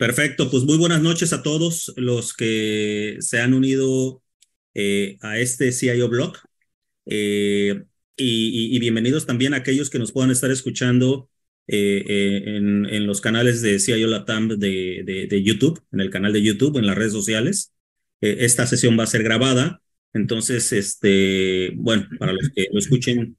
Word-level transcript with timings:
Perfecto, 0.00 0.50
pues 0.50 0.64
muy 0.64 0.78
buenas 0.78 1.02
noches 1.02 1.34
a 1.34 1.42
todos 1.42 1.92
los 1.98 2.32
que 2.32 3.18
se 3.20 3.38
han 3.38 3.52
unido 3.52 4.22
eh, 4.72 5.18
a 5.20 5.38
este 5.38 5.72
CIO 5.72 6.08
Blog. 6.08 6.38
Eh, 7.04 7.84
y, 8.16 8.78
bienvenidos 8.78 9.26
también 9.26 9.52
a 9.52 9.58
aquellos 9.58 9.90
que 9.90 9.98
nos 9.98 10.12
puedan 10.12 10.30
estar 10.30 10.50
escuchando 10.50 11.28
eh, 11.66 12.02
en, 12.06 13.06
los 13.06 13.20
canales 13.20 13.60
de 13.60 13.78
CIO 13.78 14.06
Latam 14.06 14.48
de, 14.48 15.02
de, 15.04 15.26
de, 15.26 15.42
YouTube, 15.42 15.82
en 15.92 16.00
el 16.00 16.08
canal 16.08 16.32
de 16.32 16.40
YouTube, 16.40 16.78
en 16.78 16.86
las 16.86 16.96
redes 16.96 17.12
sociales. 17.12 17.74
esta 18.22 18.66
sesión 18.66 18.98
va 18.98 19.02
a 19.02 19.06
ser 19.06 19.22
grabada, 19.22 19.82
entonces, 20.14 20.72
este, 20.72 21.72
bueno, 21.76 22.08
para 22.18 22.32
los 22.32 22.48
que 22.54 22.68
lo 22.72 22.78
escuchen 22.78 23.36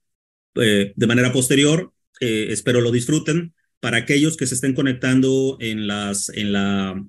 de 0.53 1.07
manera 1.07 1.33
posterior, 1.33 1.91
espero 2.19 2.81
lo 2.81 2.91
disfruten 2.91 3.55
para 3.81 3.97
aquellos 3.97 4.37
que 4.37 4.47
se 4.47 4.55
estén 4.55 4.73
conectando 4.73 5.57
en 5.59 5.87
las 5.87 6.29
en 6.29 6.53
la 6.53 7.03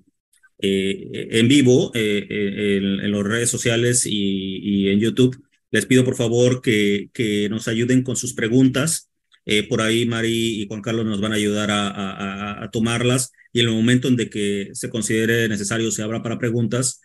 eh, 0.58 1.28
en 1.32 1.48
vivo 1.48 1.90
eh, 1.94 2.26
eh, 2.30 2.76
en, 2.78 3.10
las 3.12 3.22
redes 3.24 3.50
sociales 3.50 4.06
y, 4.06 4.88
en 4.88 5.00
YouTube, 5.00 5.36
les 5.72 5.86
pido 5.86 6.04
por 6.04 6.14
favor 6.14 6.62
que, 6.62 7.10
que 7.12 7.48
nos 7.48 7.68
ayuden 7.68 8.02
con 8.02 8.16
sus 8.16 8.34
preguntas. 8.34 9.10
por 9.68 9.82
ahí 9.82 10.06
Mari 10.06 10.62
y 10.62 10.66
Juan 10.68 10.82
Carlos 10.82 11.04
nos 11.04 11.20
van 11.20 11.32
a 11.32 11.36
ayudar 11.36 11.70
a, 11.70 12.62
a, 12.62 12.70
tomarlas 12.70 13.32
y 13.52 13.60
en 13.60 13.66
el 13.66 13.74
momento 13.74 14.08
en 14.08 14.16
que 14.16 14.70
se 14.72 14.88
considere 14.88 15.48
necesario 15.48 15.90
se 15.90 16.02
abra 16.02 16.22
para 16.22 16.38
preguntas, 16.38 17.00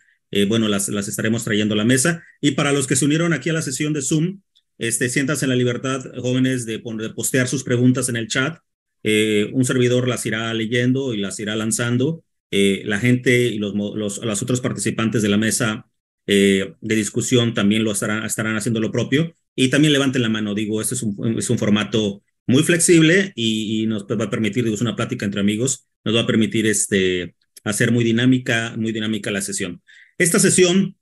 bueno, 0.46 0.68
las, 0.68 0.88
las 0.88 1.08
estaremos 1.08 1.44
trayendo 1.44 1.74
a 1.74 1.78
la 1.78 1.84
mesa. 1.84 2.22
Y 2.40 2.52
para 2.52 2.72
los 2.72 2.86
que 2.86 2.96
se 2.96 3.04
unieron 3.04 3.32
aquí 3.32 3.50
a 3.50 3.54
la 3.54 3.62
sesión 3.62 3.92
de 3.92 4.02
Zoom, 4.02 4.40
este, 4.78 5.08
siéntanse 5.08 5.46
en 5.46 5.50
la 5.50 5.56
libertad, 5.56 6.04
jóvenes, 6.18 6.64
de, 6.64 6.78
de 6.78 7.10
postear 7.10 7.48
sus 7.48 7.64
preguntas 7.64 8.08
en 8.08 8.16
el 8.16 8.28
chat 8.28 8.58
eh, 9.02 9.50
un 9.52 9.64
servidor 9.64 10.08
las 10.08 10.26
irá 10.26 10.52
leyendo 10.54 11.14
y 11.14 11.18
las 11.18 11.38
irá 11.40 11.56
lanzando. 11.56 12.24
Eh, 12.50 12.82
la 12.84 12.98
gente 12.98 13.46
y 13.46 13.58
los, 13.58 13.74
los, 13.74 14.42
otros 14.42 14.60
participantes 14.60 15.22
de 15.22 15.28
la 15.28 15.36
mesa 15.36 15.86
eh, 16.26 16.74
de 16.80 16.94
discusión 16.94 17.54
también 17.54 17.84
lo 17.84 17.92
estarán, 17.92 18.24
estarán 18.24 18.56
haciendo 18.56 18.80
lo 18.80 18.90
propio. 18.90 19.34
Y 19.54 19.68
también 19.68 19.92
levanten 19.92 20.22
la 20.22 20.28
mano, 20.28 20.54
digo, 20.54 20.80
este 20.80 20.94
es 20.94 21.02
un, 21.02 21.38
es 21.38 21.50
un 21.50 21.58
formato 21.58 22.22
muy 22.46 22.62
flexible 22.62 23.32
y, 23.34 23.86
nos 23.86 24.04
va 24.04 24.24
a 24.24 24.30
permitir, 24.30 24.64
digo, 24.64 24.74
es 24.74 24.80
una 24.80 24.96
plática 24.96 25.26
entre 25.26 25.40
amigos, 25.40 25.86
nos 26.04 26.16
va 26.16 26.20
a 26.20 26.26
permitir 26.26 26.66
este, 26.66 27.34
hacer 27.64 27.92
muy 27.92 28.04
dinámica, 28.04 28.74
muy 28.76 28.92
dinámica 28.92 29.30
la 29.30 29.42
sesión. 29.42 29.82
Esta 30.16 30.38
sesión 30.38 30.96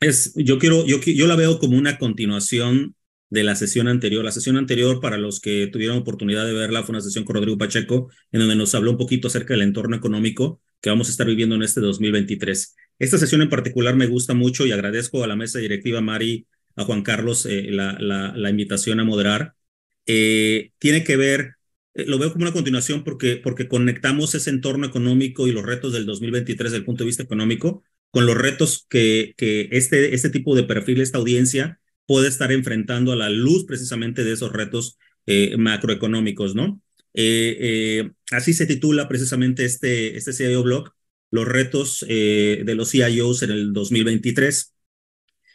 es, 0.00 0.32
yo 0.34 0.58
quiero, 0.58 0.84
yo, 0.86 1.00
yo 1.00 1.26
la 1.26 1.36
veo 1.36 1.58
como 1.58 1.76
una 1.76 1.98
continuación 1.98 2.96
de 3.32 3.44
la 3.44 3.56
sesión 3.56 3.88
anterior. 3.88 4.22
La 4.22 4.30
sesión 4.30 4.58
anterior, 4.58 5.00
para 5.00 5.16
los 5.16 5.40
que 5.40 5.66
tuvieron 5.66 5.96
oportunidad 5.96 6.44
de 6.44 6.52
verla, 6.52 6.82
fue 6.82 6.92
una 6.92 7.00
sesión 7.00 7.24
con 7.24 7.36
Rodrigo 7.36 7.56
Pacheco, 7.56 8.10
en 8.30 8.40
donde 8.40 8.56
nos 8.56 8.74
habló 8.74 8.90
un 8.90 8.98
poquito 8.98 9.28
acerca 9.28 9.54
del 9.54 9.62
entorno 9.62 9.96
económico 9.96 10.60
que 10.82 10.90
vamos 10.90 11.08
a 11.08 11.12
estar 11.12 11.26
viviendo 11.26 11.54
en 11.54 11.62
este 11.62 11.80
2023. 11.80 12.76
Esta 12.98 13.16
sesión 13.16 13.40
en 13.40 13.48
particular 13.48 13.96
me 13.96 14.06
gusta 14.06 14.34
mucho 14.34 14.66
y 14.66 14.72
agradezco 14.72 15.24
a 15.24 15.26
la 15.26 15.34
mesa 15.34 15.60
directiva, 15.60 16.02
Mari, 16.02 16.46
a 16.76 16.84
Juan 16.84 17.02
Carlos, 17.02 17.46
eh, 17.46 17.68
la, 17.70 17.96
la, 17.98 18.50
invitación 18.50 19.00
a 19.00 19.04
moderar. 19.04 19.54
Eh, 20.04 20.72
tiene 20.78 21.02
que 21.02 21.16
ver, 21.16 21.54
eh, 21.94 22.04
lo 22.06 22.18
veo 22.18 22.32
como 22.32 22.44
una 22.44 22.52
continuación 22.52 23.02
porque, 23.02 23.36
porque 23.36 23.66
conectamos 23.66 24.34
ese 24.34 24.50
entorno 24.50 24.86
económico 24.86 25.48
y 25.48 25.52
los 25.52 25.64
retos 25.64 25.94
del 25.94 26.04
2023 26.04 26.70
desde 26.70 26.76
el 26.76 26.84
punto 26.84 27.04
de 27.04 27.08
vista 27.08 27.22
económico 27.22 27.82
con 28.10 28.26
los 28.26 28.36
retos 28.36 28.86
que, 28.90 29.32
que 29.38 29.68
este, 29.72 30.14
este 30.14 30.28
tipo 30.28 30.54
de 30.54 30.64
perfil, 30.64 31.00
esta 31.00 31.16
audiencia, 31.16 31.80
puede 32.12 32.28
estar 32.28 32.52
enfrentando 32.52 33.12
a 33.12 33.16
la 33.16 33.30
luz 33.30 33.64
precisamente 33.64 34.22
de 34.22 34.32
esos 34.32 34.52
retos 34.52 34.98
eh, 35.24 35.56
macroeconómicos, 35.56 36.54
¿no? 36.54 36.78
Eh, 37.14 37.56
eh, 37.58 38.10
así 38.32 38.52
se 38.52 38.66
titula 38.66 39.08
precisamente 39.08 39.64
este, 39.64 40.14
este 40.14 40.34
CIO 40.34 40.62
Blog, 40.62 40.90
los 41.30 41.48
retos 41.48 42.04
de 42.06 42.74
los 42.76 42.90
CIOs 42.90 43.44
en 43.44 43.52
el 43.52 43.72
2023. 43.72 44.74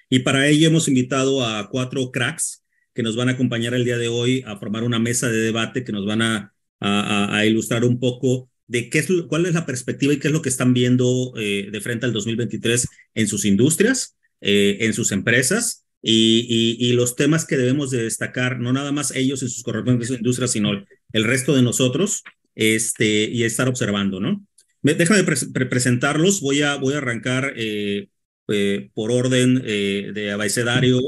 Y 0.09 0.19
para 0.21 0.47
ello 0.47 0.69
hemos 0.69 0.87
invitado 0.87 1.45
a 1.45 1.69
cuatro 1.69 2.09
cracks 2.09 2.63
que 2.95 3.03
nos 3.03 3.15
van 3.15 3.29
a 3.29 3.33
acompañar 3.33 3.75
el 3.75 3.85
día 3.85 3.99
de 3.99 4.07
hoy 4.07 4.43
a 4.47 4.57
formar 4.57 4.81
una 4.81 4.97
mesa 4.97 5.29
de 5.29 5.37
debate 5.37 5.83
que 5.83 5.91
nos 5.91 6.07
van 6.07 6.23
a, 6.23 6.55
a, 6.79 7.45
ilustrar 7.45 7.85
un 7.85 7.99
poco 7.99 8.49
de 8.65 8.89
qué 8.89 8.97
es, 8.97 9.07
cuál 9.27 9.45
es 9.45 9.53
la 9.53 9.67
perspectiva 9.67 10.11
y 10.11 10.17
qué 10.17 10.29
es 10.29 10.33
lo 10.33 10.41
que 10.41 10.49
están 10.49 10.73
viendo 10.73 11.33
de 11.35 11.79
frente 11.83 12.07
al 12.07 12.13
2023 12.13 12.87
en 13.13 13.27
sus 13.27 13.45
industrias, 13.45 14.17
en 14.41 14.91
sus 14.95 15.11
empresas 15.11 15.83
y, 16.01 16.93
los 16.93 17.15
temas 17.15 17.45
que 17.45 17.57
debemos 17.57 17.91
de 17.91 18.03
destacar, 18.03 18.59
no 18.59 18.73
nada 18.73 18.91
más 18.91 19.15
ellos 19.15 19.41
en 19.41 19.49
sus 19.49 19.63
correspondientes 19.63 20.17
industrias, 20.17 20.51
sino 20.51 20.71
el 21.13 21.23
resto 21.23 21.55
de 21.55 21.61
nosotros, 21.61 22.23
este, 22.55 23.29
y 23.29 23.43
estar 23.43 23.67
observando, 23.67 24.19
¿no? 24.19 24.45
Déjame 24.81 25.23
presentarlos, 25.23 26.41
voy 26.41 26.61
a, 26.61 26.75
voy 26.75 26.93
a 26.93 26.99
arrancar 26.99 27.53
eh, 27.55 28.07
eh, 28.47 28.89
por 28.93 29.11
orden 29.11 29.61
eh, 29.65 30.11
de 30.13 30.31
abecedario 30.31 31.01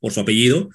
por 0.00 0.12
su 0.12 0.20
apellido. 0.20 0.70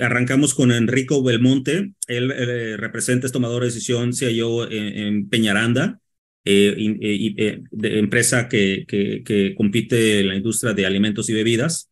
arrancamos 0.00 0.54
con 0.54 0.72
Enrico 0.72 1.22
Belmonte, 1.22 1.92
él 2.08 2.76
representa, 2.78 3.26
es 3.26 3.32
tomador 3.32 3.62
de 3.62 3.68
decisión, 3.68 4.12
yo 4.12 4.68
en 4.68 5.28
Peñaranda, 5.28 6.00
eh, 6.46 6.74
eh, 7.00 7.34
eh, 7.38 7.62
de 7.70 7.98
empresa 7.98 8.48
que, 8.50 8.84
que, 8.86 9.54
compite 9.56 10.20
en 10.20 10.28
la 10.28 10.36
industria 10.36 10.74
de 10.74 10.84
alimentos 10.84 11.30
y 11.30 11.32
bebidas. 11.32 11.90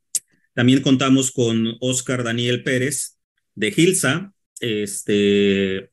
También 0.55 0.83
contamos 0.83 1.31
con 1.31 1.77
Oscar 1.81 2.23
Daniel 2.23 2.63
Pérez 2.63 3.19
de 3.55 3.73
Gilsa, 3.73 4.35
este, 4.61 5.91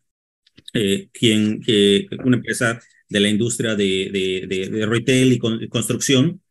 quien, 1.13 1.61
que, 1.61 2.07
una 2.25 2.37
empresa 2.37 2.81
de 3.07 3.19
la 3.21 3.29
industria 3.29 3.75
de, 3.75 4.09
de, 4.49 4.69
de, 4.69 4.85
retail 4.85 5.31
y, 5.31 5.39
construcción, 5.69 6.41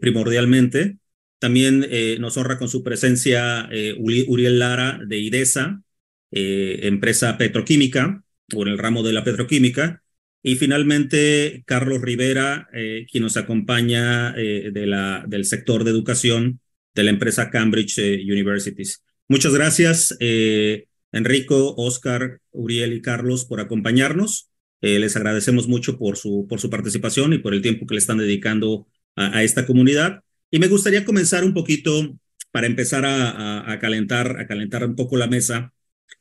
primordialmente. 0.00 0.96
También 1.38 1.86
nos 2.20 2.38
honra 2.38 2.58
con 2.58 2.68
su 2.68 2.82
presencia 2.82 3.68
Uriel 3.98 4.58
Lara 4.58 4.98
de 5.06 5.18
IDESA, 5.18 5.82
empresa 6.30 7.36
petroquímica, 7.36 8.24
en 8.48 8.68
el 8.68 8.78
ramo 8.78 9.02
de 9.02 9.12
la 9.12 9.24
petroquímica, 9.24 10.03
y 10.46 10.56
finalmente, 10.56 11.64
Carlos 11.66 12.02
Rivera, 12.02 12.68
eh, 12.74 13.06
quien 13.10 13.22
nos 13.22 13.38
acompaña 13.38 14.34
eh, 14.36 14.70
del 14.72 15.44
sector 15.46 15.84
de 15.84 15.90
educación 15.90 16.60
de 16.94 17.02
la 17.02 17.10
empresa 17.10 17.48
Cambridge 17.48 17.98
eh, 17.98 18.22
Universities. 18.30 19.02
Muchas 19.26 19.54
gracias, 19.54 20.14
Enrico, 21.12 21.74
Oscar, 21.78 22.40
Uriel 22.50 22.92
y 22.92 23.00
Carlos, 23.00 23.46
por 23.46 23.60
acompañarnos. 23.60 24.50
les 24.82 25.16
agradecemos 25.16 25.66
mucho 25.66 25.96
por 25.96 26.18
su, 26.18 26.46
por 26.46 26.60
su 26.60 26.68
participación 26.68 27.32
y 27.32 27.38
por 27.38 27.54
el 27.54 27.62
tiempo 27.62 27.86
que 27.86 27.94
le 27.94 28.00
están 28.00 28.18
dedicando 28.18 28.86
a, 29.16 29.42
esta 29.42 29.64
comunidad. 29.64 30.20
Y 30.50 30.58
me 30.58 30.68
gustaría 30.68 31.06
comenzar 31.06 31.42
un 31.42 31.54
poquito 31.54 32.18
para 32.50 32.66
empezar 32.66 33.06
a, 33.06 33.72
a, 33.72 33.78
calentar, 33.78 34.38
a 34.38 34.46
calentar 34.46 34.84
un 34.84 34.94
poco 34.94 35.16
la 35.16 35.26
mesa 35.26 35.72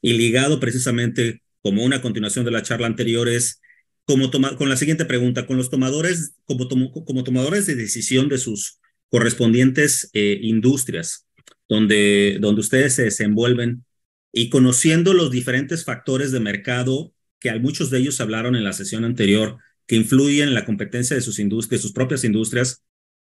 y 0.01 0.13
ligado 0.13 0.61
precisamente 0.61 1.41
como 1.61 1.83
una 1.83 2.01
continuación 2.01 2.45
de 2.45 2.51
la 2.51 2.61
charla 2.63 2.87
anterior 2.87 3.27
es 3.27 3.59
como 4.05 4.29
con 4.31 4.69
la 4.69 4.77
siguiente 4.77 5.05
pregunta, 5.05 5.45
con 5.45 5.57
los 5.57 5.69
tomadores, 5.69 6.35
como 6.45 7.23
tomadores 7.23 7.65
de 7.65 7.75
decisión 7.75 8.29
de 8.29 8.37
sus 8.37 8.79
correspondientes 9.09 10.09
eh, 10.13 10.39
industrias, 10.41 11.27
donde, 11.69 12.37
donde 12.41 12.61
ustedes 12.61 12.93
se 12.95 13.03
desenvuelven 13.03 13.85
y 14.31 14.49
conociendo 14.49 15.13
los 15.13 15.31
diferentes 15.31 15.85
factores 15.85 16.31
de 16.31 16.39
mercado 16.39 17.13
que 17.39 17.53
muchos 17.59 17.89
de 17.89 17.99
ellos 17.99 18.19
hablaron 18.21 18.55
en 18.55 18.63
la 18.63 18.73
sesión 18.73 19.03
anterior, 19.03 19.57
que 19.85 19.95
influyen 19.95 20.47
en 20.47 20.53
la 20.53 20.65
competencia 20.65 21.15
de 21.15 21.21
sus 21.21 21.39
industrias, 21.39 21.81
sus 21.81 21.93
propias 21.93 22.23
industrias, 22.23 22.83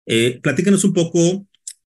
eh, 0.07 0.39
platícanos 0.43 0.85
un 0.85 0.93
poco 0.93 1.49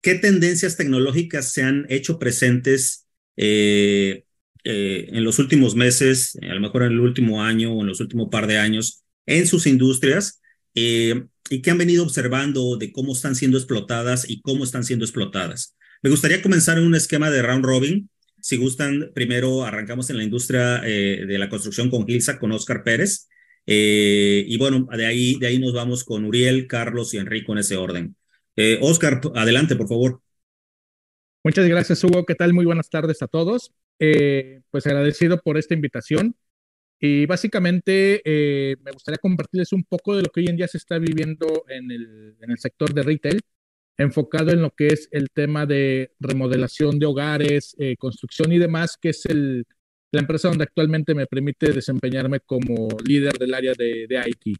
qué 0.01 0.15
tendencias 0.15 0.77
tecnológicas 0.77 1.51
se 1.51 1.63
han 1.63 1.85
hecho 1.89 2.19
presentes 2.19 3.07
eh, 3.37 4.24
eh, 4.67 5.09
en 5.15 5.23
los 5.23 5.37
últimos 5.37 5.75
meses, 5.75 6.37
a 6.41 6.55
lo 6.55 6.59
mejor 6.59 6.83
en 6.83 6.93
el 6.93 6.99
último 6.99 7.43
año 7.43 7.71
o 7.71 7.81
en 7.81 7.87
los 7.87 7.99
últimos 7.99 8.29
par 8.31 8.47
de 8.47 8.57
años, 8.57 9.03
en 9.27 9.45
sus 9.45 9.67
industrias 9.67 10.41
eh, 10.73 11.23
y 11.51 11.61
que 11.61 11.69
han 11.69 11.77
venido 11.77 12.03
observando 12.03 12.75
de 12.75 12.91
cómo 12.91 13.13
están 13.13 13.35
siendo 13.35 13.59
explotadas 13.59 14.27
y 14.27 14.41
cómo 14.41 14.63
están 14.63 14.83
siendo 14.83 15.05
explotadas. 15.05 15.75
Me 16.01 16.09
gustaría 16.09 16.41
comenzar 16.41 16.79
en 16.79 16.85
un 16.85 16.95
esquema 16.95 17.29
de 17.29 17.43
round 17.43 17.63
robin. 17.63 18.09
Si 18.41 18.57
gustan, 18.57 19.11
primero 19.13 19.63
arrancamos 19.65 20.09
en 20.09 20.17
la 20.17 20.23
industria 20.23 20.81
eh, 20.83 21.25
de 21.27 21.37
la 21.37 21.47
construcción 21.47 21.91
con 21.91 22.07
Gilsa, 22.07 22.39
con 22.39 22.51
Oscar 22.51 22.83
Pérez. 22.83 23.27
y 23.67 24.57
bueno, 24.57 24.87
de 24.97 25.05
ahí, 25.05 25.35
de 25.39 25.47
ahí 25.47 25.59
nos 25.59 25.73
vamos 25.73 26.03
con 26.03 26.25
Uriel, 26.25 26.65
Carlos 26.65 27.13
y 27.13 27.17
Enrico 27.17 27.51
en 27.51 27.59
ese 27.59 27.77
orden. 27.77 28.15
Oscar, 28.81 29.21
adelante, 29.35 29.75
por 29.75 29.87
favor. 29.87 30.21
Muchas 31.43 31.67
gracias, 31.67 32.03
Hugo. 32.03 32.25
¿Qué 32.25 32.33
tal? 32.33 32.53
Muy 32.53 32.65
buenas 32.65 32.89
tardes 32.89 33.21
a 33.21 33.27
todos. 33.27 33.71
Eh, 33.99 34.61
pues 34.71 34.85
agradecido 34.87 35.39
por 35.41 35.57
esta 35.57 35.73
invitación. 35.73 36.35
Y 36.99 37.25
básicamente 37.25 38.21
eh, 38.25 38.77
me 38.83 38.91
gustaría 38.91 39.17
compartirles 39.19 39.73
un 39.73 39.83
poco 39.83 40.15
de 40.15 40.23
lo 40.23 40.29
que 40.29 40.41
hoy 40.41 40.47
en 40.47 40.57
día 40.57 40.67
se 40.67 40.77
está 40.77 40.97
viviendo 40.97 41.65
en 41.69 41.91
el, 41.91 42.37
en 42.41 42.51
el 42.51 42.57
sector 42.57 42.93
de 42.93 43.03
retail, 43.03 43.41
enfocado 43.97 44.51
en 44.51 44.61
lo 44.61 44.71
que 44.71 44.87
es 44.87 45.09
el 45.11 45.29
tema 45.31 45.65
de 45.65 46.13
remodelación 46.19 46.99
de 46.99 47.05
hogares, 47.05 47.75
eh, 47.79 47.95
construcción 47.97 48.51
y 48.53 48.59
demás, 48.59 48.97
que 49.01 49.09
es 49.09 49.25
el, 49.27 49.65
la 50.11 50.21
empresa 50.21 50.49
donde 50.49 50.63
actualmente 50.65 51.15
me 51.15 51.27
permite 51.27 51.71
desempeñarme 51.73 52.39
como 52.41 52.89
líder 53.05 53.33
del 53.37 53.53
área 53.53 53.73
de, 53.77 54.07
de 54.07 54.23
IT. 54.27 54.57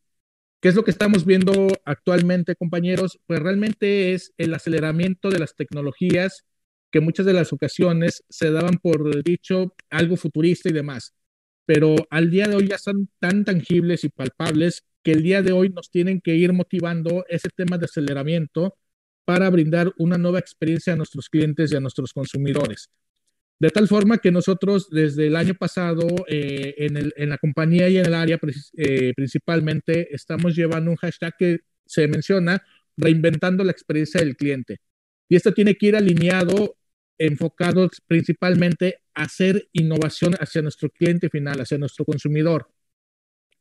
¿Qué 0.62 0.70
es 0.70 0.76
lo 0.76 0.84
que 0.84 0.92
estamos 0.92 1.26
viendo 1.26 1.68
actualmente, 1.86 2.56
compañeros? 2.56 3.20
Pues 3.28 3.40
realmente 3.40 4.14
es 4.14 4.34
el 4.38 4.54
aceleramiento 4.54 5.30
de 5.30 5.40
las 5.40 5.56
tecnologías 5.56 6.46
que 6.96 7.02
muchas 7.02 7.26
de 7.26 7.34
las 7.34 7.52
ocasiones 7.52 8.24
se 8.30 8.52
daban 8.52 8.78
por 8.82 9.22
dicho 9.22 9.76
algo 9.90 10.16
futurista 10.16 10.70
y 10.70 10.72
demás, 10.72 11.14
pero 11.66 11.94
al 12.10 12.32
día 12.32 12.48
de 12.48 12.56
hoy 12.56 12.70
ya 12.70 12.78
son 12.78 13.10
tan 13.20 13.44
tangibles 13.44 14.06
y 14.06 14.10
palpables 14.10 14.86
que 15.04 15.12
el 15.12 15.22
día 15.22 15.42
de 15.42 15.52
hoy 15.52 15.68
nos 15.68 15.92
tienen 15.92 16.22
que 16.22 16.36
ir 16.36 16.54
motivando 16.54 17.26
ese 17.28 17.50
tema 17.54 17.78
de 17.78 17.84
aceleramiento 17.84 18.78
para 19.26 19.50
brindar 19.50 19.92
una 19.98 20.18
nueva 20.18 20.40
experiencia 20.40 20.94
a 20.94 20.96
nuestros 20.96 21.28
clientes 21.28 21.70
y 21.70 21.76
a 21.76 21.82
nuestros 21.82 22.14
consumidores. 22.14 22.90
De 23.60 23.72
tal 23.72 23.90
forma 23.90 24.20
que 24.20 24.32
nosotros 24.32 24.88
desde 24.90 25.28
el 25.28 25.36
año 25.36 25.54
pasado 25.54 26.08
eh, 26.30 26.76
en, 26.78 27.30
la 27.30 27.38
compañía 27.38 27.90
y 27.90 27.98
en 27.98 28.06
el 28.06 28.14
área 28.14 28.40
eh, 28.78 29.12
principalmente 29.18 30.16
estamos 30.16 30.56
llevando 30.56 30.92
un 30.92 30.98
hashtag 30.98 31.34
que 31.38 31.58
se 31.86 32.08
menciona 32.08 32.64
reinventando 32.96 33.66
la 33.66 33.74
experiencia 33.74 34.22
del 34.22 34.38
cliente. 34.38 34.80
Y 35.28 35.36
esto 35.36 35.52
tiene 35.54 35.76
que 35.76 35.88
ir 35.88 35.96
alineado, 35.96 36.78
enfocado 37.18 37.90
principalmente 38.08 39.00
a 39.14 39.24
hacer 39.24 39.68
innovación 39.74 40.36
hacia 40.40 40.62
nuestro 40.62 40.90
cliente 40.90 41.30
final, 41.30 41.62
hacia 41.62 41.78
nuestro 41.78 42.06
consumidor. 42.06 42.70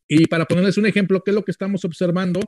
Y 0.08 0.26
para 0.26 0.44
ponerles 0.44 0.76
un 0.76 0.86
ejemplo, 0.86 1.22
¿qué 1.22 1.30
es 1.30 1.34
lo 1.34 1.44
que 1.44 1.50
estamos 1.50 1.84
observando? 1.84 2.40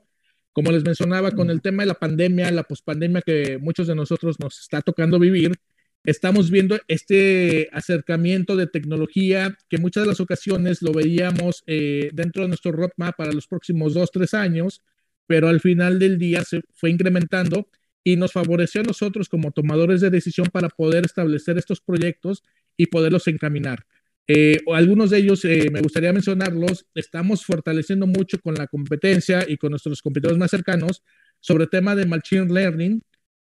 Como 0.53 0.73
les 0.73 0.85
mencionaba, 0.85 1.31
con 1.33 1.51
el 1.51 1.63
tema 1.63 1.83
de 1.83 1.89
la 1.89 1.95
pandemia, 1.95 2.51
la 2.51 2.65
pospandemia 2.65 3.23
que 3.23 3.59
muchos 3.59 3.87
de 3.87 3.95
nosotros 3.95 4.41
nos 4.41 4.61
está 4.61 4.81
tocando 4.83 5.19
vivir, 5.19 5.53
estamos 6.05 6.51
viendo 6.51 6.79
este 6.89 7.69
acercamiento 7.73 8.57
de 8.57 8.67
tecnología 8.67 9.57
que 9.69 9.79
muchas 9.79 10.05
de 10.05 10.09
las 10.09 10.21
ocasiones 10.21 10.81
lo 10.83 10.93
veíamos 10.93 11.63
eh, 11.67 12.11
dentro 12.13 12.43
de 12.43 12.49
nuestro 12.49 12.73
roadmap 12.73 13.17
para 13.17 13.33
los 13.33 13.47
próximos 13.47 13.95
dos, 13.95 14.11
tres 14.11 14.33
años, 14.33 14.83
pero 15.27 15.49
al 15.49 15.61
final 15.61 15.99
del 15.99 16.19
día 16.19 16.43
se 16.45 16.63
fue 16.73 16.91
incrementando 16.91 17.69
y 18.07 18.15
nos 18.15 18.31
favoreció 18.31 18.83
a 18.83 18.85
nosotros 18.85 19.29
como 19.29 19.51
tomadores 19.51 20.01
de 20.01 20.11
decisión 20.11 20.47
para 20.53 20.69
poder 20.69 21.05
establecer 21.05 21.59
estos 21.59 21.81
proyectos 21.81 22.45
y 22.77 22.87
poderlos 22.87 23.27
encaminar. 23.27 23.85
Eh, 24.29 24.61
algunos 24.73 25.11
de 25.11 25.19
ellos 25.19 25.45
eh, 25.45 25.71
me 25.73 25.81
gustaría 25.81 26.13
mencionarlos. 26.13 26.87
Estamos 26.95 27.45
fortaleciendo 27.45 28.07
mucho 28.07 28.39
con 28.41 28.55
la 28.55 28.69
competencia 28.69 29.45
y 29.49 29.57
con 29.57 29.71
nuestros 29.71 30.03
competidores 30.03 30.39
más 30.39 30.53
cercanos 30.53 31.03
sobre 31.41 31.65
el 31.65 31.71
tema 31.71 31.97
de 31.97 32.07
Machine 32.07 32.47
Learning, 32.47 33.03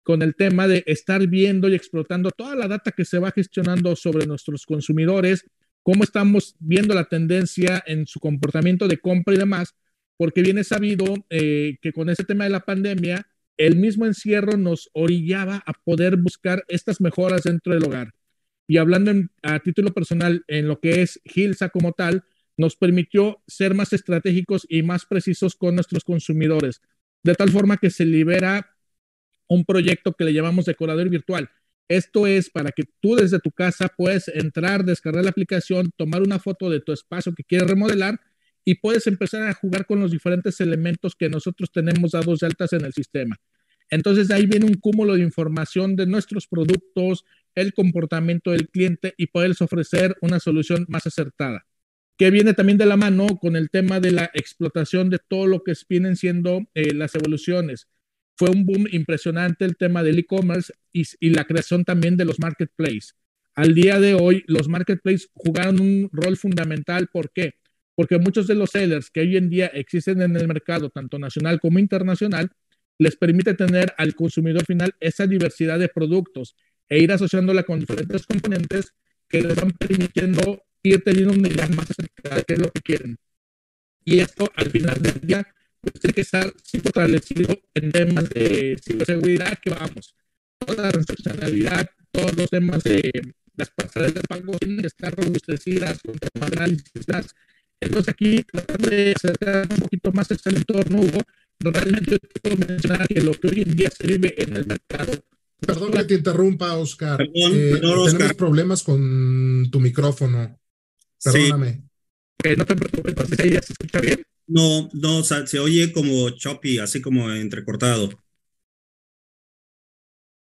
con 0.05 0.23
el 0.23 0.37
tema 0.37 0.69
de 0.69 0.85
estar 0.87 1.27
viendo 1.27 1.69
y 1.69 1.75
explotando 1.75 2.31
toda 2.31 2.55
la 2.55 2.69
data 2.69 2.93
que 2.93 3.05
se 3.05 3.19
va 3.19 3.33
gestionando 3.33 3.97
sobre 3.97 4.25
nuestros 4.25 4.67
consumidores, 4.67 5.51
cómo 5.83 6.05
estamos 6.05 6.55
viendo 6.61 6.95
la 6.95 7.07
tendencia 7.07 7.83
en 7.89 8.07
su 8.07 8.21
comportamiento 8.21 8.87
de 8.87 8.99
compra 8.99 9.35
y 9.35 9.39
demás, 9.39 9.75
porque 10.17 10.43
viene 10.43 10.63
sabido 10.63 11.13
eh, 11.29 11.77
que 11.83 11.93
con 11.93 12.09
ese 12.09 12.23
tema 12.23 12.45
de 12.45 12.51
la 12.51 12.61
pandemia, 12.61 13.27
el 13.57 13.77
mismo 13.77 14.07
encierro 14.07 14.57
nos 14.57 14.91
orillaba 14.93 15.63
a 15.67 15.73
poder 15.73 16.17
buscar 16.17 16.65
estas 16.69 17.01
mejoras 17.01 17.43
dentro 17.45 17.75
del 17.75 17.85
hogar. 17.85 18.15
Y 18.67 18.79
hablando 18.79 19.13
a 19.43 19.61
título 19.61 19.93
personal 19.93 20.45
en 20.49 20.69
lo 20.69 20.81
que 20.81 21.03
es 21.03 21.21
Gilsa 21.25 21.69
como 21.69 21.93
tal, 21.93 22.25
nos 22.57 22.77
permitió 22.77 23.43
ser 23.47 23.75
más 23.75 23.93
estratégicos 23.93 24.67
y 24.69 24.83
más 24.83 25.07
precisos 25.07 25.55
con 25.55 25.75
nuestros 25.75 26.05
consumidores, 26.05 26.81
de 27.23 27.35
tal 27.35 27.51
forma 27.51 27.77
que 27.77 27.91
se 27.91 28.05
libera 28.05 28.77
un 29.49 29.65
proyecto 29.65 30.13
que 30.13 30.25
le 30.25 30.33
llamamos 30.33 30.65
decorador 30.65 31.09
virtual. 31.09 31.51
Esto 31.89 32.27
es 32.27 32.49
para 32.49 32.71
que 32.71 32.85
tú 33.01 33.17
desde 33.17 33.41
tu 33.41 33.51
casa 33.51 33.89
puedes 33.95 34.29
entrar, 34.29 34.85
descargar 34.85 35.25
la 35.25 35.31
aplicación, 35.31 35.91
tomar 35.97 36.23
una 36.23 36.39
foto 36.39 36.71
de 36.71 36.81
tu 36.81 36.93
espacio 36.93 37.35
que 37.35 37.45
quieres 37.45 37.69
remodelar 37.69 38.19
y 38.65 38.77
puedes 38.77 39.07
empezar 39.07 39.43
a 39.43 39.55
jugar 39.55 39.87
con 39.87 40.01
los 40.01 40.11
diferentes 40.11 40.61
elementos 40.61 41.15
que 41.15 41.29
nosotros 41.29 41.71
tenemos 41.73 42.13
dados 42.13 42.41
de 42.41 42.47
altas 42.47 42.73
en 42.73 42.85
el 42.85 42.93
sistema. 42.93 43.37
Entonces 43.91 44.29
de 44.29 44.35
ahí 44.35 44.47
viene 44.47 44.67
un 44.67 44.75
cúmulo 44.75 45.15
de 45.15 45.23
información 45.23 45.97
de 45.97 46.07
nuestros 46.07 46.47
productos, 46.47 47.25
el 47.55 47.75
comportamiento 47.75 48.51
del 48.51 48.69
cliente 48.69 49.15
y 49.17 49.27
poderles 49.27 49.61
ofrecer 49.61 50.17
una 50.23 50.41
solución 50.41 50.87
más 50.89 51.07
acertada. 51.07 51.67
Que 52.17 52.31
viene 52.31 52.55
también 52.55 52.79
de 52.79 52.87
la 52.87 52.97
mano 52.97 53.27
con 53.41 53.57
el 53.57 53.71
tema 53.71 54.01
de 54.01 54.13
la 54.13 54.31
explotación 54.35 55.11
de 55.11 55.19
todo 55.19 55.47
lo 55.47 55.63
que 55.63 55.75
vienen 55.89 56.17
siendo 56.17 56.63
eh, 56.75 56.95
las 56.95 57.15
evoluciones 57.15 57.89
fue 58.37 58.51
un 58.51 58.67
boom 58.67 58.87
impresionante 58.91 59.65
el 59.65 59.77
tema 59.77 60.03
del 60.03 60.19
e-commerce 60.19 60.73
y, 60.93 61.31
la 61.31 61.45
creación 61.45 61.85
también 61.85 62.17
de 62.17 62.25
los 62.25 62.41
marketplaces. 62.41 63.15
Al 63.55 63.75
día 63.75 64.01
de 64.01 64.15
hoy, 64.15 64.43
los 64.49 64.69
marketplaces 64.69 65.31
jugaron 65.35 65.81
un 65.81 66.11
rol 66.13 66.37
fundamental. 66.37 67.09
¿Por 67.13 67.31
qué? 67.33 67.55
Porque 67.95 68.19
muchos 68.19 68.47
de 68.47 68.55
los 68.55 68.71
sellers 68.71 69.11
que 69.11 69.21
hoy 69.21 69.37
en 69.37 69.49
día 69.49 69.67
existen 69.67 70.21
en 70.23 70.37
el 70.37 70.49
mercado, 70.49 70.91
tanto 70.91 71.19
nacional 71.19 71.61
como 71.61 71.79
internacional, 71.79 72.51
les 72.99 73.17
permite 73.17 73.55
tener 73.55 73.95
al 73.99 74.15
consumidor 74.15 74.65
final 74.65 74.95
esa 75.01 75.27
diversidad 75.27 75.79
de 75.79 75.89
productos 75.89 76.57
e 76.89 76.99
ir 77.01 77.13
asociándola 77.13 77.63
con 77.63 77.81
diferentes 77.81 78.27
componentes 78.27 78.95
que 79.29 79.43
les 79.43 79.57
van 79.57 79.73
permitiendo 79.73 80.65
ir 80.85 81.03
teniendo 81.03 81.33
un 81.33 81.47
idea 81.47 81.67
más 81.69 81.91
acerca 81.91 82.37
de 82.37 82.45
qué 82.45 82.55
es 82.55 82.61
lo 82.61 82.71
que 82.71 82.81
quieren. 82.83 83.17
Y 84.05 84.21
esto, 84.21 84.51
al 84.55 84.71
final 84.71 85.01
del 85.01 85.21
día, 85.21 85.47
pues 85.81 85.95
tiene 85.95 86.15
que 86.15 86.21
estar 86.21 86.53
fortalecido 86.83 87.59
en 87.75 87.91
temas 87.91 88.29
de 88.31 88.77
ciberseguridad 88.83 89.59
que 89.59 89.71
vamos. 89.71 90.15
Toda 90.59 90.85
la 90.85 90.93
transaccionalidad, 90.93 91.89
todos 92.11 92.37
los 92.37 92.51
temas 92.51 92.85
de 92.85 93.11
las 93.57 93.71
pasarelas 93.71 94.15
de 94.15 94.21
pago 94.23 94.59
tienen 94.59 94.81
que 94.81 94.87
estar 94.89 95.15
robustecidas 95.15 96.01
con 96.03 96.19
temas 96.19 96.51
de 96.51 96.57
análisis. 96.57 97.07
Entonces 97.85 98.09
aquí, 98.09 98.43
tratando 98.45 98.91
de 98.91 99.13
acercar 99.13 99.67
un 99.71 99.77
poquito 99.77 100.13
más 100.13 100.31
este 100.31 100.51
entorno, 100.51 101.01
Hugo, 101.01 101.21
realmente 101.61 102.13
yo 102.13 102.19
puedo 102.43 102.57
mencionar 102.57 103.09
que 103.09 103.21
lo 103.21 103.33
que 103.33 103.49
hoy 103.49 103.63
en 103.63 103.77
día 103.77 103.91
se 103.91 104.07
vive 104.07 104.35
en 104.43 104.57
el 104.57 104.67
mercado. 104.67 105.13
Perdón 105.61 105.93
que 105.93 106.05
te 106.05 106.15
interrumpa, 106.15 106.77
Oscar. 106.77 107.19
Perdón, 107.19 107.53
eh, 107.55 107.81
Oscar. 107.83 108.13
Tenemos 108.19 108.37
problemas 108.37 108.83
con 108.83 109.69
tu 109.71 109.81
micrófono. 109.81 110.59
Perdóname. 111.23 111.83
Sí. 112.43 112.51
no 112.57 112.67
te 112.67 112.77
preocupes, 112.77 113.15
ya 113.51 113.63
se 113.63 113.73
escucha 113.73 114.01
bien. 114.01 114.23
No, 114.47 114.91
no, 114.93 115.23
se 115.23 115.59
oye 115.59 115.93
como 115.93 116.31
choppy, 116.31 116.79
así 116.79 117.01
como 117.01 117.31
entrecortado. 117.33 118.11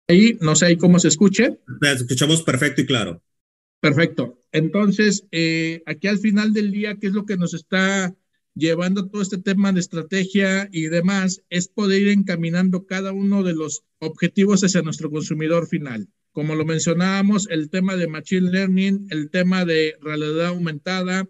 Ahí, 0.08 0.38
no 0.40 0.56
sé 0.56 0.68
ahí 0.68 0.78
cómo 0.78 1.00
se 1.00 1.08
escuche. 1.08 1.60
Escuchamos 1.82 2.44
perfecto 2.44 2.82
y 2.82 2.86
claro. 2.86 3.22
Perfecto. 3.88 4.38
Entonces, 4.52 5.26
eh, 5.32 5.82
aquí 5.86 6.08
al 6.08 6.20
final 6.20 6.52
del 6.52 6.72
día, 6.72 6.98
¿qué 7.00 7.08
es 7.08 7.14
lo 7.14 7.26
que 7.26 7.38
nos 7.38 7.54
está 7.54 8.14
llevando 8.54 9.08
todo 9.08 9.22
este 9.22 9.38
tema 9.38 9.72
de 9.72 9.80
estrategia 9.80 10.68
y 10.74 10.88
demás? 10.88 11.42
Es 11.50 11.70
poder 11.70 12.02
ir 12.02 12.10
encaminando 12.10 12.86
cada 12.86 13.14
uno 13.14 13.44
de 13.44 13.54
los 13.54 13.86
objetivos 14.00 14.62
hacia 14.62 14.82
nuestro 14.82 15.10
consumidor 15.10 15.68
final. 15.68 16.10
Como 16.34 16.56
lo 16.56 16.66
mencionábamos, 16.66 17.48
el 17.50 17.70
tema 17.70 17.96
de 17.96 18.10
Machine 18.10 18.52
Learning, 18.52 19.08
el 19.10 19.30
tema 19.30 19.64
de 19.64 19.96
realidad 20.02 20.48
aumentada, 20.48 21.26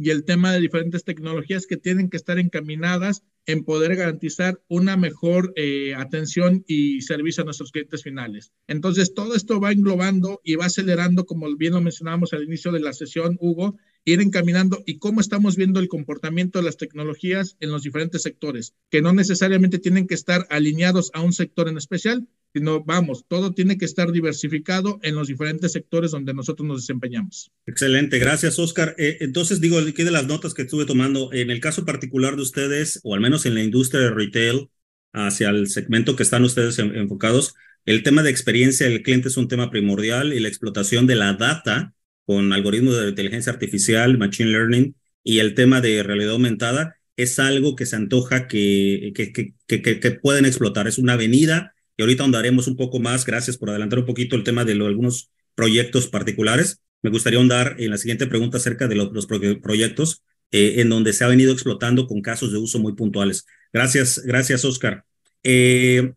y 0.00 0.08
el 0.08 0.24
tema 0.24 0.50
de 0.50 0.60
diferentes 0.60 1.04
tecnologías 1.04 1.66
que 1.66 1.76
tienen 1.76 2.08
que 2.08 2.16
estar 2.16 2.38
encaminadas 2.38 3.22
en 3.50 3.64
poder 3.64 3.96
garantizar 3.96 4.60
una 4.68 4.96
mejor 4.96 5.52
eh, 5.56 5.94
atención 5.94 6.64
y 6.66 7.02
servicio 7.02 7.42
a 7.42 7.44
nuestros 7.44 7.72
clientes 7.72 8.02
finales. 8.02 8.52
Entonces, 8.66 9.14
todo 9.14 9.34
esto 9.34 9.60
va 9.60 9.72
englobando 9.72 10.40
y 10.44 10.54
va 10.54 10.66
acelerando, 10.66 11.26
como 11.26 11.54
bien 11.56 11.72
lo 11.72 11.80
mencionábamos 11.80 12.32
al 12.32 12.44
inicio 12.44 12.72
de 12.72 12.80
la 12.80 12.92
sesión, 12.92 13.36
Hugo, 13.40 13.76
ir 14.04 14.20
encaminando 14.20 14.82
y 14.86 14.98
cómo 14.98 15.20
estamos 15.20 15.56
viendo 15.56 15.80
el 15.80 15.88
comportamiento 15.88 16.58
de 16.58 16.64
las 16.64 16.76
tecnologías 16.76 17.56
en 17.60 17.70
los 17.70 17.82
diferentes 17.82 18.22
sectores, 18.22 18.74
que 18.90 19.02
no 19.02 19.12
necesariamente 19.12 19.78
tienen 19.78 20.06
que 20.06 20.14
estar 20.14 20.46
alineados 20.50 21.10
a 21.12 21.20
un 21.20 21.32
sector 21.32 21.68
en 21.68 21.76
especial, 21.76 22.26
sino 22.52 22.82
vamos, 22.84 23.24
todo 23.28 23.52
tiene 23.52 23.78
que 23.78 23.84
estar 23.84 24.10
diversificado 24.10 24.98
en 25.02 25.14
los 25.14 25.28
diferentes 25.28 25.72
sectores 25.72 26.10
donde 26.10 26.34
nosotros 26.34 26.66
nos 26.66 26.82
desempeñamos. 26.82 27.52
Excelente, 27.66 28.18
gracias 28.18 28.58
Oscar. 28.58 28.94
Eh, 28.98 29.18
entonces 29.20 29.60
digo, 29.60 29.78
aquí 29.78 30.02
de 30.02 30.10
las 30.10 30.26
notas 30.26 30.54
que 30.54 30.62
estuve 30.62 30.84
tomando, 30.84 31.32
en 31.32 31.50
el 31.50 31.60
caso 31.60 31.84
particular 31.84 32.36
de 32.36 32.42
ustedes, 32.42 33.00
o 33.04 33.14
al 33.14 33.20
menos 33.20 33.46
en 33.46 33.54
la 33.54 33.62
industria 33.62 34.02
de 34.02 34.10
retail, 34.10 34.68
hacia 35.12 35.50
el 35.50 35.68
segmento 35.68 36.16
que 36.16 36.22
están 36.22 36.44
ustedes 36.44 36.78
enfocados, 36.78 37.54
el 37.86 38.02
tema 38.02 38.22
de 38.22 38.30
experiencia 38.30 38.88
del 38.88 39.02
cliente 39.02 39.28
es 39.28 39.36
un 39.36 39.48
tema 39.48 39.70
primordial 39.70 40.32
y 40.32 40.40
la 40.40 40.48
explotación 40.48 41.06
de 41.06 41.16
la 41.16 41.32
data 41.34 41.94
con 42.26 42.52
algoritmos 42.52 42.96
de 42.96 43.08
inteligencia 43.08 43.52
artificial, 43.52 44.18
machine 44.18 44.50
learning 44.50 44.94
y 45.24 45.38
el 45.38 45.54
tema 45.54 45.80
de 45.80 46.02
realidad 46.02 46.32
aumentada 46.32 46.96
es 47.16 47.38
algo 47.38 47.76
que 47.76 47.86
se 47.86 47.96
antoja 47.96 48.46
que, 48.46 49.12
que, 49.14 49.32
que, 49.32 50.00
que 50.00 50.10
pueden 50.12 50.46
explotar. 50.46 50.86
Es 50.88 50.98
una 50.98 51.14
avenida 51.14 51.74
y 52.00 52.02
ahorita 52.02 52.22
ahondaremos 52.22 52.66
un 52.66 52.78
poco 52.78 52.98
más, 52.98 53.26
gracias 53.26 53.58
por 53.58 53.68
adelantar 53.68 53.98
un 53.98 54.06
poquito 54.06 54.34
el 54.34 54.42
tema 54.42 54.64
de 54.64 54.72
algunos 54.72 55.30
proyectos 55.54 56.06
particulares. 56.06 56.80
Me 57.02 57.10
gustaría 57.10 57.38
ahondar 57.38 57.76
en 57.78 57.90
la 57.90 57.98
siguiente 57.98 58.26
pregunta 58.26 58.56
acerca 58.56 58.88
de 58.88 58.94
los, 58.94 59.26
proyectos 59.26 60.22
eh, 60.50 60.76
en 60.78 60.88
donde 60.88 61.12
se 61.12 61.24
ha 61.24 61.28
venido 61.28 61.52
explotando 61.52 62.06
con 62.06 62.22
casos 62.22 62.52
de 62.52 62.58
uso 62.58 62.78
muy 62.78 62.94
puntuales. 62.94 63.44
Gracias, 63.70 64.22
gracias, 64.24 64.64
Oscar. 64.64 65.04
Eh, 65.42 66.14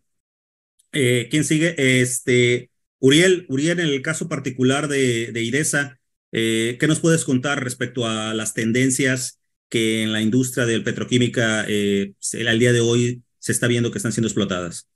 eh, 0.92 1.28
¿Quién 1.30 1.44
sigue? 1.44 1.74
Este, 1.76 2.70
Uriel, 2.98 3.44
Uriel, 3.50 3.78
en 3.78 3.88
el 3.88 4.00
caso 4.00 4.26
particular 4.26 4.88
de, 4.88 5.32
de 5.32 5.42
IDESA, 5.42 5.98
¿Qué 6.32 6.86
nos 6.88 6.98
puedes 6.98 7.24
contar 7.24 7.62
respecto 7.62 8.08
a 8.08 8.34
las 8.34 8.54
tendencias 8.54 9.38
que 9.68 10.02
en 10.02 10.12
la 10.12 10.20
industria 10.20 10.66
del 10.66 10.82
petroquímica 10.82 11.60
al 11.60 12.58
día 12.58 12.72
de 12.72 12.80
hoy 12.80 13.22
se 13.38 13.52
está 13.52 13.68
viendo 13.68 13.92
que 13.92 13.98
están 13.98 14.12
siendo 14.12 14.26
explotadas? 14.26 14.88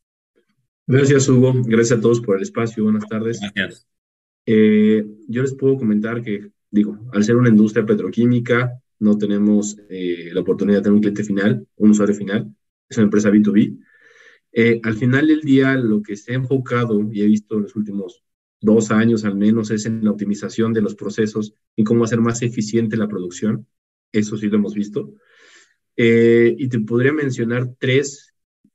Gracias, 0.88 1.28
Hugo. 1.28 1.52
Gracias 1.64 1.99
a 1.99 2.02
todos 2.02 2.21
por 2.21 2.37
el 2.37 2.42
espacio. 2.42 2.83
Buenas 2.83 3.07
tardes. 3.09 3.38
Gracias. 3.54 3.87
yo 4.45 5.42
les 5.42 5.54
puedo 5.54 5.76
comentar 5.76 6.23
que, 6.23 6.50
digo, 6.73 6.99
al 7.12 7.23
ser 7.23 7.37
una 7.37 7.50
industria 7.50 7.87
petroquímica, 7.87 8.73
no 8.99 9.16
tenemos 9.16 9.76
la 9.88 10.40
oportunidad 10.40 10.78
de 10.78 10.83
tener 10.83 10.95
un 10.95 11.00
cliente 11.00 11.23
final, 11.23 11.64
un 11.76 11.90
usuario 11.90 12.16
final. 12.16 12.52
Es 12.88 12.97
una 12.97 13.04
empresa 13.04 13.30
B2B 13.30 13.78
eh, 14.52 14.80
al 14.83 14.97
final 14.97 15.28
del 15.28 15.40
día, 15.42 15.75
lo 15.76 16.02
que 16.02 16.16
se 16.16 16.33
ha 16.33 16.37
enfocado 16.37 17.00
y 17.12 17.23
he 17.23 17.26
visto 17.26 17.57
en 17.57 17.62
los 17.62 17.76
últimos 17.76 18.25
dos 18.61 18.90
años 18.90 19.25
al 19.25 19.37
menos 19.37 19.71
es 19.71 19.87
en 19.87 20.04
la 20.04 20.11
optimización 20.11 20.73
de 20.73 20.83
los 20.83 20.97
procesos 20.97 21.54
y 21.76 21.85
cómo 21.85 22.04
hacer 22.04 22.21
más 22.21 22.42
eficiente 22.42 22.97
la 22.97 23.09
producción. 23.09 23.66
Eso 24.11 24.37
sí 24.37 24.49
lo 24.49 24.57
hemos 24.57 24.75
visto. 24.75 25.14
Eh, 25.97 26.54
y 26.59 26.68
te 26.68 26.80
podría 26.80 27.12
mencionar 27.12 27.75
tres 27.78 28.27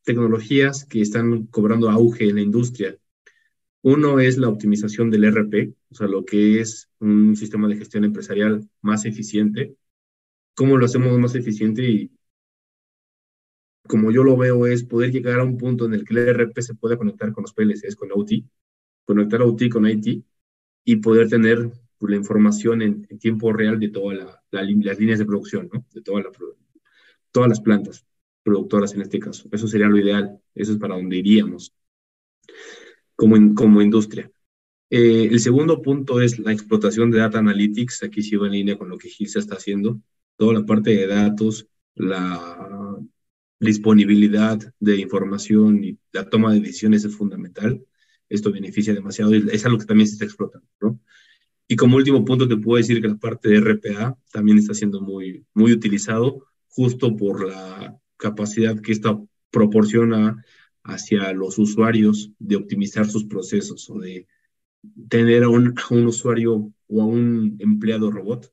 tecnologías 0.03 0.85
que 0.85 1.01
están 1.01 1.47
cobrando 1.47 1.89
auge 1.89 2.29
en 2.29 2.35
la 2.35 2.41
industria. 2.41 2.97
Uno 3.81 4.19
es 4.19 4.37
la 4.37 4.49
optimización 4.49 5.09
del 5.09 5.25
RP, 5.25 5.73
o 5.91 5.95
sea, 5.95 6.07
lo 6.07 6.25
que 6.25 6.61
es 6.61 6.89
un 6.99 7.35
sistema 7.35 7.67
de 7.67 7.77
gestión 7.77 8.05
empresarial 8.05 8.67
más 8.81 9.05
eficiente. 9.05 9.75
¿Cómo 10.55 10.77
lo 10.77 10.85
hacemos 10.85 11.17
más 11.19 11.35
eficiente? 11.35 11.83
Y 11.83 12.11
como 13.87 14.11
yo 14.11 14.23
lo 14.23 14.37
veo, 14.37 14.65
es 14.67 14.83
poder 14.83 15.11
llegar 15.11 15.39
a 15.39 15.43
un 15.43 15.57
punto 15.57 15.85
en 15.85 15.93
el 15.93 16.05
que 16.05 16.13
el 16.13 16.29
ERP 16.29 16.59
se 16.61 16.75
pueda 16.75 16.97
conectar 16.97 17.31
con 17.33 17.43
los 17.43 17.53
PLCs, 17.53 17.95
con 17.95 18.09
OT, 18.13 18.45
conectar 19.05 19.41
OT 19.41 19.69
con 19.69 19.87
IT 19.87 20.23
y 20.85 20.95
poder 20.97 21.29
tener 21.29 21.69
la 21.99 22.15
información 22.15 22.81
en, 22.81 23.07
tiempo 23.19 23.53
real 23.53 23.79
de 23.79 23.89
todas 23.89 24.17
las 24.51 24.67
líneas 24.67 25.19
de 25.19 25.25
producción, 25.25 25.69
¿no? 25.71 25.85
de 25.93 26.01
toda 26.01 26.21
la, 26.21 26.31
todas 27.31 27.49
las 27.49 27.61
plantas 27.61 28.05
productoras 28.43 28.93
en 28.93 29.01
este 29.01 29.19
caso. 29.19 29.47
Eso 29.51 29.67
sería 29.67 29.87
lo 29.87 29.97
ideal, 29.97 30.39
eso 30.55 30.73
es 30.73 30.77
para 30.77 30.95
donde 30.95 31.17
iríamos 31.17 31.73
como, 33.15 33.55
como 33.55 33.81
industria. 33.81 34.31
Eh, 34.89 35.29
el 35.31 35.39
segundo 35.39 35.81
punto 35.81 36.21
es 36.21 36.39
la 36.39 36.51
explotación 36.51 37.11
de 37.11 37.19
data 37.19 37.39
analytics. 37.39 38.03
Aquí 38.03 38.35
va 38.35 38.47
en 38.47 38.53
línea 38.53 38.77
con 38.77 38.89
lo 38.89 38.97
que 38.97 39.09
se 39.09 39.39
está 39.39 39.55
haciendo. 39.55 39.99
Toda 40.37 40.53
la 40.53 40.65
parte 40.65 40.91
de 40.91 41.07
datos, 41.07 41.67
la 41.95 42.97
disponibilidad 43.59 44.59
de 44.79 44.97
información 44.97 45.83
y 45.83 45.97
la 46.11 46.29
toma 46.29 46.53
de 46.53 46.59
decisiones 46.59 47.05
es 47.05 47.15
fundamental. 47.15 47.83
Esto 48.29 48.51
beneficia 48.51 48.93
demasiado 48.93 49.33
y 49.35 49.47
es 49.51 49.65
algo 49.65 49.77
que 49.77 49.85
también 49.85 50.07
se 50.07 50.13
está 50.13 50.25
explotando, 50.25 50.67
¿no? 50.81 50.99
Y 51.67 51.75
como 51.75 51.95
último 51.95 52.25
punto 52.25 52.47
te 52.47 52.57
puedo 52.57 52.77
decir 52.77 53.01
que 53.01 53.07
la 53.07 53.15
parte 53.15 53.49
de 53.49 53.57
RPA 53.57 54.17
también 54.31 54.57
está 54.57 54.73
siendo 54.73 55.01
muy, 55.01 55.45
muy 55.53 55.71
utilizado 55.71 56.45
justo 56.67 57.15
por 57.15 57.47
la 57.47 57.97
capacidad 58.23 58.79
que 58.79 58.93
esto 58.93 59.27
proporciona 59.51 60.43
hacia 60.83 61.33
los 61.33 61.57
usuarios 61.59 62.31
de 62.39 62.55
optimizar 62.55 63.05
sus 63.05 63.25
procesos 63.25 63.89
o 63.89 63.99
de 63.99 64.27
tener 65.09 65.43
a 65.43 65.49
un, 65.49 65.75
a 65.77 65.93
un 65.93 66.07
usuario 66.07 66.71
o 66.87 67.01
a 67.01 67.05
un 67.05 67.57
empleado 67.59 68.09
robot 68.11 68.51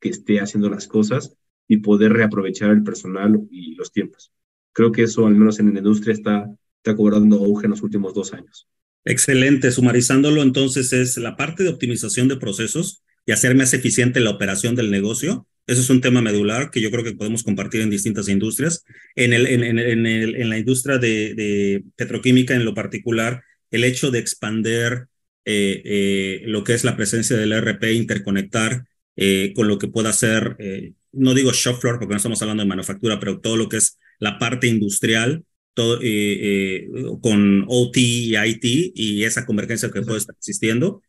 que 0.00 0.10
esté 0.10 0.40
haciendo 0.40 0.70
las 0.70 0.86
cosas 0.86 1.36
y 1.66 1.78
poder 1.78 2.12
reaprovechar 2.12 2.70
el 2.70 2.84
personal 2.84 3.40
y 3.50 3.74
los 3.74 3.92
tiempos. 3.92 4.32
Creo 4.72 4.92
que 4.92 5.02
eso, 5.02 5.26
al 5.26 5.34
menos 5.34 5.58
en 5.58 5.72
la 5.72 5.78
industria, 5.80 6.14
está, 6.14 6.48
está 6.76 6.96
cobrando 6.96 7.44
auge 7.44 7.66
en 7.66 7.70
los 7.70 7.82
últimos 7.82 8.14
dos 8.14 8.32
años. 8.32 8.68
Excelente. 9.04 9.72
Sumarizándolo, 9.72 10.42
entonces, 10.42 10.92
es 10.92 11.16
la 11.16 11.36
parte 11.36 11.64
de 11.64 11.70
optimización 11.70 12.28
de 12.28 12.36
procesos 12.36 13.02
y 13.26 13.32
hacer 13.32 13.56
más 13.56 13.74
eficiente 13.74 14.20
la 14.20 14.30
operación 14.30 14.76
del 14.76 14.90
negocio. 14.90 15.46
Eso 15.68 15.82
es 15.82 15.90
un 15.90 16.00
tema 16.00 16.20
medular 16.22 16.70
que 16.70 16.80
yo 16.80 16.90
creo 16.90 17.04
que 17.04 17.14
podemos 17.14 17.44
compartir 17.44 17.82
en 17.82 17.90
distintas 17.90 18.28
industrias. 18.28 18.84
En, 19.14 19.32
el, 19.32 19.46
en, 19.46 19.62
en, 19.62 20.06
el, 20.06 20.34
en 20.34 20.48
la 20.48 20.58
industria 20.58 20.98
de, 20.98 21.34
de, 21.34 21.84
petroquímica, 21.94 22.54
en 22.54 22.64
lo 22.64 22.74
particular, 22.74 23.42
el 23.70 23.84
hecho 23.84 24.10
de 24.10 24.18
expander 24.18 25.06
eh, 25.44 25.82
eh, 25.84 26.42
lo 26.46 26.64
que 26.64 26.72
es 26.72 26.84
la 26.84 26.96
presencia 26.96 27.36
del 27.36 27.52
ERP, 27.52 27.84
interconectar 27.92 28.84
eh, 29.20 29.52
con 29.54 29.66
lo 29.66 29.78
que 29.78 29.88
pueda 29.88 30.12
ser, 30.12 30.54
eh, 30.60 30.92
no 31.12 31.34
digo 31.34 31.52
shop 31.52 31.80
floor 31.80 31.98
porque 31.98 32.12
no 32.12 32.18
estamos 32.18 32.40
hablando 32.40 32.62
de 32.62 32.68
manufactura, 32.68 33.18
pero 33.18 33.40
todo 33.40 33.56
lo 33.56 33.68
que 33.68 33.78
es 33.78 33.98
la 34.20 34.38
parte 34.38 34.68
industrial 34.68 35.44
todo, 35.74 35.98
eh, 36.00 36.86
eh, 36.86 36.88
con 37.20 37.64
OT 37.66 37.96
y 37.96 38.36
IT 38.36 38.92
y 38.94 39.24
esa 39.24 39.44
convergencia 39.44 39.90
que 39.90 40.02
puede 40.02 40.18
estar 40.18 40.36
existiendo 40.36 41.02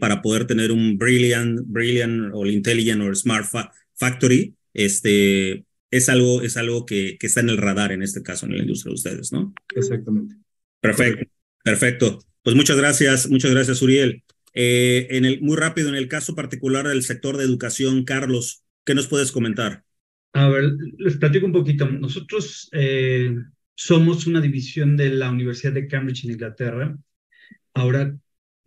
para 0.00 0.20
poder 0.20 0.46
tener 0.48 0.72
un 0.72 0.98
brilliant, 0.98 1.60
brilliant 1.64 2.32
o 2.34 2.44
intelligent 2.44 3.02
o 3.02 3.14
smart 3.14 3.46
factory, 4.00 4.56
este, 4.74 5.64
es 5.90 6.08
algo, 6.08 6.42
es 6.42 6.56
algo 6.56 6.86
que, 6.86 7.18
que, 7.20 7.26
está 7.26 7.40
en 7.40 7.50
el 7.50 7.58
radar 7.58 7.92
en 7.92 8.02
este 8.02 8.22
caso 8.22 8.46
en 8.46 8.56
la 8.56 8.62
industria 8.62 8.90
de 8.90 8.94
ustedes, 8.94 9.32
¿no? 9.32 9.54
Exactamente. 9.76 10.34
Perfecto, 10.80 11.30
perfecto. 11.62 12.18
Pues 12.42 12.56
muchas 12.56 12.78
gracias, 12.78 13.28
muchas 13.28 13.50
gracias, 13.50 13.82
Uriel. 13.82 14.24
en 14.54 15.24
el, 15.24 15.42
muy 15.42 15.56
rápido, 15.56 15.90
en 15.90 15.94
el 15.94 16.08
caso 16.08 16.34
particular 16.34 16.88
del 16.88 17.02
sector 17.02 17.36
de 17.36 17.44
educación, 17.44 18.04
Carlos, 18.04 18.64
¿qué 18.84 18.94
nos 18.94 19.06
puedes 19.06 19.30
comentar? 19.30 19.84
A 20.32 20.48
ver, 20.48 20.72
les 20.98 21.16
platico 21.16 21.46
un 21.46 21.52
poquito. 21.52 21.86
Nosotros 21.86 22.68
eh, 22.72 23.34
somos 23.74 24.26
una 24.26 24.40
división 24.40 24.96
de 24.96 25.10
la 25.10 25.30
Universidad 25.30 25.72
de 25.72 25.88
Cambridge 25.88 26.24
en 26.24 26.32
Inglaterra. 26.32 26.96
Ahora, 27.74 28.16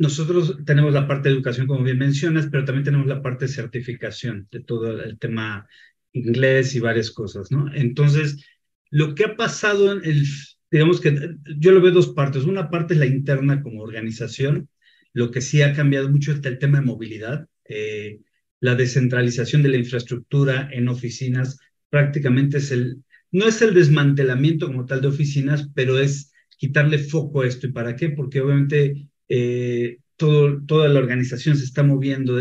nosotros 0.04 0.58
tenemos 0.66 0.94
la 0.94 1.08
parte 1.08 1.30
de 1.30 1.36
educación, 1.36 1.66
como 1.66 1.84
bien 1.84 1.98
mencionas, 1.98 2.48
pero 2.52 2.66
también 2.66 2.84
tenemos 2.84 3.08
la 3.08 3.22
parte 3.22 3.46
de 3.46 3.54
certificación 3.54 4.50
de 4.52 4.60
todo 4.60 5.02
el 5.02 5.18
tema 5.18 5.66
inglés 6.12 6.76
y 6.76 6.82
varias 6.82 7.10
cosas, 7.10 7.52
¿no? 7.52 7.74
Entonces, 7.74 8.46
lo 8.90 9.16
que 9.16 9.24
ha 9.24 9.36
pasado, 9.38 9.94
en 9.94 10.04
el, 10.04 10.26
digamos 10.70 11.00
que 11.00 11.38
yo 11.58 11.72
lo 11.72 11.82
veo 11.82 11.92
dos 11.92 12.10
partes. 12.10 12.44
Una 12.44 12.70
parte 12.70 12.96
es 12.96 13.00
la 13.00 13.06
interna 13.06 13.62
como 13.64 13.82
organización. 13.82 14.70
Lo 15.14 15.32
que 15.32 15.40
sí 15.40 15.62
ha 15.62 15.74
cambiado 15.74 16.10
mucho 16.10 16.34
es 16.34 16.44
el 16.44 16.60
tema 16.60 16.80
de 16.80 16.86
movilidad. 16.86 17.48
Eh, 17.70 18.20
la 18.60 18.76
descentralización 18.76 19.64
de 19.64 19.70
la 19.70 19.78
infraestructura 19.78 20.70
en 20.72 20.90
oficinas 20.90 21.60
prácticamente 21.90 22.58
es 22.58 22.72
el, 22.72 23.04
no 23.32 23.48
es 23.48 23.62
el 23.62 23.74
desmantelamiento 23.74 24.68
como 24.68 24.86
tal 24.86 25.00
de 25.02 25.08
oficinas, 25.08 25.70
pero 25.74 25.98
es 25.98 26.34
quitarle 26.58 26.98
foco 26.98 27.42
a 27.42 27.48
esto. 27.48 27.68
¿Y 27.68 27.72
para 27.72 27.96
qué? 27.96 28.10
Porque 28.10 28.42
obviamente 28.42 29.08
eh, 29.30 29.98
todo, 30.16 30.62
toda 30.66 30.90
la 30.90 31.00
organización 31.00 31.56
se 31.56 31.66
está 31.66 31.84
moviendo, 31.84 32.40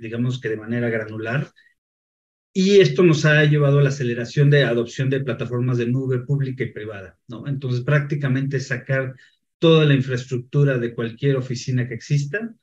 digamos 0.00 0.40
que 0.40 0.48
de 0.48 0.56
manera 0.56 0.88
granular. 0.88 1.50
Y 2.52 2.80
esto 2.80 3.02
nos 3.02 3.26
ha 3.26 3.44
llevado 3.44 3.80
a 3.80 3.82
la 3.82 3.90
aceleración 3.90 4.48
de 4.48 4.64
adopción 4.64 5.10
de 5.10 5.20
plataformas 5.20 5.76
de 5.76 5.86
nube 5.86 6.20
pública 6.20 6.64
y 6.64 6.72
privada, 6.72 7.18
¿no? 7.28 7.46
Entonces, 7.46 7.82
prácticamente 7.82 8.60
sacar 8.60 9.14
toda 9.58 9.84
la 9.84 9.94
infraestructura 9.94 10.78
de 10.78 10.94
cualquier 10.94 11.36
oficina 11.36 11.86
que 11.86 11.94
exista 11.94 12.54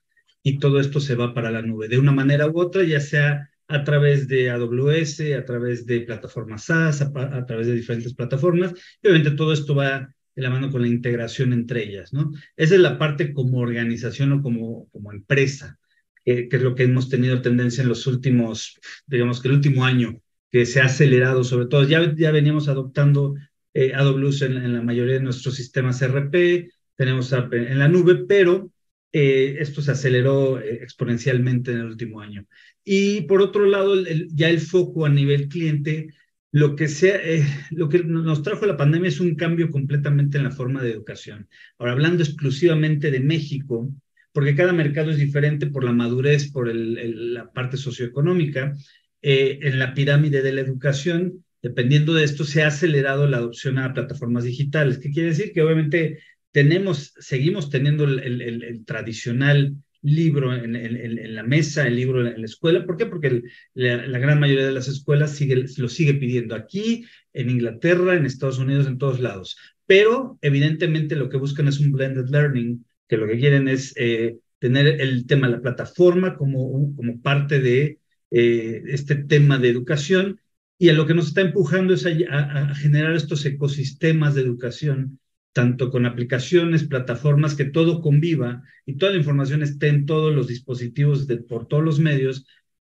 y 0.42 0.60
todo 0.60 0.80
esto 0.80 1.00
se 1.00 1.16
va 1.16 1.34
para 1.34 1.52
la 1.52 1.62
nube 1.62 1.88
de 1.88 2.00
una 2.00 2.12
manera 2.12 2.48
u 2.48 2.60
otra, 2.60 2.84
ya 2.84 3.00
sea 3.00 3.50
a 3.68 3.84
través 3.84 4.28
de 4.28 4.52
AWS, 4.52 5.36
a 5.38 5.46
través 5.46 5.86
de 5.86 6.02
plataformas 6.02 6.66
SaaS, 6.66 7.02
a, 7.02 7.46
través 7.46 7.68
de 7.68 7.76
diferentes 7.76 8.14
plataformas, 8.14 8.74
obviamente 9.02 9.32
todo 9.32 9.54
esto 9.54 9.76
va 9.76 10.14
de 10.36 10.42
la 10.42 10.50
mano 10.50 10.72
con 10.72 10.82
la 10.82 10.88
integración 10.88 11.54
entre 11.54 11.84
ellas, 11.84 12.14
¿no? 12.14 12.32
Esa 12.56 12.76
es 12.76 12.82
la 12.82 12.98
parte 12.98 13.34
como 13.34 13.60
organización 13.60 14.32
o 14.34 14.42
como, 14.42 14.90
como 14.90 15.12
empresa, 15.12 15.80
que, 16.26 16.48
es 16.52 16.62
lo 16.62 16.76
que 16.76 16.84
hemos 16.84 17.10
tenido 17.10 17.42
tendencia 17.42 17.82
en 17.84 17.90
los 17.90 18.08
últimos, 18.08 18.80
digamos 19.06 19.42
que 19.42 19.48
el 19.50 19.56
último 19.56 19.86
año, 19.86 20.20
que 20.52 20.66
se 20.66 20.82
ha 20.82 20.86
acelerado 20.86 21.44
sobre 21.44 21.68
todo. 21.68 21.84
Ya, 21.88 22.14
ya 22.16 22.32
veníamos 22.32 22.68
adoptando 22.68 23.36
eh, 23.74 23.94
AWS 23.94 24.44
en, 24.44 24.58
en, 24.58 24.74
la 24.74 24.82
mayoría 24.82 25.16
de 25.16 25.22
nuestros 25.22 25.56
sistemas 25.56 26.02
RP, 26.02 26.70
tenemos 26.96 27.34
en 27.34 27.80
la 27.80 27.88
nube, 27.88 28.26
pero 28.28 28.72
eh, 29.12 29.58
esto 29.60 29.82
se 29.82 29.92
aceleró 29.92 30.60
eh, 30.60 30.80
exponencialmente 30.82 31.72
en 31.72 31.80
el 31.80 31.86
último 31.86 32.20
año. 32.20 32.46
Y 32.84 33.22
por 33.22 33.42
otro 33.42 33.66
lado, 33.66 33.96
ya 34.34 34.50
el 34.50 34.60
foco 34.60 35.06
a 35.06 35.10
nivel 35.10 35.48
cliente, 35.48 36.08
lo 36.54 36.76
que, 36.76 36.88
sea, 36.88 37.16
eh, 37.16 37.44
lo 37.72 37.90
que 37.90 38.04
nos 38.04 38.44
trajo 38.44 38.68
la 38.68 38.78
pandemia 38.78 39.10
es 39.10 39.20
un 39.20 39.36
cambio 39.36 39.72
completamente 39.72 40.38
en 40.38 40.44
la 40.44 40.52
forma 40.52 40.84
de 40.84 40.92
educación. 40.92 41.50
Ahora, 41.80 41.94
hablando 41.94 42.24
exclusivamente 42.24 43.10
de 43.10 43.20
México, 43.20 43.92
porque 44.32 44.56
cada 44.56 44.72
mercado 44.72 45.10
es 45.10 45.18
diferente 45.18 45.66
por 45.68 45.84
la 45.84 45.94
madurez, 45.94 46.52
por 46.52 46.70
el, 46.70 47.34
la 47.34 47.52
parte 47.52 47.76
socioeconómica, 47.76 48.76
en 49.22 49.80
la 49.80 49.94
pirámide 49.94 50.42
de 50.42 50.52
la 50.52 50.62
educación, 50.62 51.44
dependiendo 51.64 52.14
de 52.14 52.26
esto, 52.26 52.44
se 52.44 52.62
ha 52.62 52.68
acelerado 52.68 53.28
la 53.28 53.38
adopción 53.38 53.80
a 53.80 53.94
plataformas 53.94 54.44
digitales. 54.44 55.00
¿Qué 55.00 55.10
quiere 55.10 55.30
decir? 55.30 55.54
Que 55.54 55.62
obviamente 55.64 56.20
tenemos, 56.52 57.14
seguimos 57.18 57.72
teniendo 57.72 58.04
el, 58.04 58.84
tradicional 58.86 59.76
libro 60.04 60.54
en, 60.54 61.36
la 61.36 61.44
mesa, 61.44 61.88
el 61.88 61.96
libro 61.96 62.28
en 62.28 62.40
la 62.40 62.46
escuela. 62.46 62.86
¿Por 62.86 62.98
qué? 62.98 63.06
Porque 63.06 63.42
la, 63.74 64.20
gran 64.20 64.40
mayoría 64.40 64.66
de 64.66 64.72
las 64.74 64.88
escuelas 64.88 65.36
sigue, 65.36 65.66
lo 65.78 65.90
sigue 65.90 66.14
pidiendo 66.14 66.56
aquí, 66.56 67.06
en 67.34 67.50
Inglaterra, 67.50 68.16
en 68.16 68.26
Estados 68.26 68.60
Unidos, 68.60 68.88
en 68.88 68.98
todos 68.98 69.20
lados. 69.20 69.58
Pero 69.86 70.38
evidentemente 70.42 71.16
lo 71.16 71.30
que 71.30 71.38
buscan 71.38 71.68
es 71.68 71.80
un 71.80 71.92
blended 71.92 72.30
learning, 72.30 72.86
que 73.08 73.18
lo 73.18 73.28
que 73.28 73.40
quieren 73.40 73.68
es 73.68 73.94
eh, 73.98 74.38
tener 74.60 75.02
el 75.02 75.26
tema 75.26 75.48
de 75.48 75.54
la 75.54 75.62
plataforma 75.62 76.36
como, 76.38 76.94
parte 77.22 77.60
de 77.60 78.00
eh, 78.32 78.84
este 78.88 79.16
tema 79.16 79.58
de 79.58 79.70
educación 79.70 80.40
y 80.78 80.90
a 80.90 80.94
lo 80.94 81.06
que 81.06 81.14
nos 81.14 81.28
está 81.28 81.42
empujando 81.42 81.94
es 81.94 82.06
a, 82.06 82.76
generar 82.76 83.14
estos 83.14 83.46
ecosistemas 83.46 84.36
de 84.36 84.42
educación, 84.42 85.20
tanto 85.54 85.92
con 85.92 86.06
aplicaciones, 86.06 86.84
plataformas, 86.84 87.56
que 87.56 87.66
todo 87.66 88.02
conviva 88.02 88.64
y 88.86 88.98
toda 88.98 89.14
la 89.14 89.20
información 89.20 89.64
esté 89.64 89.88
en 89.88 90.06
todos 90.06 90.34
los 90.36 90.48
dispositivos 90.48 91.28
por 91.48 91.68
todos 91.68 91.84
los 91.84 92.00
medios 92.00 92.46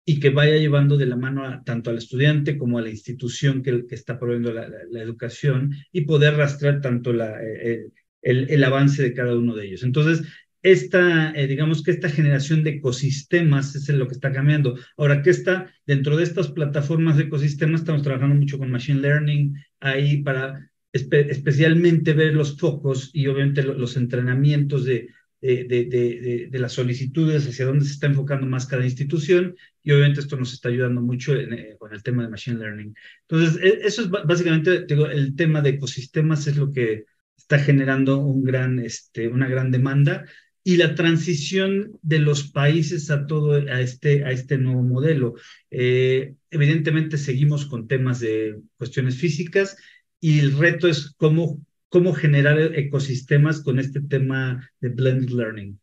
y 0.04 0.20
que 0.20 0.30
vaya 0.30 0.56
llevando 0.56 0.96
de 0.96 1.06
la 1.06 1.16
mano 1.16 1.62
tanto 1.64 1.90
al 1.90 1.98
estudiante 1.98 2.58
como 2.58 2.78
a 2.78 2.82
la 2.82 2.90
institución 2.90 3.62
que, 3.62 3.84
está 3.90 4.18
proveyendo 4.18 4.52
la, 4.52 4.66
educación 5.00 5.74
y 5.92 6.02
poder 6.02 6.36
rastrear 6.36 6.80
tanto 6.80 7.12
la, 7.12 7.42
eh, 7.42 7.86
el, 8.22 8.50
el, 8.50 8.64
avance 8.64 9.02
de 9.02 9.14
cada 9.14 9.36
uno 9.36 9.54
de 9.54 9.66
ellos. 9.66 9.82
Entonces, 9.82 10.26
esta, 10.62 11.32
eh, 11.32 11.46
digamos 11.46 11.82
que 11.82 11.90
esta 11.90 12.10
generación 12.10 12.62
de 12.64 12.70
ecosistemas 12.70 13.74
es 13.74 13.88
lo 13.88 14.06
que 14.06 14.14
está 14.14 14.32
cambiando. 14.32 14.78
Ahora, 14.96 15.22
¿qué 15.22 15.30
está 15.30 15.72
dentro 15.86 16.16
de 16.16 16.24
estas 16.24 16.48
plataformas 16.48 17.16
de 17.16 17.24
ecosistemas? 17.24 17.80
Estamos 17.80 18.02
trabajando 18.02 18.34
mucho 18.34 18.58
con 18.58 18.70
Machine 18.70 19.00
Learning 19.00 19.54
ahí 19.80 20.22
para 20.22 20.69
especialmente 20.92 22.12
ver 22.12 22.34
los 22.34 22.56
focos 22.56 23.10
y 23.12 23.26
obviamente 23.28 23.62
los 23.62 23.96
entrenamientos 23.96 24.84
de, 24.84 25.08
de, 25.40 25.64
de, 25.64 26.48
de, 26.50 26.58
las 26.58 26.72
solicitudes, 26.72 27.48
hacia 27.48 27.66
dónde 27.66 27.84
se 27.84 27.92
está 27.92 28.06
enfocando 28.06 28.46
más 28.46 28.66
cada 28.66 28.84
institución, 28.84 29.56
y 29.82 29.92
obviamente 29.92 30.20
esto 30.20 30.36
nos 30.36 30.52
está 30.52 30.68
ayudando 30.68 31.00
mucho 31.00 31.34
eh, 31.34 31.76
con 31.78 31.94
el 31.94 32.02
tema 32.02 32.22
de 32.22 32.28
Machine 32.28 32.58
Learning. 32.58 32.94
Entonces, 33.28 33.62
e, 33.62 33.86
eso 33.86 34.02
es 34.02 34.10
básicamente, 34.10 34.84
digo, 34.84 35.06
el 35.06 35.34
tema 35.36 35.62
de 35.62 35.70
ecosistemas 35.70 36.46
es 36.46 36.56
lo 36.56 36.70
que 36.70 37.04
está 37.36 37.58
generando 37.58 38.18
un 38.18 38.44
gran, 38.44 38.78
este, 38.78 39.28
una 39.28 39.48
gran 39.48 39.70
demanda 39.70 40.26
y 40.62 40.76
la 40.76 40.94
transición 40.94 41.98
de 42.02 42.18
los 42.18 42.50
países 42.50 43.10
a 43.10 43.26
todo 43.26 43.54
a 43.54 43.80
este, 43.80 44.24
a 44.24 44.30
este 44.30 44.58
nuevo 44.58 44.82
modelo. 44.82 45.34
Eh, 45.70 46.34
evidentemente 46.50 47.16
seguimos 47.16 47.64
con 47.64 47.88
temas 47.88 48.20
de 48.20 48.60
cuestiones 48.76 49.16
físicas 49.16 49.78
y 50.20 50.38
el 50.38 50.56
reto 50.56 50.88
es 50.88 51.14
cómo, 51.16 51.64
cómo 51.88 52.12
generar 52.12 52.58
ecosistemas 52.76 53.62
con 53.62 53.78
este 53.78 54.00
tema 54.00 54.70
de 54.80 54.90
blended 54.90 55.30
learning. 55.30 55.80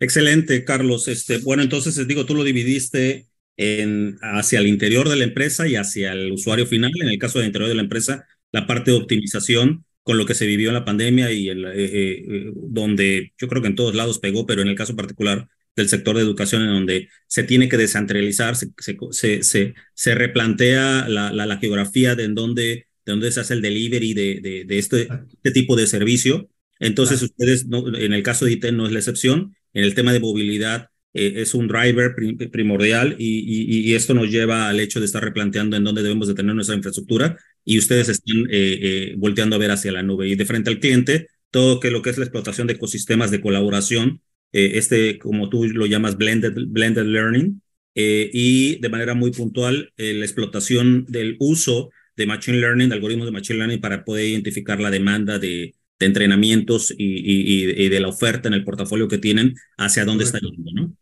Excelente, 0.00 0.64
Carlos. 0.64 1.08
Este, 1.08 1.38
bueno, 1.38 1.62
entonces 1.62 2.06
digo, 2.06 2.26
tú 2.26 2.34
lo 2.34 2.44
dividiste 2.44 3.26
en, 3.56 4.18
hacia 4.20 4.58
el 4.58 4.66
interior 4.66 5.08
de 5.08 5.16
la 5.16 5.24
empresa 5.24 5.66
y 5.66 5.76
hacia 5.76 6.12
el 6.12 6.32
usuario 6.32 6.66
final. 6.66 6.92
En 7.00 7.08
el 7.08 7.18
caso 7.18 7.38
del 7.38 7.46
interior 7.46 7.68
de 7.68 7.76
la 7.76 7.82
empresa, 7.82 8.26
la 8.52 8.66
parte 8.66 8.90
de 8.90 8.98
optimización 8.98 9.84
con 10.02 10.18
lo 10.18 10.26
que 10.26 10.34
se 10.34 10.46
vivió 10.46 10.68
en 10.68 10.74
la 10.74 10.84
pandemia 10.84 11.32
y 11.32 11.48
el, 11.48 11.64
eh, 11.64 11.72
eh, 11.76 12.52
donde 12.54 13.32
yo 13.38 13.48
creo 13.48 13.62
que 13.62 13.68
en 13.68 13.74
todos 13.74 13.94
lados 13.94 14.18
pegó, 14.18 14.46
pero 14.46 14.62
en 14.62 14.68
el 14.68 14.76
caso 14.76 14.94
particular 14.94 15.48
del 15.76 15.88
sector 15.88 16.16
de 16.16 16.22
educación, 16.22 16.62
en 16.62 16.68
donde 16.68 17.08
se 17.26 17.42
tiene 17.42 17.68
que 17.68 17.76
descentralizar, 17.76 18.56
se, 18.56 18.68
se, 18.78 19.42
se, 19.42 19.74
se 19.94 20.14
replantea 20.14 21.08
la, 21.08 21.32
la, 21.32 21.58
geografía 21.58 22.14
de 22.14 22.24
en 22.24 22.34
dónde, 22.34 22.62
de 22.62 22.86
dónde 23.12 23.32
se 23.32 23.40
hace 23.40 23.54
el 23.54 23.62
delivery 23.62 24.14
de, 24.14 24.40
de, 24.40 24.64
de 24.64 24.78
este, 24.78 25.08
este, 25.36 25.50
tipo 25.50 25.76
de 25.76 25.86
servicio. 25.86 26.48
Entonces, 26.80 27.22
ustedes, 27.22 27.66
no, 27.66 27.86
en 27.96 28.12
el 28.12 28.22
caso 28.22 28.44
de 28.44 28.52
IT 28.52 28.66
no 28.72 28.86
es 28.86 28.92
la 28.92 28.98
excepción. 28.98 29.56
En 29.72 29.84
el 29.84 29.94
tema 29.94 30.12
de 30.12 30.20
movilidad, 30.20 30.90
eh, 31.12 31.34
es 31.36 31.54
un 31.54 31.68
driver 31.68 32.14
primordial 32.50 33.16
y, 33.18 33.38
y, 33.38 33.90
y, 33.90 33.94
esto 33.94 34.14
nos 34.14 34.30
lleva 34.30 34.68
al 34.68 34.80
hecho 34.80 34.98
de 34.98 35.06
estar 35.06 35.22
replanteando 35.22 35.76
en 35.76 35.84
dónde 35.84 36.02
debemos 36.02 36.26
de 36.26 36.34
tener 36.34 36.54
nuestra 36.56 36.74
infraestructura 36.74 37.36
y 37.64 37.78
ustedes 37.78 38.08
están 38.08 38.36
eh, 38.50 38.78
eh, 38.82 39.14
volteando 39.16 39.54
a 39.54 39.60
ver 39.60 39.70
hacia 39.70 39.92
la 39.92 40.02
nube 40.02 40.28
y 40.28 40.34
de 40.34 40.44
frente 40.44 40.70
al 40.70 40.80
cliente 40.80 41.28
todo 41.54 41.78
que 41.78 41.92
lo 41.92 42.02
que 42.02 42.10
es 42.10 42.18
la 42.18 42.24
explotación 42.24 42.66
de 42.66 42.72
ecosistemas 42.72 43.30
de 43.30 43.40
colaboración, 43.40 44.20
este 44.54 45.18
como 45.18 45.48
tú 45.48 45.64
lo 45.64 45.86
llamas 45.86 46.16
blended, 46.16 46.54
blended 46.68 47.04
learning 47.04 47.60
y 47.94 48.76
de 48.80 48.88
manera 48.88 49.14
muy 49.14 49.30
puntual 49.30 49.92
la 49.96 50.24
explotación 50.24 51.04
del 51.08 51.36
uso 51.38 51.90
de 52.16 52.26
machine 52.26 52.58
learning, 52.58 52.88
de 52.88 52.94
algoritmos 52.94 53.26
de 53.26 53.32
machine 53.32 53.58
learning 53.58 53.80
para 53.80 54.04
poder 54.04 54.26
identificar 54.26 54.80
la 54.80 54.90
demanda 54.90 55.38
de, 55.38 55.74
de 55.98 56.06
entrenamientos 56.06 56.92
y, 56.96 57.04
y, 57.04 57.84
y, 57.84 57.88
de 57.88 58.00
la 58.00 58.08
oferta 58.08 58.48
en 58.48 58.54
el 58.54 58.64
portafolio 58.64 59.08
que 59.08 59.18
tienen 59.18 59.54
hacia 59.76 60.04
dónde 60.04 60.24
está 60.24 60.38
yendo, 60.38 60.70
¿no? 60.72 60.96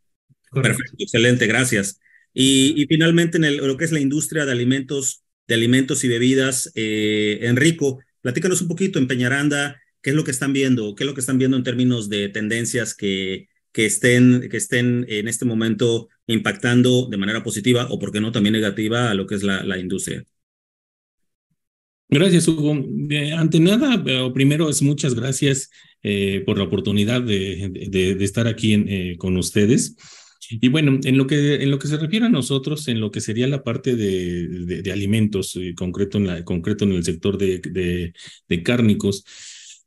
Perfecto, 0.63 0.95
excelente, 0.99 1.47
gracias. 1.47 1.99
Y, 2.35 2.81
y 2.81 2.87
finalmente, 2.87 3.39
en 3.39 3.45
el, 3.45 3.57
lo 3.59 3.77
que 3.77 3.85
es 3.85 3.93
la 3.93 4.01
industria 4.01 4.45
de 4.45 4.53
alimentos, 4.53 5.23
de 5.47 5.55
alimentos 5.55 6.05
y 6.05 6.09
bebidas, 6.09 6.71
eh, 6.75 7.41
Enrico, 7.43 8.01
platícanos 8.21 8.63
un 8.63 8.69
poquito 8.69 8.99
en 8.99 9.09
Peñaranda, 9.09 9.81
qué 10.03 10.11
es 10.11 10.17
lo 10.17 10.25
que 10.25 10.33
están 10.33 10.53
viendo, 10.53 10.95
qué 10.95 11.05
es 11.05 11.07
lo 11.07 11.15
que 11.15 11.21
están 11.21 11.39
viendo 11.39 11.57
en 11.57 11.63
términos 11.63 12.09
de 12.09 12.29
tendencias 12.29 12.95
que, 12.95 13.49
que, 13.73 13.87
estén, 13.87 14.49
que 14.51 14.57
estén 14.57 15.07
en 15.09 15.29
este 15.29 15.45
momento 15.45 16.09
impactando 16.27 17.09
de 17.09 17.17
manera 17.17 17.43
positiva 17.43 17.87
o, 17.91 17.99
por 17.99 18.13
qué 18.13 18.21
no, 18.21 18.33
también 18.33 18.53
negativa 18.53 19.11
a 19.11 19.15
lo 19.15 19.27
que 19.27 19.37
es 19.37 19.43
la, 19.43 19.63
la 19.65 19.79
industria. 19.79 20.25
Gracias, 22.09 22.47
Hugo. 22.47 22.73
ante 23.39 23.59
nada, 23.59 24.05
primero 24.35 24.69
es 24.69 24.83
muchas 24.83 25.15
gracias 25.15 25.71
eh, 26.03 26.43
por 26.45 26.59
la 26.59 26.65
oportunidad 26.65 27.23
de, 27.23 27.71
de, 27.89 28.15
de 28.17 28.25
estar 28.25 28.47
aquí 28.47 28.75
en, 28.75 28.89
eh, 28.89 29.17
con 29.17 29.37
ustedes. 29.39 29.97
Y 30.51 30.69
bueno, 30.69 31.01
en 31.05 31.17
lo 31.17 31.27
que, 31.27 31.63
en 31.63 31.71
lo 31.71 31.79
que 31.79 31.89
se 31.89 31.97
refiere 31.97 32.27
a 32.27 32.29
nosotros, 32.29 32.87
en 32.89 33.01
lo 33.01 33.11
que 33.11 33.23
sería 33.23 33.47
la 33.47 33.63
parte 33.63 33.97
de, 33.97 34.83
de, 34.83 34.93
alimentos, 34.93 35.57
eh, 35.57 35.73
concreto, 35.75 36.19
en 36.19 36.27
la, 36.27 36.45
concreto 36.45 36.85
en 36.85 36.93
el 36.93 37.05
sector 37.05 37.39
de 37.39 38.13
cárnicos, 38.63 39.25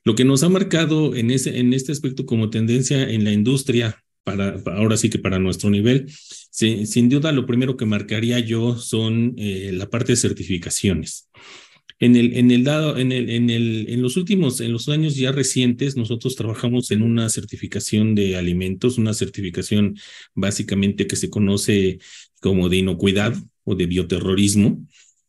lo 0.05 0.15
que 0.15 0.23
nos 0.23 0.43
ha 0.43 0.49
marcado 0.49 1.15
en, 1.15 1.31
ese, 1.31 1.59
en 1.59 1.73
este 1.73 1.91
aspecto 1.91 2.25
como 2.25 2.51
tendencia 2.51 3.09
en 3.09 3.23
la 3.23 3.31
industria, 3.31 4.03
para, 4.23 4.61
ahora 4.77 4.97
sí 4.97 5.09
que 5.09 5.19
para 5.19 5.39
nuestro 5.39 5.69
nivel, 5.69 6.09
sin 6.51 7.09
duda 7.09 7.31
lo 7.31 7.45
primero 7.45 7.75
que 7.75 7.85
marcaría 7.85 8.39
yo 8.39 8.77
son 8.77 9.33
eh, 9.37 9.71
la 9.73 9.89
parte 9.89 10.13
de 10.13 10.17
certificaciones. 10.17 11.29
En 11.99 12.15
el, 12.15 12.35
en 12.37 12.51
el 12.51 12.63
dado, 12.63 12.97
en 12.97 13.11
el, 13.11 13.29
en 13.29 13.49
el, 13.49 13.85
en 13.87 14.01
los 14.01 14.17
últimos, 14.17 14.59
en 14.59 14.73
los 14.73 14.89
años 14.89 15.15
ya 15.15 15.31
recientes, 15.31 15.95
nosotros 15.95 16.35
trabajamos 16.35 16.91
en 16.91 17.01
una 17.01 17.29
certificación 17.29 18.15
de 18.15 18.35
alimentos, 18.35 18.97
una 18.97 19.13
certificación 19.13 19.97
básicamente 20.33 21.07
que 21.07 21.15
se 21.15 21.29
conoce 21.29 21.99
como 22.41 22.69
de 22.69 22.77
inocuidad 22.77 23.33
o 23.63 23.75
de 23.75 23.85
bioterrorismo. 23.85 24.85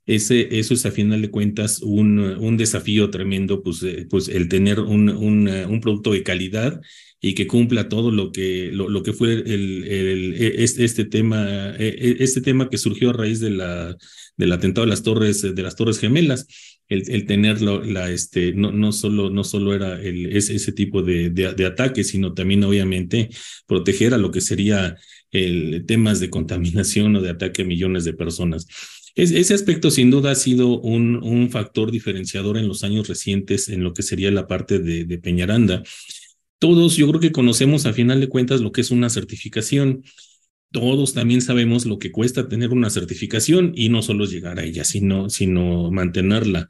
Ese, 0.06 0.58
eso 0.58 0.74
es 0.74 0.86
a 0.86 0.92
final 0.92 1.20
de 1.20 1.30
cuentas 1.30 1.82
un, 1.82 2.20
un 2.20 2.56
desafío 2.56 3.10
tremendo, 3.10 3.62
pues, 3.62 3.82
eh, 3.82 4.06
pues 4.08 4.28
el 4.28 4.48
tener 4.48 4.78
un, 4.80 5.08
un, 5.08 5.48
un 5.48 5.80
producto 5.80 6.12
de 6.12 6.22
calidad 6.22 6.80
y 7.20 7.34
que 7.34 7.48
cumpla 7.48 7.88
todo 7.88 8.12
lo 8.12 8.30
que, 8.30 8.70
lo, 8.72 8.88
lo 8.88 9.02
que 9.02 9.12
fue 9.12 9.32
el, 9.32 9.84
el, 9.84 10.34
este, 10.34 10.84
este, 10.84 11.04
tema, 11.06 11.74
e, 11.76 11.88
e, 11.88 12.16
este 12.20 12.40
tema 12.40 12.68
que 12.68 12.78
surgió 12.78 13.10
a 13.10 13.14
raíz 13.14 13.40
de 13.40 13.50
la, 13.50 13.96
del 14.36 14.52
atentado 14.52 14.84
de 14.84 14.90
las 14.90 15.02
torres, 15.02 15.42
de 15.42 15.62
las 15.62 15.76
torres 15.76 15.98
gemelas. 15.98 16.46
El, 16.88 17.02
el 17.10 17.26
tenerlo, 17.26 17.82
la, 17.82 18.12
este, 18.12 18.52
no, 18.52 18.70
no 18.70 18.92
solo, 18.92 19.28
no 19.28 19.42
solo 19.42 19.74
era 19.74 20.00
el, 20.00 20.36
ese, 20.36 20.70
tipo 20.70 21.02
de, 21.02 21.30
de, 21.30 21.52
de 21.52 21.66
ataque, 21.66 22.04
sino 22.04 22.32
también 22.32 22.62
obviamente 22.62 23.28
proteger 23.66 24.14
a 24.14 24.18
lo 24.18 24.30
que 24.30 24.40
sería 24.40 24.96
el 25.32 25.84
temas 25.84 26.20
de 26.20 26.30
contaminación 26.30 27.16
o 27.16 27.22
de 27.22 27.30
ataque 27.30 27.62
a 27.62 27.64
millones 27.64 28.04
de 28.04 28.12
personas. 28.12 28.68
Es, 29.16 29.32
ese 29.32 29.54
aspecto 29.54 29.90
sin 29.90 30.10
duda 30.10 30.30
ha 30.30 30.36
sido 30.36 30.78
un, 30.78 31.16
un 31.16 31.50
factor 31.50 31.90
diferenciador 31.90 32.56
en 32.56 32.68
los 32.68 32.84
años 32.84 33.08
recientes 33.08 33.68
en 33.68 33.82
lo 33.82 33.92
que 33.92 34.02
sería 34.02 34.30
la 34.30 34.46
parte 34.46 34.78
de, 34.78 35.18
Peñaranda 35.18 35.82
todos 36.58 36.96
yo 36.96 37.08
creo 37.08 37.20
que 37.20 37.32
conocemos 37.32 37.86
a 37.86 37.92
final 37.92 38.20
de 38.20 38.28
cuentas 38.28 38.60
lo 38.60 38.72
que 38.72 38.80
es 38.80 38.90
una 38.90 39.10
certificación. 39.10 40.02
Todos 40.72 41.12
también 41.14 41.40
sabemos 41.42 41.86
lo 41.86 41.98
que 41.98 42.12
cuesta 42.12 42.48
tener 42.48 42.70
una 42.70 42.90
certificación 42.90 43.72
y 43.74 43.88
no 43.88 44.02
solo 44.02 44.24
llegar 44.24 44.58
a 44.58 44.64
ella, 44.64 44.84
sino, 44.84 45.28
sino 45.28 45.90
mantenerla. 45.90 46.68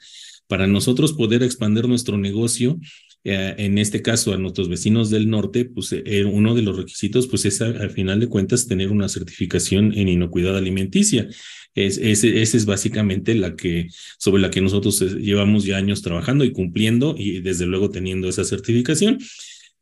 Para 0.48 0.66
nosotros 0.66 1.12
poder 1.12 1.42
expandir 1.42 1.88
nuestro 1.88 2.18
negocio, 2.18 2.78
eh, 3.24 3.54
en 3.58 3.78
este 3.78 4.02
caso 4.02 4.32
a 4.32 4.38
nuestros 4.38 4.68
vecinos 4.68 5.10
del 5.10 5.30
norte, 5.30 5.64
pues 5.64 5.92
eh, 5.92 6.24
uno 6.24 6.54
de 6.54 6.62
los 6.62 6.76
requisitos 6.76 7.26
pues 7.26 7.44
es 7.44 7.60
al 7.60 7.90
final 7.90 8.20
de 8.20 8.28
cuentas 8.28 8.66
tener 8.66 8.90
una 8.90 9.08
certificación 9.08 9.92
en 9.96 10.08
inocuidad 10.08 10.56
alimenticia. 10.56 11.28
Es, 11.76 11.98
ese 11.98 12.40
es 12.42 12.66
básicamente 12.66 13.34
la 13.34 13.54
que, 13.54 13.88
sobre 14.18 14.42
la 14.42 14.50
que 14.50 14.62
nosotros 14.62 15.00
eh, 15.02 15.20
llevamos 15.20 15.64
ya 15.64 15.76
años 15.76 16.02
trabajando 16.02 16.44
y 16.44 16.52
cumpliendo 16.52 17.14
y 17.16 17.40
desde 17.40 17.66
luego 17.66 17.90
teniendo 17.90 18.28
esa 18.28 18.44
certificación. 18.44 19.18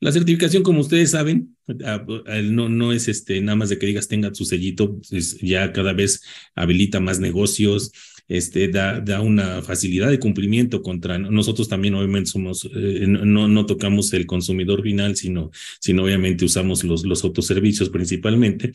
La 0.00 0.12
certificación, 0.12 0.64
como 0.64 0.80
ustedes 0.80 1.12
saben, 1.12 1.56
ah, 1.84 2.04
no, 2.42 2.68
no 2.68 2.92
es 2.92 3.08
este, 3.08 3.40
nada 3.40 3.56
más 3.56 3.68
de 3.68 3.78
que 3.78 3.86
digas 3.86 4.08
tenga 4.08 4.34
su 4.34 4.44
sellito, 4.44 5.00
ya 5.40 5.72
cada 5.72 5.92
vez 5.92 6.20
habilita 6.54 7.00
más 7.00 7.20
negocios, 7.20 7.92
este, 8.28 8.68
da, 8.68 9.00
da 9.00 9.20
una 9.20 9.62
facilidad 9.62 10.10
de 10.10 10.18
cumplimiento 10.18 10.82
contra 10.82 11.18
nosotros 11.18 11.68
también 11.68 11.94
obviamente 11.94 12.30
somos, 12.30 12.68
eh, 12.74 13.04
no, 13.06 13.48
no 13.48 13.66
tocamos 13.66 14.12
el 14.14 14.26
consumidor 14.26 14.82
final, 14.82 15.14
sino, 15.16 15.50
sino 15.80 16.04
obviamente 16.04 16.44
usamos 16.44 16.84
los, 16.84 17.04
los 17.04 17.22
autoservicios 17.22 17.90
principalmente. 17.90 18.72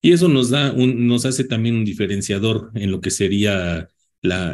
Y 0.00 0.12
eso 0.12 0.28
nos 0.28 0.50
da 0.50 0.72
nos 0.72 1.24
hace 1.24 1.44
también 1.44 1.74
un 1.76 1.84
diferenciador 1.84 2.70
en 2.74 2.90
lo 2.90 3.00
que 3.00 3.10
sería 3.10 3.88
la, 4.22 4.52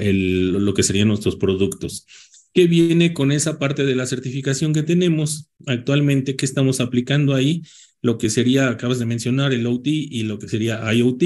el, 0.00 0.52
lo 0.52 0.74
que 0.74 0.82
serían 0.82 1.08
nuestros 1.08 1.36
productos. 1.36 2.06
que 2.54 2.66
viene 2.66 3.14
con 3.14 3.32
esa 3.32 3.58
parte 3.58 3.84
de 3.86 3.94
la 3.94 4.04
certificación 4.04 4.74
que 4.74 4.82
tenemos 4.82 5.48
actualmente, 5.66 6.36
que 6.36 6.44
estamos 6.44 6.80
aplicando 6.80 7.34
ahí, 7.34 7.62
lo 8.02 8.18
que 8.18 8.28
sería, 8.28 8.68
acabas 8.68 8.98
de 8.98 9.06
mencionar, 9.06 9.52
el 9.54 9.66
OT 9.66 9.86
y 9.86 10.24
lo 10.24 10.38
que 10.38 10.48
sería 10.48 10.92
IoT, 10.92 11.22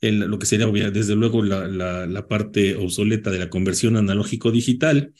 lo 0.00 0.38
que 0.38 0.46
sería 0.46 0.66
desde 0.90 1.14
luego 1.14 1.44
la, 1.44 1.68
la, 1.68 2.26
parte 2.26 2.74
obsoleta 2.74 3.30
de 3.30 3.38
la 3.38 3.50
conversión 3.50 3.96
analógico-digital, 3.96 5.12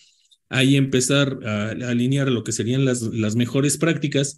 ahí 0.48 0.76
empezar 0.76 1.38
a, 1.44 1.70
alinear 1.70 2.28
lo 2.32 2.42
que 2.42 2.52
serían 2.52 2.84
las, 2.84 3.02
las 3.02 3.36
mejores 3.36 3.76
prácticas 3.76 4.36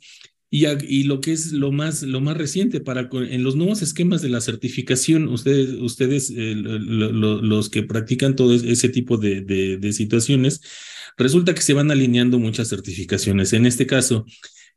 y, 0.54 1.04
lo 1.04 1.22
que 1.22 1.32
es 1.32 1.52
lo 1.52 1.72
más, 1.72 2.02
lo 2.02 2.20
más 2.20 2.36
reciente 2.36 2.80
para 2.80 3.08
en 3.10 3.42
los 3.42 3.56
nuevos 3.56 3.80
esquemas 3.80 4.20
de 4.20 4.28
la 4.28 4.42
certificación, 4.42 5.28
ustedes, 5.28 5.70
ustedes 5.80 6.30
eh, 6.36 6.54
los 6.54 7.70
que 7.70 7.82
practican 7.82 8.36
todo 8.36 8.54
ese 8.54 8.90
tipo 8.90 9.16
de, 9.16 9.40
de, 9.40 9.78
de, 9.78 9.92
situaciones, 9.94 10.60
resulta 11.16 11.54
que 11.54 11.62
se 11.62 11.72
van 11.72 11.90
alineando 11.90 12.38
muchas 12.38 12.68
certificaciones. 12.68 13.54
En 13.54 13.64
este 13.64 13.86
caso, 13.86 14.26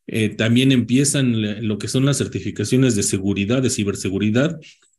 eh, 0.07 0.29
también 0.29 0.71
empiezan 0.71 1.67
lo 1.67 1.77
que 1.77 1.89
son 1.89 2.05
las 2.05 2.19
certificaciones 2.19 2.95
de 2.95 3.03
seguridad, 3.03 3.61
de 3.61 3.69
ciberseguridad, 3.69 4.57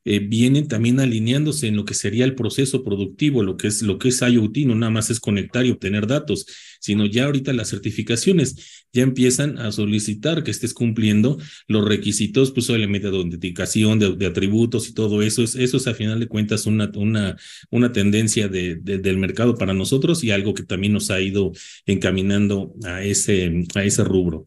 eh, 0.08 0.20
vienen 0.20 0.68
también 0.68 1.00
alineándose 1.00 1.66
en 1.66 1.74
lo 1.74 1.84
que 1.84 1.94
sería 1.94 2.24
el 2.24 2.36
proceso 2.36 2.84
productivo, 2.84 3.42
lo 3.42 3.56
que 3.56 3.66
es 3.66 3.82
lo 3.82 3.98
que 3.98 4.10
es 4.10 4.22
IoT, 4.22 4.58
no 4.58 4.76
nada 4.76 4.90
más 4.90 5.10
es 5.10 5.18
conectar 5.18 5.66
y 5.66 5.70
obtener 5.70 6.06
datos, 6.06 6.46
sino 6.78 7.06
ya 7.06 7.24
ahorita 7.24 7.52
las 7.52 7.70
certificaciones 7.70 8.86
ya 8.92 9.02
empiezan 9.02 9.58
a 9.58 9.72
solicitar 9.72 10.44
que 10.44 10.52
estés 10.52 10.74
cumpliendo 10.74 11.38
los 11.66 11.84
requisitos, 11.84 12.52
pues 12.52 12.70
obviamente 12.70 13.10
de 13.10 13.16
autenticación, 13.16 13.98
de, 13.98 14.14
de, 14.14 14.26
atributos 14.26 14.88
y 14.88 14.94
todo 14.94 15.22
eso. 15.22 15.42
Es, 15.42 15.56
eso 15.56 15.76
es 15.76 15.88
a 15.88 15.94
final 15.94 16.20
de 16.20 16.28
cuentas 16.28 16.66
una, 16.66 16.88
una, 16.94 17.36
una 17.70 17.90
tendencia 17.90 18.46
de, 18.46 18.76
de, 18.76 18.98
del 18.98 19.18
mercado 19.18 19.56
para 19.56 19.74
nosotros 19.74 20.22
y 20.22 20.30
algo 20.30 20.54
que 20.54 20.62
también 20.62 20.92
nos 20.92 21.10
ha 21.10 21.20
ido 21.20 21.50
encaminando 21.84 22.72
a 22.84 23.02
ese, 23.02 23.64
a 23.74 23.82
ese 23.82 24.04
rubro. 24.04 24.46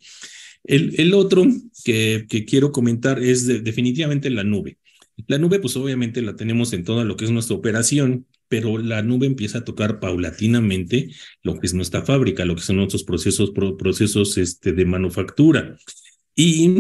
El, 0.64 0.96
el 0.98 1.14
otro 1.14 1.46
que, 1.84 2.28
que 2.30 2.46
quiero 2.46 2.72
comentar 2.72 3.22
es 3.22 3.46
definitivamente 3.46 4.30
la 4.30 4.46
nube. 4.46 4.78
La 5.28 5.38
nube, 5.38 5.60
pues 5.60 5.76
obviamente 5.76 6.22
la 6.22 6.36
tenemos 6.36 6.74
en 6.74 6.84
toda 6.84 7.04
lo 7.04 7.18
que 7.18 7.26
es 7.26 7.32
nuestra 7.32 7.56
operación, 7.56 8.26
pero 8.48 8.78
la 8.78 9.02
nube 9.02 9.28
empieza 9.28 9.60
a 9.60 9.64
tocar 9.64 10.00
paulatinamente 10.00 11.12
lo 11.44 11.60
que 11.60 11.68
es 11.68 11.74
nuestra 11.74 12.04
fábrica, 12.04 12.46
lo 12.46 12.56
que 12.56 12.62
son 12.62 12.78
nuestros 12.78 13.04
procesos, 13.04 13.52
procesos 13.78 14.38
este, 14.38 14.74
de 14.74 14.86
manufactura. 14.86 15.78
Y 16.36 16.74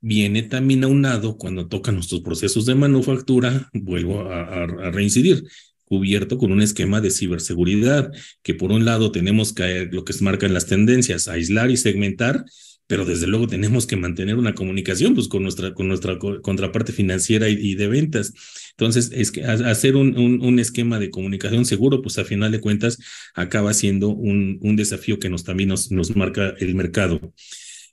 viene 0.00 0.42
también 0.42 0.84
aunado 0.84 1.38
cuando 1.38 1.66
tocan 1.68 1.94
nuestros 1.94 2.20
procesos 2.20 2.66
de 2.66 2.74
manufactura, 2.74 3.70
vuelvo 3.72 4.28
a, 4.30 4.66
reincidir, 4.90 5.44
cubierto 5.84 6.36
con 6.36 6.52
un 6.52 6.60
esquema 6.60 7.00
de 7.00 7.10
ciberseguridad, 7.10 8.12
que 8.42 8.54
por 8.54 8.72
un 8.72 8.84
lado 8.84 9.12
tenemos 9.12 9.52
que 9.52 9.88
lo 9.90 10.04
que 10.04 10.14
marcan 10.20 10.52
las 10.52 10.66
tendencias, 10.66 11.28
aislar 11.28 11.70
y 11.70 11.76
segmentar, 11.76 12.44
pero 12.86 13.04
desde 13.04 13.26
luego 13.26 13.46
tenemos 13.46 13.86
que 13.86 13.96
mantener 13.96 14.36
una 14.36 14.54
comunicación 14.54 15.14
pues, 15.14 15.28
con, 15.28 15.42
nuestra, 15.42 15.74
con 15.74 15.88
nuestra 15.88 16.18
contraparte 16.18 16.92
financiera 16.92 17.48
y, 17.48 17.74
de 17.74 17.88
ventas. 17.88 18.32
Entonces, 18.70 19.10
es 19.14 19.32
que 19.32 19.44
hacer 19.44 19.96
un, 19.96 20.18
un, 20.18 20.44
un, 20.44 20.58
esquema 20.58 20.98
de 20.98 21.10
comunicación 21.10 21.64
seguro, 21.64 22.02
pues 22.02 22.18
a 22.18 22.24
final 22.24 22.52
de 22.52 22.60
cuentas 22.60 22.98
acaba 23.34 23.72
siendo 23.72 24.08
un, 24.08 24.58
un 24.62 24.76
desafío 24.76 25.18
que 25.18 25.30
nos, 25.30 25.44
también 25.44 25.70
nos, 25.70 25.90
nos 25.90 26.14
marca 26.16 26.54
el 26.58 26.74
mercado. 26.74 27.32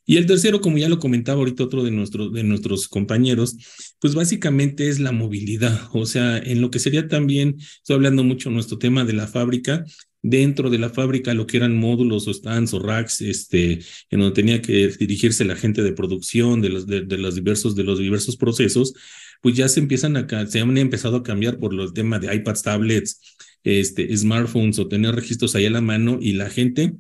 Y 0.06 0.18
el 0.18 0.26
tercero, 0.26 0.62
como 0.62 0.78
ya 0.78 0.90
lo 0.90 1.00
comentaba 1.00 1.40
ahorita 1.40 1.64
otro 1.64 1.84
de, 1.84 1.92
nuestros 1.92 2.34
de 2.34 2.44
nuestros 2.44 2.88
compañeros, 2.88 3.56
pues 4.00 4.16
básicamente 4.16 4.90
es 4.90 5.00
la 5.00 5.12
movilidad. 5.12 5.90
O 5.94 6.06
sea, 6.06 6.38
en 6.38 6.60
lo 6.60 6.72
que 6.72 6.80
sería 6.80 7.08
también, 7.08 7.58
estoy 7.60 7.96
hablando 7.96 8.24
mucho 8.24 8.50
nuestro 8.50 8.78
tema 8.78 9.06
de 9.06 9.14
la 9.14 9.28
fábrica, 9.28 9.86
dentro 10.22 10.70
de 10.70 10.78
la 10.78 10.90
fábrica 10.90 11.34
lo 11.34 11.48
que 11.48 11.58
eran 11.58 11.76
módulos 11.76 12.28
o 12.28 12.34
stands 12.34 12.74
o 12.74 12.80
racks, 12.80 13.22
este, 13.22 13.80
en 14.10 14.20
donde 14.20 14.36
tenía 14.36 14.62
que 14.62 14.88
dirigirse 14.90 15.46
la 15.46 15.56
gente 15.56 15.82
de 15.84 15.94
producción 15.94 16.62
de 16.62 16.70
los, 16.70 16.88
de, 16.88 17.02
los 17.18 17.36
diversos, 17.36 17.76
de 17.76 17.84
los 17.84 18.00
diversos 18.00 18.38
procesos, 18.38 18.94
pues 19.42 19.56
ya 19.56 19.68
se 19.68 19.80
empiezan 19.80 20.18
a, 20.18 20.48
se 20.48 20.60
han 20.60 20.78
empezado 20.78 21.18
a 21.18 21.24
cambiar 21.24 21.58
por 21.60 21.74
los 21.74 21.94
temas 21.94 22.22
de 22.22 22.34
iPads, 22.36 22.62
tablets, 22.62 23.20
este, 23.64 24.16
smartphones 24.16 24.80
o 24.80 24.88
tener 24.88 25.16
registros 25.16 25.56
ahí 25.56 25.66
a 25.66 25.72
la 25.72 25.82
mano 25.82 26.20
y 26.22 26.34
la 26.34 26.50
gente 26.50 26.94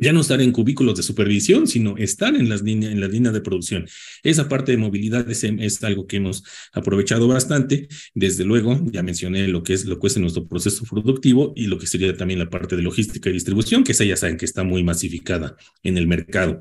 ya 0.00 0.12
no 0.12 0.20
estar 0.20 0.40
en 0.40 0.52
cubículos 0.52 0.96
de 0.96 1.02
supervisión, 1.02 1.66
sino 1.66 1.96
estar 1.98 2.34
en 2.34 2.48
las 2.48 2.62
líneas, 2.62 2.92
en 2.92 3.00
la 3.00 3.08
línea 3.08 3.32
de 3.32 3.40
producción. 3.40 3.86
Esa 4.22 4.48
parte 4.48 4.72
de 4.72 4.78
movilidad 4.78 5.28
es, 5.30 5.84
algo 5.84 6.06
que 6.06 6.16
hemos 6.16 6.42
aprovechado 6.72 7.28
bastante. 7.28 7.88
Desde 8.14 8.44
luego, 8.44 8.80
ya 8.90 9.02
mencioné 9.02 9.46
lo 9.48 9.62
que 9.62 9.74
es 9.74 9.84
lo 9.84 9.98
que 10.00 10.06
es 10.06 10.16
nuestro 10.16 10.46
proceso 10.46 10.84
productivo 10.84 11.52
y 11.54 11.66
lo 11.66 11.78
que 11.78 11.86
sería 11.86 12.16
también 12.16 12.38
la 12.38 12.48
parte 12.48 12.76
de 12.76 12.82
logística 12.82 13.28
y 13.28 13.34
distribución, 13.34 13.84
que 13.84 13.92
esa 13.92 14.04
ya 14.04 14.16
saben 14.16 14.36
que 14.36 14.46
está 14.46 14.64
muy 14.64 14.82
masificada 14.82 15.56
en 15.82 15.98
el 15.98 16.06
mercado. 16.06 16.58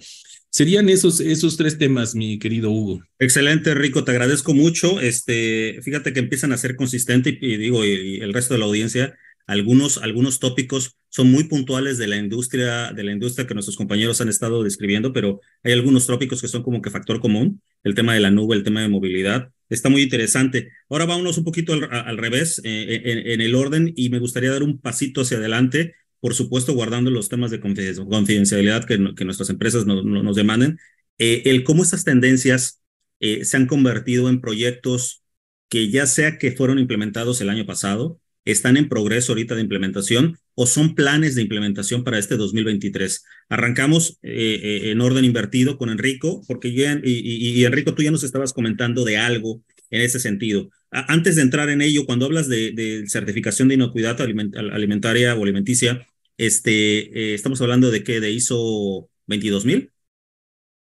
Serían 0.50 0.88
esos, 0.90 1.20
esos 1.20 1.58
tres 1.58 1.80
temas, 1.80 2.14
mi 2.14 2.38
querido 2.38 2.70
Hugo. 2.70 3.02
Excelente, 3.18 3.74
Rico, 3.74 4.04
te 4.04 4.12
agradezco 4.12 4.54
mucho. 4.54 5.00
Este, 5.02 5.80
fíjate 5.82 6.14
que 6.14 6.20
empiezan 6.20 6.52
a 6.52 6.58
ser 6.58 6.76
consistentes 6.76 7.36
y, 7.42 7.58
digo, 7.58 7.84
y 7.84 8.20
el 8.22 8.34
resto 8.34 8.54
de 8.54 8.60
la 8.60 8.66
audiencia 8.66 9.18
algunos, 9.45 9.97
algunos 9.97 10.39
tópicos 10.39 10.97
son 11.10 11.32
muy 11.32 11.43
puntuales 11.45 11.97
de 11.97 12.08
la 12.08 12.17
industria, 12.17 12.91
de 12.93 13.03
la 13.03 13.12
industria 13.12 13.45
que 13.45 13.53
nuestros 13.53 13.77
compañeros 13.77 14.19
han 14.21 14.29
estado 14.29 14.63
describiendo, 14.63 15.13
pero 15.13 15.41
hay 15.63 15.73
algunos 15.73 16.08
tópicos 16.08 16.41
que 16.41 16.47
son 16.47 16.63
como 16.63 16.82
que 16.82 16.89
factor 16.89 17.19
común, 17.19 17.62
el 17.84 17.93
tema 17.93 18.13
de 18.13 18.19
la 18.19 18.32
nube, 18.32 18.56
el 18.56 18.63
tema 18.63 18.82
de 18.82 18.89
movilidad. 18.89 19.51
Está 19.69 19.89
muy 19.89 20.01
interesante. 20.01 20.69
Ahora 20.89 21.06
vámonos 21.06 21.38
un 21.38 21.43
poquito 21.43 21.73
al, 21.73 21.88
al 21.91 22.17
revés, 22.17 22.62
eh, 22.63 23.01
en, 23.06 23.32
en, 23.32 23.41
el 23.41 23.56
orden, 23.56 23.93
y 23.95 24.10
me 24.10 24.19
gustaría 24.19 24.51
dar 24.51 24.63
un 24.63 24.79
pasito 24.79 25.21
hacia 25.21 25.38
adelante, 25.38 25.93
por 26.19 26.34
supuesto, 26.34 26.73
guardando 26.73 27.12
los 27.12 27.27
temas 27.27 27.51
de 27.51 27.60
confidencialidad 27.60 28.86
que, 28.86 29.13
que 29.15 29.25
nuestras 29.25 29.49
empresas 29.49 29.86
no, 29.86 30.03
no, 30.03 30.23
nos 30.23 30.36
demanden, 30.38 30.79
eh, 31.17 31.43
el 31.45 31.63
cómo 31.63 31.84
estas 31.84 32.06
tendencias 32.06 32.82
eh, 33.19 33.45
se 33.45 33.58
han 33.58 33.67
convertido 33.67 34.29
en 34.29 34.41
proyectos 34.41 35.23
que 35.69 35.89
ya 35.89 36.06
sea 36.06 36.38
que 36.38 36.51
fueron 36.51 36.79
implementados 36.79 37.41
el 37.41 37.49
año 37.49 37.65
pasado, 37.65 38.19
están 38.45 38.77
en 38.77 38.89
progreso 38.89 39.32
ahorita 39.32 39.56
de 39.56 39.62
implementación 39.62 40.38
o 40.56 40.65
son 40.65 40.95
planes 40.95 41.36
de 41.36 41.41
implementación 41.41 42.03
para 42.03 42.19
este 42.19 42.36
2023. 42.36 43.23
Arrancamos 43.49 44.19
eh, 44.21 44.60
eh, 44.63 44.91
en 44.91 45.01
orden 45.01 45.25
invertido 45.25 45.77
con 45.77 45.89
Enrico, 45.89 46.41
porque 46.47 46.73
ya, 46.73 46.99
y, 47.03 47.12
y, 47.12 47.60
y, 47.60 47.65
Enrico, 47.65 47.93
tú 47.93 48.03
ya 48.03 48.12
nos 48.12 48.23
estabas 48.23 48.53
comentando 48.53 49.06
de 49.06 49.17
algo 49.17 49.63
en 49.89 50.01
ese 50.01 50.19
sentido. 50.19 50.69
A, 50.91 51.12
antes 51.13 51.36
de 51.36 51.41
entrar 51.41 51.69
en 51.69 51.82
ello, 51.82 52.06
cuando 52.06 52.25
hablas 52.25 52.47
de, 52.47 52.71
de 52.71 53.06
certificación 53.08 53.67
de 53.67 53.75
inocuidad 53.75 54.19
aliment, 54.21 54.56
alimentaria 54.56 55.36
o 55.36 55.43
alimenticia, 55.43 56.06
este, 56.38 57.32
eh, 57.32 57.34
estamos 57.34 57.62
hablando 57.62 57.91
de 57.91 58.03
qué, 58.03 58.19
de 58.19 58.32
ISO 58.32 59.10
22000? 59.27 59.91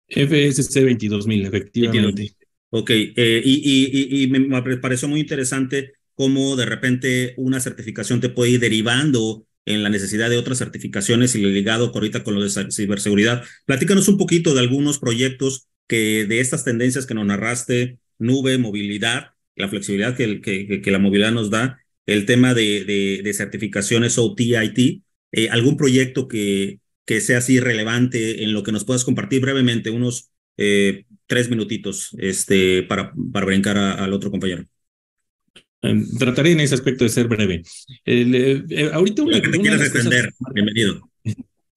FSC 0.08 0.82
22000, 0.82 1.46
efectivamente. 1.46 2.36
Ok, 2.72 2.92
eh, 2.92 3.42
y, 3.44 3.92
y, 3.92 4.24
y, 4.24 4.28
me 4.28 4.62
pareció 4.78 5.08
muy 5.08 5.20
interesante 5.20 5.94
cómo 6.20 6.58
de 6.58 6.66
repente 6.66 7.34
una 7.38 7.62
certificación 7.62 8.20
te 8.20 8.28
puede 8.28 8.52
ir 8.52 8.60
derivando 8.60 9.46
en 9.66 9.84
la 9.84 9.90
necesidad 9.90 10.30
de 10.30 10.36
otras 10.36 10.58
certificaciones 10.58 11.34
y 11.34 11.42
ligado 11.42 11.94
ahorita 11.96 12.26
con 12.26 12.36
lo 12.36 12.44
de 12.44 12.72
ciberseguridad. 12.72 13.46
Platícanos 13.66 14.10
un 14.10 14.18
poquito 14.18 14.54
de 14.54 14.60
algunos 14.60 15.00
proyectos 15.00 15.70
que 15.88 16.26
de 16.26 16.42
estas 16.42 16.66
tendencias 16.66 17.06
que 17.06 17.14
nos 17.14 17.26
narraste, 17.26 18.00
nube, 18.18 18.58
movilidad, 18.58 19.28
la 19.56 19.70
flexibilidad 19.70 20.14
que, 20.18 20.42
que, 20.42 20.82
que 20.82 20.92
la 20.92 21.00
movilidad 21.00 21.32
nos 21.32 21.52
da, 21.52 21.80
el 22.06 22.26
tema 22.26 22.54
de, 22.54 22.84
de, 22.84 23.22
de 23.24 23.34
certificaciones 23.34 24.18
OT, 24.18 24.42
IT, 24.42 25.04
eh, 25.32 25.48
algún 25.52 25.78
proyecto 25.78 26.28
que, 26.28 26.82
que 27.06 27.22
sea 27.22 27.38
así 27.38 27.62
relevante 27.62 28.44
en 28.44 28.52
lo 28.52 28.64
que 28.64 28.74
nos 28.74 28.84
puedas 28.84 29.06
compartir 29.06 29.40
brevemente, 29.40 29.90
unos 29.90 30.32
eh, 30.58 31.06
tres 31.28 31.50
minutitos 31.50 32.10
este, 32.20 32.84
para, 32.84 33.14
para 33.32 33.46
brincar 33.46 33.78
al 33.78 34.12
otro 34.12 34.32
compañero. 34.32 34.66
Em, 35.82 36.06
trataré 36.18 36.52
en 36.52 36.60
ese 36.60 36.76
aspecto 36.76 37.06
de 37.06 37.10
ser 37.10 37.28
breve. 37.28 37.64
El, 38.04 38.36
eh, 38.36 38.64
eh, 38.70 38.90
ahorita 38.92 39.24
una, 39.24 39.42
que 39.42 39.50
te 39.50 39.60
quieras 39.60 39.80
defender, 39.80 40.34
bienvenido. 40.54 41.10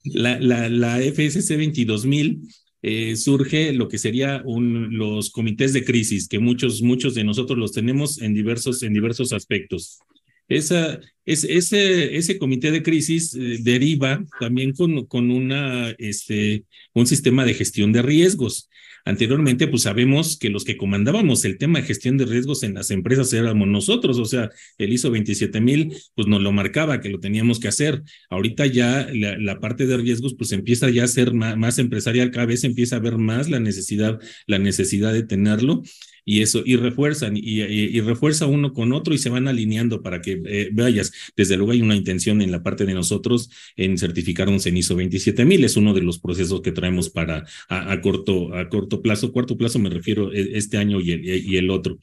La, 0.04 0.40
la, 0.40 0.68
la 0.68 0.98
FSC 1.00 1.56
22000 1.56 2.40
eh, 2.82 3.14
surge 3.14 3.72
lo 3.72 3.86
que 3.88 3.98
sería 3.98 4.42
un, 4.44 4.98
los 4.98 5.30
comités 5.30 5.72
de 5.72 5.84
crisis, 5.84 6.26
que 6.26 6.40
muchos, 6.40 6.82
muchos 6.82 7.14
de 7.14 7.22
nosotros 7.22 7.56
los 7.56 7.70
tenemos 7.70 8.20
en 8.20 8.34
diversos, 8.34 8.82
en 8.82 8.92
diversos 8.92 9.32
aspectos. 9.32 10.00
Esa, 10.48 11.00
es, 11.24 11.44
ese, 11.44 12.16
ese 12.16 12.38
comité 12.38 12.72
de 12.72 12.82
crisis 12.82 13.34
eh, 13.34 13.58
deriva 13.60 14.24
también 14.40 14.72
con, 14.72 15.06
con 15.06 15.30
una, 15.30 15.90
este, 15.98 16.64
un 16.92 17.06
sistema 17.06 17.44
de 17.44 17.54
gestión 17.54 17.92
de 17.92 18.02
riesgos. 18.02 18.68
Anteriormente, 19.04 19.66
pues 19.68 19.82
sabemos 19.82 20.38
que 20.38 20.50
los 20.50 20.64
que 20.64 20.76
comandábamos 20.76 21.44
el 21.44 21.58
tema 21.58 21.80
de 21.80 21.86
gestión 21.86 22.18
de 22.18 22.26
riesgos 22.26 22.62
en 22.62 22.74
las 22.74 22.90
empresas 22.90 23.32
éramos 23.32 23.68
nosotros, 23.68 24.18
o 24.18 24.24
sea, 24.24 24.50
el 24.78 24.92
ISO 24.92 25.10
27000, 25.10 25.96
pues 26.14 26.28
nos 26.28 26.40
lo 26.40 26.52
marcaba 26.52 27.00
que 27.00 27.08
lo 27.08 27.18
teníamos 27.18 27.58
que 27.58 27.68
hacer. 27.68 28.02
Ahorita 28.30 28.66
ya 28.66 29.08
la, 29.12 29.60
parte 29.60 29.86
de 29.86 29.96
riesgos, 29.96 30.34
pues 30.34 30.52
empieza 30.52 30.90
ya 30.90 31.04
a 31.04 31.08
ser 31.08 31.34
más, 31.34 31.56
más, 31.56 31.78
empresarial, 31.78 32.30
cada 32.30 32.46
vez 32.46 32.64
empieza 32.64 32.96
a 32.96 33.00
ver 33.00 33.18
más 33.18 33.48
la 33.50 33.60
necesidad, 33.60 34.20
la 34.46 34.58
necesidad 34.58 35.12
de 35.12 35.22
tenerlo. 35.22 35.82
Y 36.24 36.42
eso, 36.42 36.62
y 36.64 36.76
refuerzan, 36.76 37.36
y, 37.36 38.00
refuerza 38.00 38.46
uno 38.46 38.72
con 38.72 38.92
otro 38.92 39.14
y 39.14 39.18
se 39.18 39.30
van 39.30 39.48
alineando 39.48 40.02
para 40.02 40.20
que 40.20 40.40
eh, 40.44 40.70
vayas. 40.72 41.12
Desde 41.36 41.56
luego 41.56 41.72
hay 41.72 41.82
una 41.82 41.96
intención 41.96 42.42
en 42.42 42.52
la 42.52 42.62
parte 42.62 42.84
de 42.84 42.94
nosotros 42.94 43.50
en 43.76 43.98
certificar 43.98 44.48
un 44.48 44.60
cenizo 44.60 44.94
27000, 44.94 45.64
es 45.64 45.76
uno 45.76 45.94
de 45.94 46.02
los 46.02 46.18
procesos 46.18 46.60
que 46.60 46.72
traemos 46.72 47.10
para 47.10 47.44
a, 47.68 48.00
corto, 48.00 48.54
a 48.54 48.68
corto 48.68 49.02
plazo, 49.02 49.32
cuarto 49.32 49.56
plazo 49.56 49.78
me 49.78 49.90
refiero 49.90 50.32
e, 50.32 50.56
este 50.56 50.78
año 50.78 51.00
y 51.00 51.12
el, 51.12 51.24
y 51.24 51.56
el 51.56 51.70
otro. 51.70 51.98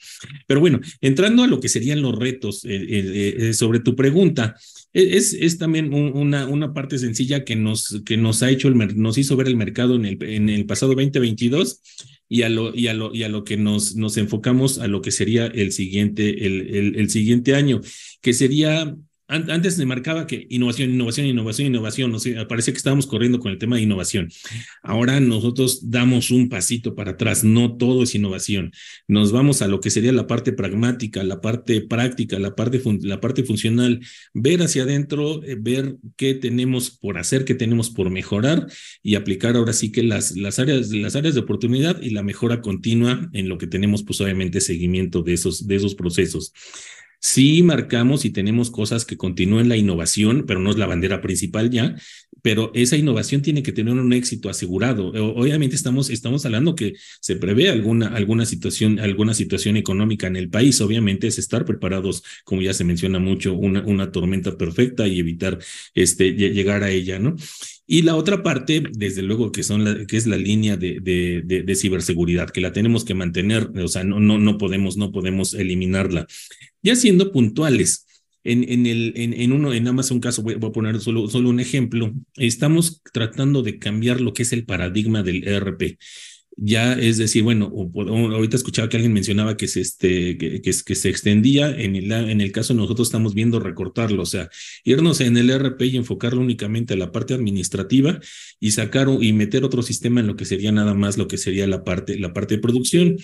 Pero 0.47 0.59
bueno, 0.59 0.79
entrando 1.01 1.43
a 1.43 1.47
lo 1.47 1.59
que 1.59 1.69
serían 1.69 2.01
los 2.01 2.17
retos, 2.17 2.65
eh, 2.65 2.85
eh, 2.89 3.53
sobre 3.53 3.79
tu 3.79 3.95
pregunta, 3.95 4.55
e, 4.93 5.17
es, 5.17 5.33
es 5.33 5.57
también 5.57 5.93
una, 5.93 6.47
una 6.47 6.73
parte 6.73 6.97
sencilla 6.97 7.43
que 7.45 7.55
nos, 7.55 8.01
que 8.05 8.17
nos 8.17 8.43
ha 8.43 8.49
hecho, 8.49 8.67
el, 8.67 9.01
nos 9.01 9.17
hizo 9.17 9.35
ver 9.37 9.47
el 9.47 9.55
mercado 9.55 9.95
en 9.95 10.05
el, 10.05 10.23
en 10.23 10.49
el 10.49 10.65
pasado 10.65 10.93
2022 10.93 11.81
y 12.29 12.43
a 12.43 12.49
lo, 12.49 12.73
y 12.75 12.87
a 12.87 12.93
lo, 12.93 13.13
y 13.13 13.23
a 13.23 13.29
lo 13.29 13.43
que 13.43 13.57
nos, 13.57 13.95
nos 13.95 14.15
enfocamos 14.17 14.77
a 14.79 14.87
lo 14.87 15.01
que 15.01 15.11
sería 15.11 15.47
el 15.47 15.71
siguiente, 15.71 16.45
el, 16.45 16.75
el, 16.75 16.95
el 16.95 17.09
siguiente 17.09 17.55
año, 17.55 17.81
que 18.21 18.33
sería 18.33 18.95
antes 19.29 19.75
se 19.75 19.85
marcaba 19.85 20.25
que 20.25 20.47
innovación, 20.49 20.89
innovación, 20.89 21.27
innovación, 21.27 21.67
innovación. 21.67 22.15
O 22.15 22.19
sea, 22.19 22.47
parece 22.47 22.71
que 22.71 22.77
estábamos 22.77 23.05
corriendo 23.05 23.39
con 23.39 23.51
el 23.51 23.59
tema 23.59 23.75
de 23.75 23.83
innovación. 23.83 24.29
Ahora 24.81 25.19
nosotros 25.19 25.91
damos 25.91 26.31
un 26.31 26.49
pasito 26.49 26.95
para 26.95 27.11
atrás. 27.11 27.43
No 27.43 27.77
todo 27.77 28.03
es 28.03 28.15
innovación. 28.15 28.71
Nos 29.07 29.31
vamos 29.31 29.61
a 29.61 29.67
lo 29.67 29.81
que 29.81 29.91
sería 29.91 30.11
la 30.11 30.25
parte 30.25 30.51
pragmática, 30.51 31.23
la 31.23 31.41
parte 31.41 31.81
práctica, 31.81 32.39
la 32.39 32.55
parte, 32.55 32.81
la 33.01 33.21
parte 33.21 33.43
funcional. 33.43 33.99
Ver 34.33 34.63
hacia 34.63 34.83
adentro, 34.83 35.43
eh, 35.43 35.55
ver 35.59 35.97
qué 36.17 36.33
tenemos 36.33 36.89
por 36.89 37.19
hacer, 37.19 37.45
qué 37.45 37.53
tenemos 37.53 37.91
por 37.91 38.09
mejorar 38.09 38.65
y 39.03 39.13
aplicar 39.13 39.55
ahora 39.55 39.73
sí 39.73 39.91
que 39.91 40.01
las, 40.01 40.35
las, 40.35 40.57
áreas, 40.57 40.89
las 40.89 41.15
áreas 41.15 41.35
de 41.35 41.41
oportunidad 41.41 42.01
y 42.01 42.09
la 42.09 42.23
mejora 42.23 42.61
continua 42.61 43.29
en 43.33 43.47
lo 43.47 43.59
que 43.59 43.67
tenemos, 43.67 44.01
pues 44.03 44.19
obviamente, 44.21 44.59
seguimiento 44.59 45.21
de 45.21 45.33
esos, 45.33 45.67
de 45.67 45.75
esos 45.75 45.93
procesos. 45.93 46.51
Sí 47.21 47.63
marcamos 47.63 48.23
y 48.23 48.29
tenemos 48.29 48.71
cosas 48.71 49.03
que 49.03 49.17
continúen 49.17 49.67
la 49.67 49.75
innovación, 49.75 50.45
pero 50.47 50.61
no 50.61 50.71
es 50.71 50.77
la 50.77 50.87
bandera 50.87 51.21
principal 51.21 51.69
ya, 51.69 51.95
pero 52.41 52.71
esa 52.73 52.95
innovación 52.95 53.41
tiene 53.41 53.61
que 53.61 53.73
tener 53.73 53.93
un 53.93 54.13
éxito 54.13 54.49
asegurado. 54.49 55.09
Obviamente 55.09 55.75
estamos, 55.75 56.09
estamos 56.09 56.45
hablando 56.45 56.75
que 56.75 56.93
se 57.19 57.35
prevé 57.35 57.69
alguna, 57.69 58.07
alguna, 58.07 58.45
situación, 58.45 58.99
alguna 58.99 59.33
situación 59.33 59.75
económica 59.75 60.27
en 60.27 60.37
el 60.37 60.49
país. 60.49 60.79
Obviamente 60.79 61.27
es 61.27 61.37
estar 61.39 61.65
preparados, 61.65 62.23
como 62.45 62.61
ya 62.61 62.73
se 62.73 62.85
menciona 62.85 63.19
mucho, 63.19 63.53
una, 63.53 63.81
una 63.81 64.11
tormenta 64.11 64.57
perfecta 64.57 65.07
y 65.07 65.19
evitar 65.19 65.59
este, 65.93 66.31
llegar 66.33 66.83
a 66.83 66.89
ella, 66.89 67.19
¿no? 67.19 67.35
Y 67.91 68.03
la 68.03 68.15
otra 68.15 68.43
parte, 68.43 68.83
desde 68.91 69.23
luego, 69.23 69.51
que, 69.51 69.63
son 69.63 70.05
que 70.05 70.15
es 70.15 70.27
la 70.27 70.37
línea 70.37 70.77
de, 70.77 70.99
de, 71.01 71.41
de, 71.43 71.75
ciberseguridad, 71.75 72.51
que 72.51 72.61
la 72.61 72.71
tenemos 72.71 73.03
que 73.03 73.15
mantener, 73.15 73.71
o 73.83 73.87
sea, 73.87 74.03
no, 74.03 74.19
no, 74.19 74.37
no, 74.37 74.59
podemos, 74.59 74.95
no 74.95 75.11
podemos 75.11 75.55
eliminarla. 75.55 76.27
Ya 76.83 76.95
siendo 76.95 77.31
puntuales, 77.31 78.05
en, 78.43 78.63
en, 78.69 78.85
el, 78.85 79.13
en, 79.15 79.33
en 79.33 79.53
uno, 79.53 79.73
en 79.73 79.87
un 79.87 80.19
caso, 80.19 80.43
voy, 80.43 80.53
a 80.53 80.71
poner 80.71 80.99
solo, 80.99 81.27
solo 81.29 81.49
un 81.49 81.59
ejemplo, 81.59 82.13
estamos 82.35 83.01
tratando 83.11 83.63
de 83.63 83.79
cambiar 83.79 84.21
lo 84.21 84.35
que 84.35 84.43
es 84.43 84.53
el 84.53 84.65
paradigma 84.65 85.23
del 85.23 85.47
ERP 85.47 85.97
ya 86.61 86.93
es 86.93 87.17
decir, 87.17 87.43
bueno, 87.43 87.71
ahorita 87.95 88.57
escuchaba 88.57 88.89
que 88.89 88.97
alguien 88.97 89.13
mencionaba 89.13 89.55
que 89.55 89.67
se, 89.67 89.81
este, 89.81 90.37
que, 90.37 90.61
que, 90.61 90.73
se 90.95 91.09
extendía, 91.09 91.69
en 91.69 91.95
el, 91.95 92.11
en 92.11 92.41
el 92.41 92.51
caso 92.51 92.73
nosotros 92.73 93.07
estamos 93.07 93.33
viendo 93.33 93.59
recortarlo, 93.59 94.23
o 94.23 94.25
sea, 94.25 94.49
irnos 94.83 95.21
en 95.21 95.37
el 95.37 95.49
RP 95.49 95.81
y 95.83 95.97
enfocarlo 95.97 96.41
únicamente 96.41 96.93
a 96.93 96.97
la 96.97 97.11
parte 97.11 97.33
administrativa 97.33 98.19
y 98.59 98.71
sacar 98.71 99.07
y 99.21 99.33
meter 99.33 99.63
otro 99.63 99.81
sistema 99.81 100.19
en 100.19 100.27
lo 100.27 100.35
que 100.35 100.45
sería 100.45 100.71
nada 100.71 100.93
más 100.93 101.17
lo 101.17 101.27
que 101.27 101.37
sería 101.37 101.65
la 101.67 101.83
parte, 101.83 102.19
la 102.19 102.33
parte 102.33 102.55
de 102.55 102.61
producción 102.61 103.17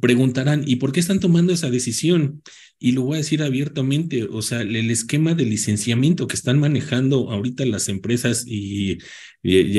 preguntarán, 0.00 0.62
¿y 0.66 0.76
por 0.76 0.92
qué 0.92 1.00
están 1.00 1.20
tomando 1.20 1.52
esa 1.52 1.70
decisión? 1.70 2.42
Y 2.78 2.92
lo 2.92 3.02
voy 3.02 3.16
a 3.16 3.18
decir 3.18 3.42
abiertamente, 3.42 4.24
o 4.24 4.40
sea, 4.42 4.62
el 4.62 4.90
esquema 4.90 5.34
de 5.34 5.44
licenciamiento 5.44 6.26
que 6.26 6.36
están 6.36 6.58
manejando 6.58 7.30
ahorita 7.30 7.64
las 7.66 7.88
empresas 7.88 8.44
y, 8.46 8.98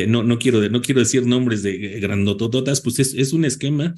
no, 0.08 0.24
no, 0.24 0.38
quiero, 0.40 0.68
no 0.70 0.82
quiero 0.82 1.00
decir 1.00 1.26
nombres 1.26 1.64
de 1.64 2.00
grandotototas, 2.00 2.82
pues 2.82 3.00
es, 3.00 3.14
es 3.14 3.34
un 3.34 3.46
esquema 3.46 3.96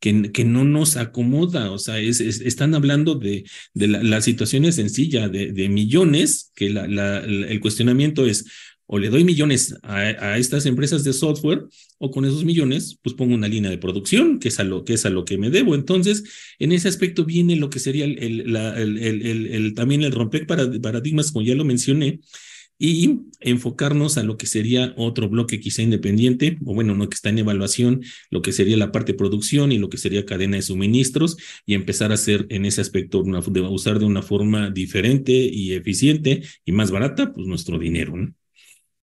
que, 0.00 0.30
que, 0.32 0.44
no 0.44 0.64
nos 0.64 0.96
acomoda, 0.96 1.70
o 1.70 1.78
sea, 1.78 1.98
es, 1.98 2.20
están 2.20 2.74
hablando 2.74 3.14
de, 3.14 3.44
de 3.74 3.88
la, 3.88 4.20
situación 4.20 4.70
sencilla 4.72 5.28
de, 5.28 5.68
millones, 5.68 6.52
que 6.54 6.66
el 6.66 7.60
cuestionamiento 7.60 8.26
es, 8.26 8.46
o 8.86 8.98
le 8.98 9.08
doy 9.08 9.24
millones 9.24 9.74
a, 9.82 10.38
estas 10.38 10.66
empresas 10.66 11.04
de 11.04 11.12
software 11.12 11.66
o 11.98 12.10
con 12.10 12.24
esos 12.24 12.44
millones 12.44 12.98
pues 13.02 13.14
pongo 13.14 13.34
una 13.34 13.48
línea 13.48 13.70
de 13.70 13.78
producción 13.78 14.38
que 14.38 14.48
es 14.48 14.60
a 14.60 14.64
lo 14.64 14.84
que 14.84 14.94
es 14.94 15.06
a 15.06 15.10
lo 15.10 15.24
que 15.24 15.38
me 15.38 15.50
debo 15.50 15.74
entonces 15.74 16.24
en 16.58 16.72
ese 16.72 16.88
aspecto 16.88 17.24
viene 17.24 17.56
lo 17.56 17.70
que 17.70 17.80
sería 17.80 18.04
el, 18.04 18.18
el, 18.18 18.56
el, 18.56 19.74
también 19.74 20.02
el 20.02 20.12
romper 20.12 20.46
paradigmas 20.46 21.32
como 21.32 21.44
ya 21.44 21.54
lo 21.54 21.64
mencioné 21.64 22.20
y 22.78 23.20
enfocarnos 23.40 24.18
a 24.18 24.22
lo 24.22 24.36
que 24.36 24.46
sería 24.46 24.92
otro 24.96 25.28
bloque 25.28 25.60
quizá 25.60 25.82
independiente, 25.82 26.58
o 26.64 26.74
bueno, 26.74 26.94
no 26.94 27.08
que 27.08 27.14
está 27.14 27.30
en 27.30 27.38
evaluación, 27.38 28.02
lo 28.30 28.42
que 28.42 28.52
sería 28.52 28.76
la 28.76 28.92
parte 28.92 29.12
de 29.12 29.18
producción 29.18 29.72
y 29.72 29.78
lo 29.78 29.88
que 29.88 29.96
sería 29.96 30.26
cadena 30.26 30.56
de 30.56 30.62
suministros, 30.62 31.36
y 31.64 31.74
empezar 31.74 32.10
a 32.10 32.14
hacer 32.14 32.46
en 32.50 32.66
ese 32.66 32.80
aspecto, 32.82 33.20
una, 33.20 33.40
de 33.40 33.60
usar 33.62 33.98
de 33.98 34.04
una 34.04 34.22
forma 34.22 34.70
diferente 34.70 35.32
y 35.32 35.72
eficiente 35.72 36.42
y 36.64 36.72
más 36.72 36.90
barata, 36.90 37.32
pues 37.32 37.46
nuestro 37.46 37.78
dinero. 37.78 38.16
¿no? 38.16 38.34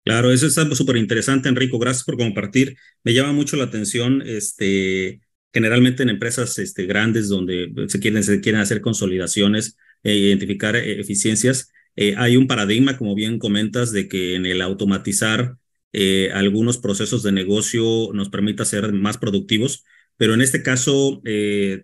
Claro, 0.08 0.32
eso 0.32 0.46
está 0.46 0.64
súper 0.74 0.96
interesante, 0.96 1.50
Enrico. 1.50 1.78
Gracias 1.78 2.04
por 2.04 2.16
compartir. 2.16 2.76
Me 3.04 3.12
llama 3.12 3.32
mucho 3.32 3.56
la 3.56 3.64
atención, 3.64 4.22
este, 4.24 5.20
generalmente 5.52 6.02
en 6.02 6.08
empresas 6.08 6.58
este, 6.58 6.86
grandes 6.86 7.28
donde 7.28 7.70
se 7.88 8.00
quieren, 8.00 8.24
se 8.24 8.40
quieren 8.40 8.62
hacer 8.62 8.80
consolidaciones 8.80 9.76
e 10.02 10.16
identificar 10.16 10.76
eh, 10.76 10.98
eficiencias. 10.98 11.70
Eh, 11.94 12.14
hay 12.16 12.38
un 12.38 12.46
paradigma, 12.46 12.96
como 12.96 13.14
bien 13.14 13.38
comentas, 13.38 13.92
de 13.92 14.08
que 14.08 14.34
en 14.36 14.46
el 14.46 14.62
automatizar 14.62 15.56
eh, 15.92 16.30
algunos 16.32 16.78
procesos 16.78 17.22
de 17.22 17.32
negocio 17.32 18.10
nos 18.14 18.30
permita 18.30 18.64
ser 18.64 18.92
más 18.94 19.18
productivos, 19.18 19.84
pero 20.16 20.32
en 20.32 20.40
este 20.40 20.62
caso 20.62 21.20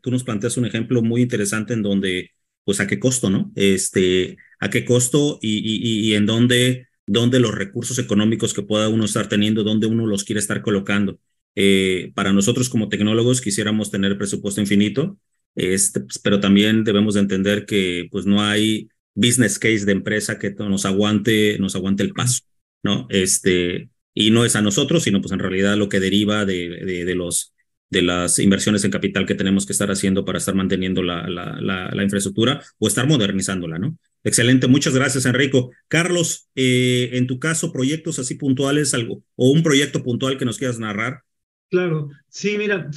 tú 0.02 0.10
nos 0.10 0.24
planteas 0.24 0.56
un 0.56 0.64
ejemplo 0.66 1.02
muy 1.02 1.20
interesante 1.22 1.74
en 1.74 1.82
donde, 1.82 2.30
pues, 2.64 2.80
a 2.80 2.86
qué 2.86 2.98
costo, 2.98 3.28
¿no? 3.30 3.52
Este, 3.54 4.38
a 4.60 4.70
qué 4.70 4.84
costo 4.84 5.38
y, 5.42 5.58
y, 5.58 6.10
y 6.10 6.14
en 6.14 6.26
dónde 6.26 6.88
dónde 7.06 7.40
los 7.40 7.54
recursos 7.54 7.98
económicos 7.98 8.54
que 8.54 8.62
pueda 8.62 8.88
uno 8.88 9.04
estar 9.04 9.28
teniendo, 9.28 9.62
dónde 9.62 9.86
uno 9.86 10.06
los 10.06 10.24
quiere 10.24 10.40
estar 10.40 10.62
colocando. 10.62 11.18
Eh, 11.54 12.12
para 12.14 12.32
nosotros 12.32 12.68
como 12.68 12.88
tecnólogos 12.88 13.40
quisiéramos 13.40 13.90
tener 13.90 14.18
presupuesto 14.18 14.60
infinito, 14.60 15.18
este, 15.54 16.00
pues, 16.00 16.18
pero 16.18 16.40
también 16.40 16.84
debemos 16.84 17.14
de 17.14 17.20
entender 17.20 17.64
que 17.64 18.08
pues 18.10 18.26
no 18.26 18.42
hay 18.42 18.88
business 19.14 19.58
case 19.58 19.84
de 19.84 19.92
empresa 19.92 20.38
que 20.38 20.50
nos 20.50 20.84
aguante, 20.84 21.58
nos 21.60 21.76
aguante 21.76 22.02
el 22.02 22.12
paso, 22.12 22.42
¿no? 22.82 23.06
Este, 23.10 23.88
y 24.14 24.30
no 24.30 24.44
es 24.44 24.56
a 24.56 24.62
nosotros, 24.62 25.04
sino 25.04 25.20
pues 25.20 25.32
en 25.32 25.38
realidad 25.38 25.76
lo 25.76 25.88
que 25.88 26.00
deriva 26.00 26.44
de, 26.44 26.68
de, 26.84 27.04
de 27.04 27.14
los 27.14 27.53
de 27.94 28.02
las 28.02 28.38
inversiones 28.38 28.84
en 28.84 28.90
capital 28.90 29.24
que 29.24 29.34
tenemos 29.34 29.64
que 29.64 29.72
estar 29.72 29.90
haciendo 29.90 30.24
para 30.24 30.38
estar 30.38 30.54
manteniendo 30.54 31.02
la, 31.02 32.02
infraestructura 32.02 32.60
o 32.78 32.88
estar 32.88 33.06
modernizándola, 33.06 33.78
¿no? 33.78 33.96
Excelente, 34.22 34.66
muchas 34.66 34.94
gracias, 34.94 35.26
Enrico. 35.26 35.70
Carlos, 35.88 36.48
eh, 36.54 37.10
en 37.12 37.26
tu 37.26 37.38
caso, 37.38 37.72
proyectos 37.72 38.18
así 38.18 38.34
puntuales, 38.34 38.94
algo, 38.94 39.22
o 39.36 39.50
un 39.50 39.62
proyecto 39.62 40.02
puntual 40.02 40.36
que 40.36 40.44
nos 40.44 40.58
quieras 40.58 40.78
narrar. 40.78 41.22
Claro, 41.70 42.10
sí, 42.28 42.56
mira, 42.58 42.90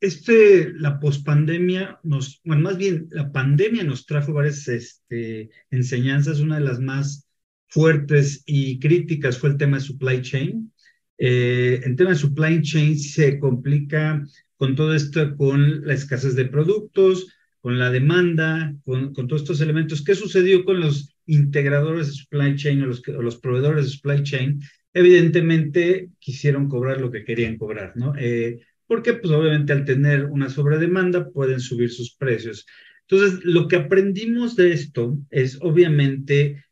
este, 0.00 0.72
la 0.74 1.00
pospandemia 1.00 2.00
nos, 2.02 2.40
bueno, 2.44 2.62
más 2.62 2.76
bien 2.76 3.08
la 3.10 3.32
pandemia 3.32 3.84
nos 3.84 4.06
trajo 4.06 4.32
varias 4.32 4.68
este, 4.68 5.50
enseñanzas. 5.70 6.40
Una 6.40 6.58
de 6.58 6.64
las 6.64 6.80
más 6.80 7.26
fuertes 7.68 8.42
y 8.46 8.78
críticas 8.78 9.38
fue 9.38 9.50
el 9.50 9.56
tema 9.56 9.78
de 9.78 9.84
supply 9.84 10.22
chain. 10.22 10.72
Eh, 11.18 11.80
el 11.84 11.96
tema 11.96 12.10
de 12.10 12.16
supply 12.16 12.62
chain 12.62 12.98
se 12.98 13.38
complica 13.38 14.24
con 14.56 14.74
todo 14.74 14.94
esto, 14.94 15.36
con 15.36 15.86
la 15.86 15.94
escasez 15.94 16.34
de 16.34 16.46
productos, 16.46 17.28
con 17.60 17.78
la 17.78 17.90
demanda, 17.90 18.74
con, 18.84 19.12
todos 19.12 19.42
estos 19.42 19.60
elementos. 19.60 20.02
¿Qué 20.04 20.14
sucedió 20.14 20.64
con 20.64 20.80
los 20.80 21.16
integradores 21.26 22.06
de 22.06 22.12
supply 22.12 22.56
chain 22.56 22.82
o 22.82 22.86
los, 22.86 23.06
los 23.06 23.36
proveedores 23.38 23.86
de 23.86 23.90
supply 23.90 24.22
chain? 24.22 24.60
Evidentemente 24.94 26.10
quisieron 26.18 26.68
cobrar 26.68 27.00
lo 27.00 27.10
que 27.10 27.24
querían 27.24 27.58
cobrar, 27.58 27.92
¿no? 27.96 28.14
Eh, 28.16 28.60
porque 28.86 29.14
pues 29.14 29.32
obviamente 29.32 29.72
al 29.72 29.84
tener 29.84 30.26
una 30.26 30.48
sobredemanda 30.48 31.30
pueden 31.30 31.60
subir 31.60 31.90
sus 31.90 32.14
precios. 32.14 32.66
Entonces, 33.08 33.44
lo 33.44 33.68
que 33.68 33.76
aprendimos 33.76 34.56
de 34.56 34.72
esto 34.72 35.18
es 35.30 35.58
obviamente 35.60 36.64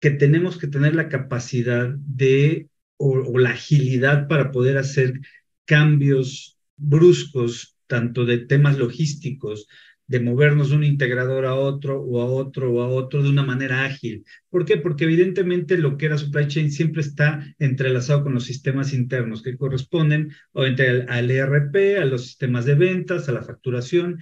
que 0.00 0.10
tenemos 0.10 0.58
que 0.58 0.68
tener 0.68 0.94
la 0.94 1.08
capacidad 1.08 1.88
de 1.88 2.68
o, 2.96 3.38
la 3.38 3.50
agilidad 3.50 4.28
para 4.28 4.50
poder 4.50 4.78
hacer 4.78 5.20
cambios 5.64 6.58
bruscos, 6.76 7.76
tanto 7.86 8.24
de 8.24 8.38
temas 8.38 8.78
logísticos 8.78 9.68
de 10.08 10.20
movernos 10.20 10.70
de 10.70 10.76
un 10.76 10.84
integrador 10.84 11.46
a 11.46 11.54
otro 11.54 12.00
o 12.00 12.20
a 12.20 12.26
otro 12.26 12.72
o 12.72 12.82
a 12.82 12.88
otro 12.88 13.22
de 13.22 13.28
una 13.28 13.42
manera 13.42 13.84
ágil. 13.84 14.24
¿Por 14.50 14.64
qué? 14.64 14.76
Porque 14.76 15.04
evidentemente 15.04 15.78
lo 15.78 15.96
que 15.96 16.06
era 16.06 16.18
supply 16.18 16.46
chain 16.46 16.70
siempre 16.70 17.02
está 17.02 17.44
entrelazado 17.58 18.22
con 18.22 18.34
los 18.34 18.44
sistemas 18.44 18.92
internos 18.92 19.42
que 19.42 19.56
corresponden 19.56 20.32
obviamente 20.52 20.88
al, 20.88 21.06
al 21.08 21.30
ERP, 21.30 21.98
a 22.00 22.04
los 22.04 22.22
sistemas 22.22 22.64
de 22.66 22.76
ventas, 22.76 23.28
a 23.28 23.32
la 23.32 23.42
facturación. 23.42 24.20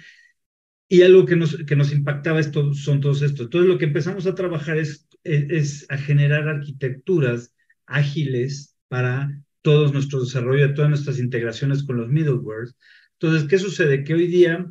Y 0.88 1.02
algo 1.02 1.26
que 1.26 1.37
nos, 1.37 1.56
que 1.64 1.76
nos 1.76 1.92
impactaba 1.92 2.40
esto, 2.40 2.72
son 2.74 3.00
todos 3.00 3.22
estos. 3.22 3.46
Entonces 3.46 3.68
lo 3.68 3.78
que 3.78 3.87
empezamos 3.87 4.26
a 4.26 4.34
trabajar 4.34 4.78
es, 4.78 5.08
es 5.24 5.87
a 5.90 5.98
generar 5.98 6.48
arquitecturas 6.48 7.53
ágiles 7.86 8.76
para 8.88 9.30
todos 9.62 9.92
nuestro 9.92 10.20
desarrollo, 10.20 10.74
todas 10.74 10.90
nuestras 10.90 11.18
integraciones 11.18 11.84
con 11.84 11.96
los 11.96 12.08
middlewares. 12.08 12.76
Entonces, 13.18 13.48
¿qué 13.48 13.58
sucede? 13.58 14.04
Que 14.04 14.14
hoy 14.14 14.26
día 14.26 14.66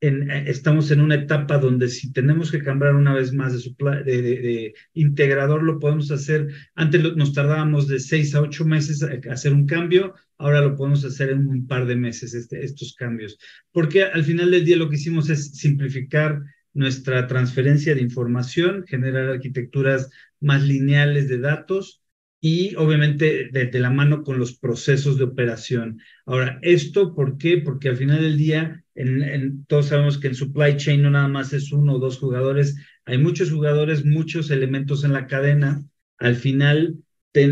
eh, 0.00 0.44
estamos 0.46 0.90
en 0.90 1.00
una 1.00 1.14
etapa 1.14 1.58
donde 1.58 1.88
si 1.88 2.12
tenemos 2.12 2.50
que 2.50 2.62
cambiar 2.62 2.94
una 2.94 3.14
vez 3.14 3.32
más 3.32 3.54
de, 3.54 4.74
integrador, 4.92 5.62
lo 5.62 5.78
podemos 5.78 6.10
hacer. 6.10 6.48
Antes 6.74 7.02
nos 7.16 7.32
tardábamos 7.32 7.88
de 7.88 7.98
seis 7.98 8.34
a 8.34 8.42
ocho 8.42 8.64
meses 8.64 9.02
hacer 9.30 9.52
un 9.52 9.66
cambio, 9.66 10.14
ahora 10.38 10.60
lo 10.60 10.76
podemos 10.76 11.04
hacer 11.04 11.30
en 11.30 11.46
un 11.46 11.66
par 11.66 11.86
de 11.86 11.96
meses, 11.96 12.34
este, 12.34 12.64
estos 12.64 12.94
cambios. 12.94 13.38
Porque 13.72 14.04
al 14.04 14.24
final 14.24 14.50
del 14.50 14.64
día 14.64 14.76
lo 14.76 14.88
que 14.88 14.96
hicimos 14.96 15.30
es 15.30 15.52
simplificar 15.56 16.42
nuestra 16.74 17.26
transferencia 17.26 17.94
de 17.94 18.02
información, 18.02 18.84
generar 18.86 19.28
arquitecturas 19.30 20.10
más 20.40 20.62
lineales 20.62 21.28
de 21.28 21.38
datos 21.38 22.02
y 22.48 22.76
obviamente 22.76 23.48
de, 23.50 23.80
la 23.80 23.90
mano 23.90 24.22
con 24.22 24.38
los 24.38 24.56
procesos 24.56 25.18
de 25.18 25.24
operación. 25.24 26.00
Ahora, 26.26 26.60
¿esto 26.62 27.12
por 27.12 27.38
qué? 27.38 27.58
Porque 27.58 27.88
al 27.88 27.96
final 27.96 28.20
del 28.20 28.38
día, 28.38 28.84
en, 28.94 29.64
todos 29.66 29.86
sabemos 29.86 30.16
que 30.18 30.28
en 30.28 30.36
supply 30.36 30.76
chain 30.76 31.02
no 31.02 31.10
nada 31.10 31.26
más 31.26 31.52
es 31.52 31.72
uno 31.72 31.94
o 31.94 31.98
dos 31.98 32.18
jugadores, 32.18 32.76
hay 33.04 33.18
muchos 33.18 33.50
jugadores, 33.50 34.04
muchos 34.04 34.52
elementos 34.52 35.02
en 35.02 35.12
la 35.12 35.26
cadena. 35.26 35.84
Al 36.18 36.36
final, 36.36 36.98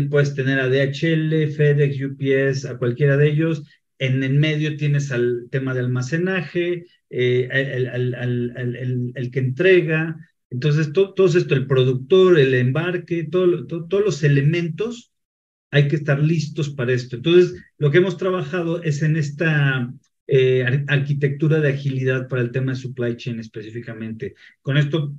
puedes 0.09 0.33
tener 0.33 0.61
a 0.61 0.69
DHL, 0.69 1.51
FedEx, 1.51 2.01
UPS, 2.01 2.63
a 2.63 2.77
cualquiera 2.77 3.17
de 3.17 3.27
ellos. 3.27 3.63
En 3.99 4.23
el 4.23 4.35
medio 4.35 4.77
tienes 4.77 5.11
al 5.11 5.49
tema 5.51 5.73
de 5.73 5.81
almacenaje, 5.81 6.85
eh, 7.09 7.49
el 7.51 9.29
que 9.29 9.39
entrega, 9.39 10.15
entonces, 10.55 10.93
todo, 10.93 11.25
esto, 11.25 11.53
el 11.53 11.67
productor, 11.67 12.39
el 12.39 12.53
embarque, 12.53 13.25
todo, 13.25 13.67
todos 13.67 14.05
los 14.05 14.23
elementos, 14.23 15.11
hay 15.69 15.89
que 15.89 15.97
estar 15.97 16.17
listos 16.21 16.69
para 16.69 16.93
esto. 16.93 17.17
Entonces, 17.17 17.61
lo 17.77 17.91
que 17.91 17.97
hemos 17.97 18.15
trabajado 18.15 18.81
es 18.81 19.01
en 19.01 19.17
esta 19.17 19.93
eh, 20.27 20.85
arquitectura 20.87 21.59
de 21.59 21.73
agilidad 21.73 22.29
para 22.29 22.41
el 22.41 22.51
tema 22.51 22.71
de 22.71 22.77
supply 22.77 23.17
chain 23.17 23.41
específicamente. 23.41 24.35
Con 24.61 24.77
esto, 24.77 25.13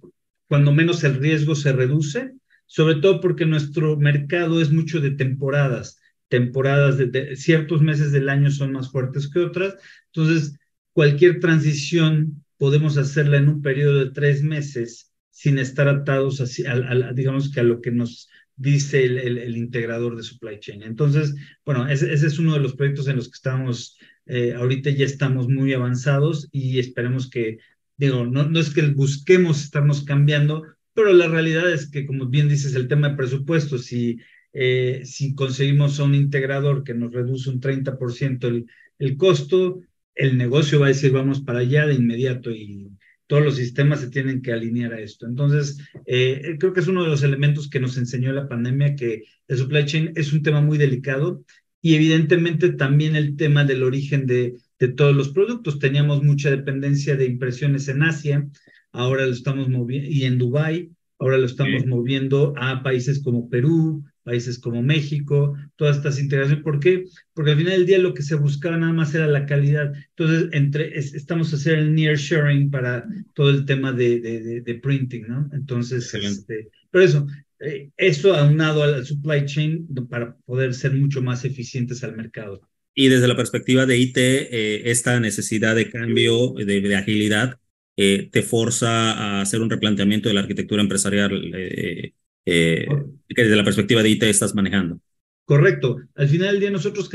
cuando 0.48 0.72
menos 0.72 1.04
el 1.04 1.16
riesgo 1.16 1.54
se 1.54 1.72
reduce, 1.72 2.32
sobre 2.64 2.94
todo 2.94 3.20
porque 3.20 3.44
nuestro 3.44 3.98
mercado 3.98 4.62
es 4.62 4.72
mucho 4.72 5.02
de 5.02 5.10
temporadas. 5.10 6.00
Temporadas 6.28 6.96
de 6.96 7.36
ciertos 7.36 7.82
meses 7.82 8.10
del 8.10 8.30
año 8.30 8.50
son 8.50 8.72
más 8.72 8.90
fuertes 8.90 9.28
que 9.28 9.40
otras. 9.40 9.74
Entonces, 10.14 10.58
cualquier 10.94 11.40
transición 11.40 12.42
podemos 12.56 12.96
hacerla 12.96 13.36
en 13.36 13.50
un 13.50 13.60
periodo 13.60 14.02
de 14.02 14.12
tres 14.12 14.42
meses 14.42 15.12
sin 15.36 15.58
estar 15.58 15.86
atados 15.86 16.40
así, 16.40 16.64
a, 16.64 17.12
digamos 17.12 17.52
que 17.52 17.60
a 17.60 17.62
lo 17.62 17.82
que 17.82 17.90
nos 17.90 18.30
dice 18.56 19.04
el, 19.04 19.18
el, 19.18 19.54
integrador 19.54 20.16
de 20.16 20.22
supply 20.22 20.58
chain. 20.60 20.82
Entonces, 20.82 21.34
bueno, 21.62 21.86
ese, 21.86 22.10
ese, 22.10 22.28
es 22.28 22.38
uno 22.38 22.54
de 22.54 22.60
los 22.60 22.74
proyectos 22.74 23.06
en 23.06 23.16
los 23.16 23.26
que 23.26 23.34
estamos, 23.34 23.98
eh, 24.24 24.54
ahorita 24.54 24.88
ya 24.88 25.04
estamos 25.04 25.46
muy 25.46 25.74
avanzados 25.74 26.48
y 26.52 26.78
esperemos 26.78 27.28
que, 27.28 27.58
digo, 27.98 28.24
no, 28.24 28.48
no 28.48 28.58
es 28.58 28.70
que 28.70 28.80
busquemos 28.88 29.62
estarnos 29.62 30.04
cambiando, 30.04 30.62
pero 30.94 31.12
la 31.12 31.28
realidad 31.28 31.70
es 31.70 31.90
que, 31.90 32.06
como 32.06 32.28
bien 32.28 32.48
dices, 32.48 32.74
el 32.74 32.88
tema 32.88 33.10
de 33.10 33.16
presupuesto, 33.16 33.76
si, 33.76 34.16
eh, 34.54 35.02
si 35.04 35.34
conseguimos 35.34 36.00
a 36.00 36.04
un 36.04 36.14
integrador 36.14 36.82
que 36.82 36.94
nos 36.94 37.12
reduce 37.12 37.50
un 37.50 37.60
30% 37.60 38.48
el, 38.48 38.66
el 38.98 39.18
costo, 39.18 39.82
el 40.14 40.38
negocio 40.38 40.80
va 40.80 40.86
a 40.86 40.88
decir, 40.88 41.12
vamos 41.12 41.42
para 41.42 41.58
allá 41.58 41.86
de 41.86 41.92
inmediato 41.92 42.50
y 42.50 42.95
todos 43.26 43.44
los 43.44 43.56
sistemas 43.56 44.00
se 44.00 44.10
tienen 44.10 44.42
que 44.42 44.52
alinear 44.52 44.92
a 44.92 45.00
esto. 45.00 45.26
Entonces, 45.26 45.78
eh, 46.06 46.56
creo 46.58 46.72
que 46.72 46.80
es 46.80 46.88
uno 46.88 47.02
de 47.02 47.08
los 47.08 47.22
elementos 47.22 47.68
que 47.68 47.80
nos 47.80 47.96
enseñó 47.96 48.32
la 48.32 48.48
pandemia, 48.48 48.94
que 48.94 49.24
el 49.48 49.58
supply 49.58 49.84
chain 49.84 50.12
es 50.14 50.32
un 50.32 50.42
tema 50.42 50.60
muy 50.60 50.78
delicado 50.78 51.44
y 51.82 51.94
evidentemente 51.94 52.70
también 52.70 53.16
el 53.16 53.36
tema 53.36 53.64
del 53.64 53.82
origen 53.82 54.26
de, 54.26 54.54
de 54.78 54.88
todos 54.88 55.14
los 55.14 55.30
productos. 55.30 55.78
Teníamos 55.78 56.22
mucha 56.22 56.50
dependencia 56.50 57.16
de 57.16 57.26
impresiones 57.26 57.88
en 57.88 58.02
Asia, 58.02 58.48
ahora 58.92 59.26
lo 59.26 59.32
estamos 59.32 59.68
moviendo, 59.68 60.08
y 60.08 60.24
en 60.24 60.38
Dubái, 60.38 60.90
ahora 61.18 61.38
lo 61.38 61.46
estamos 61.46 61.86
moviendo 61.86 62.54
a 62.56 62.82
países 62.82 63.22
como 63.22 63.48
Perú, 63.48 64.04
países 64.26 64.58
como 64.58 64.82
México, 64.82 65.56
todas 65.76 65.98
estas 65.98 66.20
integraciones. 66.20 66.64
¿Por 66.64 66.80
qué? 66.80 67.04
Porque 67.32 67.52
al 67.52 67.58
final 67.58 67.72
del 67.74 67.86
día 67.86 67.98
lo 67.98 68.12
que 68.12 68.22
se 68.22 68.34
buscaba 68.34 68.76
nada 68.76 68.92
más 68.92 69.14
era 69.14 69.28
la 69.28 69.46
calidad. 69.46 69.92
Entonces, 70.10 70.48
entre, 70.50 70.98
estamos 70.98 71.52
a 71.52 71.56
hacer 71.56 71.78
el 71.78 71.94
near 71.94 72.16
sharing 72.16 72.70
para 72.70 73.06
todo 73.34 73.50
el 73.50 73.64
tema 73.64 73.92
de, 73.92 74.20
de, 74.20 74.60
de, 74.60 74.74
printing, 74.74 75.28
¿no? 75.28 75.48
Entonces, 75.52 76.12
este, 76.12 76.68
pero 76.90 77.04
eso, 77.04 77.26
eh, 77.60 77.90
eso 77.96 78.34
aunado 78.34 78.82
al 78.82 79.06
supply 79.06 79.46
chain 79.46 79.86
para 80.10 80.36
poder 80.44 80.74
ser 80.74 80.92
mucho 80.92 81.22
más 81.22 81.44
eficientes 81.44 82.02
al 82.02 82.16
mercado. 82.16 82.60
Y 82.94 83.08
desde 83.08 83.28
la 83.28 83.36
perspectiva 83.36 83.86
de 83.86 83.98
IT, 83.98 84.16
eh, 84.18 84.90
esta 84.90 85.20
necesidad 85.20 85.76
de 85.76 85.88
cambio, 85.88 86.54
de, 86.54 86.80
de 86.80 86.96
agilidad, 86.96 87.60
eh, 87.98 88.28
te 88.30 88.42
forza 88.42 89.12
a 89.12 89.40
hacer 89.40 89.62
un 89.62 89.70
replanteamiento 89.70 90.28
de 90.28 90.34
la 90.34 90.40
arquitectura 90.40 90.82
empresarial 90.82 91.52
eh, 91.54 92.12
que 92.46 92.86
desde 93.28 93.56
la 93.56 93.64
perspectiva 93.64 94.02
de 94.02 94.10
IT 94.10 94.22
estás 94.22 94.54
manejando. 94.54 95.00
Correcto. 95.44 95.98
Al 96.14 96.28
final 96.28 96.52
del 96.52 96.60
día 96.60 96.70
nosotros, 96.70 97.10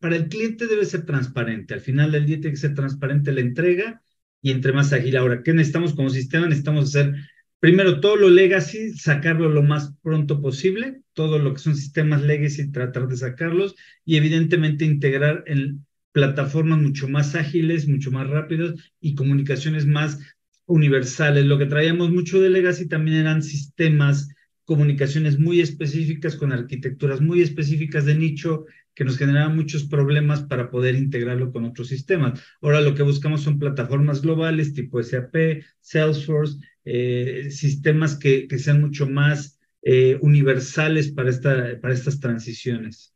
para 0.00 0.16
el 0.16 0.28
cliente 0.28 0.66
debe 0.66 0.84
ser 0.84 1.06
transparente. 1.06 1.74
Al 1.74 1.80
final 1.80 2.12
del 2.12 2.26
día 2.26 2.40
tiene 2.40 2.52
que 2.52 2.60
ser 2.60 2.74
transparente 2.74 3.32
la 3.32 3.40
entrega 3.40 4.02
y 4.42 4.50
entre 4.50 4.72
más 4.72 4.92
ágil. 4.92 5.16
Ahora, 5.16 5.42
¿qué 5.42 5.52
necesitamos 5.52 5.94
como 5.94 6.10
sistema? 6.10 6.46
Necesitamos 6.46 6.90
hacer 6.90 7.14
primero 7.58 8.00
todo 8.00 8.16
lo 8.16 8.28
legacy, 8.28 8.90
sacarlo 8.90 9.48
lo 9.48 9.62
más 9.62 9.94
pronto 10.02 10.40
posible, 10.40 11.00
todo 11.12 11.38
lo 11.38 11.54
que 11.54 11.60
son 11.60 11.74
sistemas 11.74 12.22
legacy, 12.22 12.70
tratar 12.70 13.08
de 13.08 13.16
sacarlos 13.16 13.74
y 14.04 14.16
evidentemente 14.16 14.84
integrar 14.84 15.42
en 15.46 15.84
plataformas 16.12 16.78
mucho 16.78 17.08
más 17.08 17.34
ágiles, 17.34 17.88
mucho 17.88 18.10
más 18.10 18.28
rápidas 18.28 18.74
y 19.00 19.14
comunicaciones 19.14 19.86
más 19.86 20.18
universales. 20.66 21.44
Lo 21.46 21.58
que 21.58 21.66
traíamos 21.66 22.10
mucho 22.10 22.40
de 22.40 22.50
legacy 22.50 22.86
también 22.86 23.16
eran 23.16 23.42
sistemas 23.42 24.28
comunicaciones 24.66 25.38
muy 25.38 25.60
específicas 25.60 26.36
con 26.36 26.52
arquitecturas 26.52 27.20
muy 27.20 27.40
específicas 27.40 28.04
de 28.04 28.16
nicho 28.16 28.66
que 28.94 29.04
nos 29.04 29.16
generaban 29.16 29.54
muchos 29.54 29.84
problemas 29.84 30.42
para 30.42 30.70
poder 30.70 30.96
integrarlo 30.96 31.52
con 31.52 31.64
otros 31.64 31.88
sistemas. 31.88 32.40
Ahora 32.60 32.80
lo 32.80 32.94
que 32.94 33.02
buscamos 33.02 33.42
son 33.42 33.58
plataformas 33.58 34.22
globales 34.22 34.74
tipo 34.74 35.00
SAP, 35.02 35.62
Salesforce, 35.80 36.58
eh, 36.84 37.48
sistemas 37.50 38.16
que, 38.16 38.48
sean 38.58 38.80
mucho 38.80 39.08
más 39.08 39.60
eh, 39.82 40.18
universales 40.20 41.12
para 41.12 41.30
estas 41.30 42.20
transiciones. 42.20 43.14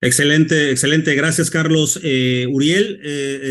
Excelente, 0.00 0.70
excelente. 0.70 1.14
Gracias, 1.14 1.50
Carlos. 1.50 1.98
Eh, 2.04 2.46
Uriel, 2.50 3.00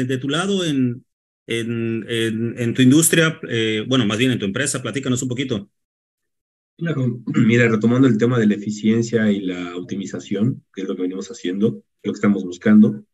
de 0.07 0.17
tu 0.19 0.29
lado, 0.29 0.63
en, 0.63 1.03
en, 1.47 2.73
tu 2.73 2.81
industria, 2.81 3.39
eh, 3.49 3.85
bueno, 3.87 4.05
más 4.05 4.17
bien 4.17 4.31
en 4.31 4.39
tu 4.39 4.45
empresa, 4.45 4.81
platícanos 4.81 5.21
un 5.21 5.29
poquito. 5.29 5.69
Mira, 6.77 7.67
retomando 7.67 8.07
el 8.07 8.17
tema 8.17 8.39
de 8.39 8.47
la 8.47 8.55
eficiencia 8.55 9.31
y 9.31 9.41
la 9.41 9.75
optimización, 9.75 10.63
que 10.73 10.81
es 10.81 10.87
lo 10.87 10.95
que 10.95 11.03
venimos 11.03 11.29
haciendo, 11.29 11.83
lo 12.03 12.11
que 12.11 12.17
estamos 12.17 12.43
buscando, 12.43 13.05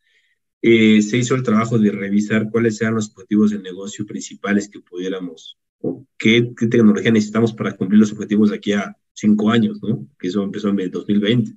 eh, 0.61 1.01
se 1.01 1.17
hizo 1.17 1.35
el 1.35 1.43
trabajo 1.43 1.77
de 1.77 1.91
revisar 1.91 2.49
cuáles 2.51 2.81
eran 2.81 2.95
los 2.95 3.09
objetivos 3.11 3.51
de 3.51 3.59
negocio 3.59 4.05
principales 4.05 4.69
que 4.69 4.79
pudiéramos, 4.79 5.57
o 5.79 6.05
qué, 6.17 6.51
qué 6.57 6.67
tecnología 6.67 7.11
necesitamos 7.11 7.53
para 7.53 7.75
cumplir 7.75 7.99
los 7.99 8.11
objetivos 8.11 8.49
de 8.49 8.57
aquí 8.57 8.73
a 8.73 8.95
cinco 9.13 9.49
años, 9.49 9.79
¿no? 9.81 10.07
Que 10.19 10.27
eso 10.27 10.43
empezó 10.43 10.69
en 10.69 10.79
el 10.79 10.91
2020. 10.91 11.53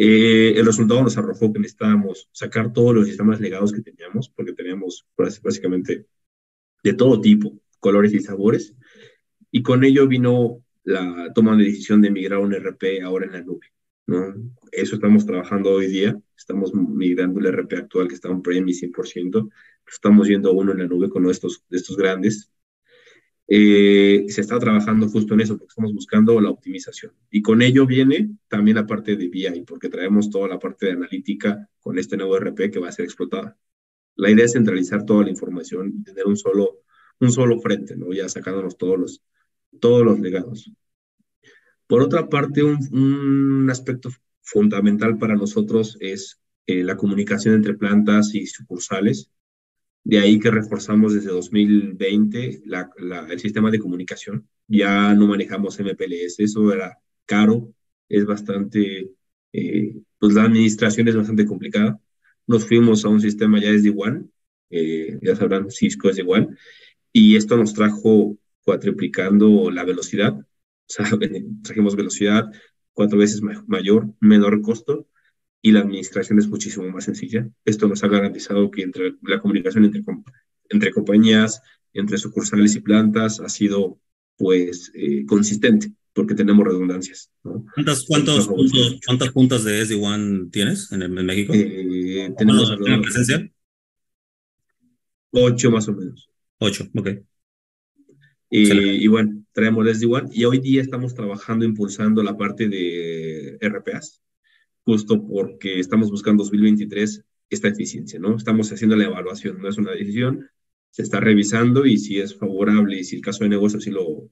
Eh, 0.00 0.54
el 0.56 0.64
resultado 0.64 1.02
nos 1.02 1.18
arrojó 1.18 1.52
que 1.52 1.58
necesitábamos 1.58 2.28
sacar 2.30 2.72
todos 2.72 2.94
los 2.94 3.08
sistemas 3.08 3.40
legados 3.40 3.72
que 3.72 3.82
teníamos, 3.82 4.28
porque 4.28 4.52
teníamos 4.52 5.04
básicamente 5.42 6.06
de 6.84 6.92
todo 6.92 7.20
tipo, 7.20 7.58
colores 7.80 8.14
y 8.14 8.20
sabores, 8.20 8.74
y 9.50 9.62
con 9.62 9.82
ello 9.82 10.06
vino 10.06 10.62
la 10.84 11.32
toma 11.34 11.56
de 11.56 11.64
decisión 11.64 12.00
de 12.00 12.12
migrar 12.12 12.38
un 12.38 12.54
RP 12.54 13.02
ahora 13.02 13.26
en 13.26 13.32
la 13.32 13.42
nube. 13.42 13.66
¿no? 14.06 14.34
Eso 14.70 14.94
estamos 14.94 15.26
trabajando 15.26 15.72
hoy 15.72 15.88
día, 15.88 16.16
estamos 16.36 16.72
migrando 16.72 17.40
el 17.40 17.46
RP 17.46 17.72
actual 17.74 18.06
que 18.06 18.14
está 18.14 18.28
en 18.28 18.40
premise 18.40 18.86
100%, 18.86 19.50
estamos 19.92 20.28
yendo 20.28 20.50
a 20.50 20.52
uno 20.52 20.70
en 20.70 20.78
la 20.78 20.86
nube 20.86 21.10
con 21.10 21.28
estos, 21.28 21.64
estos 21.70 21.96
grandes. 21.96 22.52
Eh, 23.50 24.26
se 24.28 24.42
está 24.42 24.58
trabajando 24.58 25.08
justo 25.08 25.34
en 25.34 25.40
eso, 25.40 25.56
porque 25.56 25.70
estamos 25.70 25.94
buscando 25.94 26.40
la 26.40 26.50
optimización. 26.50 27.12
Y 27.30 27.40
con 27.40 27.62
ello 27.62 27.86
viene 27.86 28.30
también 28.48 28.76
la 28.76 28.86
parte 28.86 29.16
de 29.16 29.28
BI, 29.28 29.64
porque 29.66 29.88
traemos 29.88 30.28
toda 30.30 30.48
la 30.48 30.58
parte 30.58 30.86
de 30.86 30.92
analítica 30.92 31.68
con 31.80 31.98
este 31.98 32.16
nuevo 32.16 32.36
RP 32.36 32.70
que 32.70 32.78
va 32.78 32.88
a 32.88 32.92
ser 32.92 33.06
explotada. 33.06 33.56
La 34.16 34.30
idea 34.30 34.44
es 34.44 34.52
centralizar 34.52 35.06
toda 35.06 35.24
la 35.24 35.30
información 35.30 35.94
y 35.98 36.02
tener 36.02 36.26
un 36.26 36.36
solo, 36.36 36.82
un 37.20 37.32
solo 37.32 37.58
frente, 37.60 37.96
¿no? 37.96 38.12
Ya 38.12 38.28
sacándonos 38.28 38.76
todos 38.76 38.98
los, 38.98 39.22
todos 39.80 40.04
los 40.04 40.20
legados. 40.20 40.70
Por 41.86 42.02
otra 42.02 42.28
parte, 42.28 42.62
un, 42.62 42.78
un 42.92 43.70
aspecto 43.70 44.10
fundamental 44.42 45.18
para 45.18 45.36
nosotros 45.36 45.96
es 46.00 46.40
eh, 46.66 46.82
la 46.84 46.98
comunicación 46.98 47.54
entre 47.54 47.74
plantas 47.74 48.34
y 48.34 48.46
sucursales. 48.46 49.30
De 50.04 50.18
ahí 50.18 50.38
que 50.38 50.50
reforzamos 50.50 51.14
desde 51.14 51.30
2020 51.30 52.62
la, 52.64 52.90
el 53.30 53.40
sistema 53.40 53.70
de 53.70 53.78
comunicación. 53.78 54.48
Ya 54.66 55.14
no 55.14 55.26
manejamos 55.26 55.78
MPLS, 55.80 56.40
eso 56.40 56.72
era 56.72 56.98
caro, 57.26 57.72
es 58.08 58.24
bastante, 58.24 59.10
eh, 59.52 59.96
pues 60.18 60.34
la 60.34 60.44
administración 60.44 61.08
es 61.08 61.16
bastante 61.16 61.46
complicada. 61.46 62.00
Nos 62.46 62.66
fuimos 62.66 63.04
a 63.04 63.08
un 63.08 63.20
sistema 63.20 63.60
ya 63.60 63.70
es 63.70 63.82
de 63.82 63.90
igual, 63.90 64.30
eh, 64.70 65.18
ya 65.22 65.36
sabrán, 65.36 65.70
Cisco 65.70 66.08
es 66.08 66.18
igual, 66.18 66.56
y 67.12 67.36
esto 67.36 67.56
nos 67.56 67.74
trajo 67.74 68.38
cuatriplicando 68.62 69.70
la 69.70 69.84
velocidad, 69.84 70.34
o 70.38 70.44
sea, 70.86 71.06
trajimos 71.62 71.96
velocidad 71.96 72.50
cuatro 72.92 73.18
veces 73.18 73.42
mayor, 73.66 74.12
menor 74.20 74.60
costo, 74.62 75.06
y 75.62 75.72
la 75.72 75.80
administración 75.80 76.38
es 76.38 76.48
muchísimo 76.48 76.88
más 76.88 77.04
sencilla. 77.04 77.48
Esto 77.64 77.88
nos 77.88 78.04
ha 78.04 78.08
garantizado 78.08 78.70
que 78.70 78.82
entre 78.82 79.14
la 79.22 79.40
comunicación 79.40 79.84
entre, 79.84 80.02
entre 80.68 80.92
compañías, 80.92 81.60
entre 81.92 82.18
sucursales 82.18 82.76
y 82.76 82.80
plantas 82.80 83.40
ha 83.40 83.48
sido 83.48 83.98
pues 84.36 84.92
eh, 84.94 85.26
consistente 85.26 85.92
porque 86.12 86.34
tenemos 86.34 86.66
redundancias. 86.66 87.30
¿Cuántas, 87.42 88.04
cuántos 88.04 88.48
¿Cuántas 89.06 89.30
puntas 89.30 89.64
de 89.64 89.82
SD1 89.82 90.50
tienes 90.50 90.90
en, 90.92 91.12
México? 91.26 91.52
Eh, 91.54 92.32
tenemos 92.36 92.76
¿Tienen 92.78 93.02
presencia? 93.02 93.50
Ocho 95.30 95.70
más 95.70 95.88
o 95.88 95.92
menos. 95.94 96.28
Ocho, 96.58 96.88
ok. 96.94 97.08
y 98.50 99.06
bueno, 99.06 99.44
traemos 99.52 99.86
SD1 99.86 100.30
y 100.32 100.44
hoy 100.44 100.58
día 100.58 100.82
estamos 100.82 101.14
trabajando 101.14 101.64
impulsando 101.64 102.22
la 102.22 102.36
parte 102.36 102.68
de 102.68 103.58
RPAs 103.60 104.22
justo 104.88 105.22
porque 105.22 105.80
estamos 105.80 106.10
buscando 106.10 106.44
2023 106.44 107.22
esta 107.50 107.68
eficiencia, 107.68 108.18
¿no? 108.18 108.34
Estamos 108.34 108.72
haciendo 108.72 108.96
la 108.96 109.04
evaluación, 109.04 109.60
no 109.60 109.68
es 109.68 109.76
una 109.76 109.92
decisión, 109.92 110.48
se 110.88 111.02
está 111.02 111.20
revisando 111.20 111.84
y 111.84 111.98
si 111.98 112.18
es 112.18 112.34
favorable 112.34 112.98
y 112.98 113.04
si 113.04 113.16
el 113.16 113.20
caso 113.20 113.44
de 113.44 113.50
negocio 113.50 113.80
así 113.80 113.90
lo, 113.90 114.30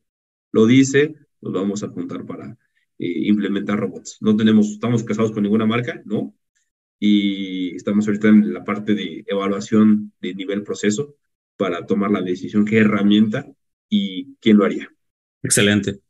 lo 0.52 0.66
dice, 0.66 1.14
nos 1.42 1.52
vamos 1.52 1.82
a 1.82 1.88
apuntar 1.88 2.24
para 2.24 2.56
eh, 2.98 3.26
implementar 3.28 3.78
robots. 3.78 4.16
No 4.22 4.34
tenemos, 4.34 4.70
estamos 4.70 5.04
casados 5.04 5.32
con 5.32 5.42
ninguna 5.42 5.66
marca, 5.66 6.00
¿no? 6.06 6.34
Y 6.98 7.76
estamos 7.76 8.06
ahorita 8.06 8.28
en 8.28 8.54
la 8.54 8.64
parte 8.64 8.94
de 8.94 9.24
evaluación 9.26 10.14
de 10.22 10.34
nivel 10.34 10.62
proceso 10.62 11.16
para 11.58 11.84
tomar 11.84 12.10
la 12.12 12.22
decisión, 12.22 12.64
qué 12.64 12.78
herramienta 12.78 13.46
y 13.90 14.36
quién 14.36 14.56
lo 14.56 14.64
haría. 14.64 14.90
Excelente. 15.42 16.00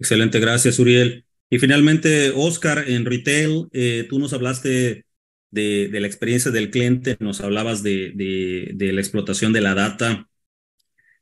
Excelente, 0.00 0.40
gracias, 0.40 0.76
Uriel. 0.80 1.24
Y 1.48 1.58
finalmente, 1.58 2.32
Oscar, 2.34 2.84
en 2.88 3.04
retail, 3.04 3.68
eh, 3.72 4.06
tú 4.08 4.18
nos 4.18 4.32
hablaste 4.32 5.04
de, 5.50 5.88
de, 5.88 6.00
la 6.00 6.06
experiencia 6.06 6.50
del 6.50 6.70
cliente, 6.70 7.16
nos 7.20 7.40
hablabas 7.40 7.82
de, 7.82 8.12
de, 8.14 8.72
de 8.74 8.92
la 8.92 9.00
explotación 9.00 9.52
de 9.52 9.60
la 9.60 9.74
data, 9.74 10.28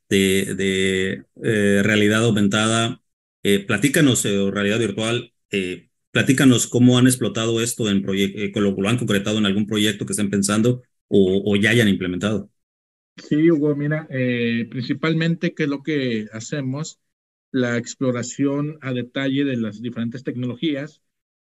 de, 0.09 1.25
eh, 1.43 1.83
realidad 1.83 2.25
aumentada. 2.25 3.03
Eh, 3.43 3.61
platícanos, 3.67 4.25
o 4.25 4.51
realidad 4.51 4.79
virtual, 4.79 5.35
platícanos 6.11 6.67
cómo 6.67 6.97
han 6.97 7.07
explotado 7.07 7.61
esto 7.61 7.91
en 7.91 8.01
proyecto, 8.01 8.61
lo 8.61 8.89
han 8.89 8.97
concretado 8.97 9.37
en 9.37 9.45
algún 9.45 9.67
proyecto 9.67 10.07
que 10.07 10.15
estén 10.15 10.31
pensando 10.31 10.83
o, 11.09 11.43
o 11.45 11.57
ya 11.57 11.71
hayan 11.71 11.89
implementado. 11.89 12.49
Sí, 13.17 13.51
Hugo, 13.51 13.77
mira, 13.77 14.09
principalmente, 14.09 15.55
¿qué 15.55 15.65
es 15.65 15.69
lo 15.69 15.83
que 15.83 16.27
hacemos? 16.33 16.99
La 17.55 17.79
exploración 17.79 18.79
a 18.83 18.93
detalle 18.93 19.45
de 19.45 19.57
las 19.57 19.81
diferentes 19.81 20.25
tecnologías 20.25 21.03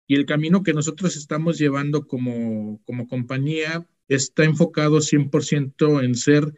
y 0.06 0.16
el 0.16 0.26
camino 0.26 0.62
que 0.62 0.74
nosotros 0.74 1.16
estamos 1.16 1.58
llevando 1.58 2.08
como, 2.08 2.82
como 2.84 3.08
compañía 3.08 3.88
está 4.10 4.44
enfocado 4.44 5.00
100% 5.00 6.02
en 6.02 6.16
ser 6.16 6.54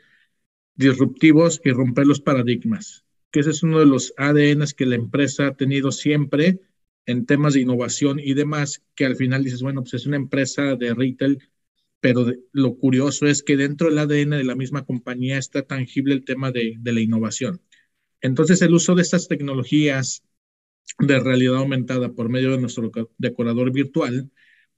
disruptivos 0.75 1.61
y 1.63 1.69
romper 1.69 2.07
los 2.07 2.21
paradigmas, 2.21 3.05
que 3.31 3.41
ese 3.41 3.51
es 3.51 3.61
uno 3.61 3.79
de 3.79 3.85
los 3.85 4.15
ADNs 4.17 4.73
que 4.73 4.87
la 4.87 4.95
empresa 4.95 5.45
ha 5.45 5.55
tenido 5.55 5.91
siempre 5.91 6.59
en 7.05 7.27
temas 7.27 7.53
de 7.53 7.61
innovación 7.61 8.19
y 8.19 8.33
demás, 8.33 8.81
que 8.95 9.05
al 9.05 9.15
final 9.15 9.43
dices, 9.43 9.61
bueno, 9.61 9.83
pues 9.83 9.93
es 9.93 10.07
una 10.07 10.17
empresa 10.17 10.75
de 10.75 10.95
retail, 10.95 11.37
pero 11.99 12.25
lo 12.51 12.77
curioso 12.77 13.27
es 13.27 13.43
que 13.43 13.57
dentro 13.57 13.89
del 13.89 13.99
ADN 13.99 14.37
de 14.37 14.43
la 14.43 14.55
misma 14.55 14.85
compañía 14.85 15.37
está 15.37 15.61
tangible 15.61 16.15
el 16.15 16.25
tema 16.25 16.51
de, 16.51 16.77
de 16.79 16.93
la 16.93 17.01
innovación. 17.01 17.61
Entonces, 18.21 18.61
el 18.61 18.73
uso 18.73 18.95
de 18.95 19.01
estas 19.01 19.27
tecnologías 19.27 20.23
de 20.99 21.19
realidad 21.19 21.57
aumentada 21.57 22.13
por 22.13 22.29
medio 22.29 22.51
de 22.51 22.59
nuestro 22.59 22.91
decorador 23.17 23.71
virtual 23.71 24.31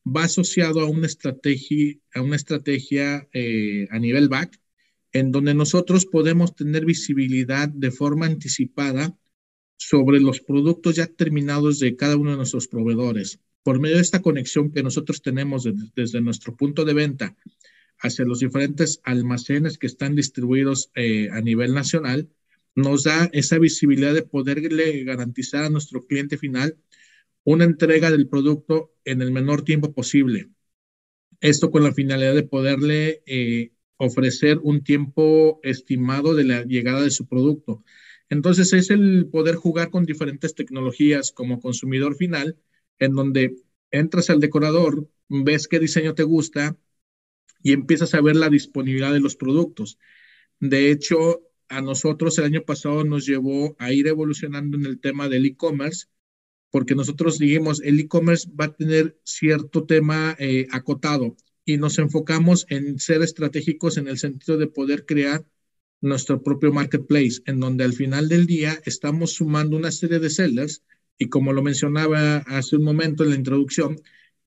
va 0.06 0.24
asociado 0.24 0.82
a 0.82 0.86
una 0.86 1.06
estrategia, 1.06 1.96
a, 2.14 2.22
una 2.22 2.36
estrategia 2.36 3.28
eh, 3.34 3.88
a 3.92 4.00
nivel 4.00 4.30
back, 4.30 4.60
en 5.12 5.32
donde 5.32 5.54
nosotros 5.54 6.06
podemos 6.06 6.56
tener 6.56 6.86
visibilidad 6.86 7.70
de 7.70 7.92
forma 7.92 8.26
anticipada 8.26 9.18
sobre 9.78 10.20
los 10.20 10.42
productos 10.42 10.96
ya 10.96 11.08
terminados 11.08 11.80
de 11.80 11.96
cada 11.96 12.18
uno 12.18 12.32
de 12.32 12.38
nuestros 12.38 12.68
proveedores. 12.68 13.40
Por 13.64 13.80
medio 13.80 13.98
de 13.98 14.02
esta 14.02 14.22
conexión 14.22 14.72
que 14.72 14.84
nosotros 14.84 15.22
tenemos 15.22 15.68
desde 15.96 16.22
nuestro 16.22 16.56
punto 16.56 16.86
de 16.86 16.94
venta 16.94 17.36
hacia 18.00 18.26
los 18.26 18.40
diferentes 18.40 19.02
almacenes 19.04 19.78
que 19.78 19.88
están 19.88 20.16
distribuidos 20.16 20.92
eh, 20.96 21.30
a 21.32 21.42
nivel 21.42 21.74
nacional, 21.74 22.30
nos 22.78 23.04
da 23.04 23.28
esa 23.34 23.58
visibilidad 23.58 24.14
de 24.14 24.22
poderle 24.22 25.04
garantizar 25.04 25.64
a 25.64 25.70
nuestro 25.70 26.06
cliente 26.06 26.38
final 26.38 26.78
una 27.44 27.64
entrega 27.66 28.12
del 28.12 28.30
producto 28.30 28.94
en 29.04 29.24
el 29.24 29.32
menor 29.32 29.64
tiempo 29.64 29.94
posible. 29.94 30.52
Esto 31.42 31.72
con 31.72 31.84
la 31.84 31.92
finalidad 31.92 32.36
de 32.36 32.44
poderle 32.44 33.24
eh, 33.26 33.72
ofrecer 33.98 34.60
un 34.62 34.84
tiempo 34.84 35.60
estimado 35.64 36.36
de 36.36 36.44
la 36.44 36.64
llegada 36.66 37.02
de 37.02 37.10
su 37.10 37.28
producto. 37.28 37.84
Entonces 38.30 38.72
es 38.74 38.92
el 38.92 39.28
poder 39.32 39.56
jugar 39.56 39.90
con 39.90 40.06
diferentes 40.06 40.54
tecnologías 40.54 41.32
como 41.32 41.60
consumidor 41.60 42.16
final, 42.16 42.58
en 43.00 43.14
donde 43.14 43.56
entras 43.90 44.30
al 44.30 44.40
decorador, 44.40 45.10
ves 45.30 45.68
qué 45.68 45.80
diseño 45.80 46.14
te 46.14 46.24
gusta 46.24 46.78
y 47.64 47.74
empiezas 47.74 48.14
a 48.14 48.22
ver 48.22 48.36
la 48.36 48.50
disponibilidad 48.50 49.14
de 49.14 49.20
los 49.20 49.36
productos. 49.36 49.98
De 50.60 50.92
hecho, 50.92 51.47
a 51.70 51.82
nosotros 51.82 52.38
el 52.38 52.46
año 52.46 52.64
pasado 52.64 53.04
nos 53.04 53.26
llevó 53.26 53.76
a 53.80 53.92
ir 53.92 54.08
evolucionando 54.08 54.78
en 54.78 54.86
el 54.86 55.00
tema 55.00 55.30
del 55.30 55.46
e-commerce, 55.46 56.08
porque 56.72 56.96
nosotros 56.96 57.40
dijimos, 57.40 57.82
el 57.84 58.00
e-commerce 58.00 58.50
va 58.60 58.66
a 58.66 58.76
tener 58.76 59.20
cierto 59.24 59.86
tema 59.86 60.36
eh, 60.40 60.68
acotado 60.72 61.36
y 61.66 61.78
nos 61.78 62.00
enfocamos 62.00 62.66
en 62.70 63.00
ser 63.00 63.22
estratégicos 63.22 63.98
en 63.98 64.08
el 64.08 64.18
sentido 64.18 64.58
de 64.58 64.68
poder 64.68 65.06
crear 65.06 65.46
nuestro 66.02 66.44
propio 66.44 66.72
marketplace, 66.72 67.42
en 67.46 67.60
donde 67.60 67.84
al 67.84 67.94
final 67.94 68.30
del 68.30 68.46
día 68.46 68.80
estamos 68.86 69.34
sumando 69.34 69.78
una 69.78 69.92
serie 69.92 70.20
de 70.20 70.30
sellers 70.30 70.84
y 71.18 71.30
como 71.30 71.54
lo 71.54 71.64
mencionaba 71.64 72.38
hace 72.38 72.76
un 72.76 72.84
momento 72.84 73.24
en 73.24 73.32
la 73.32 73.36
introducción, 73.36 74.00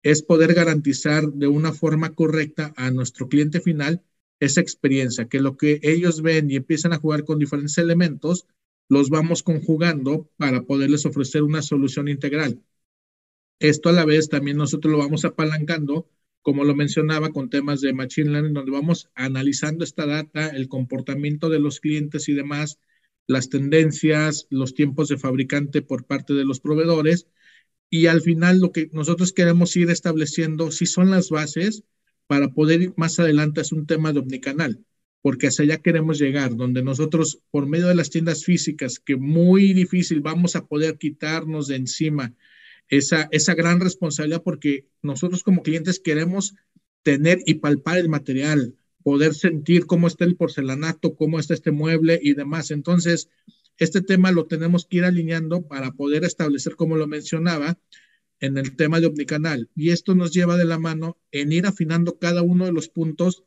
es 0.03 0.23
poder 0.23 0.55
garantizar 0.55 1.31
de 1.33 1.47
una 1.47 1.73
forma 1.73 2.15
correcta 2.15 2.73
a 2.77 2.91
nuestro 2.91 3.29
cliente 3.29 3.61
final 3.61 4.03
esa 4.41 4.61
experiencia, 4.61 5.29
que 5.29 5.41
lo 5.41 5.57
que 5.57 5.79
ellos 5.83 6.23
ven 6.23 6.51
y 6.51 6.57
empiezan 6.57 6.93
a 6.93 6.99
jugar 6.99 7.25
con 7.25 7.39
diferentes 7.39 7.79
elementos, 7.79 8.47
los 8.89 9.11
vamos 9.11 9.43
conjugando 9.43 10.29
para 10.37 10.63
poderles 10.63 11.07
ofrecer 11.07 11.43
una 11.43 11.63
solución 11.63 12.09
integral. 12.09 12.61
Esto 13.61 13.91
a 13.91 13.93
la 13.93 14.07
vez 14.07 14.31
también 14.31 14.57
nosotros 14.57 14.91
lo 14.91 14.99
vamos 14.99 15.25
apalancando, 15.27 16.09
como 16.43 16.65
lo 16.65 16.75
mencionaba, 16.75 17.31
con 17.31 17.51
temas 17.51 17.83
de 17.83 17.93
Machine 17.93 18.31
Learning, 18.31 18.55
donde 18.55 18.73
vamos 18.73 19.11
analizando 19.15 19.85
esta 19.85 20.07
data, 20.07 20.49
el 20.49 20.69
comportamiento 20.69 21.51
de 21.51 21.61
los 21.61 21.79
clientes 21.79 22.29
y 22.31 22.33
demás, 22.33 22.79
las 23.27 23.51
tendencias, 23.51 24.47
los 24.49 24.75
tiempos 24.75 25.09
de 25.09 25.19
fabricante 25.19 25.83
por 25.83 26.07
parte 26.07 26.33
de 26.33 26.45
los 26.45 26.61
proveedores. 26.61 27.29
Y 27.91 28.07
al 28.07 28.23
final 28.23 28.59
lo 28.61 28.73
que 28.73 28.89
nosotros 28.93 29.33
queremos 29.33 29.77
ir 29.77 29.91
estableciendo 29.91 30.71
si 30.71 30.87
son 30.87 31.11
las 31.11 31.29
bases 31.29 31.85
para 32.31 32.53
poder 32.53 32.81
ir 32.81 32.93
más 32.97 33.19
adelante 33.19 33.61
es 33.61 33.73
un 33.73 33.87
tema 33.87 34.13
de 34.13 34.21
omnicanal, 34.21 34.79
porque 35.21 35.49
hacia 35.49 35.65
allá 35.65 35.79
queremos 35.79 36.21
llegar, 36.21 36.55
donde 36.55 36.81
nosotros, 36.81 37.41
por 37.51 37.67
medio 37.67 37.89
de 37.89 37.97
las 37.97 38.09
tiendas 38.09 38.45
físicas, 38.45 39.01
que 39.01 39.17
muy 39.17 39.73
difícil 39.73 40.21
vamos 40.21 40.55
a 40.55 40.65
poder 40.65 40.97
quitarnos 40.97 41.67
de 41.67 41.75
encima 41.75 42.33
esa, 42.87 43.29
esa 43.33 43.55
gran 43.55 43.81
responsabilidad, 43.81 44.45
porque 44.45 44.87
nosotros 45.03 45.43
como 45.43 45.65
clientes 45.65 45.99
queremos 45.99 46.55
tener 47.03 47.41
y 47.47 47.55
palpar 47.55 47.99
el 47.99 48.09
material, 48.09 48.77
poder 49.03 49.35
sentir 49.35 49.87
cómo 49.87 50.07
está 50.07 50.25
el 50.25 50.37
porcelanato, 50.37 51.17
cómo 51.17 51.41
está 51.41 51.55
este 51.55 51.73
mueble 51.73 52.21
y 52.23 52.35
demás. 52.35 52.71
Entonces, 52.71 53.29
este 53.77 54.03
tema 54.03 54.31
lo 54.31 54.47
tenemos 54.47 54.87
que 54.87 54.99
ir 54.99 55.05
alineando 55.05 55.63
para 55.67 55.91
poder 55.91 56.23
establecer, 56.23 56.77
como 56.77 56.97
lo 56.97 57.09
mencionaba, 57.09 57.77
en 58.41 58.59
el 58.59 58.77
tema 58.77 59.01
de 59.01 59.07
omnicanal. 59.07 59.69
Y 59.77 59.91
esto 59.91 60.15
nos 60.15 60.33
lleva 60.33 60.57
de 60.57 60.65
la 60.65 60.79
mano 60.79 61.19
en 61.31 61.53
ir 61.53 61.67
afinando 61.67 62.19
cada 62.19 62.43
uno 62.43 62.67
de 62.67 62.73
los 62.73 62.89
puntos 62.89 63.45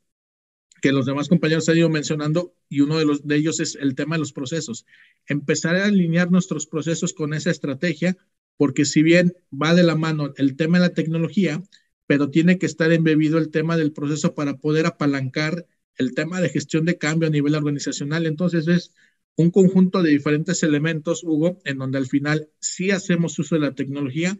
que 0.81 0.91
los 0.91 1.05
demás 1.05 1.29
compañeros 1.29 1.69
han 1.69 1.77
ido 1.77 1.89
mencionando 1.89 2.55
y 2.67 2.81
uno 2.81 2.97
de, 2.97 3.05
los, 3.05 3.25
de 3.25 3.37
ellos 3.37 3.59
es 3.59 3.75
el 3.75 3.95
tema 3.95 4.15
de 4.15 4.19
los 4.19 4.33
procesos. 4.33 4.85
Empezar 5.27 5.77
a 5.77 5.85
alinear 5.85 6.29
nuestros 6.29 6.67
procesos 6.67 7.13
con 7.13 7.33
esa 7.33 7.51
estrategia, 7.51 8.17
porque 8.57 8.83
si 8.83 9.01
bien 9.01 9.33
va 9.51 9.73
de 9.73 9.83
la 9.83 9.95
mano 9.95 10.33
el 10.35 10.57
tema 10.57 10.79
de 10.79 10.87
la 10.87 10.93
tecnología, 10.93 11.63
pero 12.05 12.29
tiene 12.29 12.57
que 12.57 12.65
estar 12.65 12.91
embebido 12.91 13.37
el 13.37 13.49
tema 13.49 13.77
del 13.77 13.93
proceso 13.93 14.35
para 14.35 14.57
poder 14.57 14.85
apalancar 14.85 15.65
el 15.95 16.13
tema 16.13 16.41
de 16.41 16.49
gestión 16.49 16.85
de 16.85 16.97
cambio 16.97 17.27
a 17.29 17.31
nivel 17.31 17.55
organizacional. 17.55 18.25
Entonces 18.25 18.67
es 18.67 18.93
un 19.35 19.51
conjunto 19.51 20.03
de 20.03 20.11
diferentes 20.11 20.63
elementos, 20.63 21.23
Hugo, 21.23 21.59
en 21.63 21.77
donde 21.77 21.97
al 21.97 22.07
final 22.07 22.49
sí 22.59 22.91
hacemos 22.91 23.39
uso 23.39 23.55
de 23.55 23.61
la 23.61 23.73
tecnología, 23.73 24.37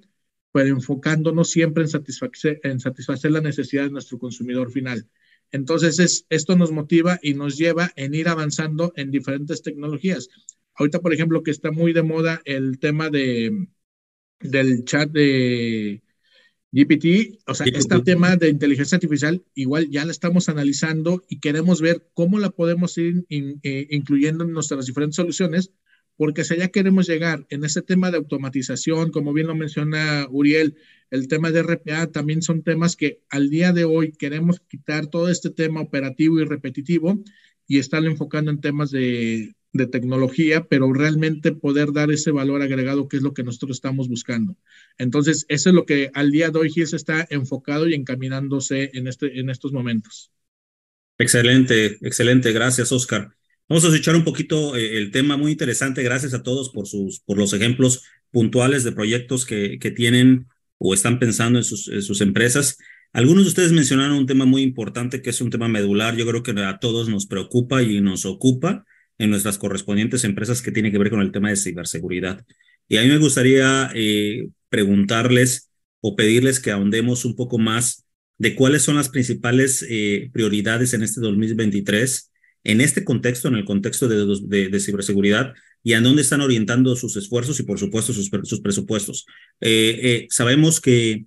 pero 0.54 0.70
enfocándonos 0.70 1.50
siempre 1.50 1.84
en 1.84 1.90
satisfacer, 1.90 2.62
en 2.64 2.80
satisfacer 2.80 3.32
la 3.32 3.42
necesidad 3.42 3.86
de 3.86 3.90
nuestro 3.90 4.20
consumidor 4.20 4.72
final. 4.72 5.10
Entonces, 5.52 6.00
es, 6.00 6.26
esto 6.30 6.56
nos 6.56 6.72
motiva 6.72 7.20
y 7.24 7.34
nos 7.34 7.58
lleva 7.58 7.92
en 7.96 8.14
ir 8.14 8.30
avanzando 8.30 8.94
en 8.96 9.10
diferentes 9.10 9.64
tecnologías. 9.64 10.30
Ahorita, 10.76 11.00
por 11.00 11.12
ejemplo, 11.12 11.42
que 11.42 11.50
está 11.50 11.72
muy 11.72 11.92
de 11.92 12.04
moda 12.04 12.42
el 12.46 12.78
tema 12.78 13.10
de, 13.10 13.68
del 14.40 14.86
chat 14.86 15.10
de 15.10 16.04
GPT, 16.72 17.40
o 17.48 17.56
sea, 17.56 17.66
este 17.68 18.02
tema 18.02 18.36
de 18.36 18.50
inteligencia 18.50 18.96
artificial, 18.98 19.44
igual 19.56 19.90
ya 19.90 20.06
la 20.06 20.12
estamos 20.12 20.50
analizando 20.50 21.24
y 21.28 21.40
queremos 21.40 21.82
ver 21.82 22.08
cómo 22.14 22.40
la 22.40 22.52
podemos 22.52 22.96
ir 23.00 23.26
eh, 23.30 23.88
incluyendo 23.90 24.44
en 24.44 24.54
nuestras 24.54 24.86
diferentes 24.86 25.16
soluciones 25.16 25.72
porque 26.18 26.44
si 26.44 26.54
allá 26.54 26.68
queremos 26.70 27.08
llegar 27.08 27.46
en 27.50 27.64
ese 27.64 27.82
tema 27.82 28.12
de 28.12 28.18
automatización, 28.18 29.12
como 29.12 29.34
bien 29.34 29.48
lo 29.48 29.56
menciona 29.56 30.28
Uriel, 30.30 30.76
el 31.10 31.28
tema 31.28 31.52
de 31.52 31.62
RPA 31.62 32.12
también 32.12 32.42
son 32.42 32.64
temas 32.64 32.96
que 32.96 33.22
al 33.30 33.50
día 33.50 33.72
de 33.74 33.86
hoy 33.86 34.12
queremos 34.14 34.60
quitar 34.68 35.08
todo 35.08 35.30
este 35.30 35.50
tema 35.50 35.82
operativo 35.82 36.40
y 36.40 36.46
repetitivo 36.46 37.24
y 37.68 37.80
estarlo 37.80 38.10
enfocando 38.10 38.52
en 38.52 38.62
temas 38.62 38.92
de, 38.92 39.54
tecnología, 39.92 40.68
pero 40.68 40.94
realmente 40.94 41.52
poder 41.52 41.94
dar 41.94 42.12
ese 42.12 42.30
valor 42.30 42.62
agregado 42.62 43.08
que 43.08 43.18
es 43.18 43.24
lo 43.24 43.34
que 43.34 43.44
nosotros 43.44 43.78
estamos 43.78 44.08
buscando. 44.08 44.56
Entonces, 45.00 45.48
eso 45.50 45.70
es 45.70 45.76
lo 45.76 45.88
que 45.88 46.12
al 46.14 46.30
día 46.30 46.52
de 46.52 46.60
hoy 46.60 46.70
GIS 46.70 46.94
está 46.94 47.26
enfocado 47.32 47.88
y 47.88 47.96
encaminándose 47.96 48.92
en, 48.94 49.08
este, 49.08 49.40
en 49.40 49.50
estos 49.50 49.72
momentos. 49.72 50.32
Excelente, 51.18 51.98
excelente. 52.02 52.52
Gracias, 52.52 52.92
Oscar. 52.92 53.36
Vamos 53.70 53.86
a 53.86 53.96
echar 53.96 54.16
un 54.16 54.24
poquito 54.24 54.76
eh, 54.76 54.98
el 54.98 55.12
tema 55.12 55.38
muy 55.38 55.52
interesante. 55.52 56.04
Gracias 56.04 56.34
a 56.34 56.44
todos 56.44 56.70
por, 56.70 56.88
sus, 56.88 57.22
por 57.22 57.38
los 57.38 57.54
ejemplos 57.54 58.04
puntuales 58.32 58.84
de 58.84 58.92
proyectos 58.92 59.46
que, 59.46 59.80
que 59.80 59.92
tienen 59.92 60.48
o 60.78 60.94
están 60.94 61.20
pensando 61.20 61.60
en 61.60 61.64
sus, 61.64 61.86
sus 62.02 62.22
empresas. 62.22 62.78
Algunos 63.14 63.44
de 63.44 63.50
ustedes 63.50 63.72
mencionaron 63.72 64.18
un 64.18 64.26
tema 64.26 64.46
muy 64.46 64.64
importante 64.64 65.22
que 65.22 65.30
es 65.30 65.40
un 65.40 65.52
tema 65.52 65.68
medular. 65.68 66.16
Yo 66.16 66.26
creo 66.28 66.44
que 66.44 66.52
a 66.60 66.80
todos 66.80 67.10
nos 67.10 67.28
preocupa 67.28 67.84
y 67.84 68.02
nos 68.02 68.26
ocupa 68.26 68.86
en 69.20 69.30
nuestras 69.30 69.58
correspondientes 69.58 70.24
empresas 70.24 70.62
que 70.62 70.72
tiene 70.72 70.92
que 70.92 70.98
ver 70.98 71.12
con 71.12 71.22
el 71.22 71.32
tema 71.32 71.50
de 71.50 71.56
ciberseguridad. 71.56 72.44
Y 72.88 72.98
a 72.98 73.04
mí 73.04 73.08
me 73.08 73.18
gustaría 73.18 73.92
eh, 73.94 74.50
preguntarles 74.70 75.70
o 76.02 76.16
pedirles 76.16 76.60
que 76.60 76.72
ahondemos 76.72 77.24
un 77.24 77.36
poco 77.36 77.60
más 77.60 78.06
de 78.40 78.56
cuáles 78.56 78.82
son 78.82 78.96
las 78.96 79.10
principales 79.10 79.86
eh, 79.88 80.30
prioridades 80.34 80.94
en 80.94 81.04
este 81.04 81.22
2023 81.22 82.32
en 82.64 82.82
este 82.82 83.04
contexto, 83.04 83.48
en 83.48 83.56
el 83.56 83.66
contexto 83.66 84.08
de, 84.08 84.70
de, 84.70 84.80
ciberseguridad, 84.80 85.54
y 85.84 85.94
a 85.94 86.02
dónde 86.02 86.22
están 86.22 86.42
orientando 86.42 86.96
sus 86.96 87.16
esfuerzos 87.18 87.60
y, 87.60 87.64
por 87.64 87.78
supuesto, 87.78 88.14
sus, 88.14 88.30
sus 88.44 88.62
presupuestos. 88.62 89.26
Eh, 89.60 90.00
eh, 90.04 90.28
sabemos 90.30 90.80
que, 90.80 91.26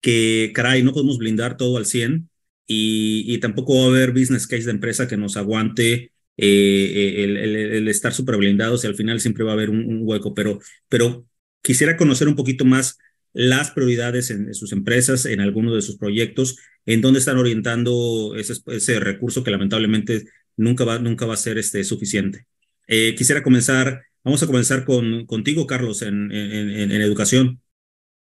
que, 0.00 0.52
caray, 0.54 0.82
no 0.82 0.92
podemos 0.92 1.18
blindar 1.18 1.56
todo 1.56 1.78
al 1.78 1.86
100 1.86 2.28
y, 2.66 3.24
y 3.26 3.38
tampoco 3.38 3.78
va 3.78 3.84
a 3.84 3.88
haber 3.88 4.12
business 4.12 4.46
case 4.46 4.64
de 4.64 4.72
empresa 4.72 5.08
que 5.08 5.16
nos 5.16 5.36
aguante 5.36 6.12
eh, 6.36 7.24
el, 7.24 7.36
el, 7.36 7.88
estar 7.88 8.12
super 8.12 8.36
blindados 8.36 8.84
y 8.84 8.88
al 8.88 8.96
final 8.96 9.20
siempre 9.20 9.44
va 9.44 9.52
a 9.52 9.54
haber 9.54 9.70
un, 9.70 10.00
hueco, 10.02 10.34
pero, 10.34 10.58
pero 10.88 11.26
quisiera 11.62 11.96
conocer 11.96 12.28
un 12.28 12.34
poquito 12.36 12.64
más 12.64 12.98
las 13.32 13.70
prioridades 13.70 14.30
en, 14.30 14.52
sus 14.54 14.72
empresas, 14.72 15.26
en 15.26 15.40
algunos 15.40 15.74
de 15.74 15.82
sus 15.82 15.96
proyectos, 15.96 16.56
en 16.86 17.00
dónde 17.00 17.20
están 17.20 17.38
orientando 17.38 18.34
ese, 18.36 18.54
ese 18.66 19.00
recurso 19.00 19.44
que 19.44 19.50
lamentablemente 19.50 20.24
nunca 20.56 20.84
va, 20.84 20.98
nunca 20.98 21.26
va 21.26 21.34
a 21.34 21.38
ser 21.38 21.58
este, 21.58 21.84
suficiente. 21.84 22.46
Eh, 22.86 23.14
quisiera 23.16 23.42
comenzar, 23.42 24.02
vamos 24.22 24.42
a 24.42 24.46
comenzar 24.46 24.84
con, 24.84 25.26
contigo, 25.26 25.66
Carlos, 25.66 26.02
en, 26.02 26.30
en, 26.32 26.90
en 26.90 27.02
educación. 27.02 27.60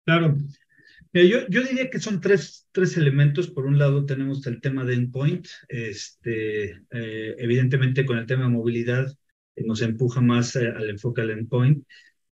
Claro. 0.05 0.37
yo, 1.13 1.47
yo, 1.49 1.63
diría 1.63 1.91
que 1.91 2.01
son 2.01 2.21
tres, 2.21 2.67
tres 2.73 2.97
elementos. 2.97 3.49
Por 3.49 3.67
un 3.67 3.79
lado 3.79 4.07
tenemos 4.07 4.47
el 4.47 4.61
tema 4.61 4.85
de 4.85 4.95
endpoint. 4.95 5.47
Este, 5.69 6.71
eh, 6.91 7.35
evidentemente 7.39 8.05
con 8.05 8.19
el 8.19 8.27
tema 8.27 8.45
de 8.45 8.51
movilidad 8.51 9.15
eh, 9.55 9.65
nos 9.67 9.83
empuja 9.83 10.21
más 10.21 10.57
al 10.57 10.89
enfoque 10.91 11.21
al 11.23 11.31
endpoint. 11.31 11.85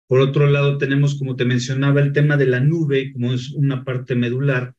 Por 0.07 0.19
otro 0.19 0.47
lado 0.47 0.77
tenemos, 0.77 1.17
como 1.17 1.37
te 1.37 1.45
mencionaba, 1.45 2.01
el 2.01 2.11
tema 2.11 2.35
de 2.35 2.45
la 2.47 2.59
nube, 2.59 3.13
como 3.13 3.33
es 3.33 3.51
una 3.51 3.85
parte 3.85 4.13
medular. 4.15 4.75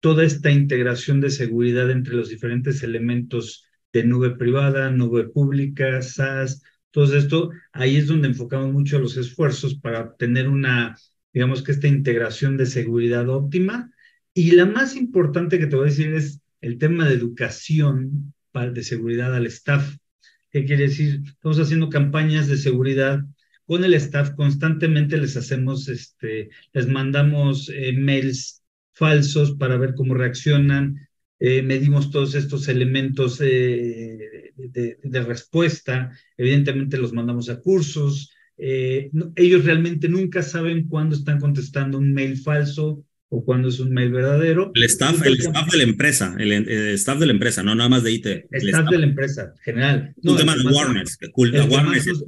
Toda 0.00 0.24
esta 0.24 0.50
integración 0.50 1.20
de 1.20 1.30
seguridad 1.30 1.90
entre 1.90 2.14
los 2.14 2.28
diferentes 2.28 2.82
elementos 2.82 3.65
de 3.96 4.04
nube 4.04 4.36
privada, 4.36 4.90
nube 4.90 5.28
pública, 5.28 6.02
SaaS, 6.02 6.62
todo 6.90 7.16
esto, 7.16 7.50
ahí 7.72 7.96
es 7.96 8.06
donde 8.06 8.28
enfocamos 8.28 8.72
mucho 8.72 8.98
los 8.98 9.16
esfuerzos 9.16 9.74
para 9.74 10.00
obtener 10.00 10.48
una, 10.48 10.96
digamos 11.32 11.62
que 11.62 11.72
esta 11.72 11.88
integración 11.88 12.56
de 12.56 12.66
seguridad 12.66 13.28
óptima. 13.28 13.90
Y 14.32 14.52
la 14.52 14.66
más 14.66 14.96
importante 14.96 15.58
que 15.58 15.66
te 15.66 15.76
voy 15.76 15.88
a 15.88 15.90
decir 15.90 16.14
es 16.14 16.40
el 16.60 16.78
tema 16.78 17.08
de 17.08 17.14
educación 17.14 18.32
de 18.64 18.82
seguridad 18.82 19.34
al 19.34 19.46
staff. 19.46 19.96
¿Qué 20.50 20.64
quiere 20.64 20.84
decir? 20.84 21.20
Estamos 21.26 21.58
haciendo 21.58 21.90
campañas 21.90 22.48
de 22.48 22.56
seguridad 22.56 23.22
con 23.66 23.84
el 23.84 23.94
staff, 23.94 24.30
constantemente 24.30 25.18
les 25.18 25.36
hacemos, 25.36 25.88
este, 25.88 26.48
les 26.72 26.88
mandamos 26.88 27.68
eh, 27.68 27.92
mails 27.92 28.62
falsos 28.92 29.56
para 29.56 29.76
ver 29.76 29.94
cómo 29.94 30.14
reaccionan, 30.14 31.05
eh, 31.38 31.62
medimos 31.62 32.10
todos 32.10 32.34
estos 32.34 32.68
elementos 32.68 33.40
eh, 33.42 34.52
de, 34.56 35.22
respuesta, 35.22 36.10
evidentemente 36.36 36.96
los 36.96 37.12
mandamos 37.12 37.50
a 37.50 37.60
cursos, 37.60 38.32
eh, 38.56 39.10
ellos 39.34 39.64
realmente 39.64 40.08
nunca 40.08 40.42
saben 40.42 40.88
cuándo 40.88 41.14
están 41.14 41.38
contestando 41.38 41.98
un 41.98 42.14
mail 42.14 42.38
falso 42.38 43.04
o 43.28 43.44
cuándo 43.44 43.68
es 43.68 43.80
un 43.80 43.92
mail 43.92 44.12
verdadero. 44.12 44.70
El 44.74 44.84
staff, 44.84 45.20
el 45.26 45.34
staff 45.34 45.70
de 45.70 45.78
la 45.78 45.84
empresa, 45.84 46.34
el, 46.38 46.52
staff 46.94 47.18
de 47.18 47.26
la 47.26 47.32
empresa, 47.32 47.62
no 47.62 47.74
nada 47.74 47.90
más 47.90 48.02
de 48.02 48.12
IT. 48.12 48.26
El, 48.26 48.46
staff, 48.50 48.88
de 48.88 48.98
la 48.98 49.06
empresa, 49.06 49.52
general. 49.62 50.14
No, 50.22 50.36
tema 50.36 50.56
de 50.56 50.62
awareness. 50.62 51.18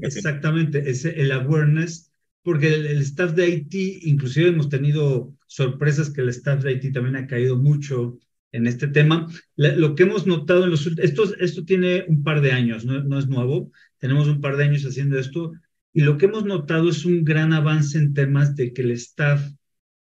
exactamente, 0.02 0.90
es 0.90 1.06
el 1.06 1.32
awareness, 1.32 2.10
porque 2.42 2.74
el, 2.74 2.86
el, 2.86 2.98
staff 2.98 3.32
de 3.32 3.48
IT, 3.48 3.74
inclusive 4.02 4.48
hemos 4.48 4.68
tenido 4.68 5.32
sorpresas 5.46 6.10
que 6.10 6.20
el 6.20 6.28
staff 6.28 6.62
de 6.62 6.72
IT 6.72 6.92
también 6.92 7.16
ha 7.16 7.26
caído 7.26 7.56
mucho 7.56 8.18
en 8.52 8.66
este 8.66 8.88
tema. 8.88 9.26
lo 9.56 9.94
que 9.94 10.04
hemos 10.04 10.26
notado 10.26 10.64
en 10.64 10.70
los 10.70 10.86
esto, 10.98 11.34
esto 11.38 11.64
tiene 11.64 12.04
un 12.08 12.22
par 12.22 12.40
de 12.40 12.52
años, 12.52 12.84
no, 12.84 13.02
no, 13.02 13.18
es 13.18 13.28
nuevo, 13.28 13.72
tenemos 13.98 14.28
un 14.28 14.40
par 14.40 14.56
de 14.56 14.64
años 14.64 14.84
haciendo 14.84 15.18
esto, 15.18 15.52
y 15.92 16.02
lo 16.02 16.16
que 16.18 16.26
hemos 16.26 16.44
notado 16.44 16.88
es 16.90 17.04
un 17.04 17.24
gran 17.24 17.52
avance 17.52 17.98
en 17.98 18.14
temas 18.14 18.54
de 18.56 18.72
que 18.72 18.82
el 18.82 18.92
staff 18.92 19.42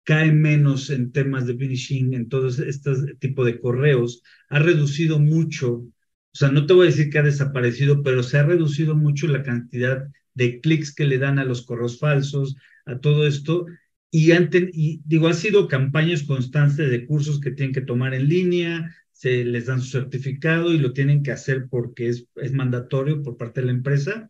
cae 0.04 0.32
menos 0.32 0.90
en 0.90 1.12
temas 1.12 1.46
de 1.46 1.56
finishing, 1.56 2.14
en 2.14 2.30
todo 2.30 2.48
este 2.48 2.92
tipo 3.20 3.46
de 3.46 3.60
correos, 3.60 4.24
ha 4.50 4.60
reducido 4.60 5.20
mucho, 5.20 5.74
o 5.74 5.94
sea, 6.34 6.52
no 6.52 6.66
te 6.66 6.74
voy 6.74 6.88
a 6.88 6.90
decir 6.92 7.10
que 7.10 7.20
ha 7.20 7.24
desaparecido, 7.24 8.04
pero 8.04 8.24
se 8.24 8.38
ha 8.38 8.44
reducido 8.44 8.96
mucho 8.96 9.28
la 9.28 9.44
cantidad 9.44 10.08
de 10.34 10.62
clics 10.62 10.94
que 10.96 11.06
le 11.06 11.18
dan 11.18 11.40
a 11.40 11.46
los 11.46 11.66
correos 11.66 12.00
falsos, 12.00 12.56
a 12.86 13.00
todo 13.00 13.28
esto, 13.28 13.66
y, 14.12 14.34
y 14.34 15.02
digo, 15.06 15.30
ha 15.30 15.34
sido 15.34 15.68
campañas 15.70 16.24
constantes 16.24 16.90
de 16.90 17.06
cursos 17.06 17.40
que 17.40 17.52
tienen 17.52 17.74
que 17.74 17.82
tomar 17.82 18.14
en 18.14 18.28
línea, 18.28 18.94
se 19.12 19.46
les 19.46 19.68
dan 19.68 19.82
su 19.82 19.92
certificado 19.92 20.74
y 20.74 20.80
lo 20.80 20.94
tienen 20.94 21.24
que 21.24 21.32
hacer 21.32 21.68
porque 21.70 22.10
es, 22.10 22.28
es 22.36 22.52
mandatorio 22.52 23.24
por 23.24 23.38
parte 23.38 23.62
de 23.62 23.68
la 23.68 23.74
empresa, 23.74 24.30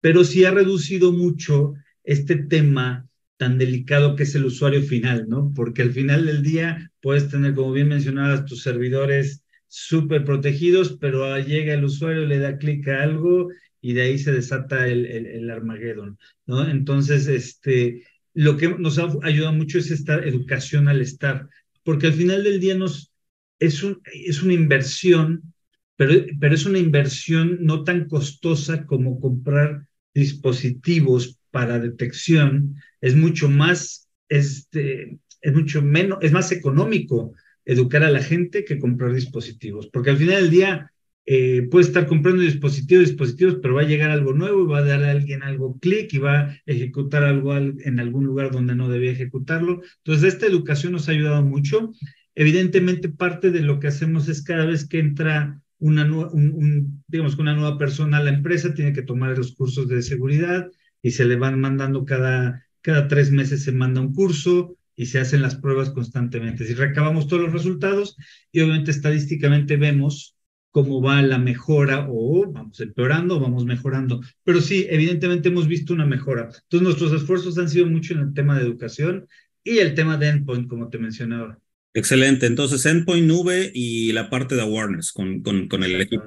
pero 0.00 0.24
sí 0.24 0.44
ha 0.44 0.52
reducido 0.52 1.12
mucho 1.12 1.74
este 2.04 2.36
tema 2.36 3.08
tan 3.36 3.58
delicado 3.58 4.14
que 4.14 4.22
es 4.22 4.34
el 4.34 4.44
usuario 4.44 4.82
final, 4.82 5.28
¿no? 5.28 5.52
Porque 5.54 5.82
al 5.82 5.92
final 5.92 6.26
del 6.26 6.42
día 6.42 6.92
puedes 7.00 7.28
tener, 7.28 7.54
como 7.54 7.72
bien 7.72 7.88
mencionabas, 7.88 8.44
tus 8.44 8.62
servidores 8.62 9.42
súper 9.68 10.24
protegidos, 10.24 10.96
pero 11.00 11.38
llega 11.40 11.74
el 11.74 11.84
usuario, 11.84 12.24
le 12.26 12.38
da 12.38 12.58
clic 12.58 12.86
a 12.88 13.02
algo 13.02 13.50
y 13.80 13.92
de 13.94 14.02
ahí 14.02 14.18
se 14.18 14.32
desata 14.32 14.86
el, 14.88 15.04
el, 15.06 15.26
el 15.26 15.50
Armageddon, 15.50 16.18
¿no? 16.46 16.68
Entonces, 16.68 17.26
este, 17.26 18.04
lo 18.36 18.58
que 18.58 18.68
nos 18.68 18.98
ha 18.98 19.08
ayudado 19.22 19.54
mucho 19.54 19.78
es 19.78 19.90
esta 19.90 20.16
educación 20.16 20.88
al 20.88 21.00
estar, 21.00 21.48
porque 21.82 22.08
al 22.08 22.12
final 22.12 22.44
del 22.44 22.60
día 22.60 22.74
nos, 22.74 23.10
es, 23.58 23.82
un, 23.82 24.02
es 24.12 24.42
una 24.42 24.52
inversión, 24.52 25.54
pero, 25.96 26.12
pero 26.38 26.54
es 26.54 26.66
una 26.66 26.78
inversión 26.78 27.56
no 27.62 27.82
tan 27.82 28.08
costosa 28.08 28.84
como 28.84 29.20
comprar 29.20 29.86
dispositivos 30.12 31.38
para 31.50 31.78
detección, 31.78 32.76
es 33.00 33.16
mucho 33.16 33.48
más, 33.48 34.10
este, 34.28 35.18
es 35.40 35.54
mucho 35.54 35.80
menos, 35.80 36.18
es 36.20 36.32
más 36.32 36.52
económico 36.52 37.32
educar 37.64 38.02
a 38.02 38.10
la 38.10 38.22
gente 38.22 38.66
que 38.66 38.78
comprar 38.78 39.14
dispositivos, 39.14 39.86
porque 39.86 40.10
al 40.10 40.18
final 40.18 40.42
del 40.42 40.50
día 40.50 40.92
eh, 41.28 41.66
puede 41.70 41.86
estar 41.86 42.06
comprando 42.06 42.40
dispositivos, 42.40 43.08
dispositivos, 43.08 43.58
pero 43.60 43.74
va 43.74 43.82
a 43.82 43.86
llegar 43.86 44.10
algo 44.10 44.32
nuevo 44.32 44.62
y 44.62 44.66
va 44.68 44.78
a 44.78 44.84
dar 44.84 45.02
a 45.02 45.10
alguien 45.10 45.42
algo 45.42 45.76
clic 45.80 46.12
y 46.14 46.18
va 46.18 46.38
a 46.38 46.56
ejecutar 46.66 47.24
algo 47.24 47.56
en 47.56 47.98
algún 47.98 48.24
lugar 48.24 48.52
donde 48.52 48.76
no 48.76 48.88
debía 48.88 49.10
ejecutarlo. 49.10 49.82
Entonces, 50.04 50.34
esta 50.34 50.46
educación 50.46 50.92
nos 50.92 51.08
ha 51.08 51.12
ayudado 51.12 51.42
mucho. 51.42 51.92
Evidentemente, 52.36 53.08
parte 53.08 53.50
de 53.50 53.60
lo 53.60 53.80
que 53.80 53.88
hacemos 53.88 54.28
es 54.28 54.42
cada 54.42 54.66
vez 54.66 54.88
que 54.88 55.00
entra 55.00 55.60
una, 55.78 56.04
un, 56.04 57.02
digamos, 57.08 57.36
una 57.38 57.54
nueva 57.54 57.76
persona 57.76 58.18
a 58.18 58.22
la 58.22 58.30
empresa, 58.30 58.72
tiene 58.72 58.92
que 58.92 59.02
tomar 59.02 59.36
los 59.36 59.52
cursos 59.52 59.88
de 59.88 60.02
seguridad 60.02 60.70
y 61.02 61.10
se 61.10 61.24
le 61.24 61.34
van 61.34 61.60
mandando 61.60 62.04
cada, 62.04 62.64
cada 62.82 63.08
tres 63.08 63.32
meses 63.32 63.64
se 63.64 63.72
manda 63.72 64.00
un 64.00 64.14
curso 64.14 64.76
y 64.94 65.06
se 65.06 65.18
hacen 65.18 65.42
las 65.42 65.56
pruebas 65.56 65.90
constantemente. 65.90 66.64
Si 66.64 66.74
recabamos 66.74 67.26
todos 67.26 67.42
los 67.42 67.52
resultados 67.52 68.16
y 68.52 68.60
obviamente 68.60 68.92
estadísticamente 68.92 69.76
vemos 69.76 70.35
cómo 70.76 71.00
va 71.00 71.22
la 71.22 71.38
mejora 71.38 72.06
o 72.06 72.52
vamos 72.52 72.78
empeorando 72.80 73.36
o 73.36 73.40
vamos 73.40 73.64
mejorando. 73.64 74.20
Pero 74.44 74.60
sí, 74.60 74.86
evidentemente 74.90 75.48
hemos 75.48 75.66
visto 75.66 75.94
una 75.94 76.04
mejora. 76.04 76.50
Entonces 76.64 76.82
nuestros 76.82 77.12
esfuerzos 77.14 77.56
han 77.56 77.70
sido 77.70 77.86
mucho 77.86 78.12
en 78.12 78.20
el 78.20 78.34
tema 78.34 78.58
de 78.58 78.66
educación 78.66 79.26
y 79.64 79.78
el 79.78 79.94
tema 79.94 80.18
de 80.18 80.28
endpoint, 80.28 80.68
como 80.68 80.90
te 80.90 80.98
mencionaba. 80.98 81.58
Excelente. 81.94 82.44
Entonces, 82.44 82.84
endpoint 82.84 83.26
nube 83.26 83.72
y 83.72 84.12
la 84.12 84.28
parte 84.28 84.54
de 84.54 84.60
awareness 84.60 85.12
con, 85.12 85.40
con, 85.40 85.66
con 85.66 85.82
el 85.82 85.98
equipo 85.98 86.24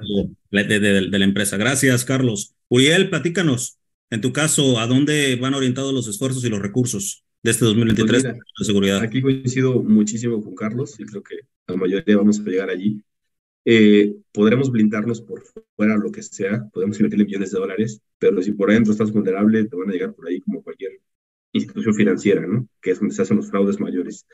de, 0.50 0.64
de, 0.64 0.80
de, 0.80 1.18
la 1.20 1.24
empresa. 1.24 1.56
Gracias, 1.56 2.04
Carlos. 2.04 2.56
Uriel, 2.66 3.08
platícanos, 3.08 3.78
en 4.10 4.20
tu 4.20 4.32
caso, 4.32 4.80
¿a 4.80 4.88
dónde 4.88 5.36
van 5.36 5.54
orientados 5.54 5.94
los 5.94 6.08
esfuerzos 6.08 6.44
y 6.44 6.48
los 6.48 6.60
recursos 6.60 7.22
de 7.44 7.52
este 7.52 7.66
2023 7.66 8.22
pues 8.24 8.34
de 8.34 8.64
seguridad? 8.64 9.00
Aquí 9.00 9.22
coincido 9.22 9.80
muchísimo 9.80 10.42
con 10.42 10.56
Carlos 10.56 10.98
y 10.98 11.04
creo 11.04 11.22
que 11.22 11.36
la 11.68 11.76
mayoría 11.76 12.16
vamos 12.16 12.40
a 12.40 12.42
llegar 12.42 12.68
allí. 12.68 13.00
Eh, 13.64 14.16
podremos 14.32 14.70
blindarnos 14.70 15.20
por 15.20 15.42
fuera, 15.76 15.96
lo 15.96 16.10
que 16.10 16.22
sea, 16.22 16.68
podemos 16.72 16.98
invertirle 16.98 17.26
millones 17.26 17.52
de 17.52 17.58
dólares, 17.58 18.02
pero 18.18 18.40
si 18.42 18.52
por 18.52 18.70
adentro 18.70 18.92
estás 18.92 19.12
vulnerable, 19.12 19.64
te 19.66 19.76
van 19.76 19.90
a 19.90 19.92
llegar 19.92 20.14
por 20.14 20.28
ahí 20.28 20.40
como 20.40 20.62
cualquier 20.62 21.00
institución 21.52 21.94
financiera, 21.94 22.46
¿no? 22.46 22.68
Que 22.80 22.92
es 22.92 23.00
donde 23.00 23.14
se 23.14 23.22
hacen 23.22 23.36
los 23.36 23.50
fraudes 23.50 23.80
mayores. 23.80 24.26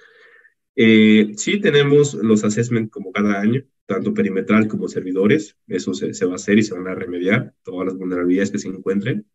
Eh, 0.77 1.33
sí 1.37 1.61
tenemos 1.61 2.15
los 2.15 2.45
assessment 2.45 2.91
como 2.91 3.11
cada 3.13 3.41
año, 3.41 3.65
tanto 3.87 4.13
perimetral 4.13 4.69
como 4.69 4.89
servidores, 4.89 5.57
eso 5.67 5.95
se, 5.95 6.13
va 6.27 6.33
a 6.33 6.37
hacer 6.37 6.59
y 6.59 6.63
se 6.63 6.75
van 6.75 6.87
a 6.89 6.95
remediar 6.95 7.55
todas 7.63 7.87
las 7.87 7.97
vulnerabilidades 7.97 8.51
que 8.51 8.59
se 8.59 8.69
encuentren. 8.69 9.27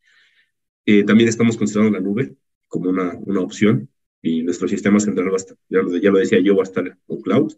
Eh, 0.86 1.04
también 1.04 1.30
estamos 1.30 1.58
considerando 1.58 1.98
la 1.98 2.04
nube 2.04 2.36
como 2.68 2.90
una, 2.90 3.14
una 3.26 3.42
opción 3.42 3.90
y 4.22 4.44
nuestro 4.44 4.68
sistema 4.68 5.00
central 5.00 5.30
va 5.30 5.34
a 5.34 5.38
estar, 5.38 5.58
ya 5.70 5.80
lo, 5.82 5.98
ya 5.98 6.12
lo 6.12 6.20
decía 6.20 6.40
yo, 6.40 6.56
va 6.56 6.62
a 6.62 6.64
estar 6.64 6.86
en 6.88 7.22
cloud. 7.22 7.54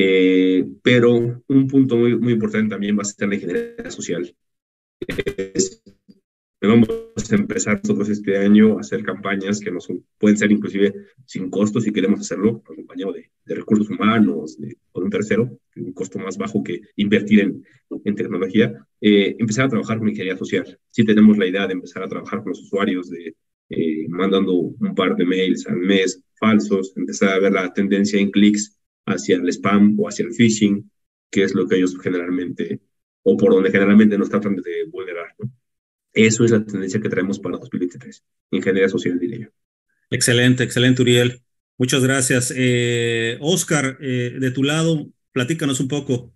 Eh, 0.00 0.64
pero 0.80 1.42
un 1.48 1.66
punto 1.66 1.96
muy, 1.96 2.16
muy 2.16 2.34
importante 2.34 2.70
también 2.70 2.96
va 2.96 3.02
a 3.02 3.04
ser 3.04 3.28
la 3.28 3.34
ingeniería 3.34 3.90
social. 3.90 4.32
vamos 6.62 6.88
a 6.88 7.34
empezar 7.34 7.80
nosotros 7.82 8.08
este 8.08 8.38
año 8.38 8.78
a 8.78 8.80
hacer 8.82 9.02
campañas 9.02 9.58
que 9.58 9.72
nos 9.72 9.88
pueden 10.16 10.38
ser 10.38 10.52
inclusive 10.52 10.94
sin 11.26 11.50
costos 11.50 11.82
si 11.82 11.92
queremos 11.92 12.20
hacerlo 12.20 12.62
acompañado 12.70 13.12
de, 13.12 13.28
de 13.44 13.54
recursos 13.56 13.90
humanos 13.90 14.56
de, 14.58 14.76
o 14.92 15.00
de 15.00 15.04
un 15.04 15.10
tercero, 15.10 15.58
un 15.74 15.92
costo 15.92 16.20
más 16.20 16.38
bajo 16.38 16.62
que 16.62 16.80
invertir 16.94 17.40
en, 17.40 17.64
en 18.04 18.14
tecnología, 18.14 18.72
eh, 19.00 19.34
empezar 19.36 19.66
a 19.66 19.70
trabajar 19.70 19.98
con 19.98 20.08
ingeniería 20.08 20.38
social. 20.38 20.78
Si 20.90 21.04
tenemos 21.04 21.38
la 21.38 21.46
idea 21.48 21.66
de 21.66 21.72
empezar 21.72 22.04
a 22.04 22.08
trabajar 22.08 22.44
con 22.44 22.50
los 22.50 22.60
usuarios, 22.60 23.10
de 23.10 23.34
eh, 23.70 24.06
mandando 24.08 24.52
un 24.54 24.94
par 24.94 25.16
de 25.16 25.24
mails 25.24 25.66
al 25.66 25.78
mes 25.78 26.22
falsos, 26.38 26.92
empezar 26.96 27.30
a 27.30 27.40
ver 27.40 27.52
la 27.52 27.72
tendencia 27.72 28.20
en 28.20 28.30
clics 28.30 28.77
hacia 29.10 29.36
el 29.36 29.48
spam 29.48 29.98
o 29.98 30.08
hacia 30.08 30.26
el 30.26 30.32
phishing, 30.32 30.90
que 31.30 31.44
es 31.44 31.54
lo 31.54 31.66
que 31.66 31.76
ellos 31.76 31.96
generalmente, 32.00 32.80
o 33.22 33.36
por 33.36 33.52
donde 33.52 33.70
generalmente 33.70 34.18
nos 34.18 34.30
tratan 34.30 34.56
de 34.56 34.84
vulnerar. 34.90 35.34
¿no? 35.38 35.50
Eso 36.12 36.44
es 36.44 36.50
la 36.50 36.64
tendencia 36.64 37.00
que 37.00 37.08
traemos 37.08 37.38
para 37.38 37.58
2023, 37.58 38.24
ingeniería 38.50 38.88
social, 38.88 39.18
diría 39.18 39.38
yo. 39.46 39.48
Excelente, 40.10 40.64
excelente, 40.64 41.02
Uriel. 41.02 41.42
Muchas 41.76 42.02
gracias. 42.02 42.52
Eh, 42.56 43.38
Oscar, 43.40 43.98
eh, 44.00 44.36
de 44.38 44.50
tu 44.50 44.62
lado, 44.62 45.06
platícanos 45.32 45.80
un 45.80 45.88
poco. 45.88 46.34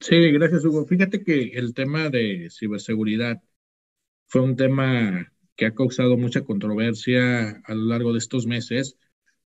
Sí, 0.00 0.32
gracias, 0.32 0.64
Hugo. 0.64 0.84
Fíjate 0.84 1.22
que 1.22 1.52
el 1.54 1.74
tema 1.74 2.10
de 2.10 2.48
ciberseguridad 2.50 3.40
fue 4.26 4.42
un 4.42 4.56
tema 4.56 5.32
que 5.56 5.66
ha 5.66 5.74
causado 5.74 6.16
mucha 6.16 6.42
controversia 6.42 7.62
a 7.64 7.74
lo 7.74 7.86
largo 7.86 8.12
de 8.12 8.18
estos 8.18 8.46
meses 8.46 8.96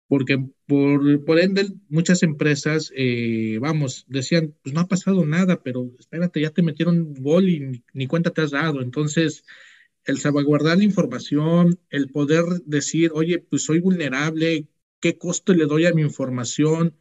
porque 0.08 0.38
por, 0.68 1.26
por 1.26 1.40
ende 1.40 1.68
muchas 1.90 2.24
empresas, 2.24 2.92
eh, 2.96 3.58
vamos, 3.60 4.06
decían, 4.08 4.56
pues 4.64 4.74
no 4.74 4.82
ha 4.82 4.88
pasado 4.88 5.26
nada, 5.26 5.64
pero 5.64 5.92
espérate, 6.00 6.42
ya 6.42 6.52
te 6.52 6.62
metieron 6.64 7.14
gol 7.16 7.50
y 7.50 7.84
ni, 7.94 8.08
cuenta 8.08 8.32
te 8.32 8.42
has 8.42 8.52
dado. 8.52 8.82
Entonces, 8.82 9.44
el 10.06 10.20
salvaguardar 10.20 10.78
la 10.78 10.84
información, 10.84 11.80
el 11.90 12.10
poder 12.12 12.46
decir, 12.66 13.12
oye, 13.14 13.40
pues 13.40 13.64
soy 13.66 13.80
vulnerable, 13.80 14.68
¿qué 15.00 15.18
costo 15.18 15.54
le 15.54 15.66
doy 15.66 15.86
a 15.86 15.94
mi 15.94 16.02
información? 16.04 16.98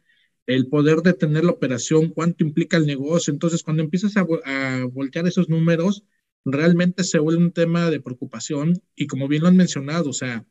El 0.47 0.67
poder 0.67 1.01
detener 1.01 1.43
la 1.45 1.51
operación, 1.51 2.09
cuánto 2.09 2.43
implica 2.43 2.77
el 2.77 2.85
negocio. 2.87 3.33
Entonces, 3.33 3.63
cuando 3.63 3.83
empiezas 3.83 4.17
a, 4.17 4.25
a 4.45 4.85
voltear 4.85 5.27
esos 5.27 5.49
números, 5.49 6.03
realmente 6.45 7.03
se 7.03 7.19
vuelve 7.19 7.43
un 7.43 7.51
tema 7.51 7.89
de 7.89 7.99
preocupación 8.01 8.81
y 8.95 9.07
como 9.07 9.27
bien 9.27 9.43
lo 9.43 9.47
han 9.49 9.57
mencionado, 9.57 10.09
o 10.11 10.13
sea, 10.13 10.45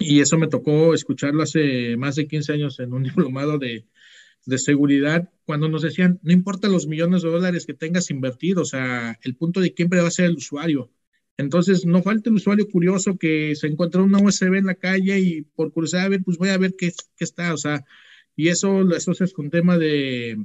y 0.00 0.20
eso 0.20 0.38
me 0.38 0.48
tocó 0.48 0.94
escucharlo 0.94 1.42
hace 1.42 1.96
más 1.96 2.16
de 2.16 2.26
15 2.26 2.52
años 2.54 2.80
en 2.80 2.92
un 2.92 3.02
diplomado 3.04 3.58
de, 3.58 3.86
de 4.46 4.58
seguridad, 4.58 5.30
cuando 5.44 5.68
nos 5.68 5.82
decían, 5.82 6.18
no 6.22 6.32
importa 6.32 6.68
los 6.68 6.86
millones 6.86 7.22
de 7.22 7.30
dólares 7.30 7.66
que 7.66 7.74
tengas 7.74 8.10
invertido, 8.10 8.62
o 8.62 8.64
sea, 8.64 9.18
el 9.22 9.36
punto 9.36 9.60
de 9.60 9.72
siempre 9.76 10.00
va 10.00 10.08
a 10.08 10.10
ser 10.10 10.26
el 10.26 10.36
usuario. 10.36 10.90
Entonces, 11.36 11.86
no 11.86 12.02
falta 12.02 12.30
el 12.30 12.36
usuario 12.36 12.68
curioso 12.68 13.16
que 13.16 13.54
se 13.56 13.66
encuentra 13.66 14.02
una 14.02 14.18
USB 14.18 14.54
en 14.56 14.66
la 14.66 14.74
calle 14.74 15.20
y 15.20 15.42
por 15.42 15.72
curiosidad, 15.72 16.04
a 16.04 16.08
ver, 16.08 16.22
pues 16.22 16.38
voy 16.38 16.50
a 16.50 16.58
ver 16.58 16.74
qué, 16.76 16.92
qué 17.16 17.24
está, 17.24 17.54
o 17.54 17.56
sea, 17.56 17.84
y 18.36 18.48
eso 18.48 18.82
lo 18.82 18.96
asocias 18.96 19.32
con 19.32 19.50
tema 19.50 19.78
de 19.78 20.38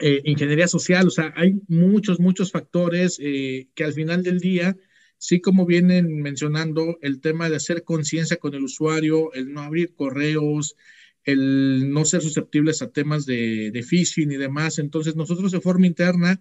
eh, 0.00 0.20
ingeniería 0.24 0.68
social, 0.68 1.06
o 1.06 1.10
sea, 1.10 1.32
hay 1.36 1.60
muchos, 1.68 2.20
muchos 2.20 2.52
factores 2.52 3.18
eh, 3.20 3.68
que 3.74 3.84
al 3.84 3.92
final 3.92 4.22
del 4.22 4.38
día 4.40 4.76
Sí, 5.18 5.40
como 5.40 5.66
vienen 5.66 6.22
mencionando, 6.22 6.98
el 7.02 7.20
tema 7.20 7.50
de 7.50 7.56
hacer 7.56 7.82
conciencia 7.82 8.36
con 8.36 8.54
el 8.54 8.62
usuario, 8.62 9.32
el 9.34 9.52
no 9.52 9.62
abrir 9.62 9.94
correos, 9.94 10.76
el 11.24 11.90
no 11.92 12.04
ser 12.04 12.22
susceptibles 12.22 12.82
a 12.82 12.90
temas 12.90 13.26
de, 13.26 13.84
phishing 13.86 14.30
y 14.30 14.36
demás. 14.36 14.78
Entonces, 14.78 15.16
nosotros 15.16 15.52
de 15.52 15.60
forma 15.60 15.86
interna 15.88 16.40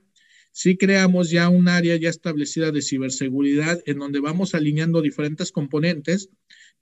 sí 0.51 0.78
creamos 0.78 1.32
ya 1.32 1.49
un 1.49 1.67
área 1.67 1.95
ya 1.97 2.09
establecida 2.09 2.71
de 2.71 2.82
ciberseguridad 2.84 3.82
en 3.86 3.99
donde 3.99 4.19
vamos 4.19 4.53
alineando 4.55 5.01
diferentes 5.01 5.51
componentes. 5.51 6.30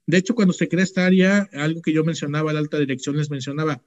De 0.06 0.18
hecho, 0.18 0.34
cuando 0.34 0.52
se 0.52 0.68
crea 0.68 0.84
esta 0.84 1.06
área, 1.06 1.48
algo 1.52 1.82
que 1.82 1.92
yo 1.92 2.04
mencionaba, 2.04 2.52
la 2.52 2.60
alta 2.60 2.78
dirección 2.78 3.16
les 3.16 3.30
mencionaba, 3.30 3.82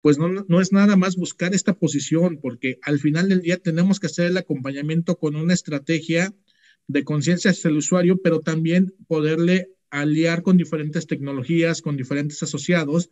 pues 0.00 0.18
no, 0.18 0.28
no 0.28 0.60
es 0.60 0.72
nada 0.72 0.96
más 0.96 1.16
buscar 1.16 1.54
esta 1.54 1.74
posición, 1.74 2.38
porque 2.40 2.78
al 2.82 2.98
final 2.98 3.28
del 3.28 3.42
día 3.42 3.58
tenemos 3.58 4.00
que 4.00 4.06
hacer 4.06 4.26
el 4.26 4.36
acompañamiento 4.38 5.16
con 5.18 5.36
una 5.36 5.54
estrategia 5.54 6.34
de 6.90 7.04
conciencia 7.04 7.52
hacia 7.52 7.70
el 7.70 7.76
usuario, 7.76 8.20
pero 8.20 8.40
también 8.40 8.94
poderle 9.06 9.68
aliar 9.90 10.42
con 10.42 10.56
diferentes 10.56 11.06
tecnologías, 11.06 11.82
con 11.82 11.96
diferentes 11.96 12.42
asociados, 12.42 13.10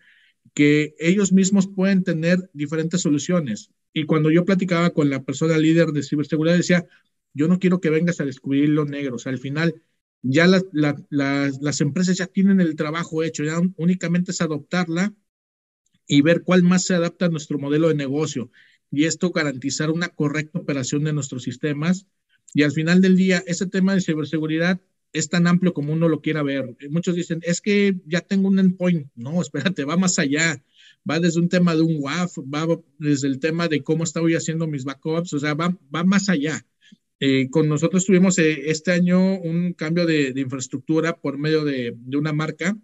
que 0.53 0.95
ellos 0.99 1.33
mismos 1.33 1.69
pueden 1.69 2.03
tener 2.03 2.51
diferentes 2.53 3.03
soluciones. 3.03 3.71
Y 3.93 4.05
cuando 4.05 4.31
yo 4.31 4.45
platicaba 4.45 4.91
con 4.91 5.11
la 5.11 5.23
persona 5.23 5.59
líder 5.59 5.93
de 5.93 6.03
ciberseguridad, 6.03 6.57
decía, 6.57 6.87
yo 7.35 7.47
no 7.47 7.59
quiero 7.59 7.81
que 7.81 7.91
vengas 7.91 8.21
a 8.21 8.25
descubrir 8.25 8.69
lo 8.71 8.85
negro, 8.85 9.17
o 9.17 9.19
sea, 9.19 9.31
al 9.33 9.39
final 9.39 9.81
ya 10.23 10.49
las 10.49 11.81
empresas 11.81 12.17
ya 12.17 12.27
tienen 12.27 12.61
el 12.61 12.75
trabajo 12.75 13.23
hecho, 13.23 13.45
ya 13.45 13.61
únicamente 13.77 14.33
es 14.33 14.41
adoptarla 14.41 15.15
y 16.09 16.23
ver 16.23 16.43
cuál 16.43 16.65
más 16.65 16.85
se 16.85 16.95
adapta 16.95 17.27
a 17.27 17.29
nuestro 17.29 17.59
modelo 17.59 17.89
de 17.89 17.95
negocio. 17.95 18.51
Y 18.91 19.05
esto 19.05 19.31
garantizar 19.31 19.91
una 19.91 20.09
correcta 20.09 20.59
operación 20.59 21.05
de 21.05 21.13
nuestros 21.13 21.45
sistemas 21.45 22.07
y 22.55 22.63
al 22.63 22.73
final 22.73 23.01
del 23.01 23.17
día, 23.17 23.43
ese 23.47 23.67
tema 23.67 23.95
de 23.95 24.01
ciberseguridad 24.01 24.81
es 25.13 25.29
tan 25.29 25.47
amplio 25.47 25.73
como 25.73 25.93
uno 25.93 26.09
lo 26.09 26.21
quiera 26.21 26.43
ver. 26.43 26.77
Muchos 26.91 27.15
dicen, 27.15 27.41
es 27.43 27.61
que 27.61 27.97
ya 28.07 28.21
tengo 28.21 28.49
un 28.49 28.59
endpoint. 28.59 29.11
No, 29.15 29.41
espérate, 29.43 29.85
va 29.85 29.97
más 29.97 30.19
allá. 30.19 30.63
Va 31.09 31.21
desde 31.21 31.41
un 31.41 31.49
tema 31.49 31.75
de 31.75 31.83
un 31.83 31.97
WAF, 32.01 32.39
va 32.39 32.67
desde 32.99 33.29
el 33.29 33.39
tema 33.39 33.69
de 33.69 33.83
cómo 33.83 34.05
estoy 34.05 34.35
haciendo 34.35 34.67
mis 34.67 34.85
backups, 34.85 35.33
o 35.33 35.39
sea, 35.39 35.55
va, 35.55 35.77
va 35.95 36.05
más 36.05 36.29
allá. 36.29 36.67
Eh, 37.21 37.49
con 37.51 37.69
nosotros 37.69 38.05
tuvimos 38.05 38.39
eh, 38.39 38.71
este 38.71 38.93
año 38.93 39.41
un 39.41 39.73
cambio 39.73 40.07
de, 40.07 40.33
de 40.33 40.41
infraestructura 40.41 41.17
por 41.17 41.39
medio 41.39 41.65
de, 41.65 41.95
de, 41.97 42.17
una 42.17 42.33
marca 42.33 42.77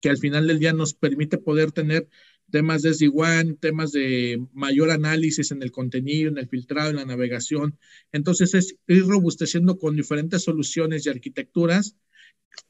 que 0.00 0.08
al 0.08 0.18
final 0.18 0.46
del 0.46 0.60
día 0.60 0.72
nos 0.72 0.94
permite 0.94 1.36
poder 1.38 1.72
tener 1.72 2.08
temas 2.50 2.82
de 2.82 2.90
SD-WAN, 2.90 3.56
temas 3.56 3.92
de 3.92 4.44
mayor 4.52 4.90
análisis 4.90 5.50
en 5.50 5.62
el 5.62 5.70
contenido, 5.70 6.30
en 6.30 6.38
el 6.38 6.48
filtrado, 6.48 6.90
en 6.90 6.96
la 6.96 7.04
navegación. 7.04 7.78
Entonces 8.12 8.54
es 8.54 8.76
ir 8.88 9.06
robusteciendo 9.06 9.78
con 9.78 9.96
diferentes 9.96 10.42
soluciones 10.42 11.06
y 11.06 11.10
arquitecturas 11.10 11.96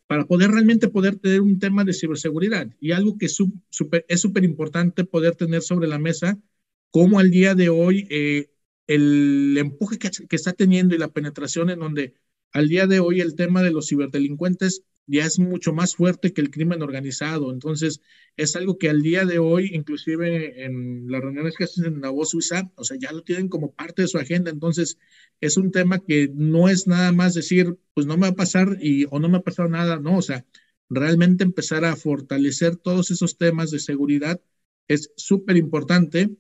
para 0.07 0.27
poder 0.27 0.51
realmente 0.51 0.89
poder 0.89 1.17
tener 1.17 1.41
un 1.41 1.59
tema 1.59 1.85
de 1.85 1.95
ciberseguridad. 1.95 2.69
Y 2.81 2.93
algo 2.93 3.17
que 3.19 3.27
es 3.27 3.35
súper 3.35 4.45
importante 4.45 5.05
poder 5.05 5.37
tener 5.37 5.63
sobre 5.63 5.89
la 5.89 5.99
mesa, 5.99 6.39
como 6.91 7.19
al 7.19 7.31
día 7.31 7.55
de 7.55 7.69
hoy 7.69 8.07
eh, 8.11 8.51
el 8.87 9.57
empuje 9.59 9.99
que, 9.99 10.11
que 10.11 10.37
está 10.37 10.53
teniendo 10.53 10.95
y 10.95 10.99
la 10.99 11.13
penetración 11.13 11.71
en 11.71 11.79
donde 11.79 12.15
al 12.53 12.69
día 12.69 12.87
de 12.87 13.01
hoy 13.01 13.21
el 13.21 13.37
tema 13.37 13.63
de 13.63 13.71
los 13.71 13.89
ciberdelincuentes 13.89 14.85
ya 15.11 15.25
es 15.27 15.39
mucho 15.39 15.73
más 15.73 15.97
fuerte 15.97 16.33
que 16.33 16.41
el 16.41 16.51
crimen 16.51 16.83
organizado. 16.83 17.53
Entonces, 17.53 18.01
es 18.37 18.57
algo 18.57 18.79
que 18.79 18.89
al 18.89 19.03
día 19.03 19.25
de 19.25 19.39
hoy, 19.39 19.71
inclusive 19.75 20.65
en 20.65 21.11
las 21.11 21.21
reuniones 21.23 21.57
que 21.57 21.65
hacen 21.65 21.85
en 21.87 22.01
la 22.01 22.11
voz 22.11 22.31
suiza, 22.31 22.71
o 22.77 22.85
sea, 22.85 22.97
ya 22.99 23.13
lo 23.13 23.23
tienen 23.23 23.49
como 23.49 23.73
parte 23.73 24.03
de 24.03 24.09
su 24.09 24.19
agenda. 24.19 24.51
Entonces, 24.51 24.99
es 25.41 25.57
un 25.57 25.71
tema 25.73 25.99
que 26.01 26.31
no 26.35 26.69
es 26.69 26.87
nada 26.87 27.13
más 27.13 27.35
decir, 27.35 27.79
pues 27.95 28.07
no 28.07 28.17
me 28.17 28.23
va 28.23 28.29
a 28.29 28.37
pasar 28.37 28.79
y, 28.81 29.07
o 29.11 29.19
no 29.19 29.29
me 29.29 29.39
ha 29.39 29.43
pasado 29.43 29.69
nada, 29.69 29.99
no, 29.99 30.19
o 30.19 30.23
sea, 30.23 30.47
realmente 30.89 31.45
empezar 31.45 31.85
a 31.85 31.97
fortalecer 31.97 32.77
todos 32.77 33.11
esos 33.11 33.39
temas 33.39 33.71
de 33.71 33.79
seguridad 33.79 34.41
es 34.89 35.13
súper 35.17 35.57
importante 35.57 36.31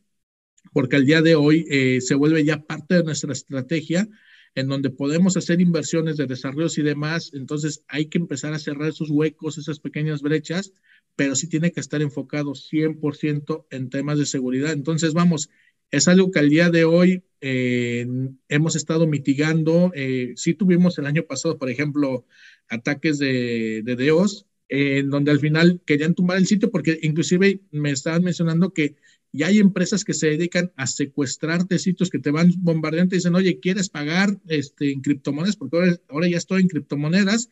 porque 0.72 0.96
al 0.96 1.06
día 1.06 1.22
de 1.22 1.34
hoy 1.36 1.66
eh, 1.70 2.00
se 2.00 2.14
vuelve 2.14 2.44
ya 2.44 2.62
parte 2.62 2.96
de 2.96 3.04
nuestra 3.04 3.32
estrategia 3.32 4.08
en 4.54 4.68
donde 4.68 4.90
podemos 4.90 5.36
hacer 5.36 5.60
inversiones 5.60 6.16
de 6.16 6.26
desarrollos 6.26 6.78
y 6.78 6.82
demás, 6.82 7.30
entonces 7.34 7.84
hay 7.88 8.06
que 8.06 8.18
empezar 8.18 8.52
a 8.52 8.58
cerrar 8.58 8.88
esos 8.88 9.10
huecos, 9.10 9.58
esas 9.58 9.80
pequeñas 9.80 10.22
brechas, 10.22 10.72
pero 11.16 11.34
sí 11.36 11.48
tiene 11.48 11.72
que 11.72 11.80
estar 11.80 12.02
enfocado 12.02 12.52
100% 12.54 13.66
en 13.70 13.90
temas 13.90 14.18
de 14.18 14.26
seguridad. 14.26 14.72
Entonces, 14.72 15.14
vamos, 15.14 15.50
es 15.90 16.08
algo 16.08 16.30
que 16.30 16.38
al 16.38 16.48
día 16.48 16.70
de 16.70 16.84
hoy 16.84 17.24
eh, 17.40 18.06
hemos 18.48 18.76
estado 18.76 19.06
mitigando. 19.06 19.92
Eh, 19.94 20.32
sí 20.36 20.54
tuvimos 20.54 20.98
el 20.98 21.06
año 21.06 21.24
pasado, 21.24 21.58
por 21.58 21.70
ejemplo, 21.70 22.26
ataques 22.68 23.18
de, 23.18 23.82
de 23.84 23.96
DEOS, 23.96 24.46
en 24.68 25.10
donde 25.10 25.32
al 25.32 25.40
final 25.40 25.80
querían 25.84 26.14
tumbar 26.14 26.38
el 26.38 26.46
sitio 26.46 26.70
porque 26.70 26.98
inclusive 27.02 27.60
me 27.72 27.90
estaban 27.90 28.22
mencionando 28.22 28.72
que 28.72 28.96
y 29.32 29.44
hay 29.44 29.58
empresas 29.58 30.04
que 30.04 30.14
se 30.14 30.28
dedican 30.28 30.72
a 30.76 30.86
secuestrarte 30.86 31.78
sitios 31.78 32.10
que 32.10 32.18
te 32.18 32.32
van 32.32 32.52
bombardeando 32.58 33.14
y 33.14 33.18
dicen, 33.18 33.34
oye, 33.36 33.60
¿quieres 33.60 33.88
pagar 33.88 34.36
este, 34.48 34.92
en 34.92 35.02
criptomonedas? 35.02 35.56
Porque 35.56 35.98
ahora, 36.08 36.28
ya 36.28 36.36
estoy 36.36 36.62
en 36.62 36.68
criptomonedas, 36.68 37.48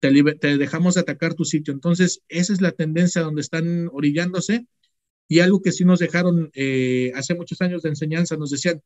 te, 0.00 0.10
dejamos 0.58 0.94
de 0.94 1.00
atacar 1.00 1.34
tu 1.34 1.44
sitio. 1.44 1.72
Entonces, 1.72 2.22
esa 2.28 2.52
es 2.52 2.60
la 2.60 2.72
tendencia 2.72 3.22
donde 3.22 3.40
están 3.40 3.88
orillándose. 3.92 4.66
Y 5.28 5.38
algo 5.38 5.62
que 5.62 5.70
sí 5.70 5.84
nos 5.84 6.00
dejaron 6.00 6.50
eh, 6.54 7.12
hace 7.14 7.34
muchos 7.34 7.60
años 7.60 7.82
de 7.82 7.90
enseñanza, 7.90 8.36
nos 8.36 8.50
decían, 8.50 8.82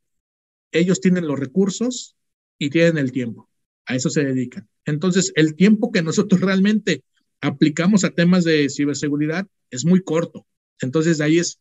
ellos 0.73 1.01
tienen 1.01 1.27
los 1.27 1.41
recursos 1.41 2.17
y 2.59 2.69
tienen 2.69 2.99
el 2.99 3.13
tiempo. 3.13 3.49
A 3.87 3.97
eso 3.97 4.11
se 4.11 4.25
dedican. 4.25 4.69
Entonces, 4.85 5.33
el 5.37 5.57
tiempo 5.57 5.91
que 5.91 6.03
nosotros 6.03 6.43
realmente 6.43 7.03
aplicamos 7.41 8.05
a 8.05 8.11
temas 8.11 8.45
de 8.45 8.69
ciberseguridad 8.69 9.47
es 9.71 9.87
muy 9.87 10.03
corto. 10.03 10.47
Entonces, 10.81 11.21
ahí 11.23 11.39
es 11.39 11.61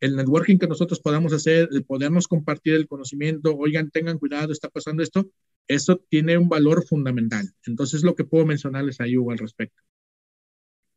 el 0.00 0.16
networking 0.16 0.58
que 0.58 0.66
nosotros 0.66 1.00
podamos 1.00 1.32
hacer, 1.32 1.68
el 1.72 1.84
compartir 2.28 2.74
el 2.74 2.86
conocimiento, 2.86 3.56
oigan, 3.56 3.90
tengan 3.90 4.18
cuidado, 4.18 4.52
está 4.52 4.68
pasando 4.68 5.02
esto, 5.02 5.30
eso 5.66 6.02
tiene 6.08 6.38
un 6.38 6.48
valor 6.48 6.86
fundamental. 6.86 7.48
Entonces, 7.66 8.02
lo 8.02 8.14
que 8.14 8.24
puedo 8.24 8.46
mencionarles 8.46 9.00
ahí, 9.00 9.16
Hugo, 9.16 9.32
al 9.32 9.38
respecto. 9.38 9.82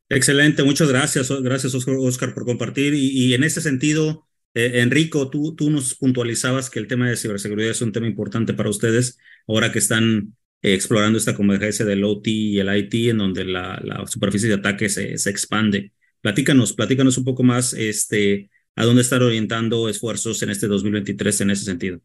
Excelente, 0.09 0.63
muchas 0.63 0.89
gracias, 0.89 1.31
gracias 1.41 1.75
Oscar 1.75 2.33
por 2.33 2.45
compartir. 2.45 2.93
Y, 2.95 3.33
en 3.35 3.43
ese 3.43 3.61
sentido, 3.61 4.27
eh, 4.55 4.81
Enrico, 4.81 5.29
tú, 5.29 5.55
tú 5.55 5.69
nos 5.69 5.95
puntualizabas 5.95 6.69
que 6.69 6.79
el 6.79 6.87
tema 6.87 7.07
de 7.07 7.15
ciberseguridad 7.15 7.71
es 7.71 7.81
un 7.81 7.91
tema 7.91 8.07
importante 8.07 8.53
para 8.53 8.69
ustedes, 8.69 9.19
ahora 9.47 9.71
que 9.71 9.79
están 9.79 10.35
eh, 10.63 10.73
explorando 10.73 11.19
esta 11.19 11.35
convergencia 11.35 11.85
del 11.85 12.03
OT 12.03 12.27
y 12.27 12.59
el 12.59 12.75
IT, 12.75 13.11
en 13.11 13.19
donde 13.19 13.45
la, 13.45 13.79
la 13.83 14.07
superficie 14.07 14.49
de 14.49 14.55
ataque 14.55 14.89
se, 14.89 15.17
se 15.19 15.29
expande. 15.29 15.93
Platícanos, 16.21 16.73
platícanos 16.73 17.17
un 17.19 17.23
poco 17.23 17.43
más, 17.43 17.73
este, 17.73 18.49
a 18.75 18.85
dónde 18.85 19.01
estar 19.01 19.21
orientando 19.21 19.89
esfuerzos 19.89 20.41
en 20.43 20.49
este 20.49 20.67
2023 20.67 21.41
en 21.41 21.49
ese 21.51 21.65
sentido. 21.65 22.01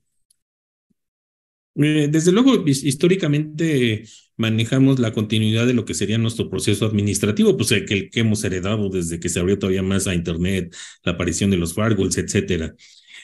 Eh, 1.76 2.08
desde 2.10 2.30
luego, 2.30 2.64
históricamente 2.66 4.04
manejamos 4.36 4.98
la 5.00 5.12
continuidad 5.12 5.66
de 5.66 5.74
lo 5.74 5.84
que 5.84 5.94
sería 5.94 6.18
nuestro 6.18 6.48
proceso 6.48 6.86
administrativo, 6.86 7.56
pues 7.56 7.72
el 7.72 7.84
que, 7.86 8.10
hemos 8.14 8.44
heredado 8.44 8.88
desde 8.90 9.18
que 9.18 9.28
se 9.28 9.40
abrió 9.40 9.58
todavía 9.58 9.82
más 9.82 10.06
a 10.06 10.14
Internet, 10.14 10.74
la 11.02 11.12
aparición 11.12 11.50
de 11.50 11.56
los 11.56 11.74
firewalls, 11.74 12.18
etcétera. 12.18 12.74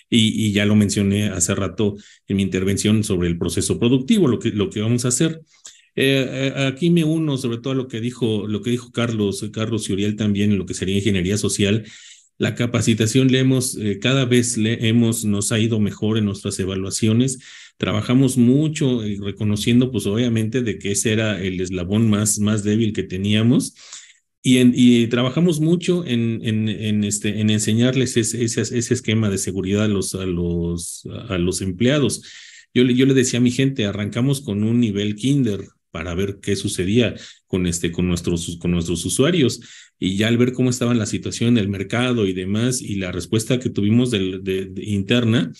Y, 0.08 0.52
ya 0.52 0.66
lo 0.66 0.74
mencioné 0.74 1.28
hace 1.28 1.54
rato 1.54 1.96
en 2.26 2.36
mi 2.36 2.42
intervención 2.42 3.04
sobre 3.04 3.28
el 3.28 3.38
proceso 3.38 3.78
productivo, 3.78 4.26
lo 4.28 4.40
que, 4.40 4.50
lo 4.50 4.68
que 4.70 4.80
vamos 4.80 5.04
a 5.04 5.08
hacer. 5.08 5.40
Eh, 5.96 6.52
eh, 6.56 6.66
aquí 6.66 6.90
me 6.90 7.04
uno 7.04 7.36
sobre 7.36 7.58
todo 7.58 7.72
a 7.72 7.76
lo 7.76 7.88
que 7.88 8.00
dijo, 8.00 8.46
lo 8.48 8.62
que 8.62 8.70
dijo 8.70 8.90
Carlos, 8.92 9.44
Carlos 9.52 9.88
y 9.88 9.92
Uriel 9.92 10.16
también 10.16 10.52
en 10.52 10.58
lo 10.58 10.66
que 10.66 10.74
sería 10.74 10.96
ingeniería 10.96 11.36
social 11.36 11.84
la 12.40 12.54
capacitación 12.54 13.30
le 13.30 13.40
hemos, 13.40 13.76
eh, 13.76 13.98
cada 14.00 14.24
vez 14.24 14.56
le 14.56 14.88
hemos, 14.88 15.26
nos 15.26 15.52
ha 15.52 15.58
ido 15.58 15.78
mejor 15.78 16.16
en 16.16 16.24
nuestras 16.24 16.58
evaluaciones. 16.58 17.38
Trabajamos 17.76 18.38
mucho 18.38 19.06
y 19.06 19.16
reconociendo, 19.16 19.90
pues 19.92 20.06
obviamente, 20.06 20.62
de 20.62 20.78
que 20.78 20.92
ese 20.92 21.12
era 21.12 21.38
el 21.38 21.60
eslabón 21.60 22.08
más, 22.08 22.38
más 22.38 22.64
débil 22.64 22.94
que 22.94 23.02
teníamos. 23.02 23.74
Y, 24.42 25.06
trabajamos 25.08 25.60
mucho 25.60 26.02
en, 26.06 26.40
en, 26.42 27.04
este, 27.04 27.40
en 27.40 27.50
enseñarles 27.50 28.16
ese, 28.16 28.94
esquema 28.94 29.28
de 29.28 29.36
seguridad 29.36 29.84
a 29.84 29.88
los, 29.88 31.60
empleados. 31.60 32.22
Yo, 32.72 32.84
yo 32.84 33.04
le 33.04 33.12
decía 33.12 33.38
a 33.38 33.42
mi 33.42 33.50
gente, 33.50 33.84
arrancamos 33.84 34.40
con 34.40 34.64
un 34.64 34.80
nivel 34.80 35.14
kinder, 35.14 35.68
para 35.90 36.14
ver 36.14 36.38
qué 36.40 36.56
sucedía 36.56 37.14
con, 37.46 37.66
este, 37.66 37.92
con, 37.92 38.06
nuestros, 38.06 38.56
con 38.60 38.70
nuestros 38.70 39.04
usuarios. 39.04 39.60
Y 39.98 40.16
ya 40.16 40.28
al 40.28 40.38
ver 40.38 40.52
cómo 40.52 40.70
estaba 40.70 40.94
la 40.94 41.06
situación 41.06 41.50
en 41.50 41.58
el 41.58 41.68
mercado 41.68 42.26
y 42.26 42.32
demás, 42.32 42.80
y 42.80 42.96
la 42.96 43.12
respuesta 43.12 43.58
que 43.58 43.70
tuvimos 43.70 44.10
de, 44.10 44.72
interna, 44.76 45.52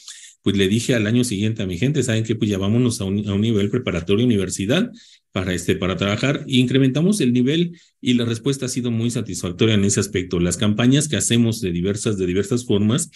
pues 0.43 0.57
le 0.57 0.68
dije 0.68 0.95
al 0.95 1.07
año 1.07 1.24
siguiente 1.24 1.62
a 1.62 1.66
mi 1.66 1.76
gente, 1.76 2.03
¿saben 2.03 2.24
qué? 2.24 2.35
Pues 2.35 2.51
ya 2.51 2.59
vámonos 2.59 3.01
a 3.01 3.05
un, 3.05 3.28
a 3.28 3.35
un 3.35 3.43
nivel 3.43 3.68
preparatorio 3.68 4.24
universidad 4.24 4.91
para, 5.33 5.53
este, 5.53 5.76
para 5.76 5.97
trabajar. 5.97 6.45
E 6.49 6.57
incrementamos 6.57 7.20
el 7.20 7.33
nivel 7.33 7.78
y 8.01 8.14
la 8.14 8.24
respuesta 8.24 8.66
ha 8.66 8.68
sido 8.68 8.91
muy 8.91 9.11
satisfactoria 9.11 9.74
en 9.74 9.85
ese 9.85 10.01
aspecto. 10.01 10.41
Las 10.41 10.57
campañas 10.57 11.09
que 11.09 11.16
hacemos 11.16 11.61
de 11.61 11.72
diversas, 11.72 12.16
de 12.16 12.26
diversas 12.26 12.64
formas 12.64 13.11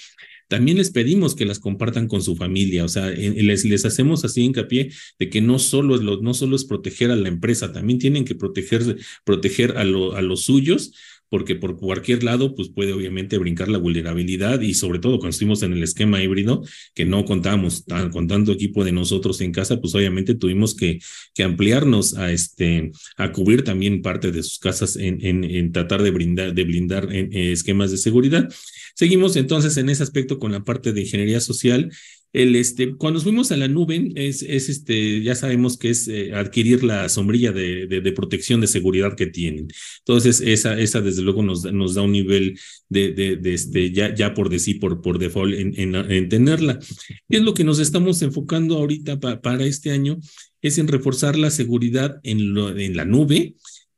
también 0.49 0.79
les 0.79 0.91
pedimos 0.91 1.35
que 1.35 1.45
las 1.45 1.59
compartan 1.59 2.09
con 2.09 2.23
su 2.23 2.37
familia, 2.37 2.85
o 2.85 2.89
sea, 2.89 3.11
les, 3.11 3.65
les 3.65 3.85
hacemos 3.85 4.25
así 4.25 4.43
hincapié 4.43 4.91
de 5.19 5.31
que 5.31 5.41
no 5.41 5.59
solo, 5.59 5.95
es 5.97 6.03
no 6.03 6.35
solo 6.35 6.57
es 6.57 6.65
proteger 6.65 7.11
a 7.11 7.17
la 7.17 7.29
empresa, 7.29 7.73
también 7.73 7.99
tienen 7.99 8.25
que 8.25 8.35
proteger, 8.35 8.97
proteger 9.25 9.77
a, 9.77 9.85
lo, 9.85 10.15
a 10.15 10.23
los 10.23 10.43
suyos, 10.43 10.93
porque 11.35 11.57
por 11.57 11.77
cualquier 11.77 12.23
lado, 12.23 12.55
pues 12.55 12.69
puede 12.69 12.93
obviamente 12.93 13.39
brincar 13.39 13.69
la 13.69 13.79
vulnerabilidad 13.79 14.61
y 14.61 14.75
sobre 14.75 15.01
todo 15.01 15.19
cuando 15.19 15.31
estuvimos 15.31 15.65
en 15.65 15.73
el 15.73 15.83
esquema 15.83 16.23
híbrido, 16.23 16.63
que 16.95 17.05
no 17.05 17.25
contábamos 17.25 17.85
tan, 17.87 18.11
con 18.11 18.29
tanto 18.29 18.53
equipo 18.53 18.85
de 18.85 18.93
nosotros 18.93 19.41
en 19.41 19.51
casa, 19.51 19.81
pues 19.81 19.97
obviamente 19.97 20.37
tuvimos 20.37 20.77
que, 20.77 21.01
que 21.35 21.43
ampliarnos 21.43 22.17
a, 22.17 22.31
este, 22.31 22.93
a 23.17 23.33
cubrir 23.33 23.65
también 23.65 24.01
parte 24.01 24.31
de 24.31 24.45
sus 24.45 24.61
casas 24.61 24.95
en, 24.95 25.19
en, 25.25 25.73
tratar 25.73 26.05
de 26.05 26.13
brindar, 26.13 26.55
de 26.55 26.63
blindar 26.63 27.13
en, 27.13 27.33
esquemas 27.33 27.91
de 27.91 27.97
seguridad. 27.97 28.49
Seguimos 28.95 29.37
entonces 29.37 29.77
en 29.77 29.89
ese 29.89 30.03
aspecto 30.03 30.39
con 30.39 30.53
la 30.53 30.65
parte 30.65 30.93
de 30.93 31.01
ingeniería 31.03 31.41
social. 31.41 31.91
El, 32.33 32.57
este, 32.57 32.97
cuando 32.97 33.21
fuimos 33.21 33.53
a 33.53 33.57
la 33.57 33.69
nube, 33.69 34.13
es, 34.17 34.43
es 34.43 34.69
este, 34.69 35.23
ya 35.23 35.37
sabemos 35.37 35.77
que 35.77 35.91
es 35.91 36.09
eh, 36.09 36.33
adquirir 36.35 36.83
la 36.83 37.09
sombrilla 37.09 37.53
de, 37.53 37.87
de, 37.87 38.13
protección 38.13 38.61
de 38.61 38.67
seguridad 38.67 39.15
que 39.15 39.27
tienen. 39.27 39.69
Entonces, 40.01 40.41
esa, 40.41 40.79
esa 40.79 41.01
desde 41.01 41.23
luego 41.23 41.45
nos, 41.45 41.65
nos 41.73 41.95
da 41.95 42.03
un 42.03 42.11
nivel 42.11 42.59
de, 42.89 43.13
de, 43.13 43.55
este, 43.55 43.93
ya, 43.93 44.13
ya 44.13 44.35
por 44.35 44.49
decir, 44.49 44.81
por, 44.81 45.01
por 45.01 45.19
default 45.19 45.55
en, 45.55 45.79
en, 45.79 45.95
en, 45.95 46.29
tenerla. 46.29 46.81
¿Qué 47.29 47.37
es 47.37 47.43
lo 47.43 47.55
que 47.55 47.63
nos 47.63 47.79
estamos 47.79 48.21
enfocando 48.23 48.79
ahorita 48.79 49.21
pa, 49.21 49.41
para 49.41 49.65
este 49.65 49.93
año? 49.93 50.19
Es 50.61 50.79
en 50.79 50.89
reforzar 50.89 51.37
la 51.37 51.51
seguridad 51.51 52.19
en 52.25 52.97
la 52.97 53.05
nube 53.05 53.55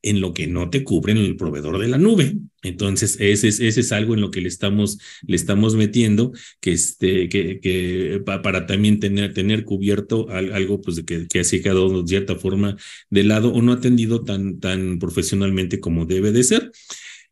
en 0.06 0.20
lo 0.20 0.32
que 0.32 0.46
no 0.46 0.70
te 0.70 0.84
cubre 0.84 1.12
en 1.12 1.18
el 1.18 1.36
proveedor 1.36 1.78
de 1.80 1.88
la 1.88 1.98
nube. 1.98 2.36
Entonces, 2.62 3.16
ese 3.18 3.48
es, 3.48 3.58
ese 3.58 3.80
es 3.80 3.90
algo 3.90 4.14
en 4.14 4.20
lo 4.20 4.30
que 4.30 4.40
le 4.40 4.48
estamos, 4.48 4.98
le 5.26 5.34
estamos 5.34 5.74
metiendo, 5.74 6.32
que, 6.60 6.72
este, 6.72 7.28
que, 7.28 7.58
que 7.60 8.22
para 8.24 8.66
también 8.66 9.00
tener, 9.00 9.34
tener 9.34 9.64
cubierto 9.64 10.28
algo 10.30 10.80
pues, 10.80 11.02
que, 11.02 11.26
que 11.26 11.40
ha 11.40 11.42
quedado 11.42 12.02
de 12.02 12.08
cierta 12.08 12.36
forma 12.36 12.76
de 13.10 13.24
lado 13.24 13.52
o 13.52 13.62
no 13.62 13.72
atendido 13.72 14.22
tan, 14.22 14.60
tan 14.60 15.00
profesionalmente 15.00 15.80
como 15.80 16.06
debe 16.06 16.30
de 16.30 16.44
ser. 16.44 16.70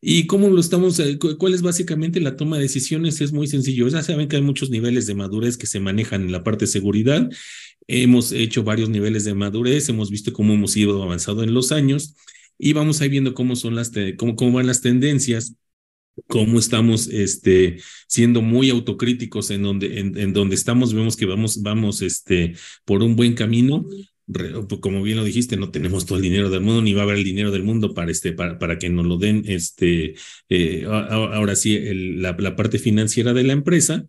¿Y 0.00 0.26
cómo 0.26 0.50
lo 0.50 0.60
estamos? 0.60 0.98
Eh, 0.98 1.16
¿Cuál 1.38 1.54
es 1.54 1.62
básicamente 1.62 2.20
la 2.20 2.36
toma 2.36 2.56
de 2.56 2.64
decisiones? 2.64 3.20
Es 3.20 3.32
muy 3.32 3.46
sencillo. 3.46 3.88
Ya 3.88 4.02
saben 4.02 4.28
que 4.28 4.36
hay 4.36 4.42
muchos 4.42 4.68
niveles 4.68 5.06
de 5.06 5.14
madurez 5.14 5.56
que 5.56 5.66
se 5.68 5.80
manejan 5.80 6.22
en 6.22 6.32
la 6.32 6.42
parte 6.42 6.64
de 6.64 6.72
seguridad. 6.72 7.30
Hemos 7.86 8.32
hecho 8.32 8.64
varios 8.64 8.88
niveles 8.88 9.24
de 9.24 9.34
madurez, 9.34 9.88
hemos 9.88 10.10
visto 10.10 10.32
cómo 10.32 10.54
hemos 10.54 10.76
ido 10.76 11.02
avanzando 11.02 11.42
en 11.44 11.54
los 11.54 11.70
años 11.70 12.14
y 12.58 12.72
vamos 12.72 13.00
a 13.00 13.06
ir 13.06 13.10
viendo 13.10 13.34
cómo 13.34 13.56
son 13.56 13.74
las, 13.74 13.92
cómo, 14.16 14.36
cómo 14.36 14.52
van 14.52 14.66
las 14.66 14.80
tendencias 14.80 15.56
cómo 16.28 16.58
estamos 16.58 17.08
este, 17.08 17.78
siendo 18.06 18.42
muy 18.42 18.70
autocríticos 18.70 19.50
en 19.50 19.62
donde, 19.62 19.98
en, 19.98 20.32
donde 20.32 20.54
estamos, 20.54 20.94
vemos 20.94 21.16
que 21.16 21.26
vamos, 21.26 21.62
vamos 21.62 22.02
este, 22.02 22.54
por 22.84 23.02
un 23.02 23.16
buen 23.16 23.34
camino. 23.34 23.86
Como 24.80 25.02
bien 25.02 25.18
lo 25.18 25.24
dijiste, 25.24 25.58
no 25.58 25.70
tenemos 25.70 26.06
todo 26.06 26.16
el 26.16 26.22
dinero 26.22 26.48
del 26.48 26.62
mundo, 26.62 26.80
ni 26.80 26.94
va 26.94 27.02
a 27.02 27.04
haber 27.04 27.18
el 27.18 27.24
dinero 27.24 27.50
del 27.50 27.62
mundo 27.62 27.92
para, 27.92 28.10
este, 28.10 28.32
para, 28.32 28.58
para 28.58 28.78
que 28.78 28.88
nos 28.88 29.04
lo 29.04 29.18
den 29.18 29.42
este, 29.46 30.14
eh, 30.48 30.86
ahora 30.86 31.54
sí 31.56 31.78
la, 32.16 32.34
la 32.38 32.56
parte 32.56 32.78
financiera 32.78 33.34
de 33.34 33.42
la 33.42 33.52
empresa, 33.52 34.06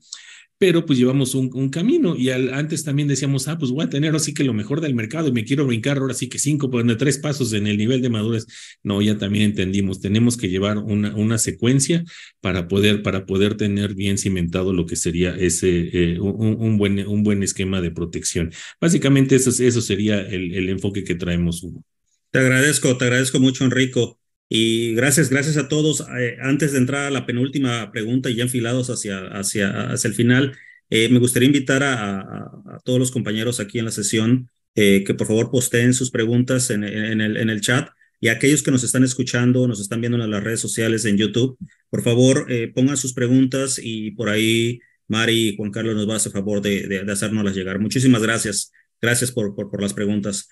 pero 0.58 0.86
pues 0.86 0.98
llevamos 0.98 1.36
un, 1.36 1.70
camino 1.70 2.16
y 2.16 2.30
al, 2.30 2.54
antes 2.54 2.84
también 2.84 3.08
decíamos, 3.08 3.48
ah, 3.48 3.58
pues 3.58 3.72
voy 3.72 3.84
a 3.84 3.90
tener 3.90 4.16
así 4.16 4.34
que 4.34 4.44
lo 4.44 4.54
mejor 4.54 4.80
del 4.80 4.96
mercado 4.96 5.28
y 5.28 5.32
me 5.32 5.44
quiero 5.44 5.66
brincar 5.66 5.98
ahora 5.98 6.14
sí 6.14 6.30
que 6.30 6.40
cinco, 6.40 6.70
pues 6.70 6.86
tres 6.98 7.18
pasos 7.18 7.52
en 7.54 7.68
el 7.68 7.78
nivel 7.78 8.02
de 8.02 8.10
madurez. 8.10 8.46
No, 8.82 9.02
ya 9.02 9.18
también 9.18 9.46
entendimos, 9.46 10.00
tenemos 10.00 10.38
que 10.38 10.50
llevar 10.50 10.78
una, 10.78 11.14
una 11.16 11.38
secuencia 11.38 12.04
para 12.40 12.68
poder, 12.68 13.04
para 13.04 13.26
poder 13.26 13.56
tener 13.56 13.96
bien 13.96 14.18
cimentado 14.18 14.72
lo 14.72 14.86
que 14.86 14.96
sería 14.96 15.36
ese, 15.36 15.90
eh, 15.92 16.20
un, 16.20 16.56
un, 16.60 16.78
buen, 16.78 17.06
un 17.06 17.24
buen 17.24 17.44
esquema 17.44 17.82
de 17.82 17.92
protección. 17.92 18.52
Básicamente 18.80 19.36
eso, 19.36 19.50
eso 19.50 19.82
sería 19.82 20.22
el, 20.22 20.54
el 20.54 20.70
enfoque 20.70 21.04
que 21.04 21.16
traemos, 21.16 21.64
Hugo. 21.64 21.84
Te 22.32 22.40
agradezco, 22.40 22.98
te 22.98 23.06
agradezco 23.06 23.40
mucho, 23.40 23.66
Enrico. 23.66 24.20
Y 24.50 24.94
gracias, 24.94 25.30
gracias 25.30 25.58
a 25.58 25.68
todos. 25.68 26.06
Eh, 26.20 26.38
antes 26.42 26.72
de 26.72 26.78
entrar 26.78 27.06
a 27.06 27.12
la 27.12 27.26
penúltima 27.26 27.92
pregunta 27.92 28.30
y 28.30 28.36
ya 28.36 28.44
enfilados 28.44 28.90
hacia, 28.90 29.28
hacia, 29.28 29.92
hacia 29.92 30.08
el 30.08 30.14
final, 30.14 30.56
eh, 30.90 31.10
me 31.10 31.20
gustaría 31.20 31.48
invitar 31.48 31.84
a, 31.84 32.20
a, 32.20 32.80
todos 32.84 33.00
los 33.00 33.12
compañeros 33.12 33.60
aquí 33.60 33.80
en 33.80 33.86
la 33.86 33.92
sesión 33.92 34.50
eh, 34.76 35.04
que 35.04 35.16
por 35.16 35.28
favor 35.28 35.50
posteen 35.50 35.94
sus 35.94 36.12
preguntas 36.12 36.70
en, 36.70 36.84
el, 36.84 37.38
en 37.38 37.50
el 37.50 37.62
chat 37.62 37.90
y 38.20 38.28
aquellos 38.28 38.62
que 38.62 38.72
nos 38.72 38.84
están 38.84 39.04
escuchando, 39.04 39.68
nos 39.68 39.80
están 39.80 40.00
viendo 40.02 40.24
en 40.24 40.30
las 40.30 40.44
redes 40.44 40.60
sociales, 40.60 41.06
en 41.06 41.18
YouTube, 41.18 41.58
por 41.90 42.02
favor 42.02 42.48
pongan 42.74 42.98
sus 42.98 43.14
preguntas 43.14 43.80
y 43.82 44.12
por 44.12 44.30
ahí 44.30 44.80
Mari 45.08 45.50
y 45.50 45.56
Juan 45.58 45.72
Carlos 45.72 45.96
nos 45.96 46.08
va 46.08 46.14
a 46.14 46.18
hacer 46.18 46.32
favor 46.32 46.62
de, 46.62 46.88
de, 46.88 47.04
de 47.04 47.12
hacérnoslas 47.12 47.56
llegar. 47.56 47.80
Muchísimas 47.80 48.22
gracias. 48.22 48.72
Gracias 49.02 49.32
por, 49.32 49.56
por, 49.56 49.82
las 49.82 49.94
preguntas. 49.94 50.50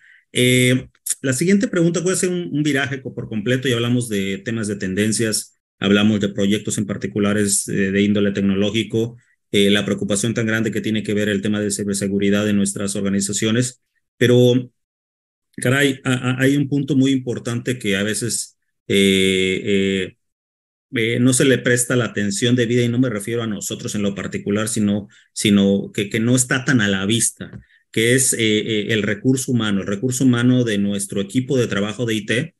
La 1.23 1.33
siguiente 1.33 1.69
pregunta 1.69 2.03
puede 2.03 2.17
ser 2.17 2.29
un, 2.29 2.63
viraje 2.63 2.97
por 2.97 3.29
completo 3.29 3.67
y 3.69 3.71
hablamos 3.71 4.09
de 4.09 4.39
temas 4.39 4.67
de 4.67 4.75
tendencias, 4.75 5.57
hablamos 5.79 6.19
de 6.19 6.27
proyectos 6.29 6.77
en 6.77 6.85
particulares 6.85 7.65
eh, 7.69 7.91
de 7.91 8.01
índole 8.01 8.33
tecnológico, 8.33 9.15
eh, 9.51 9.69
la 9.69 9.85
preocupación 9.85 10.33
tan 10.33 10.45
grande 10.45 10.71
que 10.71 10.81
tiene 10.81 11.01
que 11.01 11.13
ver 11.13 11.29
el 11.29 11.41
tema 11.41 11.61
de 11.61 11.71
ciberseguridad 11.71 12.49
en 12.49 12.57
nuestras 12.57 12.97
organizaciones, 12.97 13.81
pero 14.17 14.69
caray, 15.55 16.01
hay 16.03 16.57
un 16.57 16.67
punto 16.67 16.97
muy 16.97 17.11
importante 17.11 17.79
que 17.79 17.95
a 17.95 18.03
veces 18.03 18.57
no 20.89 21.33
se 21.33 21.45
le 21.45 21.57
presta 21.57 21.95
la 21.95 22.05
atención 22.05 22.57
debida 22.57 22.83
y 22.83 22.89
no 22.89 22.99
me 22.99 23.09
refiero 23.09 23.43
a 23.43 23.47
nosotros 23.47 23.95
en 23.95 24.01
lo 24.01 24.13
particular, 24.13 24.67
sino, 24.67 25.07
sino 25.31 25.89
que 25.93 26.19
no 26.19 26.35
está 26.35 26.65
tan 26.65 26.81
a 26.81 26.89
la 26.89 27.05
vista 27.05 27.61
que 27.93 28.15
es 28.15 28.33
eh, 28.33 28.37
eh, 28.39 28.87
el 28.89 29.03
recurso 29.03 29.51
humano, 29.51 29.81
el 29.81 29.87
recurso 29.87 30.25
humano 30.25 30.63
de 30.63 30.79
nuestro 30.79 31.21
equipo 31.21 31.57
de 31.57 31.67
trabajo 31.67 32.05
de 32.05 32.15
IT. 32.15 32.55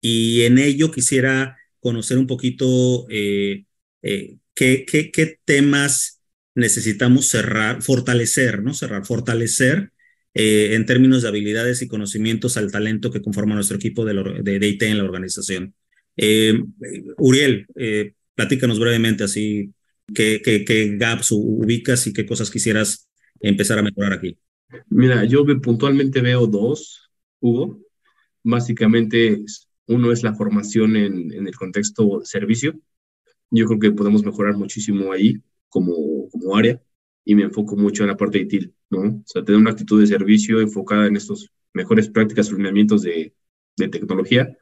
Y 0.00 0.42
en 0.42 0.58
ello 0.58 0.90
quisiera 0.90 1.58
conocer 1.78 2.18
un 2.18 2.26
poquito 2.26 3.06
eh, 3.10 3.64
qué, 4.02 4.86
qué, 4.86 5.10
qué, 5.12 5.38
temas 5.44 6.22
necesitamos 6.54 7.26
cerrar, 7.28 7.82
fortalecer, 7.82 8.62
¿no? 8.62 8.74
Cerrar, 8.74 9.04
fortalecer 9.06 9.92
en 10.34 10.86
términos 10.86 11.22
de 11.22 11.28
habilidades 11.28 11.82
y 11.82 11.88
conocimientos 11.88 12.56
al 12.56 12.70
talento 12.70 13.10
que 13.10 13.22
conforma 13.22 13.56
nuestro 13.56 13.76
equipo 13.76 14.04
de, 14.04 14.14
de, 14.42 14.68
IT 14.68 14.82
en 14.84 14.98
la 14.98 15.04
organización. 15.04 15.74
Uriel, 17.18 17.66
platícanos 18.34 18.78
brevemente 18.78 19.24
así 19.24 19.72
qué, 20.14 20.40
qué, 20.44 20.64
qué 20.64 20.96
gaps 20.96 21.32
ubicas 21.32 22.06
y 22.06 22.12
qué 22.12 22.24
cosas 22.24 22.50
quisieras 22.50 23.08
empezar 23.40 23.78
a 23.80 23.82
mejorar 23.82 24.12
aquí. 24.12 24.38
Mira, 24.90 25.24
yo 25.24 25.44
puntualmente 25.62 26.20
veo 26.20 26.46
dos, 26.46 27.10
Hugo. 27.40 27.80
Básicamente, 28.42 29.44
uno 29.86 30.12
es 30.12 30.22
la 30.22 30.34
formación 30.34 30.96
en, 30.96 31.32
en 31.32 31.46
el 31.46 31.56
contexto 31.56 32.20
servicio. 32.24 32.74
Yo 33.50 33.66
creo 33.66 33.78
que 33.78 33.92
podemos 33.92 34.24
mejorar 34.24 34.56
muchísimo 34.56 35.12
ahí 35.12 35.42
como, 35.68 36.28
como 36.30 36.56
área 36.56 36.82
y 37.24 37.34
me 37.34 37.44
enfoco 37.44 37.76
mucho 37.76 38.02
en 38.04 38.10
la 38.10 38.16
parte 38.16 38.40
de 38.40 38.46
TIL, 38.46 38.74
¿no? 38.90 39.00
O 39.00 39.22
sea, 39.26 39.44
tener 39.44 39.60
una 39.60 39.70
actitud 39.70 40.00
de 40.00 40.06
servicio 40.06 40.60
enfocada 40.60 41.06
en 41.06 41.16
estos 41.16 41.50
mejores 41.74 42.08
prácticas, 42.08 42.50
lineamientos 42.52 43.02
de, 43.02 43.34
de 43.76 43.88
tecnología, 43.88 44.56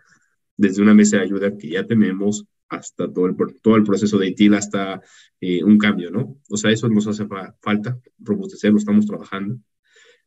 desde 0.57 0.83
una 0.83 0.95
mesa 0.95 1.19
de 1.19 1.25
ayuda 1.25 1.57
que 1.57 1.71
ya 1.71 1.87
tenemos 1.87 2.47
hasta 2.69 3.13
todo 3.13 3.27
el, 3.27 3.37
todo 3.63 3.77
el 3.77 3.85
proceso 3.85 4.19
de 4.19 4.29
ITIL, 4.29 4.55
hasta 4.55 5.01
eh, 5.41 5.63
un 5.65 5.79
cambio, 5.79 6.11
¿no? 6.11 6.39
O 6.51 6.57
sea, 6.57 6.71
eso 6.71 6.89
nos 6.89 7.07
hace 7.07 7.27
falta, 7.61 7.99
robustecer, 8.19 8.73
lo 8.73 8.79
estamos 8.79 9.07
trabajando. 9.07 9.59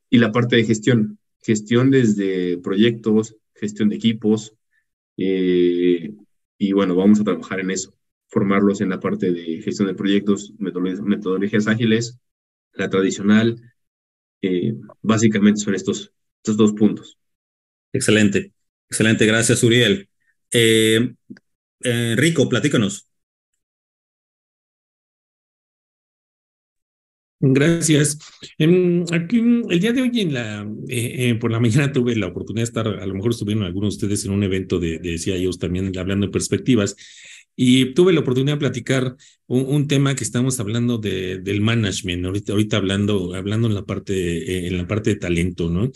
Y 0.10 0.18
la 0.18 0.32
parte 0.32 0.55
de 0.55 0.64
gestión, 0.64 1.20
gestión 1.41 1.91
desde 1.91 2.57
proyectos, 2.57 3.36
gestión 3.55 3.89
de 3.89 3.95
equipos, 3.95 4.53
eh, 5.18 6.14
y 6.57 6.72
bueno, 6.72 6.95
vamos 6.95 7.20
a 7.20 7.24
trabajar 7.24 7.60
en 7.60 7.72
eso, 7.72 7.93
formarlos 8.28 8.82
en 8.82 8.89
la 8.89 8.99
parte 8.99 9.32
de 9.32 9.62
gestión 9.62 9.88
de 9.88 9.93
proyectos, 9.93 10.53
metodologías, 10.57 11.68
ágiles, 11.68 12.20
la 12.74 12.89
tradicional, 12.89 13.62
eh, 14.41 14.74
básicamente 15.01 15.60
son 15.60 15.76
estos, 15.76 16.12
estos 16.38 16.57
dos 16.57 16.74
puntos. 16.74 17.18
Excelente, 17.91 18.53
excelente, 18.89 19.26
gracias 19.26 19.64
Uriel. 19.64 20.10
Eh, 20.51 21.16
Rico, 22.16 22.49
platícanos. 22.49 23.09
Gracias. 27.41 28.19
aquí, 29.11 29.37
el 29.69 29.79
día 29.79 29.93
de 29.93 30.01
hoy, 30.01 30.11
en 30.19 30.33
la, 30.33 30.67
eh, 30.89 31.29
eh, 31.29 31.35
por 31.35 31.51
la 31.51 31.59
mañana, 31.61 31.91
tuve 31.91 32.15
la 32.15 32.27
oportunidad 32.27 32.63
de 32.63 32.69
estar, 32.69 32.87
a 32.87 33.05
lo 33.05 33.13
mejor 33.13 33.31
estuvieron 33.31 33.63
algunos 33.63 33.97
de 33.97 34.05
ustedes 34.05 34.25
en 34.25 34.31
un 34.31 34.43
evento 34.43 34.79
de, 34.79 34.99
de 34.99 35.17
CIOs 35.17 35.57
también 35.57 35.97
hablando 35.97 36.25
de 36.25 36.31
perspectivas, 36.31 36.95
y 37.55 37.93
tuve 37.93 38.13
la 38.13 38.21
oportunidad 38.21 38.55
de 38.55 38.59
platicar 38.59 39.17
un, 39.47 39.87
tema 39.87 40.15
que 40.15 40.23
estamos 40.23 40.59
hablando 40.61 40.97
de, 40.97 41.39
del 41.39 41.59
management, 41.59 42.25
ahorita, 42.25 42.53
ahorita 42.53 42.77
hablando, 42.77 43.33
hablando 43.33 43.67
en 43.67 43.73
la 43.73 43.83
parte, 43.83 44.13
eh, 44.13 44.67
en 44.67 44.77
la 44.77 44.87
parte 44.87 45.09
de 45.11 45.15
talento, 45.17 45.69
¿no? 45.69 45.91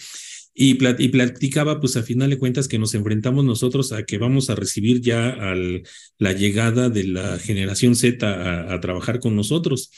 Y, 0.53 0.77
y, 1.01 1.07
platicaba, 1.07 1.79
pues 1.79 1.95
a 1.95 2.03
final 2.03 2.29
de 2.29 2.37
cuentas, 2.37 2.67
que 2.67 2.77
nos 2.77 2.93
enfrentamos 2.95 3.45
nosotros 3.45 3.91
a 3.93 4.03
que 4.03 4.17
vamos 4.17 4.49
a 4.49 4.55
recibir 4.55 5.01
ya 5.01 5.29
al, 5.29 5.83
la 6.19 6.33
llegada 6.33 6.89
de 6.89 7.05
la 7.05 7.39
generación 7.39 7.95
Z 7.95 8.27
a, 8.27 8.73
a 8.73 8.79
trabajar 8.81 9.19
con 9.19 9.35
nosotros 9.35 9.89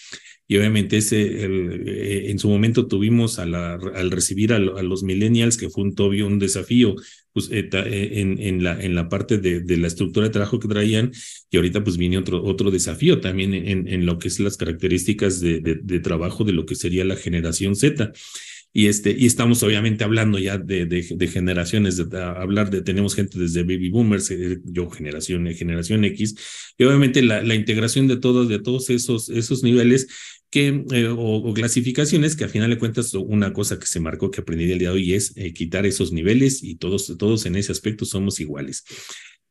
y 0.48 0.58
obviamente 0.58 0.98
ese, 0.98 1.44
el, 1.44 1.88
eh, 1.88 2.30
en 2.30 2.40
su 2.40 2.50
momento 2.50 2.88
tuvimos 2.88 3.40
a 3.40 3.46
la, 3.46 3.74
al 3.74 4.12
recibir 4.12 4.54
a, 4.54 4.60
los 4.60 5.04
millennials, 5.04 5.58
que 5.58 5.70
fue 5.70 5.84
un 5.84 5.96
tobio, 5.96 6.28
un 6.28 6.38
desafío 6.40 6.96
pues, 7.34 7.50
eh, 7.52 7.68
eh, 7.72 8.10
en, 8.22 8.40
en, 8.40 8.64
la, 8.64 8.80
en 8.80 8.94
la 8.94 9.10
parte 9.10 9.38
de, 9.40 9.62
de, 9.62 9.78
la 9.78 9.88
estructura 9.88 10.28
de 10.28 10.34
trabajo 10.34 10.60
que 10.60 10.68
traían, 10.68 11.12
y 11.50 11.58
ahorita 11.58 11.84
pues 11.84 11.98
viene 11.98 12.18
otro, 12.18 12.44
otro 12.44 12.70
desafío 12.70 13.22
también 13.22 13.54
en, 13.54 13.88
en 13.88 14.06
lo 14.06 14.20
que 14.20 14.28
es 14.28 14.40
las 14.40 14.58
características 14.58 15.40
de, 15.40 15.62
de, 15.62 15.76
de 15.76 16.00
trabajo 16.00 16.44
de 16.44 16.54
lo 16.54 16.66
que 16.66 16.76
sería 16.76 17.06
la 17.06 17.16
generación 17.16 17.76
Z 17.76 18.12
y 18.78 18.88
este 18.88 19.16
y 19.18 19.26
estamos 19.26 19.64
obviamente 19.64 20.04
hablando 20.04 20.38
ya 20.38 20.58
de, 20.58 20.86
de, 20.86 21.28
generaciones 21.30 21.96
de, 21.96 22.22
hablar 22.22 22.70
de 22.70 22.82
tenemos 22.82 23.16
gente 23.16 23.40
desde 23.40 23.64
baby 23.64 23.90
boomers 23.90 24.30
yo 24.66 24.90
generación 24.90 25.48
generación 25.56 26.04
X 26.04 26.36
y 26.78 26.84
obviamente 26.84 27.22
la, 27.22 27.56
integración 27.56 28.10
de 28.10 28.18
todos 28.18 28.50
de 28.50 28.60
todos 28.60 28.90
esos 28.90 29.30
esos 29.30 29.64
niveles 29.64 30.08
que, 30.50 30.84
eh, 30.92 31.08
o, 31.10 31.54
clasificaciones 31.54 32.36
que 32.36 32.44
a 32.44 32.50
final 32.50 32.70
de 32.70 32.78
cuentas 32.78 33.14
una 33.14 33.54
cosa 33.54 33.80
que 33.80 33.88
se 33.88 34.02
marcó 34.02 34.30
que 34.30 34.42
aprendí 34.42 34.70
el 34.70 34.80
día 34.80 34.90
de 34.90 34.96
hoy 34.96 35.14
es 35.14 35.32
eh, 35.38 35.54
quitar 35.54 35.86
esos 35.86 36.12
niveles 36.12 36.62
y 36.62 36.76
todos, 36.76 37.14
todos 37.18 37.46
en 37.46 37.56
ese 37.56 37.72
aspecto 37.72 38.06
somos 38.06 38.40
iguales. 38.40 38.84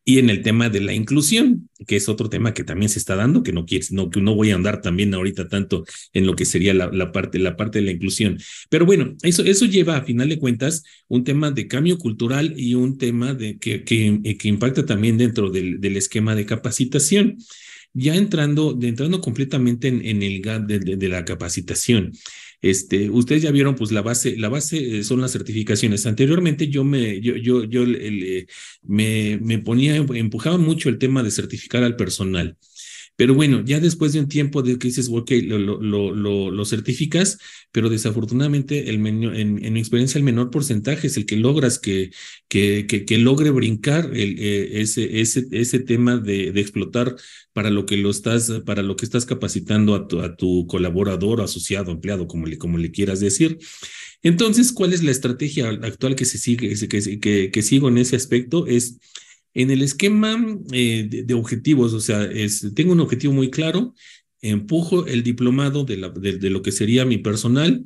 Y 0.07 0.19
en 0.19 0.29
el 0.29 0.43
tema 0.43 0.69
de 0.69 0.81
la 0.81 0.93
inclusión, 0.93 1.71
que 1.87 1.97
es 1.97 2.11
otro 2.11 2.29
tema 2.29 2.53
que 2.53 2.63
también 2.63 2.91
se 2.91 2.99
está 2.99 3.17
dando, 3.17 3.43
que 3.43 3.53
no 3.53 3.65
quieres, 3.65 3.91
no, 3.91 4.11
que 4.11 4.21
no 4.21 4.35
voy 4.35 4.51
a 4.51 4.55
andar 4.55 4.83
también 4.83 5.15
ahorita 5.15 5.49
tanto 5.49 5.85
en 6.13 6.27
lo 6.27 6.37
que 6.37 6.45
sería 6.45 6.75
la, 6.75 6.89
la, 6.93 7.11
parte, 7.11 7.39
la 7.39 7.57
parte 7.57 7.79
de 7.79 7.87
la 7.87 7.93
inclusión. 7.93 8.39
Pero 8.69 8.85
bueno, 8.85 9.17
eso, 9.23 9.43
eso 9.45 9.65
lleva 9.65 9.97
a 9.97 10.05
final 10.05 10.29
de 10.29 10.39
cuentas 10.39 10.85
un 11.09 11.25
tema 11.25 11.51
de 11.51 11.69
cambio 11.69 11.97
cultural 11.97 12.53
y 12.57 12.75
un 12.75 12.99
tema 12.99 13.33
de 13.33 13.59
que, 13.59 13.83
que, 13.85 14.37
que 14.39 14.49
impacta 14.49 14.85
también 14.85 15.17
dentro 15.17 15.51
del, 15.51 15.81
del 15.81 15.97
esquema 15.97 16.35
de 16.35 16.45
capacitación 16.45 17.39
ya 17.95 18.17
entrando, 18.17 18.77
entrando 18.83 19.21
completamente 19.21 19.89
en, 19.89 20.23
el 20.23 20.43
gap 20.43 20.67
de, 20.67 21.09
la 21.09 21.25
capacitación. 21.25 22.13
Este, 22.65 23.11
ustedes 23.11 23.43
ya 23.43 23.51
vieron, 23.51 23.75
pues 23.75 23.93
la 23.93 24.01
base, 24.01 24.39
la 24.39 24.49
base 24.49 25.01
eh, 25.01 25.05
son 25.05 25.21
las 25.21 25.33
certificaciones. 25.33 26.07
Anteriormente 26.07 26.69
yo 26.69 26.83
me, 26.83 27.21
yo, 27.21 27.37
yo, 27.37 27.65
yo 27.65 27.83
el, 27.83 28.49
me, 28.83 29.39
me 29.43 29.59
ponía, 29.59 29.97
empujaba 29.97 30.57
mucho 30.57 30.89
el 30.89 30.97
tema 30.97 31.23
de 31.23 31.31
certificar 31.31 31.83
al 31.83 31.97
personal. 31.97 32.57
Pero 33.17 33.35
bueno, 33.35 33.63
ya 33.65 33.79
después 33.79 34.13
de 34.13 34.21
un 34.21 34.29
tiempo 34.29 34.63
de 34.63 34.77
que 34.77 34.89
dices, 34.89 35.09
ok, 35.11 35.31
lo, 35.47 36.65
certificas, 36.65 37.39
pero 37.71 37.89
desafortunadamente 37.89 38.91
el 38.91 39.07
en, 39.07 39.65
en, 39.65 39.73
mi 39.73 39.79
experiencia 39.79 40.19
el 40.19 40.25
menor 40.25 40.51
porcentaje 40.51 41.07
es 41.07 41.17
el 41.17 41.27
que 41.27 41.37
logras 41.37 41.79
que, 41.79 42.11
logre 43.11 43.51
brincar 43.51 44.11
eh, 44.15 44.81
ese, 44.81 45.81
tema 45.81 46.17
de, 46.17 46.49
explotar 46.49 47.15
para 47.53 47.71
lo 47.71 47.87
que 47.87 47.97
lo 47.97 48.11
estás, 48.11 48.51
para 48.67 48.83
lo 48.83 48.97
que 48.97 49.05
estás 49.05 49.27
capacitando 49.27 49.95
a 49.95 50.09
tu, 50.09 50.21
a 50.21 50.35
tu 50.37 50.67
colaborador, 50.67 51.41
asociado, 51.41 51.93
empleado, 51.93 52.27
como 52.27 52.47
le, 52.47 52.59
como 52.59 52.79
le 52.79 52.91
quieras 52.91 53.21
decir. 53.21 53.59
Entonces, 54.23 54.73
¿cuál 54.73 54.93
es 54.93 55.05
la 55.05 55.13
estrategia 55.13 55.69
actual 55.69 56.17
que 56.17 56.25
se 56.25 56.39
sigue, 56.39 56.75
que, 56.89 57.21
que, 57.21 57.51
que 57.53 57.63
sigo 57.63 57.89
en 57.89 57.99
ese 57.99 58.17
aspecto? 58.17 58.67
Es 58.67 58.99
en 59.55 59.71
el 59.71 59.83
esquema 59.83 60.37
eh, 60.73 61.09
de, 61.25 61.35
objetivos, 61.35 61.95
o 61.95 62.01
sea, 62.01 62.29
tengo 62.75 62.93
un 62.93 63.01
objetivo 63.01 63.33
muy 63.33 63.51
claro, 63.51 63.95
empujo 64.43 65.07
el 65.07 65.23
diplomado 65.23 65.85
de 65.85 66.51
lo 66.51 66.63
que 66.63 66.73
sería 66.73 67.05
mi 67.05 67.19
personal 67.19 67.83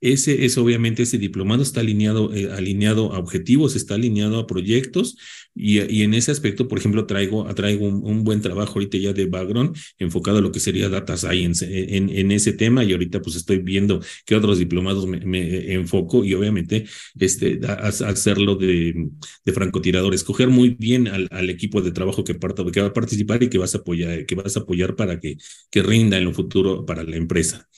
ese 0.00 0.44
es 0.44 0.56
obviamente 0.58 1.02
ese 1.02 1.18
diplomado 1.18 1.62
está 1.62 1.80
alineado, 1.80 2.34
eh, 2.34 2.50
alineado 2.50 3.12
a 3.12 3.18
objetivos, 3.18 3.76
está 3.76 3.94
alineado 3.94 4.38
a 4.38 4.46
proyectos 4.46 5.16
y, 5.54 5.80
y 5.92 6.02
en 6.02 6.14
ese 6.14 6.30
aspecto, 6.30 6.68
por 6.68 6.78
ejemplo, 6.78 7.06
traigo, 7.06 7.44
traigo 7.54 7.86
un, 7.86 8.24
buen 8.24 8.40
trabajo 8.40 8.74
ahorita 8.74 8.98
ya 8.98 9.12
de 9.12 9.26
background 9.26 9.76
enfocado 9.98 10.38
a 10.38 10.40
lo 10.40 10.52
que 10.52 10.60
sería 10.60 10.88
data 10.88 11.16
science 11.16 11.66
eh, 11.66 11.96
en, 11.96 12.30
ese 12.30 12.52
tema 12.52 12.84
y 12.84 12.92
ahorita 12.92 13.20
pues 13.20 13.36
estoy 13.36 13.58
viendo 13.58 14.00
qué 14.24 14.36
otros 14.36 14.58
diplomados 14.58 15.06
me, 15.06 15.20
me 15.20 15.72
enfoco 15.74 16.24
y 16.24 16.34
obviamente 16.34 16.86
este, 17.18 17.60
hacerlo 17.66 18.56
de, 18.56 19.08
de 19.44 19.52
francotirador, 19.52 20.14
escoger 20.14 20.48
muy 20.48 20.70
bien 20.70 21.08
al, 21.08 21.50
equipo 21.50 21.82
de 21.82 21.90
trabajo 21.90 22.22
que, 22.24 22.34
parta, 22.34 22.62
va 22.62 22.86
a 22.86 22.92
participar 22.92 23.42
y 23.42 23.48
que 23.48 23.58
vas 23.58 23.74
a 23.74 23.78
apoyar, 23.78 24.24
que 24.26 24.34
vas 24.34 24.56
a 24.56 24.60
apoyar 24.60 24.94
para 24.96 25.18
que, 25.18 25.36
que 25.70 25.82
rinda 25.82 26.16
en 26.18 26.24
lo 26.24 26.32
futuro 26.32 26.86
para 26.86 27.02
la 27.02 27.16
empresa. 27.16 27.68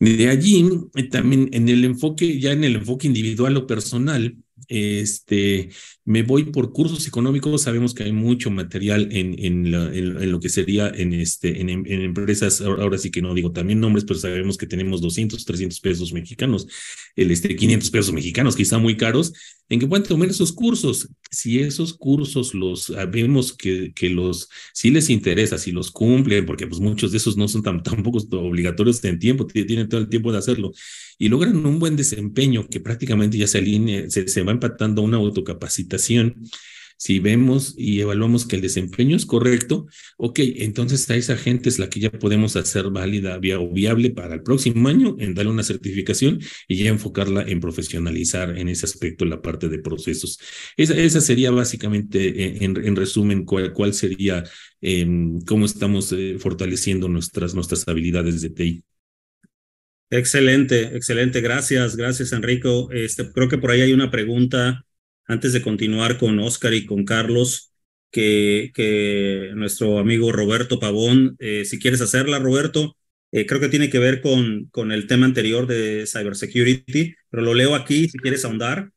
De 0.00 0.28
allí, 0.28 0.68
también 1.10 1.48
en 1.52 1.68
el 1.68 1.84
enfoque, 1.84 2.38
ya 2.38 2.52
en 2.52 2.64
el 2.64 2.76
enfoque 2.76 3.06
individual 3.06 3.56
o 3.56 3.66
personal, 3.66 4.36
este, 4.68 5.70
me 6.04 6.22
voy 6.22 6.44
por 6.44 6.72
cursos 6.72 7.06
económicos. 7.06 7.62
Sabemos 7.62 7.94
que 7.94 8.04
hay 8.04 8.12
mucho 8.12 8.50
material 8.50 9.08
en, 9.12 9.34
en, 9.38 9.74
en, 9.74 10.30
lo 10.32 10.40
que 10.40 10.48
sería 10.48 10.88
en, 10.88 11.12
este, 11.12 11.60
en, 11.60 11.70
empresas. 11.70 12.60
Ahora 12.60 12.98
sí 12.98 13.10
que 13.10 13.22
no 13.22 13.34
digo 13.34 13.52
también 13.52 13.80
nombres, 13.80 14.04
pero 14.04 14.18
sabemos 14.18 14.56
que 14.56 14.66
tenemos 14.66 15.00
200, 15.00 15.44
300 15.44 15.80
pesos 15.80 16.12
mexicanos, 16.12 16.66
el, 17.16 17.30
este, 17.30 17.56
500 17.56 17.90
pesos 17.90 18.12
mexicanos, 18.12 18.56
quizá 18.56 18.78
muy 18.78 18.96
caros, 18.96 19.32
en 19.68 19.80
que 19.80 19.86
pueden 19.86 20.06
tomar 20.06 20.28
esos 20.28 20.52
cursos. 20.52 21.08
Si 21.30 21.58
esos 21.58 21.94
cursos 21.94 22.54
los 22.54 22.92
vemos 23.10 23.52
que, 23.52 23.92
que 23.94 24.10
los, 24.10 24.48
si 24.72 24.90
les 24.90 25.10
interesa, 25.10 25.58
si 25.58 25.72
los 25.72 25.90
cumplen, 25.90 26.46
porque 26.46 26.66
pues 26.66 26.80
muchos 26.80 27.10
de 27.12 27.18
esos 27.18 27.36
no 27.36 27.48
son 27.48 27.62
tan, 27.62 27.82
tampoco 27.82 28.18
obligatorios 28.38 29.02
en 29.04 29.18
tiempo, 29.18 29.46
tienen 29.46 29.88
todo 29.88 30.00
el 30.00 30.08
tiempo 30.08 30.32
de 30.32 30.38
hacerlo 30.38 30.72
y 31.18 31.28
logran 31.28 31.64
un 31.64 31.78
buen 31.78 31.96
desempeño 31.96 32.68
que 32.68 32.80
prácticamente 32.80 33.38
ya 33.38 33.46
se 33.46 33.58
alinea, 33.58 34.10
se, 34.10 34.28
se 34.28 34.42
va 34.42 34.52
empatando 34.52 35.02
una 35.02 35.16
autocapacitación. 35.16 36.42
Si 36.96 37.18
vemos 37.18 37.74
y 37.76 38.00
evaluamos 38.00 38.46
que 38.46 38.56
el 38.56 38.62
desempeño 38.62 39.16
es 39.16 39.26
correcto, 39.26 39.86
ok, 40.16 40.38
entonces 40.56 41.08
a 41.10 41.16
esa 41.16 41.36
gente 41.36 41.68
es 41.68 41.78
la 41.78 41.88
que 41.88 42.00
ya 42.00 42.10
podemos 42.10 42.56
hacer 42.56 42.90
válida 42.90 43.38
o 43.58 43.72
viable 43.72 44.10
para 44.10 44.34
el 44.34 44.42
próximo 44.42 44.88
año 44.88 45.16
en 45.18 45.34
darle 45.34 45.50
una 45.50 45.62
certificación 45.62 46.40
y 46.68 46.76
ya 46.76 46.90
enfocarla 46.90 47.42
en 47.42 47.60
profesionalizar 47.60 48.56
en 48.56 48.68
ese 48.68 48.86
aspecto 48.86 49.24
la 49.24 49.42
parte 49.42 49.68
de 49.68 49.78
procesos. 49.78 50.38
Esa, 50.76 50.94
esa 50.94 51.20
sería 51.20 51.50
básicamente, 51.50 52.28
eh, 52.28 52.58
en, 52.60 52.76
en 52.84 52.96
resumen, 52.96 53.44
cuál, 53.44 53.72
cuál 53.72 53.94
sería, 53.94 54.44
eh, 54.80 55.06
cómo 55.46 55.66
estamos 55.66 56.12
eh, 56.12 56.36
fortaleciendo 56.38 57.08
nuestras, 57.08 57.54
nuestras 57.54 57.86
habilidades 57.88 58.40
de 58.40 58.50
TI. 58.50 58.84
Excelente, 60.10 60.96
excelente. 60.96 61.40
Gracias, 61.40 61.96
gracias, 61.96 62.32
Enrico. 62.32 62.90
Este, 62.92 63.30
creo 63.32 63.48
que 63.48 63.58
por 63.58 63.70
ahí 63.70 63.80
hay 63.80 63.92
una 63.92 64.10
pregunta 64.10 64.84
antes 65.26 65.52
de 65.52 65.62
continuar 65.62 66.18
con 66.18 66.38
Oscar 66.38 66.74
y 66.74 66.86
con 66.86 67.04
Carlos, 67.04 67.72
que, 68.10 69.50
nuestro 69.54 69.98
amigo 69.98 70.32
Roberto 70.32 70.78
Pavón, 70.78 71.36
eh, 71.40 71.64
si 71.64 71.78
quieres 71.78 72.00
hacerla, 72.00 72.38
Roberto, 72.38 72.96
eh, 73.32 73.46
creo 73.46 73.60
que 73.60 73.68
tiene 73.68 73.90
que 73.90 73.98
ver 73.98 74.20
con, 74.20 74.66
con 74.70 74.92
el 74.92 75.06
tema 75.06 75.26
anterior 75.26 75.66
de 75.66 76.04
cybersecurity, 76.06 77.14
pero 77.30 77.42
lo 77.42 77.54
leo 77.54 77.74
aquí 77.74 78.08
si 78.08 78.18
quieres 78.18 78.44
ahondar. 78.44 78.90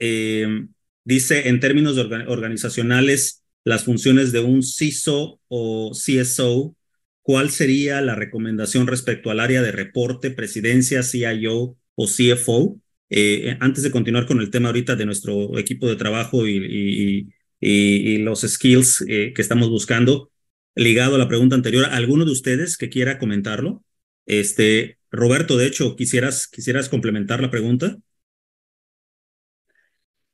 Eh, 0.00 0.66
dice, 1.04 1.48
en 1.48 1.60
términos 1.60 1.96
organizacionales, 1.98 3.44
las 3.62 3.84
funciones 3.84 4.32
de 4.32 4.40
un 4.40 4.62
CISO 4.62 5.40
o 5.48 5.92
CSO 5.94 6.76
¿cuál 7.24 7.50
sería 7.50 8.00
la 8.02 8.14
recomendación 8.14 8.86
respecto 8.86 9.30
al 9.30 9.40
área 9.40 9.62
de 9.62 9.72
reporte, 9.72 10.30
presidencia, 10.30 11.02
CIO 11.02 11.76
o 11.96 12.06
CFO? 12.06 12.78
Eh, 13.16 13.50
eh, 13.50 13.56
antes 13.60 13.84
de 13.84 13.92
continuar 13.92 14.26
con 14.26 14.40
el 14.40 14.50
tema 14.50 14.70
ahorita 14.70 14.96
de 14.96 15.06
nuestro 15.06 15.56
equipo 15.56 15.86
de 15.86 15.94
trabajo 15.94 16.48
y, 16.48 16.56
y, 16.56 17.18
y, 17.60 18.14
y 18.14 18.18
los 18.18 18.40
skills 18.40 19.04
eh, 19.08 19.32
que 19.32 19.40
estamos 19.40 19.70
buscando, 19.70 20.32
ligado 20.74 21.14
a 21.14 21.18
la 21.18 21.28
pregunta 21.28 21.54
anterior, 21.54 21.84
¿alguno 21.92 22.24
de 22.24 22.32
ustedes 22.32 22.76
que 22.76 22.88
quiera 22.88 23.20
comentarlo? 23.20 23.84
Este, 24.26 24.98
Roberto, 25.12 25.56
de 25.56 25.68
hecho, 25.68 25.94
¿quisieras, 25.94 26.48
quisieras 26.48 26.88
complementar 26.88 27.40
la 27.40 27.52
pregunta? 27.52 27.96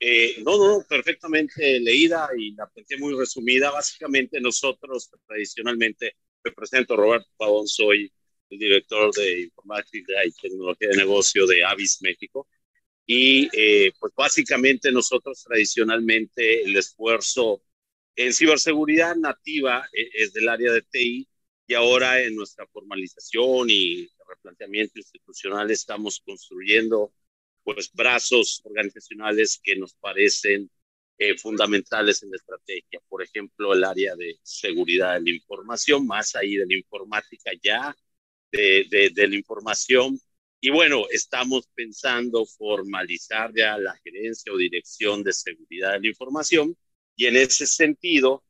Eh, 0.01 0.37
no, 0.43 0.57
no, 0.57 0.83
perfectamente 0.89 1.79
leída 1.81 2.31
y 2.35 2.55
la 2.55 2.67
pensé 2.67 2.97
muy 2.97 3.15
resumida. 3.15 3.71
Básicamente 3.71 4.41
nosotros 4.41 5.11
tradicionalmente 5.27 6.15
me 6.43 6.53
presento, 6.53 6.97
Roberto 6.97 7.29
Pavón, 7.37 7.69
soy 7.69 8.11
el 8.49 8.59
director 8.59 9.15
de 9.15 9.43
informática 9.43 10.15
y 10.25 10.33
tecnología 10.33 10.89
de 10.89 10.97
negocio 10.97 11.47
de 11.47 11.63
Avis 11.63 11.99
México. 12.01 12.49
Y 13.13 13.49
eh, 13.53 13.93
pues 13.99 14.13
básicamente 14.15 14.93
nosotros 14.93 15.43
tradicionalmente 15.43 16.63
el 16.63 16.77
esfuerzo 16.77 17.61
en 18.15 18.33
ciberseguridad 18.33 19.17
nativa 19.17 19.85
eh, 19.93 20.11
es 20.15 20.33
del 20.33 20.49
área 20.49 20.71
de 20.73 20.83
TI 20.83 21.29
y 21.67 21.75
ahora 21.75 22.23
en 22.23 22.37
nuestra 22.37 22.69
formalización 22.69 23.69
y 23.69 24.09
replanteamiento 24.29 25.01
institucional 25.01 25.73
estamos 25.73 26.23
construyendo 26.25 27.13
pues 27.65 27.91
brazos 27.93 28.63
organizacionales 28.63 29.61
que 29.61 29.75
nos 29.75 29.95
parecen 29.95 30.71
eh, 31.19 31.37
fundamentales 31.37 32.23
en 32.23 32.31
la 32.31 32.37
estrategia. 32.37 33.01
Por 33.09 33.25
ejemplo, 33.25 33.73
el 33.75 33.83
área 33.83 34.15
de 34.15 34.39
seguridad 34.45 35.15
de 35.15 35.23
la 35.33 35.37
información, 35.37 36.07
más 36.07 36.37
ahí 36.37 36.55
de 36.55 36.67
la 36.67 36.77
informática 36.79 37.51
ya, 37.61 37.93
de, 38.53 38.87
de, 38.89 39.11
de 39.11 39.27
la 39.27 39.35
información. 39.35 40.17
Y 40.61 40.71
bueno, 40.71 41.07
estamos 41.11 41.69
pensando 41.75 42.45
formalizar 42.47 43.53
ya 43.55 43.79
la 43.79 43.97
gerencia 44.05 44.53
o 44.53 44.57
dirección 44.57 45.23
de 45.23 45.33
seguridad 45.33 45.93
de 45.93 46.01
la 46.01 46.09
información 46.09 46.77
y 47.17 47.27
en 47.27 47.37
ese 47.37 47.67
sentido, 47.67 48.45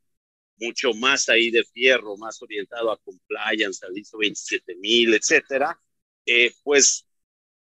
mucho 0.59 0.93
más 0.95 1.29
ahí 1.29 1.51
de 1.51 1.65
fierro, 1.65 2.17
más 2.17 2.43
orientado 2.43 2.91
a 2.93 2.99
compliance, 2.99 3.85
al 3.87 3.97
ISO 3.99 4.19
27000, 4.19 5.15
etcétera, 5.15 5.81
eh, 6.27 6.53
pues, 6.63 7.07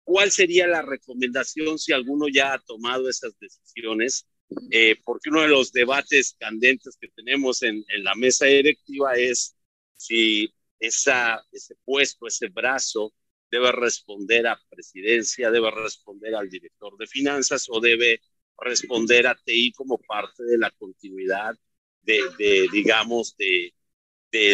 ¿cuál 0.05 0.31
sería 0.31 0.67
la 0.67 0.83
recomendación 0.83 1.79
si 1.79 1.93
alguno 1.93 2.27
ya 2.29 2.55
ha 2.55 2.59
tomado 2.61 3.09
esas 3.09 3.39
decisiones? 3.41 4.27
eh, 4.71 4.97
porque 5.05 5.31
uno 5.31 5.43
de 5.43 5.49
los 5.49 5.73
debates 5.73 6.37
candentes 6.39 6.97
que 7.01 7.09
tenemos 7.09 7.63
en, 7.63 7.85
en 7.89 8.05
la 8.05 8.15
mesa 8.15 8.47
directiva 8.47 9.15
es 9.15 9.55
si 9.97 10.53
esa, 10.79 11.45
ese 11.53 11.75
puesto, 11.85 12.27
ese 12.27 12.49
brazo, 12.49 13.13
debe 13.51 13.73
responder 13.73 14.47
a 14.47 14.61
presidencia, 14.69 15.51
debe 15.51 15.71
responder 15.71 16.35
al 16.35 16.49
director 16.49 16.97
de 16.99 17.07
finanzas 17.07 17.67
o 17.71 17.81
debe 17.81 18.21
responder 18.59 19.27
a 19.27 19.35
TI 19.35 19.73
como 19.73 19.99
parte 19.99 20.45
de 20.45 20.59
la 20.59 20.71
continuidad 20.73 21.57
de, 22.03 22.69
digamos, 22.73 23.37
de, 23.37 23.75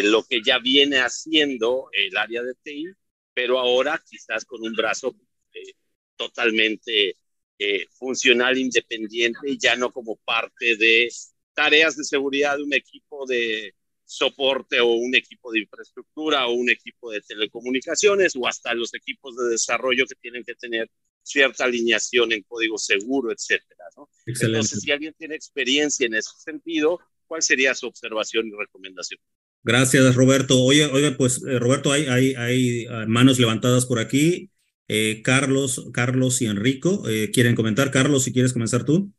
lo 0.03 0.23
que 0.23 0.41
ya 0.43 0.59
viene 0.59 0.97
haciendo 0.99 1.89
el 1.93 2.15
área 2.17 2.43
de 2.43 2.53
TI, 2.63 2.85
pero 3.33 3.59
ahora 3.59 4.01
quizás 4.09 4.45
con 4.45 4.61
un 4.61 4.73
brazo 4.73 5.15
eh, 5.53 5.73
totalmente 6.15 7.15
eh, 7.59 7.87
funcional 7.91 8.57
independiente, 8.57 9.57
ya 9.57 9.75
no 9.75 9.91
como 9.91 10.17
parte 10.17 10.75
de 10.77 11.09
tareas 11.53 11.95
de 11.97 12.03
seguridad 12.03 12.57
de 12.57 12.63
un 12.63 12.73
equipo 12.73 13.25
de 13.25 13.73
soporte 14.15 14.79
o 14.79 14.93
un 14.93 15.13
equipo 15.13 15.51
de 15.51 15.59
infraestructura 15.59 16.47
o 16.47 16.53
un 16.53 16.69
equipo 16.69 17.11
de 17.11 17.21
telecomunicaciones 17.21 18.33
o 18.35 18.47
hasta 18.47 18.73
los 18.73 18.93
equipos 18.93 19.35
de 19.35 19.49
desarrollo 19.49 20.05
que 20.07 20.15
tienen 20.15 20.43
que 20.43 20.55
tener 20.55 20.89
cierta 21.21 21.65
alineación 21.65 22.31
en 22.31 22.43
código 22.43 22.77
seguro, 22.77 23.31
etcétera. 23.31 23.83
¿no? 23.97 24.09
Entonces, 24.25 24.79
si 24.81 24.91
alguien 24.91 25.13
tiene 25.17 25.35
experiencia 25.35 26.05
en 26.05 26.13
ese 26.13 26.31
sentido, 26.37 26.99
¿cuál 27.27 27.41
sería 27.41 27.75
su 27.75 27.87
observación 27.87 28.47
y 28.47 28.51
recomendación? 28.57 29.19
Gracias, 29.63 30.15
Roberto. 30.15 30.63
Oye, 30.63 30.85
oye 30.85 31.11
pues, 31.11 31.43
eh, 31.43 31.59
Roberto, 31.59 31.91
hay, 31.91 32.05
hay, 32.05 32.35
hay 32.35 32.85
ah, 32.85 33.05
manos 33.07 33.39
levantadas 33.39 33.85
por 33.85 33.99
aquí. 33.99 34.51
Eh, 34.87 35.21
Carlos, 35.23 35.89
Carlos 35.91 36.41
y 36.41 36.45
Enrico, 36.45 37.09
eh, 37.09 37.31
¿quieren 37.33 37.55
comentar? 37.55 37.91
Carlos, 37.91 38.23
si 38.23 38.31
quieres 38.31 38.53
comenzar 38.53 38.85
tú. 38.85 39.11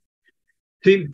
Sí, 0.83 1.07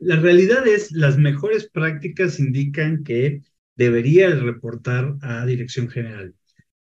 la 0.00 0.16
realidad 0.16 0.66
es, 0.66 0.92
las 0.92 1.18
mejores 1.18 1.68
prácticas 1.68 2.40
indican 2.40 3.04
que 3.04 3.42
debería 3.76 4.30
reportar 4.30 5.16
a 5.22 5.44
Dirección 5.46 5.88
General. 5.88 6.34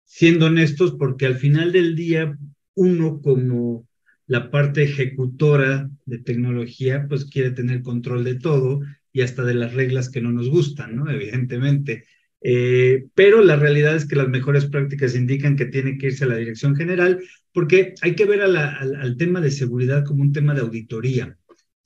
Siendo 0.04 0.46
honestos, 0.46 0.96
porque 0.98 1.26
al 1.26 1.36
final 1.36 1.72
del 1.72 1.94
día, 1.94 2.36
uno 2.74 3.20
como 3.20 3.86
la 4.26 4.50
parte 4.50 4.84
ejecutora 4.84 5.90
de 6.06 6.18
tecnología, 6.18 7.06
pues 7.08 7.24
quiere 7.24 7.50
tener 7.50 7.82
control 7.82 8.24
de 8.24 8.36
todo 8.36 8.80
y 9.12 9.22
hasta 9.22 9.42
de 9.42 9.54
las 9.54 9.74
reglas 9.74 10.08
que 10.08 10.20
no 10.20 10.30
nos 10.32 10.48
gustan, 10.48 10.96
¿no? 10.96 11.10
Evidentemente. 11.10 12.04
Eh, 12.42 13.06
pero 13.14 13.42
la 13.42 13.56
realidad 13.56 13.96
es 13.96 14.06
que 14.06 14.16
las 14.16 14.28
mejores 14.28 14.66
prácticas 14.66 15.14
indican 15.14 15.56
que 15.56 15.66
tiene 15.66 15.98
que 15.98 16.06
irse 16.06 16.24
a 16.24 16.28
la 16.28 16.36
dirección 16.36 16.74
general 16.74 17.20
porque 17.52 17.94
hay 18.00 18.14
que 18.14 18.24
ver 18.24 18.40
al, 18.42 19.16
tema 19.18 19.40
de 19.40 19.50
seguridad 19.50 20.04
como 20.04 20.22
un 20.22 20.32
tema 20.32 20.54
de 20.54 20.60
auditoría, 20.60 21.36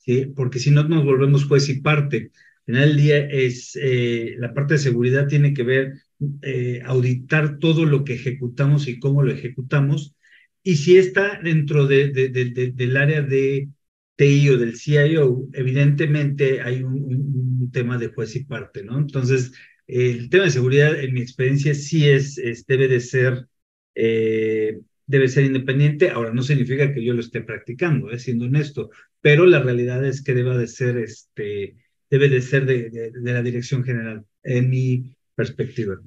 ¿sí? 0.05 0.27
Porque 0.35 0.59
si 0.59 0.71
no 0.71 0.85
nos 0.85 1.05
volvemos 1.05 1.45
juez 1.47 1.69
y 1.69 1.81
parte. 1.81 2.31
En 2.67 2.77
el 2.77 2.97
día 2.97 3.19
es 3.19 3.79
eh, 3.81 4.37
la 4.39 4.55
parte 4.55 4.75
de 4.75 4.81
seguridad 4.81 5.27
tiene 5.29 5.53
que 5.53 5.63
ver 5.65 5.95
eh, 6.43 6.81
auditar 6.85 7.59
todo 7.59 7.85
lo 7.85 8.05
que 8.05 8.15
ejecutamos 8.15 8.89
y 8.89 8.99
cómo 8.99 9.23
lo 9.23 9.33
ejecutamos. 9.33 10.15
Y 10.63 10.77
si 10.77 10.97
está 10.97 11.41
dentro 11.43 11.87
de, 11.87 12.11
del 12.11 12.97
área 12.97 13.23
de 13.23 13.69
TI 14.17 14.51
o 14.51 14.59
del 14.59 14.77
CIO, 14.77 15.49
evidentemente 15.53 16.63
hay 16.63 16.83
un, 16.83 17.71
tema 17.73 17.99
de 17.99 18.09
juez 18.09 18.37
y 18.37 18.45
parte, 18.45 18.85
¿no? 18.85 18.99
Entonces, 18.99 19.53
el 19.89 20.31
tema 20.31 20.45
de 20.45 20.51
seguridad, 20.53 20.99
en 21.01 21.13
mi 21.13 21.21
experiencia, 21.21 21.75
sí 21.75 22.09
es, 22.09 22.37
debe 22.69 22.87
de 22.89 23.01
ser, 23.01 23.49
eh, 23.97 24.81
debe 25.07 25.29
ser 25.29 25.45
independiente. 25.45 26.11
Ahora, 26.11 26.33
no 26.33 26.43
significa 26.43 26.93
que 26.93 27.05
yo 27.05 27.15
lo 27.15 27.21
esté 27.21 27.41
practicando, 27.41 28.11
eh, 28.11 28.19
siendo 28.19 28.47
honesto, 28.47 28.91
pero 29.21 29.47
la 29.47 29.61
realidad 29.61 30.05
es 30.05 30.23
que 30.23 30.35
debe 30.35 30.57
de 30.57 30.67
ser, 30.67 30.99
este, 30.99 31.77
debe 32.11 32.29
de 32.29 32.41
ser 32.43 32.67
de, 32.67 32.91
de, 32.91 33.33
la 33.33 33.43
dirección 33.43 33.85
general, 33.85 34.25
en 34.43 34.71
mi 34.71 35.17
perspectiva. 35.35 36.01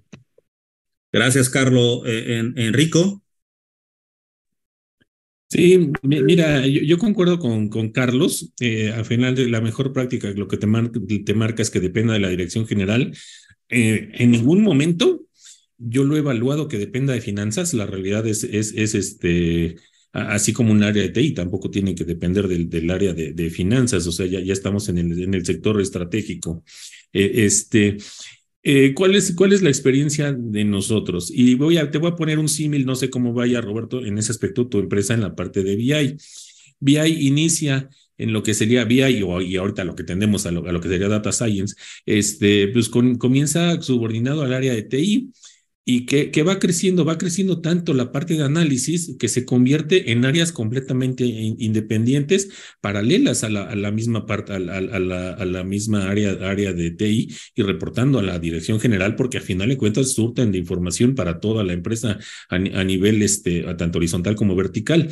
Gracias, 1.12 1.50
Carlos. 1.50 2.04
Eh, 2.06 2.52
Enrico. 2.56 3.24
Sí, 5.50 5.92
mira, 6.02 6.68
yo, 6.68 6.98
concuerdo 6.98 7.40
con, 7.40 7.70
con 7.70 7.92
Carlos. 7.92 8.54
Eh, 8.60 8.92
al 8.92 9.06
final, 9.06 9.34
de 9.34 9.48
la 9.48 9.62
mejor 9.62 9.94
práctica, 9.94 10.30
lo 10.32 10.48
que 10.50 10.58
te, 10.58 10.68
te 11.20 11.34
marca 11.34 11.62
es 11.62 11.70
que 11.70 11.80
dependa 11.80 12.14
de 12.14 12.20
la 12.20 12.30
dirección 12.30 12.68
general. 12.68 13.14
Eh, 13.70 14.10
en 14.14 14.32
ningún 14.32 14.62
momento 14.62 15.27
yo 15.78 16.04
lo 16.04 16.16
he 16.16 16.20
evaluado 16.20 16.68
que 16.68 16.78
dependa 16.78 17.14
de 17.14 17.22
finanzas. 17.22 17.74
La 17.74 17.86
realidad 17.86 18.26
es, 18.28 18.44
es, 18.44 18.74
es 18.76 18.96
este, 18.96 19.76
así 20.12 20.54
como 20.54 20.72
un 20.72 20.84
área 20.84 21.04
de 21.04 21.10
TI, 21.10 21.34
tampoco 21.34 21.70
tiene 21.70 21.96
que 21.96 22.04
depender 22.04 22.48
del, 22.48 22.92
área 22.92 23.14
de, 23.14 23.50
finanzas. 23.50 24.08
O 24.08 24.12
sea, 24.12 24.26
ya, 24.26 24.40
ya 24.40 24.54
estamos 24.54 24.90
en 24.90 24.98
el, 24.98 25.24
en 25.24 25.34
el 25.34 25.46
sector 25.46 25.80
estratégico. 25.80 26.64
Eh, 27.14 27.46
este, 27.46 27.98
eh, 28.64 28.94
¿cuál, 28.94 29.16
es, 29.16 29.34
¿Cuál 29.34 29.54
es 29.54 29.62
la 29.62 29.70
experiencia 29.70 30.34
de 30.34 30.66
nosotros? 30.66 31.32
Y 31.34 31.56
voy 31.56 31.78
te 31.92 31.98
voy 32.00 32.12
a 32.12 32.16
poner 32.16 32.40
un 32.40 32.50
símil, 32.50 32.86
no 32.86 32.96
sé 32.96 33.10
cómo 33.10 33.34
vaya, 33.34 33.62
Roberto, 33.62 34.04
en 34.06 34.18
ese 34.18 34.32
aspecto, 34.32 34.68
tu 34.68 34.80
empresa 34.80 35.14
en 35.14 35.22
la 35.22 35.36
parte 35.36 35.64
de 35.64 35.76
BI. 35.76 36.18
BI 36.80 37.28
inicia 37.28 37.90
en 38.18 38.34
lo 38.34 38.42
que 38.44 38.54
sería 38.54 38.84
BI 38.84 39.04
y, 39.04 39.56
ahorita 39.56 39.84
lo 39.84 39.96
que 39.96 40.04
tendemos 40.04 40.46
a 40.48 40.52
lo, 40.52 40.68
a 40.68 40.72
lo, 40.72 40.82
que 40.82 40.90
sería 40.90 41.08
Data 41.08 41.32
Science, 41.32 41.76
este, 42.06 42.68
pues 42.70 42.90
comienza 42.90 43.80
subordinado 43.82 44.42
al 44.42 44.54
área 44.54 44.74
de 44.74 44.84
TI 44.84 45.32
y 45.90 46.06
que, 46.06 46.32
que, 46.32 46.44
va 46.44 46.60
creciendo, 46.60 47.06
va 47.06 47.18
creciendo 47.18 47.62
tanto 47.62 47.94
la 47.94 48.12
parte 48.12 48.34
de 48.34 48.44
análisis 48.44 49.16
que 49.18 49.30
se 49.30 49.46
convierte 49.46 50.12
en 50.12 50.26
áreas 50.26 50.52
completamente 50.52 51.24
independientes, 51.24 52.50
paralelas 52.82 53.46
a 53.46 53.50
la, 53.50 53.92
misma 53.92 54.26
parte, 54.26 54.52
a 54.52 54.60
la, 54.60 55.38
a, 55.40 55.64
misma 55.64 56.10
área, 56.10 56.32
área 56.42 56.74
de 56.74 56.92
TI 56.92 57.34
y 57.56 57.62
reportando 57.62 58.20
a 58.20 58.22
la 58.22 58.38
dirección 58.38 58.82
general, 58.82 59.16
porque 59.16 59.38
al 59.38 59.46
final 59.46 59.70
de 59.70 59.78
cuentas 59.78 60.12
surten 60.12 60.52
de 60.52 60.58
información 60.58 61.16
para 61.16 61.40
toda 61.40 61.64
la 61.64 61.72
empresa 61.72 62.20
a, 62.50 62.60
nivel 62.60 63.22
este, 63.22 63.62
tanto 63.78 64.00
horizontal 64.00 64.36
como 64.36 64.58
vertical. 64.58 65.08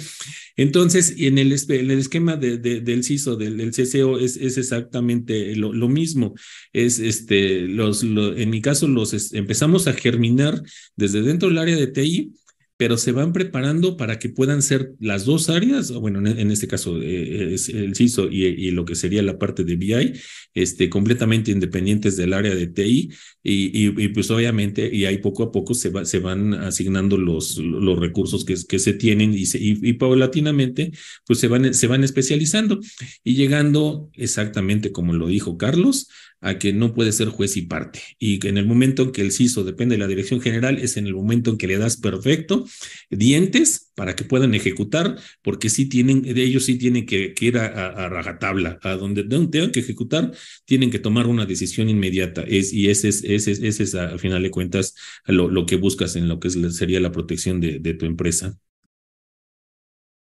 Entonces, 0.58 1.16
en 1.18 1.38
el, 1.38 1.54
en 1.54 1.92
el 1.92 2.00
esquema 2.00 2.36
de, 2.36 2.58
de, 2.58 2.82
del 2.82 3.06
CISO, 3.06 3.38
del, 3.38 3.56
del 3.56 3.72
CCO, 3.72 4.20
es, 4.20 4.36
es 4.36 4.58
exactamente 4.58 5.56
lo, 5.56 5.72
mismo. 5.88 6.36
Es 6.74 7.00
este, 7.00 7.62
los, 7.62 8.04
lo, 8.04 8.36
en 8.36 8.50
mi 8.50 8.60
caso, 8.60 8.90
los 8.90 9.34
empezamos 9.34 9.88
a 9.88 9.94
germinar 9.94 10.65
desde 10.96 11.22
dentro 11.22 11.50
del 11.50 11.58
área 11.58 11.76
de 11.76 11.88
TI 11.88 12.34
pero 12.78 12.98
se 12.98 13.14
van 13.14 13.32
preparando 13.32 13.96
para 13.96 14.20
que 14.20 14.30
puedan 14.30 14.62
ser 14.62 14.94
las 15.00 15.24
dos 15.24 15.50
áreas, 15.50 15.92
bueno, 15.94 16.20
en, 16.28 16.52
este 16.52 16.68
caso 16.68 17.02
eh, 17.02 17.54
es 17.54 17.70
el 17.70 17.96
CISO 17.96 18.30
y, 18.30 18.72
lo 18.72 18.84
que 18.84 18.96
sería 18.96 19.24
la 19.24 19.40
parte 19.40 19.64
de 19.64 19.78
BI, 19.78 20.14
este, 20.54 20.90
completamente 20.90 21.52
independientes 21.52 22.18
del 22.18 22.34
área 22.34 22.54
de 22.54 22.68
TI 22.68 23.12
y, 23.44 24.04
y, 24.04 24.08
pues 24.10 24.30
obviamente, 24.30 24.94
y 24.94 25.06
ahí 25.06 25.20
poco 25.20 25.44
a 25.44 25.52
poco 25.52 25.74
se, 25.74 25.90
va, 25.90 26.04
se 26.04 26.20
van 26.20 26.54
asignando 26.54 27.18
los, 27.18 27.58
los 27.58 27.98
recursos 27.98 28.44
que, 28.44 28.56
que 28.68 28.80
se 28.80 28.94
tienen 28.94 29.34
y, 29.34 29.46
y, 29.54 29.94
paulatinamente 29.94 30.92
pues 31.26 31.40
se 31.40 31.48
van, 31.48 31.74
se 31.74 31.88
van 31.88 32.04
especializando 32.04 32.80
y 33.24 33.36
llegando 33.36 34.10
exactamente 34.14 34.92
como 34.92 35.14
lo 35.14 35.28
dijo 35.28 35.58
Carlos, 35.58 36.10
a 36.46 36.60
que 36.60 36.74
no 36.74 36.94
puede 36.94 37.12
ser 37.12 37.30
juez 37.30 37.58
y 37.58 37.64
parte. 37.64 38.00
Y 38.20 38.38
que 38.38 38.50
en 38.50 38.60
el 38.60 38.68
momento 38.68 39.02
en 39.02 39.12
que 39.12 39.22
el 39.22 39.32
CISO 39.32 39.64
depende 39.64 39.96
de 39.96 40.00
la 40.00 40.08
dirección 40.08 40.42
general, 40.42 40.78
es 40.78 40.96
en 40.96 41.08
el 41.08 41.16
momento 41.16 41.50
en 41.50 41.58
que 41.58 41.66
le 41.66 41.80
das 41.80 41.98
perfecto 41.98 42.68
dientes 43.10 43.92
para 43.96 44.16
que 44.16 44.26
puedan 44.26 44.54
ejecutar, 44.54 45.18
porque 45.42 45.70
sí 45.70 45.90
tienen, 45.90 46.24
ellos 46.26 46.66
sí 46.66 46.78
tienen 46.78 47.08
que, 47.08 47.34
ir 47.40 47.58
a, 47.58 47.66
a, 47.66 48.10
rajatabla, 48.10 48.78
a 48.84 48.92
donde 48.96 49.24
tengan 49.24 49.72
que 49.72 49.80
ejecutar, 49.80 50.32
tienen 50.66 50.92
que 50.92 51.00
tomar 51.00 51.26
una 51.26 51.48
decisión 51.48 51.90
inmediata. 51.90 52.44
Es, 52.48 52.72
y 52.72 52.90
ese 52.90 53.08
es, 53.08 53.24
ese, 53.24 53.52
ese 53.68 53.84
es, 53.84 53.96
a 53.96 54.18
final 54.20 54.44
de 54.44 54.52
cuentas, 54.52 54.94
lo, 55.26 55.50
lo 55.50 55.66
que 55.66 55.78
buscas 55.78 56.16
en 56.16 56.28
lo 56.28 56.40
que 56.40 56.52
sería 56.52 57.00
la 57.00 57.12
protección 57.12 57.60
de, 57.60 57.80
de 57.80 57.96
tu 57.96 58.06
empresa. 58.06 58.56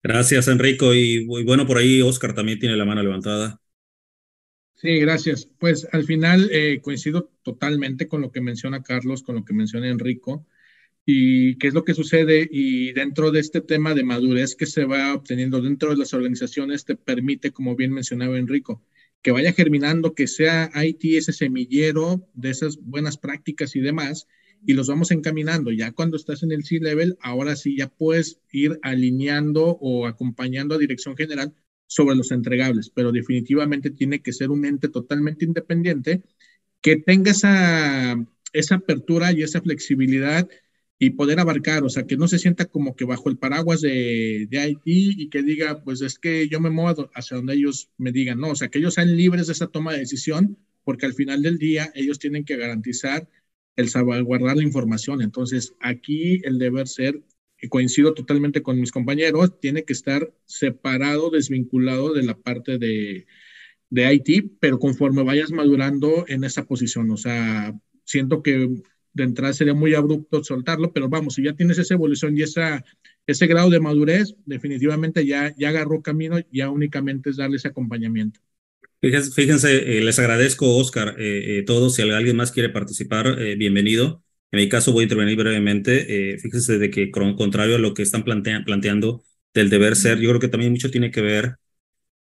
Gracias, 0.02 0.48
Enrico. 0.48 0.94
Y 0.94 1.26
bueno, 1.26 1.66
por 1.66 1.76
ahí 1.76 2.00
Oscar 2.00 2.34
también 2.34 2.58
tiene 2.58 2.76
la 2.76 2.86
mano 2.86 3.02
levantada. 3.02 3.60
Sí, 4.80 5.00
gracias. 5.00 5.46
Pues 5.58 5.88
al 5.90 6.04
final 6.04 6.50
eh, 6.52 6.80
coincido 6.80 7.32
totalmente 7.42 8.06
con 8.06 8.20
lo 8.20 8.30
que 8.30 8.40
menciona 8.40 8.82
Carlos, 8.84 9.24
con 9.24 9.34
lo 9.34 9.44
que 9.44 9.52
menciona 9.52 9.88
Enrico, 9.88 10.46
y 11.04 11.58
qué 11.58 11.66
es 11.68 11.74
lo 11.74 11.84
que 11.84 11.94
sucede. 11.94 12.48
Y 12.48 12.92
dentro 12.92 13.32
de 13.32 13.40
este 13.40 13.60
tema 13.60 13.94
de 13.94 14.04
madurez 14.04 14.54
que 14.54 14.66
se 14.66 14.84
va 14.84 15.14
obteniendo 15.14 15.60
dentro 15.60 15.90
de 15.90 15.96
las 15.96 16.14
organizaciones, 16.14 16.84
te 16.84 16.94
permite, 16.94 17.50
como 17.50 17.74
bien 17.74 17.92
mencionaba 17.92 18.38
Enrico, 18.38 18.84
que 19.20 19.32
vaya 19.32 19.52
germinando, 19.52 20.14
que 20.14 20.28
sea 20.28 20.70
IT 20.74 21.04
ese 21.16 21.32
semillero 21.32 22.28
de 22.34 22.50
esas 22.50 22.78
buenas 22.80 23.18
prácticas 23.18 23.74
y 23.74 23.80
demás, 23.80 24.28
y 24.64 24.74
los 24.74 24.86
vamos 24.86 25.10
encaminando. 25.10 25.72
Ya 25.72 25.90
cuando 25.90 26.16
estás 26.16 26.44
en 26.44 26.52
el 26.52 26.64
C-Level, 26.64 27.16
ahora 27.20 27.56
sí 27.56 27.76
ya 27.76 27.88
puedes 27.88 28.40
ir 28.52 28.78
alineando 28.82 29.76
o 29.80 30.06
acompañando 30.06 30.76
a 30.76 30.78
dirección 30.78 31.16
general 31.16 31.52
sobre 31.88 32.14
los 32.14 32.30
entregables, 32.30 32.90
pero 32.94 33.10
definitivamente 33.10 33.90
tiene 33.90 34.20
que 34.20 34.32
ser 34.32 34.50
un 34.50 34.64
ente 34.64 34.88
totalmente 34.88 35.44
independiente 35.44 36.22
que 36.80 36.96
tenga 36.96 37.32
esa, 37.32 38.16
esa 38.52 38.74
apertura 38.76 39.32
y 39.32 39.42
esa 39.42 39.60
flexibilidad 39.60 40.48
y 41.00 41.10
poder 41.10 41.40
abarcar, 41.40 41.84
o 41.84 41.88
sea, 41.88 42.04
que 42.04 42.16
no 42.16 42.28
se 42.28 42.38
sienta 42.38 42.66
como 42.66 42.94
que 42.94 43.04
bajo 43.04 43.28
el 43.30 43.38
paraguas 43.38 43.80
de, 43.80 44.46
de 44.50 44.70
IT 44.70 44.82
y 44.84 45.28
que 45.30 45.42
diga, 45.42 45.82
pues 45.82 46.02
es 46.02 46.18
que 46.18 46.48
yo 46.48 46.60
me 46.60 46.70
muevo 46.70 47.10
hacia 47.14 47.36
donde 47.36 47.54
ellos 47.54 47.90
me 47.98 48.12
digan, 48.12 48.38
no, 48.38 48.50
o 48.50 48.56
sea, 48.56 48.68
que 48.68 48.78
ellos 48.78 48.94
sean 48.94 49.16
libres 49.16 49.46
de 49.46 49.54
esa 49.54 49.68
toma 49.68 49.92
de 49.92 50.00
decisión, 50.00 50.58
porque 50.84 51.06
al 51.06 51.14
final 51.14 51.42
del 51.42 51.58
día 51.58 51.90
ellos 51.94 52.18
tienen 52.18 52.44
que 52.44 52.56
garantizar 52.56 53.28
el 53.76 53.88
salvaguardar 53.88 54.56
la 54.56 54.64
información. 54.64 55.22
Entonces, 55.22 55.74
aquí 55.80 56.40
el 56.44 56.58
deber 56.58 56.88
ser 56.88 57.22
coincido 57.68 58.14
totalmente 58.14 58.62
con 58.62 58.80
mis 58.80 58.92
compañeros, 58.92 59.58
tiene 59.60 59.84
que 59.84 59.92
estar 59.92 60.32
separado, 60.46 61.30
desvinculado 61.30 62.12
de 62.12 62.22
la 62.22 62.36
parte 62.36 62.78
de, 62.78 63.26
de 63.90 64.14
IT, 64.14 64.58
pero 64.60 64.78
conforme 64.78 65.22
vayas 65.22 65.50
madurando 65.50 66.24
en 66.28 66.44
esa 66.44 66.64
posición, 66.64 67.10
o 67.10 67.16
sea, 67.16 67.74
siento 68.04 68.42
que 68.42 68.82
de 69.12 69.24
entrada 69.24 69.52
sería 69.52 69.74
muy 69.74 69.94
abrupto 69.94 70.44
soltarlo, 70.44 70.92
pero 70.92 71.08
vamos, 71.08 71.34
si 71.34 71.42
ya 71.42 71.54
tienes 71.54 71.78
esa 71.78 71.94
evolución 71.94 72.36
y 72.36 72.42
esa, 72.42 72.84
ese 73.26 73.46
grado 73.46 73.70
de 73.70 73.80
madurez, 73.80 74.34
definitivamente 74.46 75.26
ya, 75.26 75.54
ya 75.56 75.70
agarró 75.70 76.02
camino, 76.02 76.38
ya 76.52 76.70
únicamente 76.70 77.30
es 77.30 77.36
darle 77.36 77.56
ese 77.56 77.68
acompañamiento. 77.68 78.40
Fíjense, 79.00 79.98
eh, 79.98 80.02
les 80.02 80.18
agradezco, 80.18 80.76
Oscar, 80.76 81.14
eh, 81.18 81.58
eh, 81.58 81.62
todos. 81.62 81.94
Si 81.94 82.02
alguien 82.02 82.36
más 82.36 82.50
quiere 82.50 82.68
participar, 82.68 83.36
bienvenido. 83.56 84.24
En 84.50 84.60
mi 84.60 84.68
caso 84.68 84.92
voy 84.92 85.02
a 85.02 85.04
intervenir 85.04 85.36
brevemente. 85.36 86.32
Eh, 86.34 86.38
fíjese 86.38 86.78
de 86.78 86.90
que, 86.90 87.10
contrario 87.10 87.76
a 87.76 87.78
lo 87.78 87.94
que 87.94 88.02
están 88.02 88.24
planteando 88.24 89.22
del 89.54 89.70
deber 89.70 89.96
ser, 89.96 90.18
yo 90.18 90.28
creo 90.30 90.40
que 90.40 90.48
también 90.48 90.72
mucho 90.72 90.90
tiene 90.90 91.10
que 91.10 91.20
ver 91.20 91.56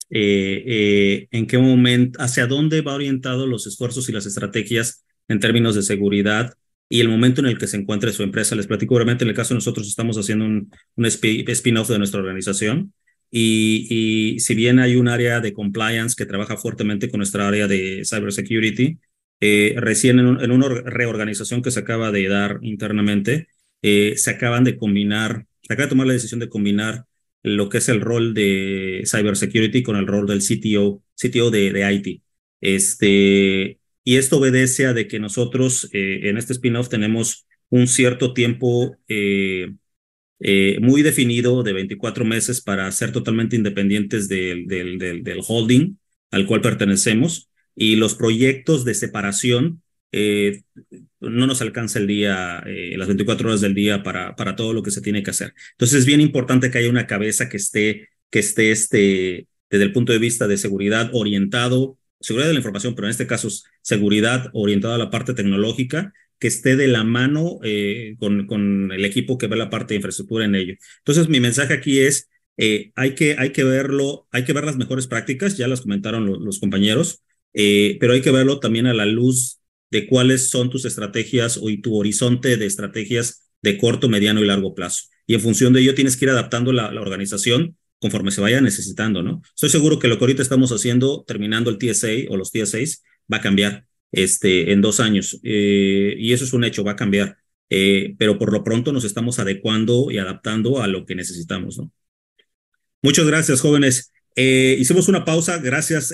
eh, 0.10 0.64
eh, 0.66 1.28
en 1.32 1.48
qué 1.48 1.58
momento, 1.58 2.22
hacia 2.22 2.48
dónde 2.48 2.82
va 2.82 2.96
orientado 2.96 3.48
los 3.48 3.68
esfuerzos 3.68 4.10
y 4.10 4.12
las 4.12 4.26
estrategias 4.26 5.04
en 5.28 5.40
términos 5.40 5.76
de 5.76 5.84
seguridad 5.84 6.54
y 6.88 7.02
el 7.02 7.10
momento 7.10 7.42
en 7.42 7.48
el 7.48 7.58
que 7.58 7.68
se 7.68 7.78
encuentre 7.78 8.12
su 8.14 8.24
empresa. 8.24 8.56
Les 8.56 8.68
platico 8.68 8.96
brevemente, 8.96 9.24
en 9.24 9.30
el 9.30 9.36
caso 9.36 9.54
de 9.54 9.58
nosotros 9.58 9.88
estamos 9.88 10.18
haciendo 10.18 10.46
un, 10.46 10.72
un 10.96 11.06
spin-off 11.06 11.90
de 11.90 11.98
nuestra 11.98 12.20
organización 12.20 12.94
y, 13.32 13.88
y 14.36 14.40
si 14.40 14.56
bien 14.56 14.80
hay 14.80 14.96
un 14.96 15.08
área 15.08 15.42
de 15.42 15.54
compliance 15.54 16.16
que 16.18 16.26
trabaja 16.26 16.58
fuertemente 16.58 17.10
con 17.10 17.20
nuestra 17.20 17.48
área 17.48 17.68
de 17.68 18.04
cybersecurity, 18.08 19.00
recién 19.40 20.20
en, 20.20 20.52
una 20.52 20.70
reorganización 20.70 21.62
que 21.62 21.72
se 21.72 21.80
acaba 21.80 22.12
de 22.12 22.28
dar 22.28 22.60
internamente, 22.62 23.48
se 23.82 24.30
acaban 24.30 24.64
de 24.64 24.78
combinar, 24.78 25.46
se 25.62 25.74
acaba 25.74 25.86
de 25.86 25.90
tomar 25.90 26.08
la 26.08 26.14
decisión 26.14 26.40
de 26.40 26.50
combinar 26.50 27.06
lo 27.44 27.70
que 27.70 27.78
es 27.78 27.90
el 27.90 28.02
rol 28.02 28.34
de 28.34 29.04
cybersecurity 29.06 29.84
con 29.84 29.98
el 29.98 30.08
rol 30.08 30.26
del 30.26 30.42
CTO, 30.42 31.04
CTO 31.16 31.52
de, 31.52 31.94
IT. 31.94 32.24
Este, 32.62 33.80
y 34.04 34.16
esto 34.16 34.38
obedece 34.38 34.88
a 34.88 34.94
de 34.94 35.08
que 35.08 35.20
nosotros 35.20 35.90
en 35.92 36.38
este 36.38 36.54
spin-off 36.54 36.90
tenemos 36.90 37.46
un 37.70 37.88
cierto 37.88 38.34
tiempo 38.34 38.98
eh, 39.08 39.74
eh, 40.40 40.78
muy 40.82 41.02
definido 41.02 41.64
de 41.64 41.74
24 41.74 42.26
meses 42.26 42.62
para 42.62 42.92
ser 42.92 43.12
totalmente 43.12 43.56
independientes 43.56 44.28
del, 44.28 44.68
del, 44.68 44.98
del, 44.98 45.42
holding 45.46 45.98
al 46.32 46.46
cual 46.46 46.62
pertenecemos 46.62 47.50
y 47.76 47.96
los 47.96 48.16
proyectos 48.16 48.86
de 48.86 48.94
separación 48.94 49.82
eh, 50.12 50.64
no 51.20 51.48
nos 51.48 51.62
alcanza 51.62 52.00
el 52.00 52.08
día, 52.08 52.64
las 52.66 53.08
24 53.08 53.50
horas 53.50 53.62
del 53.62 53.74
día 53.74 54.04
para, 54.04 54.36
para 54.36 54.56
todo 54.56 54.74
lo 54.74 54.82
que 54.84 54.92
se 54.92 55.02
tiene 55.02 55.24
que 55.24 55.32
hacer. 55.32 55.54
Entonces 55.72 56.00
es 56.00 56.06
bien 56.06 56.22
importante 56.22 56.72
que 56.72 56.78
haya 56.78 56.90
una 56.90 57.08
cabeza 57.08 57.50
que 57.50 57.58
esté, 57.58 58.10
que 58.30 58.40
esté 58.40 58.72
este, 58.72 59.48
desde 59.70 59.86
el 59.86 59.94
punto 59.94 60.14
de 60.14 60.20
vista 60.20 60.48
de 60.48 60.58
seguridad 60.58 61.10
orientado, 61.14 61.98
seguridad 62.20 62.48
de 62.48 62.54
la 62.54 62.60
información, 62.60 62.96
pero 62.96 63.08
en 63.08 63.12
este 63.12 63.28
caso 63.28 63.50
seguridad 63.82 64.50
orientada 64.54 64.96
a 64.96 65.00
la 65.00 65.10
parte 65.10 65.34
tecnológica 65.34 66.14
que 66.40 66.48
esté 66.48 66.76
de 66.76 66.88
la 66.88 67.04
mano 67.04 67.60
eh, 67.64 68.16
con, 68.20 68.46
con, 68.48 68.92
el 68.92 69.06
equipo 69.06 69.38
que 69.38 69.48
ve 69.48 69.56
la 69.56 69.70
parte 69.70 69.94
de 69.94 69.98
infraestructura 69.98 70.46
en 70.46 70.56
ello. 70.56 70.74
Entonces, 71.00 71.30
mi 71.30 71.40
mensaje 71.40 71.74
aquí 71.74 72.00
es, 72.00 72.30
eh, 72.58 72.92
hay, 72.96 73.16
que, 73.16 73.36
hay 73.38 73.52
que 73.52 73.64
verlo, 73.64 74.28
hay 74.32 74.44
que 74.44 74.54
ver 74.54 74.66
las 74.66 74.78
mejores 74.78 75.08
prácticas, 75.08 75.58
ya 75.58 75.68
las 75.68 75.82
comentaron 75.82 76.26
los 76.44 76.60
compañeros, 76.60 77.24
eh, 77.56 77.98
pero 78.00 78.14
hay 78.14 78.22
que 78.22 78.32
verlo 78.32 78.60
también 78.60 78.86
a 78.86 78.94
la 78.94 79.06
luz 79.06 79.60
de 79.90 80.08
cuáles 80.08 80.50
son 80.50 80.70
tus 80.70 80.86
estrategias 80.86 81.58
o 81.58 81.70
y 81.70 81.82
tu 81.82 81.96
horizonte 81.96 82.58
de 82.58 82.66
estrategias 82.66 83.50
de 83.62 83.78
corto, 83.78 84.10
mediano 84.10 84.44
y 84.44 84.46
largo 84.46 84.76
plazo. 84.76 85.06
Y 85.26 85.34
en 85.34 85.42
función 85.42 85.74
de 85.74 85.82
ello 85.82 85.96
tienes 85.96 86.18
que 86.18 86.26
ir 86.26 86.32
adaptando 86.32 86.72
la, 86.72 86.92
la 86.92 87.02
organización 87.02 87.78
conforme 88.00 88.32
se 88.32 88.42
vaya 88.42 88.62
necesitando, 88.62 89.24
¿no? 89.24 89.42
Estoy 89.56 89.70
seguro 89.70 89.98
que 89.98 90.08
lo 90.08 90.18
que 90.18 90.26
ahorita 90.26 90.42
estamos 90.42 90.72
haciendo, 90.72 91.24
terminando 91.26 91.70
el 91.70 91.78
TSA 91.78 92.30
o 92.30 92.38
los 92.38 92.52
TSAs, 92.52 93.04
va 93.32 93.38
a 93.38 93.42
cambiar 93.42 93.86
este, 94.12 94.72
en 94.72 94.82
dos 94.82 95.00
años. 95.00 95.40
Eh, 95.44 96.16
y 96.18 96.34
eso 96.34 96.44
es 96.44 96.54
un 96.54 96.64
hecho, 96.64 96.84
va 96.84 96.92
a 96.92 96.96
cambiar. 96.96 97.38
Eh, 97.70 98.16
pero 98.18 98.38
por 98.38 98.54
lo 98.54 98.64
pronto 98.64 98.92
nos 98.92 99.06
estamos 99.06 99.40
adecuando 99.40 100.12
y 100.12 100.20
adaptando 100.20 100.82
a 100.82 100.88
lo 100.88 101.06
que 101.06 101.16
necesitamos, 101.16 101.78
¿no? 101.78 101.92
Muchas 103.02 103.26
gracias, 103.26 103.62
jóvenes. 103.62 104.12
Eh, 104.36 104.76
hicimos 104.80 105.08
una 105.08 105.26
pausa, 105.26 105.58
gracias. 105.58 106.14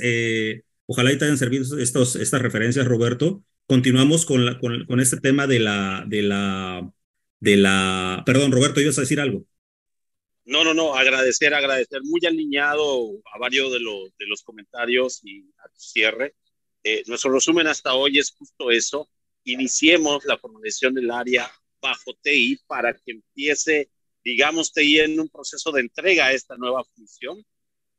Ojalá 0.92 1.14
y 1.14 1.18
te 1.18 1.26
hayan 1.26 1.38
servido 1.38 1.78
estos, 1.80 2.18
estas 2.18 2.42
referencias, 2.42 2.86
Roberto. 2.86 3.44
Continuamos 3.66 4.26
con, 4.26 4.46
la, 4.46 4.60
con, 4.60 4.86
con, 4.86 5.00
este 5.00 5.18
tema 5.18 5.48
de 5.48 5.60
la, 5.60 6.04
de 6.06 6.22
la, 6.22 6.94
de 7.40 7.56
la, 7.56 8.24
perdón, 8.26 8.52
Roberto, 8.52 8.82
ibas 8.82 8.98
a 8.98 9.02
decir 9.02 9.22
algo. 9.22 9.46
No, 10.44 10.66
no, 10.66 10.74
no, 10.74 10.96
agradecer, 10.96 11.54
agradecer, 11.54 12.02
muy 12.04 12.20
alineado 12.26 13.10
a 13.34 13.40
varios 13.40 13.72
de 13.72 13.80
los, 13.80 14.16
de 14.18 14.28
los 14.28 14.44
comentarios 14.44 15.22
y 15.24 15.50
a 15.64 15.70
tu 15.70 15.80
cierre. 15.80 16.36
Eh, 16.84 17.04
nuestro 17.08 17.32
resumen 17.32 17.68
hasta 17.68 17.94
hoy 17.94 18.20
es 18.20 18.32
justo 18.38 18.70
eso. 18.70 19.10
Iniciemos 19.46 20.26
la 20.26 20.38
formalización 20.38 20.94
del 20.94 21.10
área 21.10 21.50
bajo 21.82 22.14
TI 22.22 22.60
para 22.68 22.94
que 22.94 23.12
empiece, 23.12 23.90
digamos, 24.26 24.74
TI 24.74 25.00
en 25.00 25.20
un 25.22 25.30
proceso 25.30 25.72
de 25.72 25.82
entrega 25.82 26.26
a 26.26 26.34
esta 26.34 26.58
nueva 26.58 26.84
función. 26.84 27.42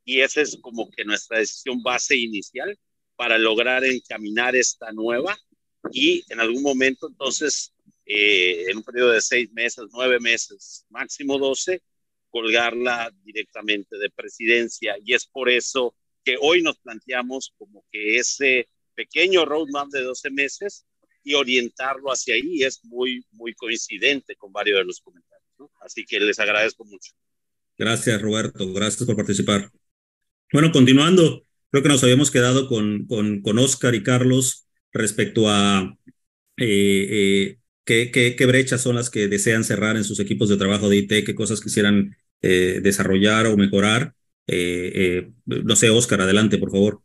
Y 0.05 0.21
esa 0.21 0.41
es 0.41 0.59
como 0.61 0.91
que 0.91 1.05
nuestra 1.05 1.39
decisión 1.39 1.83
base 1.83 2.17
inicial 2.17 2.79
para 3.17 3.39
lograr 3.39 3.85
encaminar 3.85 4.57
esta 4.57 4.93
nueva 4.93 5.37
y 5.91 6.25
en 6.29 6.41
algún 6.41 6.63
momento, 6.63 7.09
entonces, 7.09 7.73
eh, 8.07 8.67
en 8.69 8.79
un 8.79 8.83
periodo 8.83 9.13
de 9.13 9.21
seis 9.21 9.51
meses, 9.53 9.87
nueve 9.93 10.21
meses, 10.21 10.85
máximo 10.91 11.39
doce, 11.39 11.83
colgarla 12.31 13.13
directamente 13.23 13.99
de 13.99 14.11
presidencia. 14.11 14.97
Y 15.05 15.15
es 15.15 15.27
por 15.27 15.51
eso 15.51 15.95
que 16.25 16.37
hoy 16.41 16.63
nos 16.63 16.79
planteamos 16.79 17.53
como 17.59 17.85
que 17.91 18.17
ese 18.17 18.69
pequeño 18.95 19.45
roadmap 19.45 19.89
de 19.89 20.03
12 20.03 20.31
meses 20.31 20.85
y 21.25 21.35
orientarlo 21.35 22.11
hacia 22.11 22.35
ahí 22.35 22.63
es 22.63 22.85
muy, 22.85 23.25
muy 23.33 23.55
coincidente 23.55 24.37
con 24.37 24.53
varios 24.53 24.79
de 24.79 24.85
los 24.85 25.01
comentarios. 25.01 25.71
Así 25.81 26.05
que 26.05 26.21
les 26.21 26.39
agradezco 26.39 26.85
mucho. 26.85 27.13
Gracias, 27.79 28.21
Roberto. 28.21 28.73
Gracias 28.73 29.05
por 29.05 29.17
participar. 29.17 29.71
Bueno, 30.53 30.71
continuando, 30.73 31.45
creo 31.71 31.83
que 31.83 31.89
nos 31.89 32.03
habíamos 32.03 32.31
quedado 32.31 32.69
con, 32.69 33.07
con, 33.07 33.43
con 33.43 33.59
Oscar 33.59 33.95
y 33.95 34.03
Carlos 34.03 34.67
respecto 34.93 35.49
a 35.49 35.97
eh, 36.59 37.57
eh, 37.57 37.59
qué, 37.85 38.11
qué, 38.37 38.47
brechas 38.47 38.83
son 38.83 38.97
las 38.97 39.11
que 39.11 39.29
desean 39.29 39.65
cerrar 39.65 39.97
en 39.97 40.05
sus 40.05 40.21
equipos 40.21 40.49
de 40.49 40.59
trabajo 40.59 40.89
de 40.89 40.99
IT, 40.99 41.25
qué 41.25 41.35
cosas 41.35 41.61
quisieran 41.61 42.17
eh, 42.43 42.81
desarrollar 42.83 43.47
o 43.47 43.57
mejorar. 43.57 44.15
no 45.47 45.77
sé, 45.77 45.91
Oscar, 45.91 46.21
adelante, 46.21 46.59
por 46.59 46.71
favor. 46.71 47.03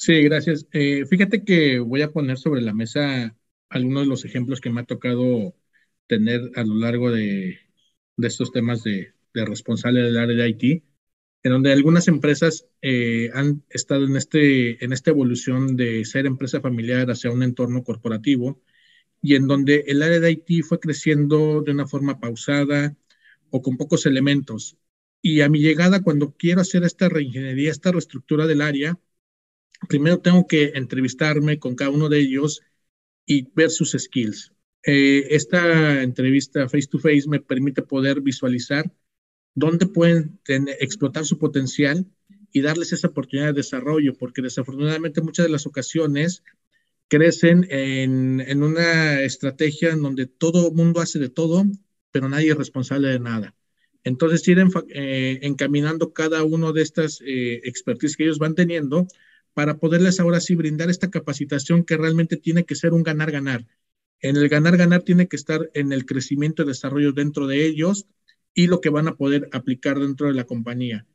Sí, 0.00 0.22
gracias. 0.22 0.66
Eh, 0.72 1.04
fíjate 1.04 1.44
que 1.44 1.78
voy 1.78 2.00
a 2.00 2.10
poner 2.10 2.38
sobre 2.38 2.62
la 2.62 2.72
mesa 2.72 3.36
algunos 3.68 4.04
de 4.04 4.08
los 4.08 4.24
ejemplos 4.24 4.60
que 4.60 4.70
me 4.70 4.80
ha 4.80 4.84
tocado 4.84 5.54
tener 6.06 6.40
a 6.56 6.64
lo 6.64 6.76
largo 6.76 7.10
de, 7.10 7.58
estos 8.16 8.50
temas 8.50 8.82
de, 8.82 9.12
responsable 9.34 10.00
del 10.00 10.16
área 10.16 10.36
de 10.36 10.48
IT, 10.48 10.84
en 11.42 11.52
donde 11.52 11.72
algunas 11.72 12.08
empresas 12.08 12.66
eh, 12.82 13.30
han 13.34 13.64
estado 13.70 14.04
en, 14.04 14.16
este, 14.16 14.84
en 14.84 14.92
esta 14.92 15.10
evolución 15.10 15.76
de 15.76 16.04
ser 16.04 16.26
empresa 16.26 16.60
familiar 16.60 17.10
hacia 17.10 17.30
un 17.30 17.42
entorno 17.42 17.82
corporativo 17.82 18.62
y 19.22 19.34
en 19.36 19.46
donde 19.46 19.84
el 19.86 20.02
área 20.02 20.20
de 20.20 20.32
IT 20.32 20.64
fue 20.64 20.80
creciendo 20.80 21.62
de 21.62 21.72
una 21.72 21.86
forma 21.86 22.20
pausada 22.20 22.96
o 23.50 23.62
con 23.62 23.76
pocos 23.76 24.06
elementos. 24.06 24.76
Y 25.22 25.42
a 25.42 25.48
mi 25.48 25.60
llegada, 25.60 26.02
cuando 26.02 26.34
quiero 26.36 26.62
hacer 26.62 26.84
esta 26.84 27.08
reingeniería, 27.08 27.70
esta 27.70 27.92
reestructura 27.92 28.46
del 28.46 28.62
área, 28.62 28.98
primero 29.88 30.20
tengo 30.20 30.46
que 30.46 30.72
entrevistarme 30.74 31.58
con 31.58 31.74
cada 31.74 31.90
uno 31.90 32.08
de 32.08 32.20
ellos 32.20 32.62
y 33.26 33.48
ver 33.54 33.70
sus 33.70 33.92
skills. 33.92 34.52
Eh, 34.82 35.26
esta 35.30 36.02
entrevista 36.02 36.68
face 36.68 36.86
to 36.86 36.98
face 36.98 37.24
me 37.28 37.40
permite 37.40 37.82
poder 37.82 38.22
visualizar 38.22 38.90
dónde 39.60 39.86
pueden 39.86 40.40
explotar 40.80 41.24
su 41.24 41.38
potencial 41.38 42.06
y 42.50 42.62
darles 42.62 42.92
esa 42.92 43.08
oportunidad 43.08 43.48
de 43.48 43.52
desarrollo, 43.62 44.14
porque 44.14 44.42
desafortunadamente 44.42 45.20
muchas 45.20 45.46
de 45.46 45.52
las 45.52 45.66
ocasiones 45.66 46.42
crecen 47.06 47.66
en, 47.70 48.40
en 48.40 48.62
una 48.62 49.20
estrategia 49.20 49.90
en 49.90 50.02
donde 50.02 50.26
todo 50.26 50.72
mundo 50.72 51.00
hace 51.00 51.20
de 51.20 51.28
todo, 51.28 51.64
pero 52.10 52.28
nadie 52.28 52.50
es 52.50 52.56
responsable 52.56 53.08
de 53.08 53.20
nada. 53.20 53.54
Entonces, 54.04 54.46
ir 54.48 54.58
eh, 54.88 55.38
encaminando 55.42 56.12
cada 56.12 56.42
uno 56.42 56.72
de 56.72 56.82
estas 56.82 57.20
eh, 57.24 57.60
que 57.62 58.24
ellos 58.24 58.38
van 58.38 58.54
teniendo 58.54 59.06
para 59.52 59.78
poderles 59.78 60.20
ahora 60.20 60.40
sí 60.40 60.54
brindar 60.54 60.90
esta 60.90 61.10
capacitación 61.10 61.84
que 61.84 61.96
realmente 61.96 62.36
tiene 62.36 62.64
que 62.64 62.76
ser 62.76 62.92
un 62.92 63.02
ganar-ganar. 63.02 63.66
En 64.20 64.36
el 64.36 64.48
ganar-ganar 64.48 65.02
tiene 65.02 65.28
que 65.28 65.36
estar 65.36 65.70
en 65.74 65.92
el 65.92 66.06
crecimiento 66.06 66.62
y 66.62 66.66
desarrollo 66.66 67.12
dentro 67.12 67.46
de 67.46 67.66
ellos 67.66 68.06
y 68.54 68.66
lo 68.66 68.80
que 68.80 68.90
van 68.90 69.08
a 69.08 69.16
poder 69.16 69.48
aplicar 69.52 69.98
dentro 69.98 70.28
de 70.28 70.34
la 70.34 70.44
compañía. 70.44 71.06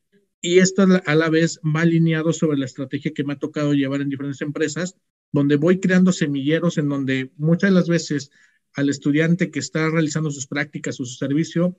Y 0.42 0.60
esto 0.60 0.86
a 1.06 1.16
la 1.16 1.30
vez 1.30 1.60
va 1.64 1.82
alineado 1.82 2.32
sobre 2.32 2.58
la 2.58 2.66
estrategia 2.66 3.14
que 3.14 3.24
me 3.24 3.34
ha 3.34 3.40
tocado 3.40 3.74
llevar 3.74 4.02
en 4.02 4.10
diferentes 4.10 4.42
empresas, 4.42 4.96
donde 5.32 5.56
voy 5.56 5.80
creando 5.80 6.12
semilleros 6.12 6.78
en 6.78 6.88
donde 6.88 7.32
muchas 7.38 7.72
de 7.72 7.76
las 7.76 7.90
veces 7.90 8.32
al 8.74 8.90
estudiante 8.90 9.52
que 9.52 9.60
está 9.60 9.90
realizando 9.90 10.30
sus 10.32 10.48
prácticas 10.48 11.00
o 11.00 11.06
su 11.06 11.16
servicio, 11.16 11.78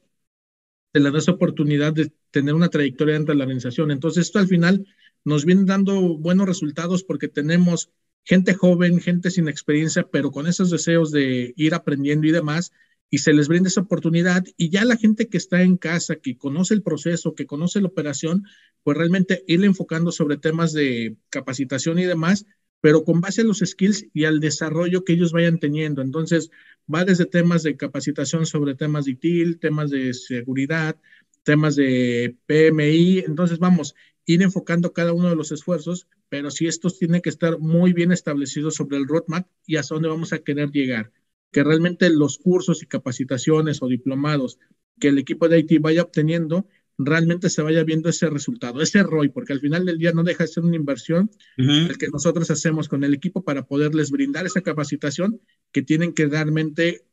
se 0.92 1.00
le 1.00 1.10
da 1.10 1.18
esa 1.18 1.32
oportunidad 1.32 1.92
de 1.92 2.10
tener 2.30 2.54
una 2.54 2.70
trayectoria 2.70 3.14
dentro 3.14 3.34
de 3.34 3.38
la 3.38 3.44
organización. 3.44 3.90
Entonces, 3.90 4.26
esto 4.26 4.38
al 4.38 4.48
final 4.48 4.86
nos 5.24 5.44
viene 5.44 5.64
dando 5.64 6.16
buenos 6.16 6.46
resultados 6.46 7.04
porque 7.04 7.28
tenemos 7.28 7.90
gente 8.24 8.54
joven, 8.54 9.00
gente 9.00 9.30
sin 9.30 9.48
experiencia, 9.48 10.08
pero 10.10 10.30
con 10.30 10.46
esos 10.46 10.70
deseos 10.70 11.12
de 11.12 11.52
ir 11.56 11.74
aprendiendo 11.74 12.26
y 12.26 12.32
demás, 12.32 12.72
y 13.10 13.18
se 13.18 13.32
les 13.32 13.48
brinda 13.48 13.68
esa 13.68 13.82
oportunidad 13.82 14.44
y 14.56 14.70
ya 14.70 14.84
la 14.84 14.96
gente 14.96 15.28
que 15.28 15.36
está 15.36 15.62
en 15.62 15.76
casa, 15.76 16.16
que 16.16 16.36
conoce 16.36 16.74
el 16.74 16.82
proceso, 16.82 17.34
que 17.34 17.46
conoce 17.46 17.80
la 17.80 17.88
operación, 17.88 18.44
pues 18.82 18.96
realmente 18.96 19.44
ir 19.46 19.64
enfocando 19.64 20.10
sobre 20.12 20.36
temas 20.36 20.72
de 20.72 21.16
capacitación 21.30 21.98
y 21.98 22.04
demás, 22.04 22.46
pero 22.80 23.04
con 23.04 23.20
base 23.20 23.40
a 23.40 23.44
los 23.44 23.58
skills 23.64 24.06
y 24.12 24.24
al 24.24 24.40
desarrollo 24.40 25.04
que 25.04 25.14
ellos 25.14 25.32
vayan 25.32 25.58
teniendo. 25.58 26.02
Entonces, 26.02 26.50
va 26.92 27.04
desde 27.04 27.26
temas 27.26 27.62
de 27.62 27.76
capacitación 27.76 28.46
sobre 28.46 28.74
temas 28.74 29.04
de 29.04 29.12
ITIL, 29.12 29.58
temas 29.58 29.90
de 29.90 30.12
seguridad, 30.14 30.96
temas 31.42 31.76
de 31.76 32.36
PMI. 32.46 33.20
Entonces, 33.26 33.58
vamos, 33.58 33.94
ir 34.24 34.42
enfocando 34.42 34.92
cada 34.92 35.12
uno 35.12 35.30
de 35.30 35.36
los 35.36 35.52
esfuerzos, 35.52 36.08
pero 36.28 36.50
si 36.50 36.66
estos 36.66 36.98
tienen 36.98 37.22
que 37.22 37.30
estar 37.30 37.58
muy 37.58 37.92
bien 37.92 38.12
establecidos 38.12 38.74
sobre 38.74 38.98
el 38.98 39.06
roadmap 39.06 39.46
y 39.66 39.76
hasta 39.76 39.94
dónde 39.94 40.08
vamos 40.08 40.32
a 40.32 40.40
querer 40.40 40.70
llegar. 40.70 41.12
Que 41.56 41.64
realmente 41.64 42.10
los 42.10 42.36
cursos 42.36 42.82
y 42.82 42.86
capacitaciones 42.86 43.80
o 43.80 43.88
diplomados 43.88 44.58
que 45.00 45.08
el 45.08 45.16
equipo 45.16 45.48
de 45.48 45.60
IT 45.60 45.80
vaya 45.80 46.02
obteniendo 46.02 46.68
realmente 46.98 47.48
se 47.48 47.62
vaya 47.62 47.82
viendo 47.82 48.10
ese 48.10 48.28
resultado, 48.28 48.82
ese 48.82 49.02
ROI, 49.02 49.30
porque 49.30 49.54
al 49.54 49.60
final 49.60 49.86
del 49.86 49.96
día 49.96 50.12
no 50.12 50.22
deja 50.22 50.44
de 50.44 50.48
ser 50.48 50.64
una 50.64 50.76
inversión 50.76 51.30
el 51.56 51.96
que 51.96 52.08
nosotros 52.08 52.50
hacemos 52.50 52.90
con 52.90 53.04
el 53.04 53.14
equipo 53.14 53.42
para 53.42 53.64
poderles 53.64 54.10
brindar 54.10 54.44
esa 54.44 54.60
capacitación 54.60 55.40
que 55.72 55.80
tienen 55.80 56.12
que 56.12 56.26
realmente 56.26 57.06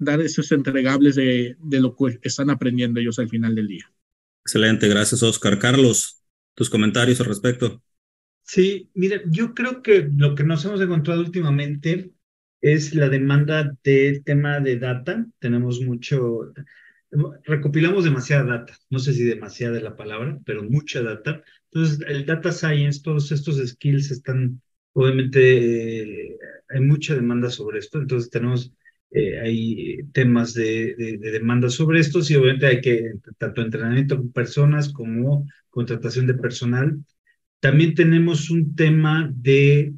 dar 0.00 0.20
esos 0.20 0.50
entregables 0.50 1.14
de, 1.14 1.56
de 1.60 1.80
lo 1.80 1.94
que 1.94 2.18
están 2.22 2.50
aprendiendo 2.50 2.98
ellos 2.98 3.20
al 3.20 3.28
final 3.28 3.54
del 3.54 3.68
día. 3.68 3.88
Excelente, 4.44 4.88
gracias 4.88 5.22
Oscar. 5.22 5.60
Carlos, 5.60 6.24
tus 6.56 6.68
comentarios 6.70 7.20
al 7.20 7.26
respecto. 7.26 7.80
Sí, 8.42 8.90
mira, 8.94 9.22
yo 9.30 9.54
creo 9.54 9.80
que 9.80 10.10
lo 10.12 10.34
que 10.34 10.42
nos 10.42 10.64
hemos 10.64 10.80
encontrado 10.80 11.20
últimamente 11.20 12.15
es 12.60 12.94
la 12.94 13.08
demanda 13.08 13.72
del 13.84 14.24
tema 14.24 14.60
de 14.60 14.78
data. 14.78 15.26
Tenemos 15.38 15.80
mucho, 15.80 16.52
recopilamos 17.44 18.04
demasiada 18.04 18.44
data, 18.44 18.74
no 18.90 18.98
sé 18.98 19.12
si 19.12 19.24
demasiada 19.24 19.76
es 19.76 19.82
la 19.82 19.96
palabra, 19.96 20.38
pero 20.44 20.62
mucha 20.62 21.02
data. 21.02 21.42
Entonces, 21.70 22.00
el 22.08 22.26
data 22.26 22.52
science, 22.52 23.02
todos 23.02 23.32
estos 23.32 23.58
skills 23.66 24.10
están, 24.10 24.60
obviamente, 24.92 26.30
eh, 26.32 26.38
hay 26.68 26.80
mucha 26.80 27.14
demanda 27.14 27.50
sobre 27.50 27.78
esto, 27.78 27.98
entonces 28.00 28.30
tenemos, 28.30 28.72
eh, 29.10 29.38
hay 29.40 29.98
temas 30.12 30.54
de, 30.54 30.94
de, 30.96 31.18
demanda 31.18 31.68
sobre 31.70 32.00
esto 32.00 32.20
y 32.28 32.34
obviamente 32.34 32.66
hay 32.66 32.80
que, 32.80 33.14
tanto 33.38 33.62
entrenamiento 33.62 34.16
con 34.16 34.32
personas 34.32 34.92
como 34.92 35.46
contratación 35.70 36.26
de 36.26 36.34
personal. 36.34 36.98
También 37.60 37.94
tenemos 37.94 38.50
un 38.50 38.74
tema 38.74 39.30
de 39.34 39.94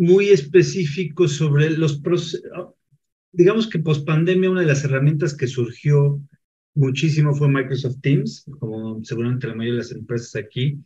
muy 0.00 0.30
específico 0.30 1.28
sobre 1.28 1.68
los 1.70 2.00
procesos, 2.00 2.42
digamos 3.32 3.68
que 3.68 3.78
post 3.78 4.06
pandemia 4.06 4.50
una 4.50 4.62
de 4.62 4.66
las 4.66 4.82
herramientas 4.82 5.36
que 5.36 5.46
surgió 5.46 6.18
muchísimo 6.74 7.34
fue 7.34 7.50
Microsoft 7.50 8.00
Teams, 8.00 8.46
como 8.58 9.04
seguramente 9.04 9.46
la 9.46 9.54
mayoría 9.54 9.74
de 9.74 9.84
las 9.84 9.92
empresas 9.92 10.36
aquí, 10.36 10.82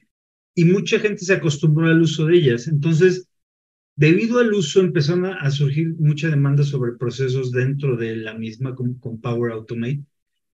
y 0.57 0.65
mucha 0.65 0.99
gente 0.99 1.25
se 1.25 1.33
acostumbró 1.33 1.87
al 1.87 2.03
uso 2.03 2.27
de 2.27 2.39
ellas. 2.39 2.67
Entonces, 2.67 3.29
debido 3.95 4.41
al 4.41 4.53
uso 4.53 4.81
empezaron 4.81 5.27
a, 5.27 5.49
surgir 5.53 5.95
mucha 5.97 6.29
demanda 6.29 6.65
sobre 6.65 6.99
procesos 6.99 7.53
dentro 7.53 7.97
de 7.97 8.17
la 8.17 8.35
misma 8.35 8.75
con, 8.75 8.99
Power 9.21 9.53
Automate 9.53 10.03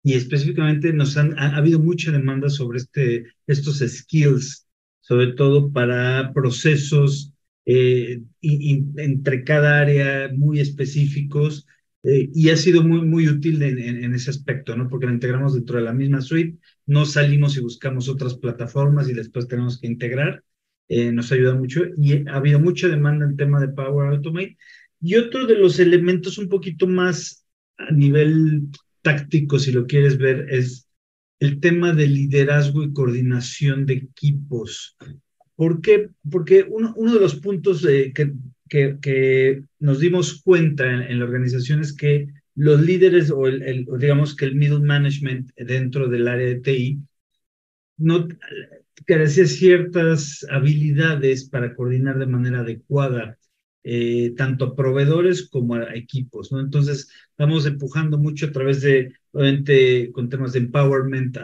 y 0.01 0.13
específicamente 0.13 0.93
nos 0.93 1.17
han 1.17 1.37
ha, 1.37 1.57
habido 1.57 1.79
mucha 1.79 2.13
demanda 2.13 2.49
sobre 2.49 2.77
este 2.77 3.25
estos 3.47 3.79
skills, 3.79 4.65
sobre 5.01 5.33
todo 5.33 5.73
para 5.73 6.31
procesos 6.33 7.34
eh, 7.65 8.21
entre 8.41 9.43
cada 9.43 9.79
área 9.79 10.29
muy 10.35 10.59
específicos 10.59 11.65
eh, 12.03 12.29
y 12.33 12.49
ha 12.49 12.57
sido 12.57 12.83
muy, 12.83 13.01
muy 13.01 13.27
útil 13.27 13.63
en, 13.63 14.13
ese 14.13 14.29
aspecto, 14.29 14.75
¿no? 14.75 14.87
Porque 14.87 15.07
lo 15.07 15.13
integramos 15.13 15.55
dentro 15.55 15.77
de 15.79 15.85
la 15.85 15.93
misma 15.93 16.21
suite, 16.21 16.59
no 16.85 17.05
salimos 17.05 17.57
y 17.57 17.61
buscamos 17.61 18.07
otras 18.09 18.35
plataformas 18.35 19.09
y 19.09 19.13
después 19.13 19.47
tenemos 19.47 19.79
que 19.79 19.87
integrar, 19.87 20.43
eh, 20.87 21.11
nos 21.11 21.31
ayuda 21.31 21.55
mucho 21.55 21.81
y 21.97 22.27
ha 22.27 22.35
habido 22.35 22.59
mucha 22.59 22.87
demanda 22.87 23.25
en 23.25 23.35
tema 23.37 23.59
de 23.59 23.69
Power 23.69 24.09
Automate. 24.09 24.57
Y 25.01 25.15
otro 25.15 25.47
de 25.47 25.55
los 25.55 25.79
elementos 25.79 26.37
un 26.37 26.47
poquito 26.47 26.85
más 26.85 27.45
a 27.77 27.91
nivel 27.91 28.69
táctico, 29.01 29.57
si 29.57 29.71
lo 29.71 29.87
quieres 29.87 30.17
ver, 30.19 30.47
es 30.51 30.87
el 31.39 31.59
tema 31.59 31.93
de 31.93 32.07
liderazgo 32.07 32.83
y 32.83 32.93
coordinación 32.93 33.85
de 33.87 33.95
equipos. 33.95 34.95
¿Por 35.55 35.81
qué? 35.81 36.09
Porque 36.29 36.65
uno, 36.69 36.93
uno 36.97 37.13
de 37.13 37.19
los 37.19 37.35
puntos 37.35 37.85
que, 38.13 38.33
que, 38.69 39.63
nos 39.79 39.99
dimos 39.99 40.41
cuenta 40.43 40.85
en, 40.85 41.19
la 41.19 41.25
organización 41.25 41.81
es 41.81 41.93
que 41.93 42.27
los 42.55 42.81
líderes 42.81 43.31
o, 43.31 43.47
el, 43.47 43.87
digamos 43.99 44.35
que 44.35 44.45
el 44.45 44.55
middle 44.55 44.79
management 44.79 45.51
dentro 45.55 46.07
del 46.07 46.27
área 46.27 46.47
de 46.47 46.61
TI 46.61 46.99
no 47.97 48.27
carecía 49.05 49.45
ciertas 49.45 50.45
habilidades 50.49 51.49
para 51.49 51.75
coordinar 51.75 52.17
de 52.17 52.27
manera 52.27 52.61
adecuada 52.61 53.37
eh, 53.83 54.33
tanto 54.35 54.65
a 54.65 54.75
proveedores 54.75 55.47
como 55.47 55.75
a 55.75 55.93
equipos, 55.95 56.51
¿no? 56.51 56.59
Entonces, 56.59 57.07
estamos 57.29 57.67
empujando 57.67 58.17
mucho 58.17 58.47
a 58.47 58.51
través 58.51 58.81
de, 58.81 59.13
obviamente, 59.31 60.11
con 60.11 60.27
temas 60.27 60.53
de 60.53 60.59
empowerment 60.59 61.37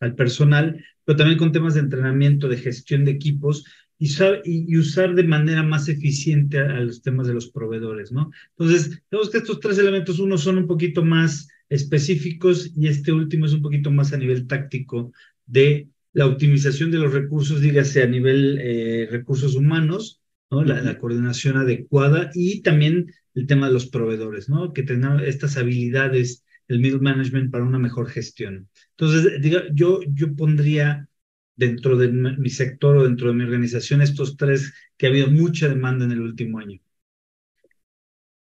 al 0.00 0.14
personal, 0.14 0.84
pero 1.04 1.16
también 1.16 1.38
con 1.38 1.52
temas 1.52 1.74
de 1.74 1.80
entrenamiento, 1.80 2.48
de 2.48 2.56
gestión 2.56 3.04
de 3.04 3.12
equipos, 3.12 3.64
y, 3.98 4.76
usar 4.76 5.14
de 5.14 5.24
manera 5.24 5.62
más 5.62 5.88
eficiente 5.88 6.58
a, 6.58 6.80
los 6.80 7.02
temas 7.02 7.26
de 7.26 7.34
los 7.34 7.48
proveedores, 7.50 8.12
¿no? 8.12 8.30
Entonces, 8.56 9.02
vemos 9.10 9.30
que 9.30 9.38
estos 9.38 9.60
tres 9.60 9.78
elementos, 9.78 10.20
uno 10.20 10.38
son 10.38 10.58
un 10.58 10.66
poquito 10.66 11.04
más 11.04 11.48
específicos 11.68 12.70
y 12.76 12.86
este 12.86 13.12
último 13.12 13.46
es 13.46 13.52
un 13.52 13.62
poquito 13.62 13.90
más 13.90 14.12
a 14.12 14.16
nivel 14.16 14.46
táctico 14.46 15.12
de 15.46 15.88
la 16.12 16.26
optimización 16.26 16.90
de 16.90 16.98
los 16.98 17.12
recursos, 17.12 17.60
dígase 17.60 18.02
a 18.02 18.06
nivel 18.06 18.58
eh, 18.60 19.08
recursos 19.10 19.54
humanos, 19.54 20.20
¿no? 20.50 20.64
La, 20.64 20.98
coordinación 20.98 21.56
adecuada 21.56 22.30
y 22.34 22.62
también 22.62 23.12
el 23.34 23.46
tema 23.46 23.66
de 23.66 23.74
los 23.74 23.86
proveedores, 23.86 24.48
¿no? 24.48 24.72
Que 24.72 24.82
tengan 24.82 25.20
estas 25.20 25.56
habilidades, 25.56 26.44
el 26.68 26.78
middle 26.80 27.00
management 27.00 27.50
para 27.50 27.64
una 27.64 27.78
mejor 27.78 28.08
gestión. 28.08 28.68
Entonces, 28.90 29.40
diga, 29.40 29.64
yo, 29.72 30.00
yo 30.06 30.34
pondría 30.36 31.08
dentro 31.56 31.96
de 31.96 32.08
mi 32.08 32.50
sector 32.50 32.96
o 32.96 33.04
dentro 33.04 33.28
de 33.28 33.34
mi 33.34 33.44
organización 33.44 34.00
estos 34.00 34.36
tres 34.36 34.72
que 34.96 35.06
ha 35.06 35.10
habido 35.10 35.28
mucha 35.28 35.68
demanda 35.68 36.04
en 36.04 36.12
el 36.12 36.20
último 36.20 36.60
año. 36.60 36.80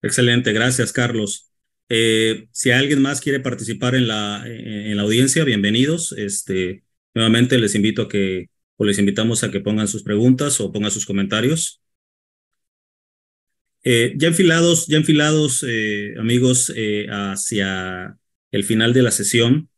Excelente, 0.03 0.53
gracias 0.53 0.93
Carlos. 0.93 1.51
Eh, 1.89 2.47
si 2.53 2.71
alguien 2.71 3.03
más 3.03 3.21
quiere 3.21 3.41
participar 3.41 3.97
en 3.97 4.07
la, 4.07 4.45
en 4.47 4.97
la 4.97 5.03
audiencia, 5.03 5.45
bienvenidos. 5.45 6.13
Este, 6.13 6.85
nuevamente 7.15 7.59
les 7.59 7.75
invito 7.75 8.03
a 8.03 8.09
que, 8.09 8.49
o 8.77 8.85
les 8.85 8.99
invitamos 8.99 9.43
a 9.43 9.51
que 9.51 9.61
pongan 9.61 9.89
sus 9.89 10.05
preguntas 10.05 10.61
o 10.61 10.71
pongan 10.71 10.93
sus 10.93 11.05
comentarios. 11.05 11.83
Eh, 13.83 14.15
ya 14.17 14.29
enfilados, 14.29 14.87
ya 14.87 14.99
enfilados, 14.99 15.65
eh, 15.67 16.15
amigos, 16.19 16.73
hacia 17.09 18.17
el 18.51 18.65
final 18.65 18.93
de 18.93 19.03
la 19.03 19.11
sesión, 19.11 19.71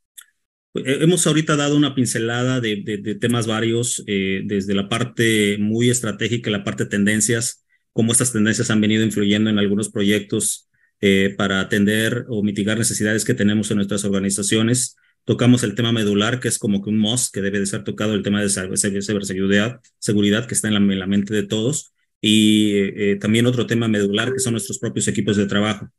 eh, 0.74 0.98
hemos 1.02 1.26
ahorita 1.26 1.56
dado 1.56 1.76
una 1.76 1.94
pincelada 1.94 2.60
de, 2.60 2.76
temas 3.20 3.46
varios, 3.46 4.02
eh, 4.06 4.42
desde 4.44 4.74
la 4.74 4.88
parte 4.88 5.58
muy 5.58 5.90
estratégica, 5.90 6.50
la 6.50 6.64
parte 6.64 6.84
de 6.84 6.90
tendencias, 6.90 7.64
cómo 7.92 8.12
estas 8.12 8.32
tendencias 8.32 8.70
han 8.70 8.80
venido 8.80 9.04
influyendo 9.04 9.50
en 9.50 9.58
algunos 9.58 9.90
proyectos 9.90 10.68
eh, 11.00 11.34
para 11.36 11.60
atender 11.60 12.24
o 12.28 12.42
mitigar 12.42 12.78
necesidades 12.78 13.24
que 13.24 13.34
tenemos 13.34 13.70
en 13.70 13.76
nuestras 13.76 14.04
organizaciones. 14.04 14.96
Tocamos 15.24 15.62
el 15.62 15.74
tema 15.74 15.92
medular, 15.92 16.40
que 16.40 16.48
es 16.48 16.58
como 16.58 16.82
que 16.82 16.90
un 16.90 16.98
must 16.98 17.34
que 17.34 17.42
debe 17.42 17.60
de 17.60 17.66
ser 17.66 17.84
tocado, 17.84 18.14
el 18.14 18.22
tema 18.22 18.42
de 18.42 18.48
ciberseguridad, 18.48 19.80
seguridad, 19.98 20.46
que 20.46 20.54
está 20.54 20.68
en 20.68 20.98
la, 20.98 21.06
mente 21.06 21.34
de 21.34 21.42
todos. 21.42 21.91
Y 22.22 23.18
también 23.18 23.46
otro 23.46 23.66
tema 23.66 23.88
medular, 23.88 24.32
que 24.32 24.38
son 24.38 24.52
nuestros 24.52 24.78
propios 24.78 25.08
equipos 25.08 25.36
de 25.36 25.46
trabajo. 25.46 25.90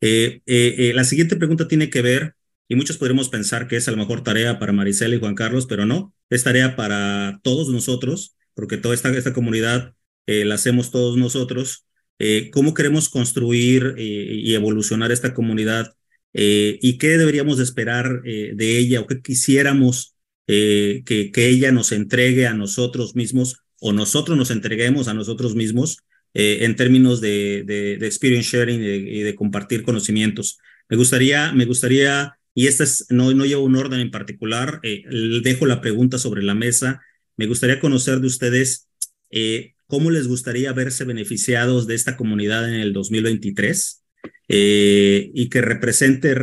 la 0.00 1.04
siguiente 1.04 1.36
pregunta 1.36 1.68
tiene 1.68 1.88
que 1.90 2.02
ver 2.02 2.34
y 2.70 2.76
muchos 2.76 2.98
podremos 2.98 3.28
pensar 3.28 3.66
que 3.66 3.74
es 3.76 3.88
a 3.88 3.90
lo 3.90 3.96
mejor 3.96 4.22
tarea 4.22 4.60
para 4.60 4.72
Maricela 4.72 5.16
y 5.16 5.18
Juan 5.18 5.34
Carlos, 5.34 5.66
pero 5.66 5.86
no, 5.86 6.14
es 6.30 6.44
tarea 6.44 6.76
para 6.76 7.40
todos 7.42 7.68
nosotros, 7.68 8.36
porque 8.54 8.76
toda 8.76 8.94
esta, 8.94 9.10
esta 9.10 9.32
comunidad 9.32 9.94
eh, 10.26 10.44
la 10.44 10.54
hacemos 10.54 10.92
todos 10.92 11.16
nosotros. 11.16 11.84
Eh, 12.20 12.48
¿Cómo 12.52 12.72
queremos 12.72 13.08
construir 13.08 13.96
eh, 13.98 14.02
y 14.04 14.54
evolucionar 14.54 15.10
esta 15.10 15.34
comunidad? 15.34 15.94
¿Y 16.32 16.96
qué 16.98 17.18
deberíamos 17.18 17.58
esperar 17.58 18.22
de 18.22 18.78
ella 18.78 19.00
o 19.00 19.06
qué 19.08 19.20
quisiéramos 19.20 20.14
que, 20.46 21.02
que 21.04 21.48
ella 21.48 21.72
nos 21.72 21.90
entregue 21.90 22.46
a 22.46 22.54
nosotros 22.54 23.16
mismos 23.16 23.64
o 23.80 23.92
nosotros 23.92 24.36
nos 24.36 24.50
entreguemos 24.50 25.08
a 25.08 25.14
nosotros 25.14 25.54
mismos 25.54 25.98
en 26.32 26.76
términos 26.76 27.20
de, 27.20 27.64
de, 27.66 27.96
de 27.96 28.06
experience 28.06 28.56
sharing 28.56 28.80
y 28.80 29.20
de, 29.20 29.34
compartir 29.34 29.82
conocimientos? 29.82 30.58
Me 30.88 30.96
gustaría, 30.96 31.52
me 31.52 31.64
gustaría 31.64 32.36
y 32.54 32.66
esta 32.66 32.84
es, 32.84 33.06
no, 33.10 33.32
no 33.32 33.44
llevo 33.46 33.64
un 33.64 33.76
orden 33.76 34.00
en 34.00 34.10
particular, 34.10 34.80
eh, 34.82 35.04
dejo 35.42 35.66
la 35.66 35.80
pregunta 35.80 36.18
sobre 36.18 36.42
la 36.42 36.54
mesa. 36.54 37.00
Me 37.36 37.46
gustaría 37.46 37.80
conocer 37.80 38.20
de 38.20 38.26
ustedes 38.26 38.88
eh, 39.30 39.74
cómo 39.86 40.10
les 40.10 40.26
gustaría 40.26 40.72
verse 40.72 41.04
beneficiados 41.04 41.86
de 41.86 41.94
esta 41.94 42.16
comunidad 42.16 42.68
en 42.68 42.80
el 42.80 42.92
2023 42.92 44.02
eh, 44.48 45.30
y 45.32 45.48
que 45.48 45.60
represente 45.62 46.34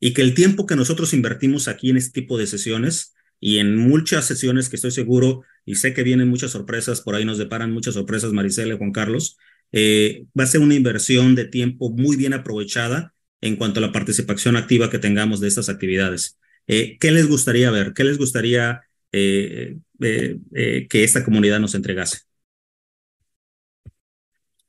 y 0.00 0.12
que 0.12 0.22
el 0.22 0.34
tiempo 0.34 0.66
que 0.66 0.76
nosotros 0.76 1.14
invertimos 1.14 1.68
aquí 1.68 1.90
en 1.90 1.96
este 1.96 2.20
tipo 2.20 2.36
de 2.36 2.48
sesiones 2.48 3.14
y 3.38 3.58
en 3.58 3.76
muchas 3.76 4.26
sesiones 4.26 4.68
que 4.68 4.76
estoy 4.76 4.90
seguro 4.90 5.44
y 5.64 5.76
sé 5.76 5.94
que 5.94 6.02
vienen 6.02 6.28
muchas 6.28 6.50
sorpresas, 6.50 7.00
por 7.00 7.14
ahí 7.14 7.24
nos 7.24 7.38
deparan 7.38 7.72
muchas 7.72 7.94
sorpresas, 7.94 8.32
Maricela 8.32 8.74
y 8.74 8.78
Juan 8.78 8.92
Carlos, 8.92 9.38
va 9.74 10.44
a 10.44 10.46
ser 10.46 10.60
una 10.60 10.74
inversión 10.74 11.34
de 11.34 11.46
tiempo 11.46 11.90
muy 11.90 12.16
bien 12.16 12.34
aprovechada 12.34 13.14
en 13.42 13.56
cuanto 13.56 13.80
a 13.80 13.82
la 13.82 13.92
participación 13.92 14.56
activa 14.56 14.88
que 14.88 14.98
tengamos 14.98 15.40
de 15.40 15.48
estas 15.48 15.68
actividades. 15.68 16.38
Eh, 16.66 16.96
¿Qué 16.98 17.10
les 17.10 17.28
gustaría 17.28 17.70
ver? 17.70 17.92
¿Qué 17.92 18.04
les 18.04 18.16
gustaría 18.16 18.82
eh, 19.10 19.76
eh, 20.00 20.86
que 20.88 21.04
esta 21.04 21.24
comunidad 21.24 21.60
nos 21.60 21.74
entregase? 21.74 22.20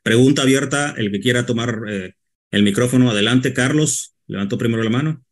Pregunta 0.01 0.41
abierta, 0.41 0.95
el 0.97 1.11
que 1.11 1.21
quiera 1.21 1.45
tomar 1.45 1.81
el 2.51 2.63
micrófono, 2.63 3.09
adelante, 3.09 3.53
Carlos, 3.53 4.15
levantó 4.27 4.57
primero 4.57 4.83
la 4.83 4.89
mano. 4.89 5.23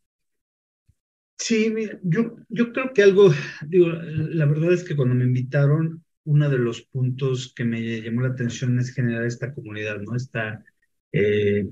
Sí, 1.38 1.74
yo, 2.04 2.36
yo 2.48 2.72
creo 2.72 2.92
que 2.94 3.02
algo, 3.02 3.30
digo, 3.66 3.88
la 3.88 4.46
verdad 4.46 4.72
es 4.72 4.84
que 4.84 4.94
cuando 4.94 5.14
me 5.14 5.24
invitaron, 5.24 6.04
uno 6.24 6.48
de 6.48 6.58
los 6.58 6.82
puntos 6.82 7.52
que 7.54 7.64
me 7.64 8.00
llamó 8.00 8.22
la 8.22 8.28
atención 8.28 8.78
es 8.78 8.94
generar 8.94 9.26
esta 9.26 9.52
comunidad, 9.52 10.00
¿no? 10.00 10.14
Esta, 10.14 10.64
eh, 11.10 11.68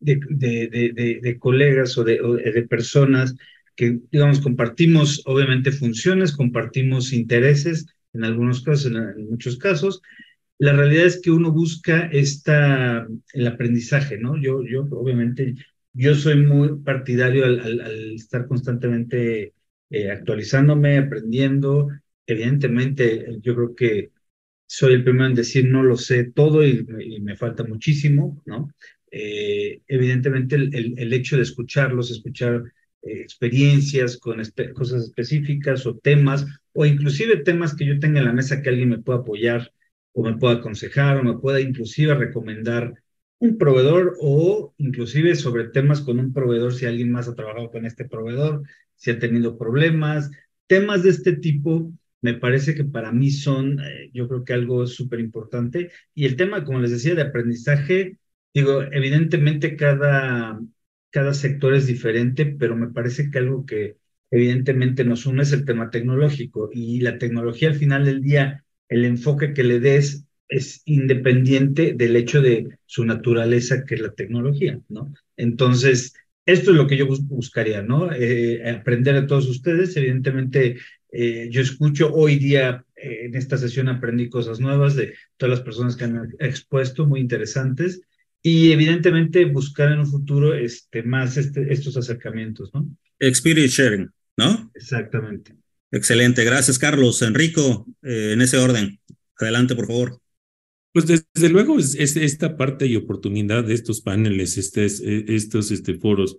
de, 0.00 0.20
de, 0.30 1.20
de, 1.22 1.38
colegas 1.38 1.98
o, 1.98 2.04
de, 2.04 2.18
de 2.54 2.62
personas 2.68 3.36
que, 3.76 4.00
digamos, 4.12 4.40
compartimos 4.40 5.22
obviamente 5.26 5.72
funciones, 5.72 6.36
compartimos 6.36 7.12
intereses, 7.12 7.86
en 8.14 8.24
algunos 8.24 8.62
casos, 8.62 8.86
en, 8.92 9.28
muchos 9.30 9.58
casos. 9.58 10.02
La 10.58 10.72
realidad 10.72 11.06
es 11.06 11.20
que 11.20 11.30
uno 11.30 11.52
busca 11.52 12.08
esta, 12.12 13.06
el 13.34 13.46
aprendizaje, 13.46 14.18
¿no? 14.18 14.36
Yo, 14.40 14.62
yo 14.66 14.84
obviamente, 14.92 15.54
yo 15.94 16.14
soy 16.14 16.36
muy 16.36 16.80
partidario 16.80 17.44
al, 17.44 18.14
estar 18.14 18.46
constantemente 18.48 19.54
eh, 19.90 20.10
actualizándome, 20.10 20.98
aprendiendo. 20.98 21.88
Evidentemente, 22.26 23.38
yo 23.40 23.54
creo 23.54 23.74
que 23.74 24.10
soy 24.66 24.94
el 24.94 25.04
primero 25.04 25.26
en 25.26 25.34
decir 25.34 25.66
no 25.68 25.82
lo 25.82 25.96
sé 25.96 26.24
todo 26.24 26.66
y, 26.66 26.84
me 27.20 27.36
falta 27.36 27.64
muchísimo, 27.64 28.42
¿no? 28.44 28.70
Eh, 29.10 29.82
evidentemente 29.86 30.56
el, 30.56 31.12
hecho 31.12 31.36
de 31.36 31.42
escucharlos, 31.42 32.10
escuchar 32.10 32.64
eh, 33.02 33.20
experiencias 33.20 34.16
con 34.18 34.42
cosas 34.74 35.04
específicas 35.04 35.86
o 35.86 35.96
temas, 35.98 36.44
o 36.72 36.84
inclusive 36.84 37.36
temas 37.44 37.76
que 37.76 37.86
yo 37.86 38.00
tenga 38.00 38.18
en 38.18 38.24
la 38.26 38.32
mesa 38.32 38.62
que 38.62 38.70
alguien 38.70 38.88
me 38.88 38.98
pueda 38.98 39.20
apoyar 39.20 39.72
o 40.12 40.24
me 40.24 40.36
pueda 40.36 40.54
aconsejar 40.56 41.18
o 41.18 41.24
me 41.24 41.38
pueda 41.38 41.60
inclusive 41.60 42.14
recomendar 42.14 42.94
un 43.38 43.58
proveedor 43.58 44.16
o 44.20 44.74
inclusive 44.78 45.34
sobre 45.34 45.68
temas 45.68 46.00
con 46.00 46.18
un 46.18 46.32
proveedor, 46.32 46.74
si 46.74 46.86
alguien 46.86 47.10
más 47.10 47.28
ha 47.28 47.34
trabajado 47.34 47.70
con 47.70 47.84
este 47.86 48.04
proveedor, 48.06 48.62
si 48.96 49.10
ha 49.10 49.18
tenido 49.18 49.58
problemas, 49.58 50.30
temas 50.66 51.02
de 51.02 51.10
este 51.10 51.36
tipo 51.36 51.92
me 52.22 52.34
parece 52.34 52.74
que 52.74 52.84
para 52.84 53.12
mí 53.12 53.30
son, 53.30 53.80
eh, 53.80 54.10
yo 54.14 54.28
creo 54.28 54.44
que 54.44 54.54
algo 54.54 54.86
súper 54.86 55.20
importante. 55.20 55.90
Y 56.14 56.24
el 56.24 56.36
tema, 56.36 56.64
como 56.64 56.80
les 56.80 56.90
decía, 56.90 57.14
de 57.14 57.20
aprendizaje, 57.22 58.18
Digo, 58.54 58.82
evidentemente 58.82 59.76
cada, 59.76 60.60
cada 61.10 61.34
sector 61.34 61.74
es 61.74 61.86
diferente, 61.88 62.46
pero 62.46 62.76
me 62.76 62.88
parece 62.88 63.30
que 63.30 63.38
algo 63.38 63.66
que 63.66 63.96
evidentemente 64.30 65.04
nos 65.04 65.26
une 65.26 65.42
es 65.42 65.52
el 65.52 65.64
tema 65.64 65.90
tecnológico 65.90 66.70
y 66.72 67.00
la 67.00 67.18
tecnología 67.18 67.68
al 67.68 67.74
final 67.74 68.04
del 68.04 68.22
día, 68.22 68.64
el 68.88 69.04
enfoque 69.04 69.52
que 69.54 69.64
le 69.64 69.80
des 69.80 70.26
es 70.48 70.82
independiente 70.84 71.94
del 71.94 72.16
hecho 72.16 72.40
de 72.42 72.78
su 72.86 73.04
naturaleza 73.04 73.84
que 73.84 73.94
es 73.96 74.00
la 74.00 74.12
tecnología, 74.12 74.78
¿no? 74.88 75.12
Entonces, 75.36 76.14
esto 76.46 76.70
es 76.70 76.76
lo 76.76 76.86
que 76.86 76.96
yo 76.96 77.06
buscaría, 77.06 77.82
¿no? 77.82 78.12
Eh, 78.12 78.68
aprender 78.70 79.14
de 79.14 79.26
todos 79.26 79.48
ustedes. 79.48 79.96
Evidentemente, 79.96 80.76
eh, 81.10 81.48
yo 81.50 81.62
escucho 81.62 82.12
hoy 82.12 82.36
día 82.36 82.84
eh, 82.96 83.26
en 83.26 83.34
esta 83.34 83.56
sesión 83.56 83.88
aprendí 83.88 84.28
cosas 84.28 84.60
nuevas 84.60 84.94
de 84.94 85.14
todas 85.36 85.58
las 85.58 85.64
personas 85.64 85.96
que 85.96 86.04
han 86.04 86.34
expuesto, 86.38 87.06
muy 87.06 87.20
interesantes 87.20 88.02
y 88.42 88.72
evidentemente 88.72 89.46
buscar 89.46 89.90
en 89.92 90.00
un 90.00 90.06
futuro 90.06 90.54
este, 90.54 91.02
más 91.02 91.38
este, 91.38 91.72
estos 91.72 91.96
acercamientos, 91.96 92.70
¿no? 92.74 92.86
Experience 93.18 93.82
sharing, 93.82 94.10
¿no? 94.36 94.70
Exactamente. 94.74 95.54
Excelente, 95.90 96.44
gracias 96.44 96.78
Carlos. 96.78 97.22
Enrico, 97.22 97.86
en 98.02 98.42
ese 98.42 98.58
orden. 98.58 98.98
Adelante, 99.38 99.74
por 99.74 99.86
favor. 99.86 100.20
Pues 100.94 101.06
desde 101.06 101.48
luego 101.48 101.76
es, 101.80 101.96
esta 101.96 102.56
parte 102.56 102.86
y 102.86 102.94
oportunidad 102.94 103.64
de 103.64 103.74
estos 103.74 104.00
paneles, 104.00 104.56
este, 104.56 104.86
estos 105.34 105.72
este, 105.72 105.94
foros, 105.94 106.36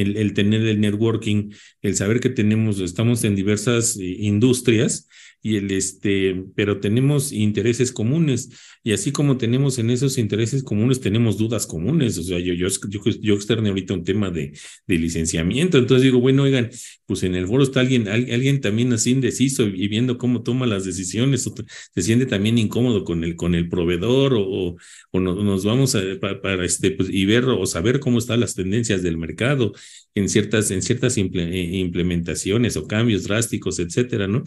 el, 0.00 0.16
el, 0.16 0.34
tener 0.34 0.62
el 0.62 0.80
networking, 0.80 1.50
el 1.82 1.96
saber 1.96 2.20
que 2.20 2.30
tenemos, 2.30 2.80
estamos 2.80 3.24
en 3.24 3.34
diversas 3.34 3.96
eh, 3.96 4.04
industrias 4.04 5.08
y 5.46 5.56
el 5.56 5.70
este, 5.70 6.44
pero 6.56 6.80
tenemos 6.80 7.30
intereses 7.30 7.92
comunes. 7.92 8.50
Y 8.82 8.92
así 8.92 9.12
como 9.12 9.36
tenemos 9.36 9.78
en 9.78 9.90
esos 9.90 10.18
intereses 10.18 10.64
comunes, 10.64 11.00
tenemos 11.00 11.38
dudas 11.38 11.66
comunes. 11.66 12.18
O 12.18 12.22
sea, 12.24 12.40
yo, 12.40 12.52
yo, 12.52 12.66
yo, 12.88 13.00
yo 13.20 13.34
externé 13.34 13.68
ahorita 13.68 13.94
un 13.94 14.02
tema 14.02 14.30
de, 14.30 14.52
de 14.86 14.98
licenciamiento, 14.98 15.78
entonces 15.78 16.02
digo, 16.02 16.18
bueno, 16.20 16.42
oigan, 16.42 16.70
pues 17.06 17.22
en 17.22 17.36
el 17.36 17.46
foro 17.46 17.62
está 17.62 17.78
alguien, 17.78 18.08
alguien 18.08 18.60
también 18.60 18.92
así 18.92 19.12
indeciso 19.12 19.66
y 19.66 19.86
viendo 19.86 20.18
cómo 20.18 20.42
toma 20.42 20.66
las 20.66 20.84
decisiones, 20.84 21.46
o 21.46 21.54
se 21.94 22.02
siente 22.02 22.26
también 22.26 22.58
incómodo 22.58 23.04
con 23.04 23.22
el, 23.22 23.36
con 23.36 23.54
el 23.54 23.68
proveedor 23.68 24.34
o, 24.34 24.76
o, 25.12 25.20
nos 25.20 25.64
vamos 25.64 25.94
a, 25.94 26.00
para, 26.20 26.64
este, 26.64 26.90
pues, 26.90 27.08
y 27.10 27.24
ver 27.24 27.44
o 27.44 27.64
saber 27.66 28.00
cómo 28.00 28.18
están 28.18 28.40
las 28.40 28.54
tendencias 28.54 29.02
del 29.02 29.16
mercado 29.16 29.72
en 30.14 30.28
ciertas, 30.28 30.70
en 30.70 30.82
ciertas 30.82 31.16
eh, 31.18 31.20
implementaciones 31.22 32.76
o 32.76 32.86
cambios 32.86 33.24
drásticos, 33.24 33.78
etcétera, 33.78 34.26
¿no? 34.26 34.44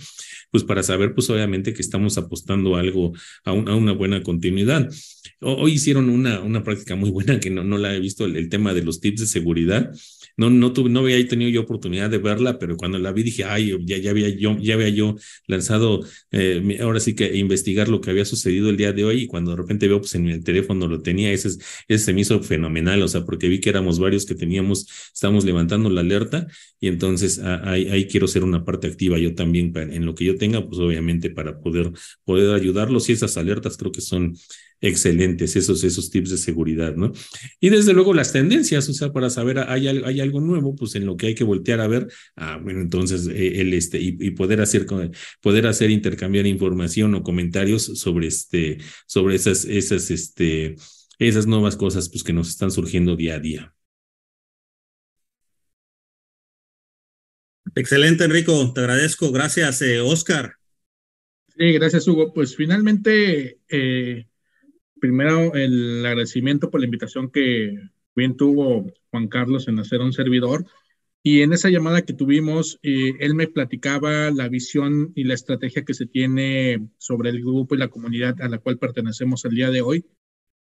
Pues 0.52 0.64
para 0.64 0.84
saber, 0.84 1.14
pues 1.14 1.30
obviamente 1.30 1.74
que 1.74 1.82
estamos 1.82 2.18
apostando 2.18 2.76
algo 2.76 3.14
a, 3.46 3.52
a 3.52 3.54
una 3.54 3.92
buena 3.94 4.24
continuidad. 4.24 4.90
Hoy 5.42 5.74
hicieron 5.74 6.10
una, 6.10 6.42
una 6.42 6.64
práctica 6.64 6.96
muy 6.96 7.12
buena 7.12 7.40
que 7.40 7.50
no, 7.50 7.64
no 7.64 7.78
la 7.78 7.96
he 7.96 8.00
visto, 8.00 8.26
el, 8.26 8.50
tema 8.50 8.74
de 8.74 8.84
los 8.84 9.00
tips 9.00 9.22
de 9.22 9.28
seguridad. 9.28 9.94
No, 10.40 10.50
no, 10.50 10.72
tuve, 10.72 10.90
no 10.90 11.02
había 11.02 11.28
tenido 11.28 11.52
yo 11.52 11.62
oportunidad 11.62 12.10
de 12.10 12.18
verla, 12.18 12.58
pero 12.58 12.78
cuando 12.78 12.98
la 12.98 13.12
vi 13.12 13.24
dije, 13.24 13.44
ay, 13.44 13.76
ya, 13.86 13.98
ya, 13.98 14.12
había, 14.12 14.30
yo, 14.30 14.58
ya 14.58 14.76
había 14.76 14.88
yo 14.88 15.16
lanzado, 15.48 16.02
eh, 16.32 16.78
ahora 16.82 17.02
sí 17.02 17.14
que 17.14 17.36
investigar 17.38 17.90
lo 17.90 18.00
que 18.00 18.10
había 18.10 18.24
sucedido 18.24 18.70
el 18.70 18.78
día 18.78 18.94
de 18.94 19.04
hoy 19.04 19.24
y 19.24 19.28
cuando 19.28 19.52
de 19.52 19.58
repente 19.58 19.88
veo, 19.90 20.00
pues 20.00 20.16
en 20.16 20.30
el 20.30 20.42
teléfono 20.44 20.88
lo 20.88 21.02
tenía, 21.02 21.32
ese, 21.34 21.50
ese 21.90 22.06
se 22.06 22.14
me 22.14 22.22
hizo 22.22 22.42
fenomenal, 22.42 23.02
o 23.02 23.08
sea, 23.10 23.26
porque 23.26 23.50
vi 23.50 23.60
que 23.60 23.70
éramos 23.70 24.00
varios 24.00 24.26
que 24.26 24.34
teníamos, 24.36 24.88
estábamos 25.14 25.44
levantando 25.44 25.90
la 25.90 26.02
alerta 26.02 26.48
y 26.80 26.88
entonces 26.88 27.40
ahí, 27.40 27.90
ahí 27.90 28.08
quiero 28.08 28.28
ser 28.28 28.44
una 28.46 28.64
parte 28.64 28.88
activa 28.88 29.18
yo 29.20 29.36
también 29.36 29.74
en 29.76 30.06
lo 30.06 30.16
que 30.16 30.24
yo 30.24 30.38
tenga, 30.38 30.66
pues 30.66 30.80
obviamente 30.80 31.30
para 31.30 31.60
poder, 31.60 31.92
poder 32.24 32.56
ayudarlos 32.56 33.10
y 33.10 33.14
esas 33.14 33.36
alertas 33.38 33.76
creo 33.76 33.92
que 33.92 34.02
son 34.02 34.36
excelentes 34.82 35.56
esos, 35.56 35.84
esos 35.84 36.10
tips 36.10 36.30
de 36.32 36.38
seguridad, 36.38 36.96
¿no? 36.96 37.12
Y 37.60 37.70
desde 37.70 37.94
luego 37.94 38.14
las 38.14 38.32
tendencias, 38.32 38.88
o 38.90 38.94
sea, 38.94 39.12
para 39.12 39.30
saber, 39.30 39.60
hay, 39.60 39.88
hay 39.88 40.20
algo 40.22 40.42
nuevo, 40.42 40.76
pues 40.76 40.96
en 40.96 41.06
lo 41.06 41.18
que 41.18 41.28
hay 41.28 41.36
que 41.36 41.44
voltear 41.44 41.82
a 41.82 41.88
ver, 41.88 42.08
ah, 42.36 42.60
bueno, 42.62 42.82
entonces, 42.82 43.28
eh, 43.28 43.62
el, 43.62 43.74
este, 43.74 44.00
y, 44.00 44.18
y, 44.20 44.32
poder 44.32 44.62
hacer, 44.62 44.86
poder 45.42 45.68
hacer 45.68 45.90
intercambiar 45.90 46.46
información 46.46 47.16
o 47.16 47.24
comentarios 47.24 47.84
sobre 47.84 48.28
este, 48.28 48.78
sobre 49.06 49.36
esas, 49.36 49.66
esas, 49.66 50.12
este, 50.12 50.76
esas 51.20 51.48
nuevas 51.48 51.76
cosas, 51.76 52.10
pues 52.10 52.24
que 52.24 52.34
nos 52.34 52.50
están 52.50 52.72
surgiendo 52.72 53.16
día 53.16 53.36
a 53.36 53.40
día. 53.40 53.74
Excelente, 57.76 58.24
Enrico, 58.24 58.74
te 58.74 58.82
agradezco. 58.82 59.32
Gracias, 59.32 59.82
eh, 59.82 60.00
Oscar. 60.00 60.56
Sí, 61.58 61.74
gracias, 61.74 62.08
Hugo. 62.08 62.34
Pues 62.34 62.56
finalmente, 62.56 63.60
eh, 63.70 64.29
primero 65.00 65.54
el 65.56 66.06
agradecimiento 66.06 66.70
por 66.70 66.82
la 66.82 66.86
invitación 66.86 67.30
que 67.30 67.80
bien 68.16 68.36
tuvo 68.38 68.92
Juan 69.12 69.28
Carlos 69.28 69.68
en 69.68 69.80
hacer 69.80 70.02
un 70.02 70.14
servidor. 70.14 70.66
Y 71.22 71.42
en 71.42 71.52
esa 71.52 71.70
llamada 71.70 72.04
que 72.04 72.14
tuvimos, 72.14 72.80
eh, 72.82 73.14
él 73.20 73.36
me 73.36 73.48
platicaba 73.48 74.32
la 74.32 74.48
visión 74.48 75.12
y 75.16 75.26
la 75.26 75.34
estrategia 75.34 75.84
que 75.84 75.94
se 75.94 76.06
tiene 76.06 76.90
sobre 76.98 77.30
el 77.30 77.42
grupo 77.42 77.76
y 77.76 77.78
la 77.78 77.90
comunidad 77.90 78.42
a 78.42 78.48
la 78.48 78.60
cual 78.60 78.78
pertenecemos 78.78 79.44
el 79.46 79.56
día 79.56 79.70
de 79.70 79.82
hoy. 79.82 80.06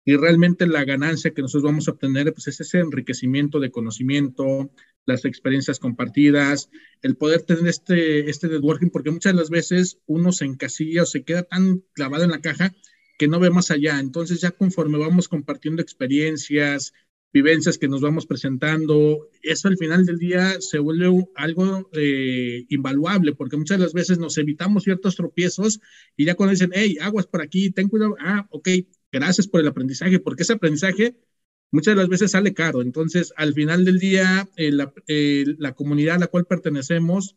Y 0.04 0.16
realmente 0.16 0.66
la 0.68 0.86
ganancia 0.86 1.32
que 1.32 1.42
nosotros 1.42 1.70
vamos 1.70 1.88
a 1.88 1.92
obtener 1.92 2.34
pues, 2.34 2.48
es 2.48 2.62
ese 2.62 2.80
enriquecimiento 2.80 3.60
de 3.60 3.72
conocimiento, 3.72 4.72
las 5.06 5.26
experiencias 5.26 5.80
compartidas, 5.80 6.70
el 7.02 7.18
poder 7.18 7.42
tener 7.44 7.68
este, 7.68 8.30
este 8.30 8.48
networking, 8.48 8.90
porque 8.90 9.12
muchas 9.12 9.34
de 9.34 9.40
las 9.40 9.50
veces 9.50 10.00
uno 10.06 10.32
se 10.32 10.46
encasilla 10.46 11.04
o 11.04 11.06
se 11.06 11.24
queda 11.24 11.44
tan 11.44 11.84
clavado 11.94 12.24
en 12.24 12.32
la 12.32 12.42
caja 12.42 12.74
que 13.18 13.28
no 13.28 13.40
ve 13.40 13.50
más 13.50 13.72
allá. 13.72 14.00
Entonces 14.00 14.42
ya 14.42 14.52
conforme 14.52 14.98
vamos 14.98 15.28
compartiendo 15.28 15.82
experiencias, 15.82 16.94
vivencias 17.34 17.78
que 17.78 17.88
nos 17.88 18.02
vamos 18.02 18.26
presentando, 18.26 19.30
eso 19.42 19.68
al 19.68 19.78
final 19.78 20.06
del 20.06 20.18
día 20.18 20.60
se 20.60 20.80
vuelve 20.80 21.26
algo 21.36 21.90
eh, 21.94 22.66
invaluable, 22.70 23.34
porque 23.34 23.58
muchas 23.58 23.78
de 23.78 23.84
las 23.84 23.94
veces 23.94 24.18
nos 24.18 24.38
evitamos 24.38 24.84
ciertos 24.84 25.16
tropiezos 25.16 25.80
y 26.16 26.26
ya 26.26 26.36
cuando 26.36 26.52
dicen, 26.52 26.72
hey, 26.74 26.98
aguas 27.02 27.28
por 27.28 27.42
aquí, 27.42 27.72
ten 27.72 27.90
cuidado, 27.90 28.16
ah, 28.20 28.48
ok, 28.50 28.70
gracias 29.12 29.48
por 29.48 29.62
el 29.62 29.68
aprendizaje, 29.68 30.20
porque 30.20 30.44
ese 30.44 30.54
aprendizaje 30.54 31.16
muchas 31.72 31.96
de 31.96 32.02
las 32.02 32.10
veces 32.10 32.32
sale 32.32 32.54
caro. 32.54 32.82
Entonces, 32.82 33.34
al 33.36 33.54
final 33.54 33.86
del 33.86 34.00
día, 34.00 34.48
eh, 34.56 34.72
eh, 35.08 35.46
la 35.58 35.74
comunidad 35.74 36.16
a 36.16 36.20
la 36.20 36.28
cual 36.28 36.46
pertenecemos 36.46 37.36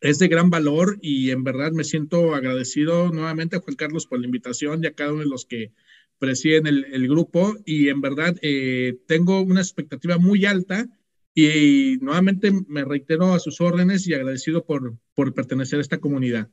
es 0.00 0.18
de 0.18 0.28
gran 0.28 0.50
valor 0.50 0.98
y 1.02 1.30
en 1.30 1.44
verdad 1.44 1.72
me 1.72 1.84
siento 1.84 2.34
agradecido 2.34 3.10
nuevamente 3.10 3.56
a 3.56 3.60
Juan 3.60 3.76
Carlos 3.76 4.06
por 4.06 4.20
la 4.20 4.26
invitación 4.26 4.82
y 4.82 4.86
a 4.86 4.92
cada 4.94 5.12
uno 5.12 5.22
de 5.22 5.28
los 5.28 5.44
que 5.44 5.72
presiden 6.18 6.66
el, 6.66 6.84
el 6.92 7.08
grupo 7.08 7.56
y 7.64 7.88
en 7.88 8.00
verdad 8.00 8.36
eh, 8.42 8.98
tengo 9.06 9.40
una 9.40 9.60
expectativa 9.60 10.18
muy 10.18 10.44
alta 10.44 10.86
y, 11.34 11.98
nuevamente 12.00 12.50
me 12.66 12.84
reitero 12.84 13.32
a 13.32 13.38
sus 13.38 13.60
órdenes 13.60 14.08
y 14.08 14.14
agradecido 14.14 14.64
por, 14.64 14.96
por 15.14 15.32
pertenecer 15.34 15.78
a 15.78 15.82
esta 15.82 15.98
comunidad. 15.98 16.48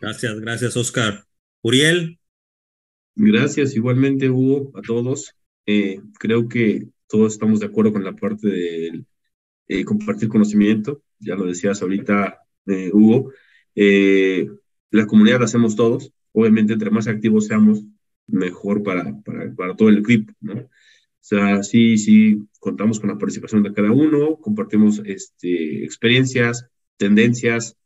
Gracias, 0.00 0.40
gracias 0.40 0.76
Oscar. 0.76 1.24
Uriel. 1.62 2.18
Gracias 3.14 3.76
igualmente 3.76 4.28
Hugo, 4.28 4.72
a 4.76 4.82
todos. 4.82 5.36
Eh, 5.66 6.00
creo 6.18 6.48
que 6.48 6.88
todos 7.06 7.34
estamos 7.34 7.60
de 7.60 7.66
acuerdo 7.66 7.92
con 7.92 8.02
la 8.02 8.16
parte 8.16 8.48
del 8.48 9.06
eh, 9.68 9.84
compartir 9.84 10.28
conocimiento, 10.28 11.02
ya 11.20 11.36
lo 11.36 11.46
decías 11.46 11.80
ahorita, 11.82 12.41
eh, 12.66 12.90
Hugo, 12.92 13.32
eh, 13.74 14.48
la 14.90 15.06
comunidad 15.06 15.40
la 15.40 15.46
hacemos 15.46 15.76
todos, 15.76 16.12
obviamente 16.32 16.72
entre 16.74 16.90
más 16.90 17.08
activos 17.08 17.46
seamos, 17.46 17.84
mejor 18.26 18.82
para, 18.82 19.20
para, 19.22 19.52
para 19.54 19.76
todo 19.76 19.88
el 19.88 19.98
equipo, 19.98 20.32
¿no? 20.40 20.54
O 20.54 21.24
sea, 21.24 21.62
sí, 21.62 21.98
sí, 21.98 22.48
contamos 22.58 22.98
con 22.98 23.10
la 23.10 23.18
participación 23.18 23.62
de 23.62 23.72
cada 23.72 23.92
uno, 23.92 24.38
compartimos 24.40 25.00
este, 25.04 25.84
experiencias, 25.84 26.68
tendencias, 26.96 27.76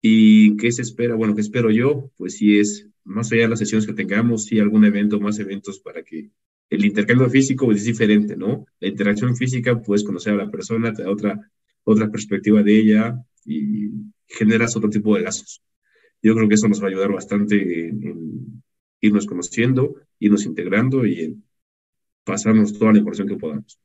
y 0.00 0.56
qué 0.56 0.70
se 0.72 0.82
espera, 0.82 1.14
bueno, 1.14 1.34
qué 1.34 1.40
espero 1.40 1.70
yo, 1.70 2.10
pues 2.16 2.36
sí 2.38 2.58
es, 2.58 2.88
más 3.04 3.32
allá 3.32 3.42
de 3.42 3.48
las 3.48 3.58
sesiones 3.58 3.86
que 3.86 3.94
tengamos, 3.94 4.44
sí 4.44 4.58
algún 4.58 4.84
evento, 4.84 5.20
más 5.20 5.38
eventos 5.38 5.80
para 5.80 6.02
que 6.02 6.30
el 6.70 6.84
intercambio 6.84 7.28
físico 7.30 7.66
pues, 7.66 7.78
es 7.78 7.84
diferente, 7.84 8.36
¿no? 8.36 8.66
La 8.80 8.88
interacción 8.88 9.36
física, 9.36 9.80
puedes 9.80 10.04
conocer 10.04 10.34
a 10.34 10.36
la 10.36 10.50
persona, 10.50 10.92
te 10.92 11.02
da 11.02 11.10
otra, 11.10 11.50
otra 11.84 12.10
perspectiva 12.10 12.62
de 12.62 12.78
ella 12.78 13.24
y 13.44 13.90
generas 14.28 14.76
otro 14.76 14.90
tipo 14.90 15.16
de 15.16 15.22
lazos. 15.22 15.62
Yo 16.22 16.34
creo 16.34 16.48
que 16.48 16.54
eso 16.54 16.68
nos 16.68 16.80
va 16.80 16.86
a 16.86 16.90
ayudar 16.90 17.12
bastante 17.12 17.88
en, 17.88 18.62
irnos 19.00 19.26
conociendo, 19.26 19.96
irnos 20.18 20.44
integrando 20.44 21.06
y 21.06 21.20
en 21.20 21.44
pasarnos 22.24 22.76
toda 22.78 22.92
la 22.92 22.98
información 22.98 23.28
que 23.28 23.36
podamos. 23.36 23.78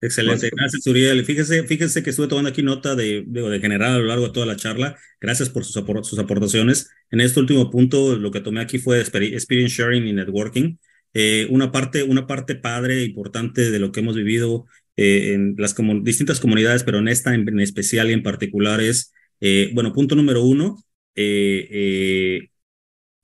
Excelente, 0.00 0.50
gracias 0.54 0.86
Uriel. 0.86 1.24
Fíjese, 1.24 1.62
fíjese 1.62 2.02
que 2.02 2.10
estuve 2.10 2.26
tomando 2.26 2.50
aquí 2.50 2.62
nota 2.62 2.96
de, 2.96 3.24
de, 3.24 3.60
general 3.60 3.94
a 3.94 3.98
lo 3.98 4.04
largo 4.04 4.26
de 4.26 4.32
toda 4.32 4.46
la 4.46 4.56
charla. 4.56 4.98
Gracias 5.20 5.48
por 5.48 5.64
sus, 5.64 5.82
sus 6.02 6.18
aportaciones. 6.18 6.90
En 7.10 7.20
este 7.20 7.38
último 7.38 7.70
punto, 7.70 8.16
lo 8.16 8.30
que 8.32 8.40
tomé 8.40 8.60
aquí 8.60 8.78
fue 8.78 9.00
experience 9.00 9.76
sharing 9.76 10.06
y 10.06 10.12
networking. 10.12 10.76
Eh, 11.14 11.46
una, 11.50 11.70
parte, 11.70 12.02
una 12.02 12.26
parte 12.26 12.56
padre, 12.56 13.02
e 13.02 13.04
importante 13.04 13.70
de 13.70 13.78
lo 13.78 13.92
que 13.92 14.00
hemos 14.00 14.16
vivido 14.16 14.66
eh, 14.96 15.34
en 15.34 15.54
las 15.58 15.74
como, 15.74 16.00
distintas 16.00 16.40
comunidades, 16.40 16.84
pero 16.84 16.98
en 16.98 17.08
esta 17.08 17.34
en, 17.34 17.60
especial 17.60 18.10
y 18.10 18.14
en 18.14 18.22
particular 18.22 18.80
es, 18.80 19.12
eh, 19.42 19.70
bueno, 19.74 19.92
punto 19.92 20.14
número 20.14 20.42
uno, 20.42 20.82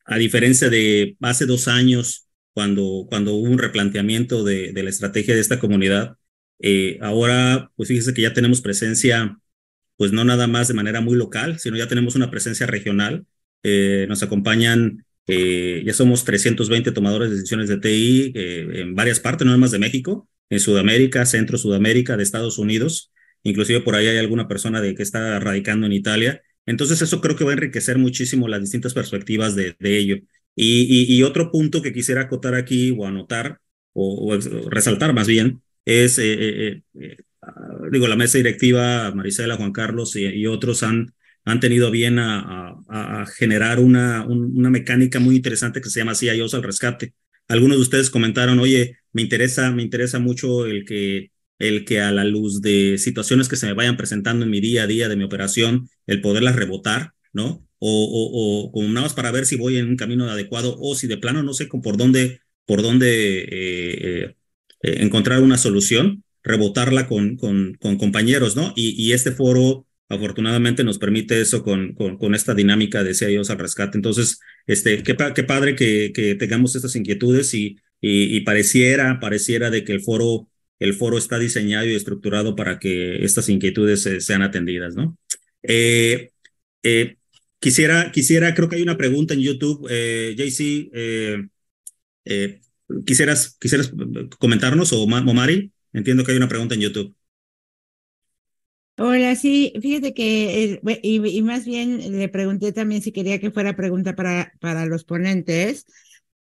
a 0.04 0.18
diferencia 0.18 0.68
de 0.68 1.16
hace 1.22 1.46
dos 1.46 1.68
años, 1.68 2.28
cuando, 2.52 3.06
cuando 3.08 3.34
hubo 3.34 3.48
un 3.48 3.58
replanteamiento 3.58 4.44
de, 4.44 4.72
la 4.74 4.90
estrategia 4.90 5.34
de 5.34 5.40
esta 5.40 5.58
comunidad, 5.58 6.16
ahora, 7.00 7.70
pues 7.76 7.88
fíjese 7.88 8.12
que 8.12 8.22
ya 8.22 8.34
tenemos 8.34 8.60
presencia, 8.60 9.38
pues 9.96 10.12
no 10.12 10.24
nada 10.24 10.46
más 10.46 10.68
de 10.68 10.74
manera 10.74 11.00
muy 11.00 11.16
local, 11.16 11.58
sino 11.58 11.76
ya 11.76 11.88
tenemos 11.88 12.16
una 12.16 12.30
presencia 12.30 12.66
regional. 12.66 13.26
nos 13.64 14.22
acompañan 14.22 15.06
eh, 15.30 15.82
ya 15.84 15.92
somos 15.92 16.24
320 16.24 16.90
tomadores 16.92 17.28
de 17.28 17.36
decisiones 17.36 17.68
de 17.68 17.76
TI 17.76 18.32
eh, 18.34 18.66
en 18.80 18.94
varias 18.94 19.20
partes, 19.20 19.46
no 19.46 19.56
más 19.58 19.70
de 19.70 19.78
México, 19.78 20.26
en 20.48 20.58
Sudamérica, 20.58 21.26
Centro 21.26 21.58
Sudamérica, 21.58 22.16
de 22.16 22.22
Estados 22.22 22.58
Unidos, 22.58 23.12
inclusive 23.42 23.80
por 23.80 23.94
ahí 23.94 24.06
hay 24.06 24.18
alguna 24.18 24.48
persona 24.48 24.80
de 24.80 24.94
que 24.94 25.02
está 25.02 25.38
radicando 25.40 25.86
en 25.86 25.92
Italia. 25.92 26.42
Entonces 26.66 27.00
eso 27.02 27.20
creo 27.20 27.36
que 27.36 27.44
va 27.44 27.50
a 27.50 27.54
enriquecer 27.54 27.98
muchísimo 27.98 28.48
las 28.48 28.60
distintas 28.60 28.94
perspectivas 28.94 29.54
de, 29.54 29.76
ello. 29.80 30.16
Y, 30.54 31.22
otro 31.22 31.50
punto 31.50 31.82
que 31.82 31.92
quisiera 31.92 32.22
acotar 32.22 32.54
aquí 32.54 32.94
o 32.96 33.06
anotar 33.06 33.60
o, 33.92 34.36
resaltar 34.68 35.12
más 35.14 35.26
bien 35.26 35.62
es, 35.84 36.18
eh, 36.20 36.82
digo, 37.90 38.08
la 38.08 38.16
mesa 38.16 38.38
directiva, 38.38 39.12
Marisela, 39.14 39.56
Juan 39.56 39.72
Carlos 39.72 40.16
y, 40.16 40.46
otros 40.46 40.82
han 40.82 41.12
han 41.48 41.60
tenido 41.60 41.90
bien 41.90 42.18
a, 42.18 42.76
a, 42.88 43.26
generar 43.26 43.78
una, 43.80 44.26
una 44.26 44.68
mecánica 44.70 45.18
muy 45.18 45.36
interesante 45.36 45.80
que 45.80 45.88
se 45.88 46.00
llama 46.00 46.14
CIOs 46.14 46.52
al 46.54 46.62
rescate. 46.62 47.14
Algunos 47.48 47.78
de 47.78 47.82
ustedes 47.82 48.10
comentaron, 48.10 48.58
oye, 48.58 48.98
me 49.12 49.22
interesa, 49.22 49.70
me 49.70 49.82
interesa 49.82 50.18
mucho 50.18 50.66
el 50.66 50.84
que, 50.84 51.30
el 51.58 51.84
que 51.84 52.00
a 52.00 52.12
la 52.12 52.24
luz 52.24 52.60
de 52.62 52.98
situaciones 52.98 53.48
que 53.48 53.56
se 53.56 53.66
me 53.66 53.74
vayan 53.74 53.96
presentando 53.96 54.44
en 54.44 54.50
mi 54.50 54.60
día 54.60 54.84
a 54.84 54.86
día 54.86 55.08
de 55.08 55.16
mi 55.16 55.24
operación, 55.24 55.88
el 56.06 56.20
poderlas 56.20 56.56
rebotar, 56.56 57.12
¿no? 57.32 57.66
O, 57.80 58.70
o, 58.72 58.78
o 58.78 58.82
nada 58.88 59.02
más 59.02 59.14
para 59.14 59.30
ver 59.30 59.46
si 59.46 59.56
voy 59.56 59.76
en 59.76 59.88
un 59.88 59.96
camino 59.96 60.28
adecuado 60.28 60.76
o 60.80 60.94
si 60.94 61.06
de 61.06 61.16
plano 61.16 61.42
no 61.42 61.54
sé 61.54 61.66
por 61.66 61.96
dónde, 61.96 62.40
por 62.66 62.82
dónde 62.82 63.40
eh, 63.40 63.48
eh, 63.50 64.34
eh, 64.82 64.96
encontrar 65.00 65.42
una 65.42 65.58
solución, 65.58 66.24
rebotarla 66.42 67.06
con, 67.06 67.36
con, 67.36 67.76
compañeros, 67.98 68.56
¿no? 68.56 68.72
Y, 68.76 68.90
y 69.02 69.12
este 69.12 69.32
foro 69.32 69.86
afortunadamente 70.08 70.84
nos 70.84 70.98
permite 70.98 71.40
eso 71.40 71.62
con, 71.62 71.94
con, 71.94 72.34
esta 72.34 72.54
dinámica 72.54 73.04
de 73.04 73.14
CIOs 73.14 73.50
al 73.50 73.58
rescate. 73.58 73.98
Entonces, 73.98 74.40
este, 74.66 75.02
qué, 75.02 75.16
qué 75.34 75.44
padre 75.44 75.74
que, 75.74 76.12
que, 76.14 76.34
tengamos 76.34 76.74
estas 76.76 76.96
inquietudes 76.96 77.52
y, 77.54 77.76
y, 78.00 78.40
pareciera, 78.40 79.20
pareciera 79.20 79.70
de 79.70 79.84
que 79.84 79.92
el 79.92 80.00
foro, 80.00 80.48
el 80.78 80.94
foro 80.94 81.18
está 81.18 81.38
diseñado 81.38 81.86
y 81.86 81.94
estructurado 81.94 82.54
para 82.56 82.78
que 82.78 83.24
estas 83.24 83.48
inquietudes 83.48 84.08
sean 84.24 84.42
atendidas, 84.42 84.94
¿no? 84.94 85.16
Eh, 85.62 86.30
eh, 86.82 87.16
quisiera, 87.58 88.12
quisiera, 88.12 88.54
creo 88.54 88.68
que 88.68 88.76
hay 88.76 88.82
una 88.82 88.96
pregunta 88.96 89.34
en 89.34 89.40
YouTube, 89.40 89.86
eh, 89.90 90.34
JC, 90.36 91.50
¿quisieras, 93.04 93.56
¿quisieras 93.60 93.92
comentarnos 94.38 94.92
o, 94.92 95.02
o 95.02 95.06
Mari? 95.06 95.72
Entiendo 95.92 96.24
que 96.24 96.32
hay 96.32 96.36
una 96.36 96.48
pregunta 96.48 96.74
en 96.74 96.82
YouTube. 96.82 97.14
Hola, 99.00 99.36
sí, 99.36 99.72
fíjate 99.80 100.12
que, 100.12 100.80
y, 101.02 101.42
más 101.42 101.64
bien 101.64 102.18
le 102.18 102.28
pregunté 102.28 102.72
también 102.72 103.00
si 103.00 103.12
quería 103.12 103.38
que 103.38 103.52
fuera 103.52 103.76
pregunta 103.76 104.16
para, 104.16 104.52
para 104.60 104.86
los 104.86 105.04
ponentes 105.04 105.86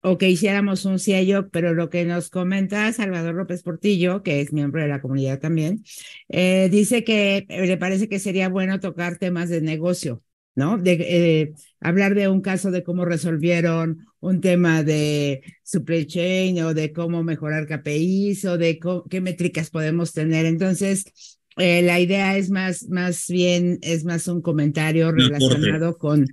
o 0.08 0.18
que 0.18 0.30
hiciéramos 0.30 0.86
un 0.86 1.00
CIO, 1.00 1.50
pero 1.50 1.74
lo 1.74 1.90
que 1.90 2.06
nos 2.06 2.30
comenta 2.30 2.92
Salvador 2.94 3.36
López 3.36 3.62
Portillo, 3.62 4.24
que 4.24 4.40
es 4.42 4.54
miembro 4.54 4.82
de 4.82 4.88
la 4.88 5.02
comunidad 5.02 5.40
también, 5.40 5.84
eh, 6.30 6.70
dice 6.72 7.04
que 7.04 7.46
le 7.50 7.78
parece 7.78 8.08
que 8.08 8.20
sería 8.20 8.48
bueno 8.48 8.80
tocar 8.80 9.18
temas 9.18 9.50
de 9.50 9.62
negocio, 9.62 10.24
¿no? 10.56 10.78
De 10.78 10.94
eh, 10.94 11.54
hablar 11.82 12.16
de 12.16 12.30
un 12.30 12.42
caso 12.42 12.72
de 12.72 12.84
cómo 12.84 13.04
resolvieron 13.04 14.08
un 14.20 14.40
tema 14.40 14.82
de 14.84 15.44
supply 15.64 16.08
chain 16.08 16.62
o 16.64 16.74
de 16.74 16.94
cómo 16.94 17.24
mejorar 17.24 17.68
KPIs 17.68 18.46
o 18.46 18.58
de 18.58 18.80
qué 19.10 19.22
métricas 19.22 19.70
podemos 19.70 20.14
tener. 20.14 20.46
Entonces, 20.46 21.06
eh, 21.58 21.82
la 21.82 22.00
idea 22.00 22.38
es 22.38 22.50
más, 22.50 22.88
más 22.88 23.28
bien, 23.28 23.80
es 23.82 24.06
más 24.06 24.28
un 24.28 24.42
comentario 24.42 25.12
relacionado 25.12 25.98
con, 25.98 26.28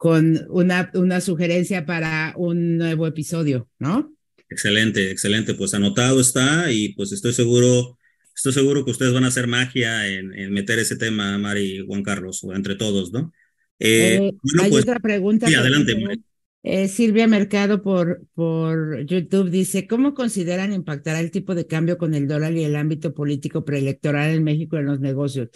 con 0.00 0.46
una, 0.48 0.90
una 0.94 1.20
sugerencia 1.20 1.84
para 1.84 2.32
un 2.38 2.78
nuevo 2.78 3.06
episodio, 3.06 3.68
¿no? 3.78 4.16
Excelente, 4.48 5.10
excelente. 5.10 5.52
Pues 5.52 5.74
anotado 5.74 6.22
está 6.22 6.72
y 6.72 6.94
pues 6.94 7.12
estoy 7.12 7.34
seguro, 7.34 7.98
estoy 8.34 8.54
seguro 8.54 8.82
que 8.82 8.92
ustedes 8.92 9.12
van 9.12 9.24
a 9.24 9.26
hacer 9.26 9.46
magia 9.46 10.08
en, 10.08 10.32
en 10.32 10.54
meter 10.54 10.78
ese 10.78 10.96
tema, 10.96 11.36
Mari 11.36 11.80
y 11.80 11.86
Juan 11.86 12.02
Carlos, 12.02 12.42
o 12.44 12.54
entre 12.54 12.76
todos, 12.76 13.12
¿no? 13.12 13.30
Eh, 13.78 14.16
eh 14.22 14.32
hay 14.62 14.70
pues, 14.70 14.84
otra 14.84 15.00
pregunta. 15.00 15.48
Sí, 15.48 15.54
adelante, 15.54 15.94
Mari. 15.94 16.24
Eh, 16.62 16.88
Silvia 16.88 17.26
Mercado 17.26 17.82
por, 17.82 18.22
por 18.34 19.04
YouTube 19.04 19.50
dice, 19.50 19.86
¿cómo 19.86 20.12
consideran 20.12 20.74
impactará 20.74 21.20
el 21.20 21.30
tipo 21.30 21.54
de 21.54 21.66
cambio 21.66 21.96
con 21.96 22.14
el 22.14 22.26
dólar 22.26 22.52
y 22.54 22.64
el 22.64 22.76
ámbito 22.76 23.14
político 23.14 23.66
preelectoral 23.66 24.30
en 24.30 24.44
México 24.44 24.78
en 24.78 24.86
los 24.86 25.00
negocios? 25.00 25.48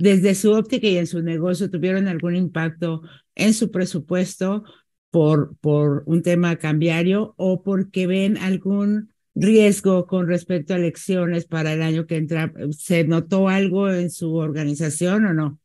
Desde 0.00 0.34
su 0.34 0.52
óptica 0.52 0.86
y 0.86 0.96
en 0.96 1.06
su 1.06 1.20
negocio, 1.20 1.70
¿tuvieron 1.70 2.08
algún 2.08 2.34
impacto 2.34 3.02
en 3.34 3.52
su 3.52 3.70
presupuesto 3.70 4.64
por, 5.10 5.54
por 5.58 6.04
un 6.06 6.22
tema 6.22 6.56
cambiario 6.56 7.34
o 7.36 7.62
porque 7.62 8.06
ven 8.06 8.38
algún 8.38 9.12
riesgo 9.34 10.06
con 10.06 10.26
respecto 10.26 10.72
a 10.72 10.78
elecciones 10.78 11.44
para 11.44 11.74
el 11.74 11.82
año 11.82 12.06
que 12.06 12.16
entra? 12.16 12.50
¿Se 12.70 13.04
notó 13.04 13.50
algo 13.50 13.90
en 13.90 14.10
su 14.10 14.36
organización 14.36 15.26
o 15.26 15.34
no? 15.34 15.60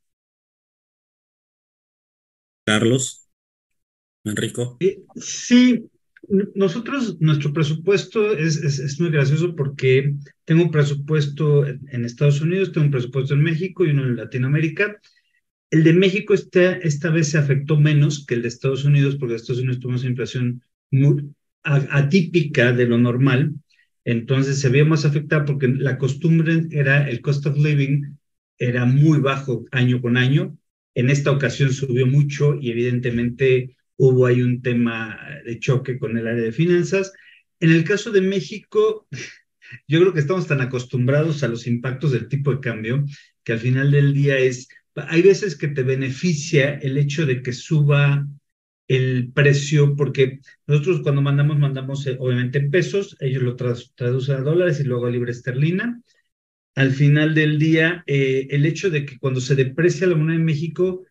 Carlos. 2.65 3.29
Enrico. 4.25 4.77
Sí, 5.15 5.89
nosotros, 6.55 7.19
nuestro 7.19 7.53
presupuesto 7.53 8.31
es, 8.31 8.57
es, 8.57 8.99
muy 8.99 9.09
gracioso 9.09 9.55
porque 9.55 10.15
tengo 10.43 10.63
un 10.63 10.71
presupuesto 10.71 11.65
en 11.65 12.05
Estados 12.05 12.41
Unidos, 12.41 12.71
tengo 12.71 12.85
un 12.85 12.91
presupuesto 12.91 13.33
en 13.33 13.43
México 13.43 13.85
y 13.85 13.89
uno 13.89 14.03
en 14.03 14.15
Latinoamérica. 14.15 14.99
El 15.69 15.83
de 15.83 15.93
México 15.93 16.33
esta, 16.33 16.73
esta 16.73 17.09
vez 17.09 17.29
se 17.29 17.37
afectó 17.37 17.77
menos 17.77 18.25
que 18.25 18.35
el 18.35 18.41
de 18.41 18.47
Estados 18.47 18.85
Unidos 18.85 19.15
porque 19.15 19.35
Estados 19.35 19.61
Unidos 19.61 19.79
tuvo 19.79 19.93
una 19.93 20.07
inflación 20.07 20.61
muy 20.91 21.29
atípica 21.63 22.71
de 22.73 22.85
lo 22.85 22.97
normal. 22.97 23.53
Entonces 24.03 24.59
se 24.59 24.69
vio 24.69 24.85
más 24.85 25.05
afectada 25.05 25.45
porque 25.45 25.67
la 25.67 25.97
costumbre 25.97 26.67
era 26.71 27.09
el 27.09 27.21
cost 27.21 27.45
of 27.47 27.57
living 27.57 28.15
era 28.57 28.85
muy 28.85 29.19
bajo 29.19 29.65
año 29.71 30.01
con 30.01 30.17
año. 30.17 30.57
En 30.93 31.09
esta 31.09 31.31
ocasión 31.31 31.73
subió 31.73 32.07
mucho 32.07 32.55
y 32.59 32.71
evidentemente 32.71 33.75
hubo 33.97 34.25
ahí 34.25 34.41
un 34.41 34.61
tema 34.61 35.17
de 35.45 35.59
choque 35.59 35.97
con 35.99 36.17
el 36.17 36.27
área 36.27 36.43
de 36.43 36.51
finanzas. 36.51 37.13
En 37.59 37.71
el 37.71 37.83
caso 37.83 38.11
de 38.11 38.21
México, 38.21 39.07
yo 39.87 39.99
creo 39.99 40.13
que 40.13 40.19
estamos 40.19 40.47
tan 40.47 40.61
acostumbrados 40.61 41.43
a 41.43 41.47
los 41.47 41.67
impactos 41.67 42.11
del 42.11 42.27
tipo 42.27 42.51
de 42.51 42.59
cambio 42.59 43.05
que 43.43 43.53
al 43.53 43.59
final 43.59 43.91
del 43.91 44.13
día 44.13 44.37
es, 44.39 44.67
hay 44.95 45.21
veces 45.21 45.55
que 45.55 45.67
te 45.69 45.83
beneficia 45.83 46.73
el 46.75 46.97
hecho 46.97 47.25
de 47.25 47.41
que 47.41 47.53
suba 47.53 48.27
el 48.87 49.31
precio, 49.33 49.95
porque 49.95 50.39
nosotros 50.67 51.01
cuando 51.01 51.21
mandamos, 51.21 51.57
mandamos 51.59 52.05
eh, 52.07 52.17
obviamente 52.19 52.59
en 52.59 52.71
pesos, 52.71 53.15
ellos 53.19 53.43
lo 53.43 53.55
traducen 53.55 54.35
a 54.35 54.41
dólares 54.41 54.79
y 54.79 54.83
luego 54.83 55.07
a 55.07 55.11
libre 55.11 55.31
esterlina. 55.31 56.01
al 56.75 56.91
final 56.91 57.35
del 57.35 57.59
día, 57.59 58.03
eh, 58.07 58.47
el 58.51 58.65
hecho 58.65 58.89
de 58.89 59.05
que 59.05 59.17
cuando 59.19 59.41
se 59.41 59.55
deprecia 59.55 60.07
la 60.07 60.15
moneda 60.15 60.37
en 60.37 60.45
México, 60.45 61.05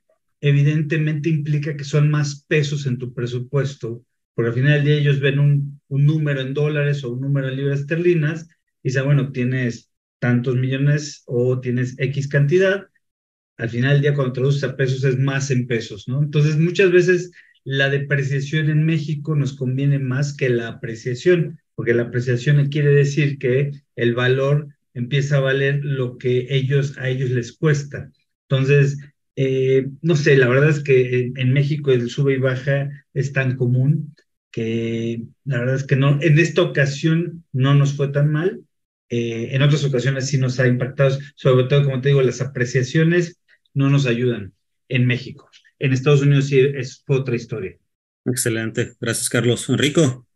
evidentemente 0.45 1.31
implica 1.31 1.75
que 1.75 1.85
son 1.85 2.11
más 2.11 2.45
pesos 2.47 2.85
en 2.85 2.99
tu 2.99 3.15
presupuesto, 3.15 4.05
porque 4.35 4.49
al 4.49 4.55
final 4.55 4.73
del 4.75 4.85
día 4.85 4.97
ellos 4.97 5.21
ven 5.21 5.39
un, 5.39 5.81
número 5.89 6.43
en 6.43 6.53
dólares 6.53 7.03
o 7.03 7.13
un 7.13 7.23
número 7.23 7.49
en 7.49 7.57
libras 7.57 7.81
esterlinas 7.81 8.47
y 8.83 8.89
dicen, 8.89 9.07
bueno, 9.07 9.33
tienes 9.33 9.91
tantos 10.19 10.57
millones 10.57 11.23
o 11.25 11.61
tienes 11.61 11.95
X 11.99 12.29
cantidad, 12.29 12.89
al 13.57 13.71
final 13.71 13.95
del 13.95 14.03
día 14.03 14.15
cuando 14.15 14.35
traduces 14.35 14.65
a 14.65 14.77
pesos 14.77 15.03
es 15.05 15.19
más 15.19 15.51
en 15.51 15.67
pesos, 15.67 16.09
¿no? 16.09 16.23
Entonces 16.23 16.59
muchas 16.59 16.93
veces 16.93 17.31
la 17.65 17.89
depreciación 17.89 18.69
en 18.69 18.85
México 18.85 19.35
nos 19.37 19.57
conviene 19.57 19.99
más 19.99 20.37
que 20.37 20.51
la 20.51 20.69
apreciación, 20.69 21.59
porque 21.75 21.95
la 21.95 22.03
apreciación 22.03 22.69
quiere 22.69 22.91
decir 22.91 23.39
que 23.39 23.71
el 23.97 24.15
valor 24.15 24.69
empieza 24.93 25.39
a 25.39 25.41
valer 25.41 25.83
lo 25.83 26.19
que 26.19 26.49
ellos 26.51 26.99
a 26.99 27.09
ellos 27.09 27.31
les 27.31 27.53
cuesta. 27.57 28.13
Entonces, 28.47 28.99
eh, 29.37 29.89
no 30.03 30.17
sé, 30.17 30.37
la 30.37 30.49
verdad 30.49 30.71
es 30.71 30.81
que 30.81 31.33
en, 31.35 31.53
México 31.53 31.91
el 31.91 32.09
sube 32.09 32.35
y 32.35 32.39
baja 32.39 32.91
es 33.13 33.33
tan 33.33 33.57
común 33.57 34.15
que 34.51 35.25
la 35.45 35.59
verdad 35.59 35.75
es 35.75 35.85
que 35.85 35.97
no, 35.97 36.19
en 36.21 36.39
esta 36.39 36.63
ocasión 36.63 37.45
no 37.53 37.75
nos 37.75 37.95
fue 37.95 38.09
tan 38.09 38.31
mal. 38.31 38.63
Eh, 39.09 39.49
en 39.53 39.63
otras 39.63 39.85
ocasiones 39.85 40.29
sí 40.29 40.39
nos 40.39 40.59
ha 40.61 40.67
impactado, 40.67 41.19
sobre 41.35 41.67
todo, 41.67 41.85
como 41.85 42.01
te 42.01 42.09
digo, 42.11 42.23
las 42.23 42.41
apreciaciones 42.41 43.41
no 43.75 43.91
nos 43.91 44.07
ayudan 44.07 44.53
en 44.89 45.07
México. 45.07 45.51
En 45.79 45.93
Estados 45.93 46.23
Unidos 46.23 46.47
sí 46.47 46.61
es 46.61 47.03
otra 47.09 47.35
historia. 47.35 47.77
Excelente. 48.25 48.95
Gracias, 49.01 49.29
Carlos. 49.29 49.69
Enrico. 49.69 50.27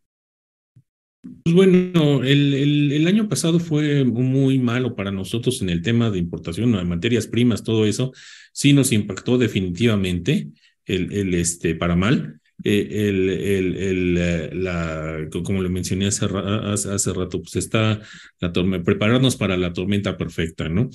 Pues 1.21 1.53
bueno, 1.53 2.23
el, 2.23 2.93
el, 2.93 3.07
año 3.07 3.27
pasado 3.27 3.59
fue 3.59 4.05
muy 4.05 4.57
malo 4.57 4.95
para 4.95 5.11
nosotros 5.11 5.61
en 5.61 5.69
el 5.69 5.81
tema 5.81 6.09
de 6.09 6.17
importación 6.17 6.71
de 6.71 6.83
materias 6.85 7.27
primas, 7.27 7.63
todo 7.63 7.85
eso. 7.85 8.13
Sí 8.53 8.71
nos 8.71 8.91
impactó 8.93 9.37
definitivamente 9.37 10.47
el, 10.85 11.11
el 11.11 11.33
este, 11.33 11.75
para 11.75 11.97
mal. 11.97 12.39
Eh, 12.63 13.07
el, 13.09 13.29
el, 13.29 13.75
el, 13.77 14.17
eh, 14.17 14.49
la, 14.53 15.29
como 15.31 15.63
le 15.63 15.69
mencioné 15.69 16.07
hace, 16.07 16.25
hace, 16.25 17.13
rato, 17.13 17.41
pues 17.41 17.55
está 17.55 18.01
la 18.41 18.51
prepararnos 18.83 19.37
para 19.37 19.55
la 19.55 19.71
tormenta 19.71 20.17
perfecta, 20.17 20.67
¿no? 20.67 20.89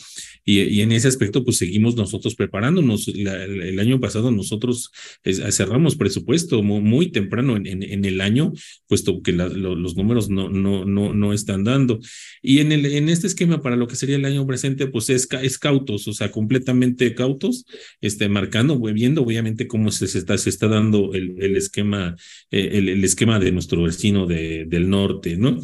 Y, 0.45 0.61
y 0.61 0.83
en 0.83 0.93
ese 0.93 1.09
aspecto, 1.09 1.43
pues 1.43 1.57
seguimos 1.57 1.97
nosotros 1.97 2.35
preparándonos. 2.35 3.09
el, 3.09 3.79
año 3.79 3.99
pasado 3.99 4.31
nosotros 4.31 4.93
cerramos 5.25 5.97
presupuesto 5.97 6.63
muy, 6.63 6.81
muy 6.81 7.11
temprano 7.11 7.57
en, 7.57 7.83
en, 7.83 8.05
el 8.05 8.21
año, 8.21 8.53
puesto 8.87 9.23
que 9.23 9.33
los 9.33 9.97
números 9.97 10.29
no, 10.29 10.49
no, 10.49 10.85
no, 10.85 11.15
no 11.15 11.33
están 11.33 11.65
dando. 11.65 11.99
Y 12.43 12.61
en, 12.61 12.73
el, 12.73 12.87
en 12.87 13.09
este 13.09 13.27
esquema, 13.27 13.63
para 13.63 13.77
lo 13.77 13.87
que 13.87 13.97
sería 13.97 14.17
el 14.17 14.25
año 14.25 14.47
presente, 14.47 14.87
pues 14.87 15.09
es, 15.11 15.29
es 15.43 15.59
cautos, 15.59 16.09
o 16.09 16.13
sea, 16.13 16.31
completamente 16.31 17.15
cautos, 17.15 17.65
este, 18.01 18.29
marcando, 18.29 18.79
viendo 18.79 19.23
obviamente 19.23 19.67
cómo 19.67 19.91
se, 19.91 20.07
se 20.07 20.19
está, 20.19 20.37
se 20.39 20.51
está 20.51 20.69
dando 20.69 21.15
el 21.15 21.54
el 21.55 21.59
esquema, 21.59 22.17
eh, 22.51 22.71
el, 22.73 23.05
esquema 23.05 23.39
de 23.39 23.53
nuestro 23.53 23.83
vecino 23.83 24.27
de, 24.27 24.65
del 24.67 24.91
norte, 24.91 25.37
¿no? 25.37 25.61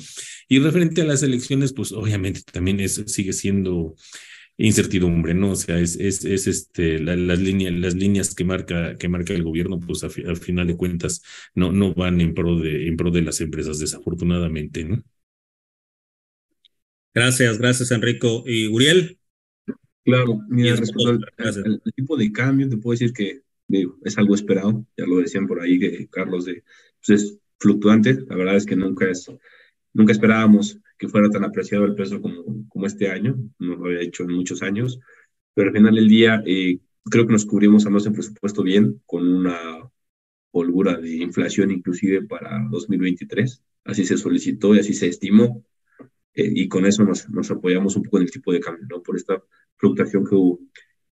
Y 0.48 0.58
referente 0.60 1.02
a 1.02 1.04
las 1.04 1.22
elecciones, 1.22 1.72
pues 1.72 1.92
obviamente 1.92 2.42
también 2.42 2.80
es, 2.80 3.02
sigue 3.06 3.32
siendo 3.32 3.94
incertidumbre, 4.56 5.34
¿no? 5.34 5.52
O 5.52 5.56
sea, 5.56 5.78
es, 5.78 5.96
es, 5.96 6.24
es 6.24 6.46
este, 6.46 6.98
las, 6.98 7.38
líneas, 7.38 7.72
las 7.72 7.94
líneas 7.94 8.34
que 8.34 8.44
marca, 8.44 8.96
que 8.98 9.08
marca 9.08 9.32
el 9.32 9.42
gobierno, 9.42 9.80
pues 9.80 10.04
al 10.04 10.36
final 10.36 10.66
de 10.66 10.76
cuentas 10.76 11.22
no, 11.54 11.72
no 11.72 11.94
van 11.94 12.20
en 12.20 12.34
pro, 12.34 12.58
de, 12.58 12.86
en 12.86 12.96
pro 12.96 13.10
de 13.10 13.22
las 13.22 13.40
empresas, 13.40 13.78
desafortunadamente, 13.78 14.84
¿no? 14.84 15.02
Gracias, 17.12 17.58
gracias, 17.58 17.90
Enrico. 17.90 18.44
¿Y 18.46 18.68
Uriel? 18.68 19.18
Claro, 20.04 20.40
mira, 20.48 20.76
respecto 20.76 21.08
al, 21.08 21.82
tipo 21.94 22.16
de 22.16 22.32
cambio, 22.32 22.68
te 22.68 22.76
puedo 22.76 22.92
decir 22.92 23.12
que 23.12 23.42
es 24.05 24.18
algo 24.18 24.34
esperado, 24.34 24.84
ya 24.97 25.06
lo 25.06 25.18
decían 25.18 25.47
por 25.47 25.60
ahí 25.60 25.78
que 25.78 26.09
Carlos, 26.09 26.44
de, 26.44 26.64
pues 27.05 27.22
es 27.22 27.38
fluctuante, 27.59 28.18
la 28.28 28.36
verdad 28.36 28.56
es 28.56 28.66
que 28.66 28.76
nunca, 28.76 29.09
es, 29.09 29.30
nunca 29.92 30.12
esperábamos 30.12 30.78
que 30.98 31.09
fuera 31.09 31.30
tan 31.30 31.44
apreciado 31.44 31.84
el 31.84 31.94
peso 31.94 32.20
como, 32.20 32.68
como 32.68 32.86
este 32.86 33.09
año, 33.10 33.36
no 33.59 33.76
lo 33.76 33.86
había 33.86 34.01
hecho 34.01 34.24
en 34.24 34.32
muchos 34.32 34.62
años, 34.62 35.01
pero 35.55 35.68
al 35.68 35.76
final 35.76 35.94
del 35.94 36.09
día 36.09 36.42
eh, 36.47 36.78
creo 37.05 37.26
que 37.26 37.32
nos 37.32 37.47
cubrimos 37.47 37.84
además 37.84 38.06
en 38.06 38.12
presupuesto 38.12 38.62
bien, 38.62 39.01
con 39.06 39.26
una 39.26 39.59
holgura 40.52 40.97
de 40.97 41.16
inflación 41.16 41.70
inclusive 41.70 42.22
para 42.22 42.66
2023, 42.70 43.62
así 43.84 44.05
se 44.05 44.16
solicitó 44.16 44.74
y 44.74 44.80
así 44.80 44.92
se 44.92 45.09
estimó, 45.09 45.64
eh, 46.34 46.51
y 46.55 46.68
con 46.68 46.86
eso 46.86 47.05
nos, 47.05 47.28
nos 47.30 47.51
apoyamos 47.51 47.97
un 47.97 48.02
poco 48.05 48.18
en 48.18 48.24
el 48.24 48.30
tipo 48.30 48.52
de 48.52 48.60
cambio, 48.60 48.86
¿no? 48.88 49.02
Por 49.02 49.16
esta 49.16 49.42
fluctuación 49.76 50.24
que 50.24 50.34
hubo. 50.34 50.60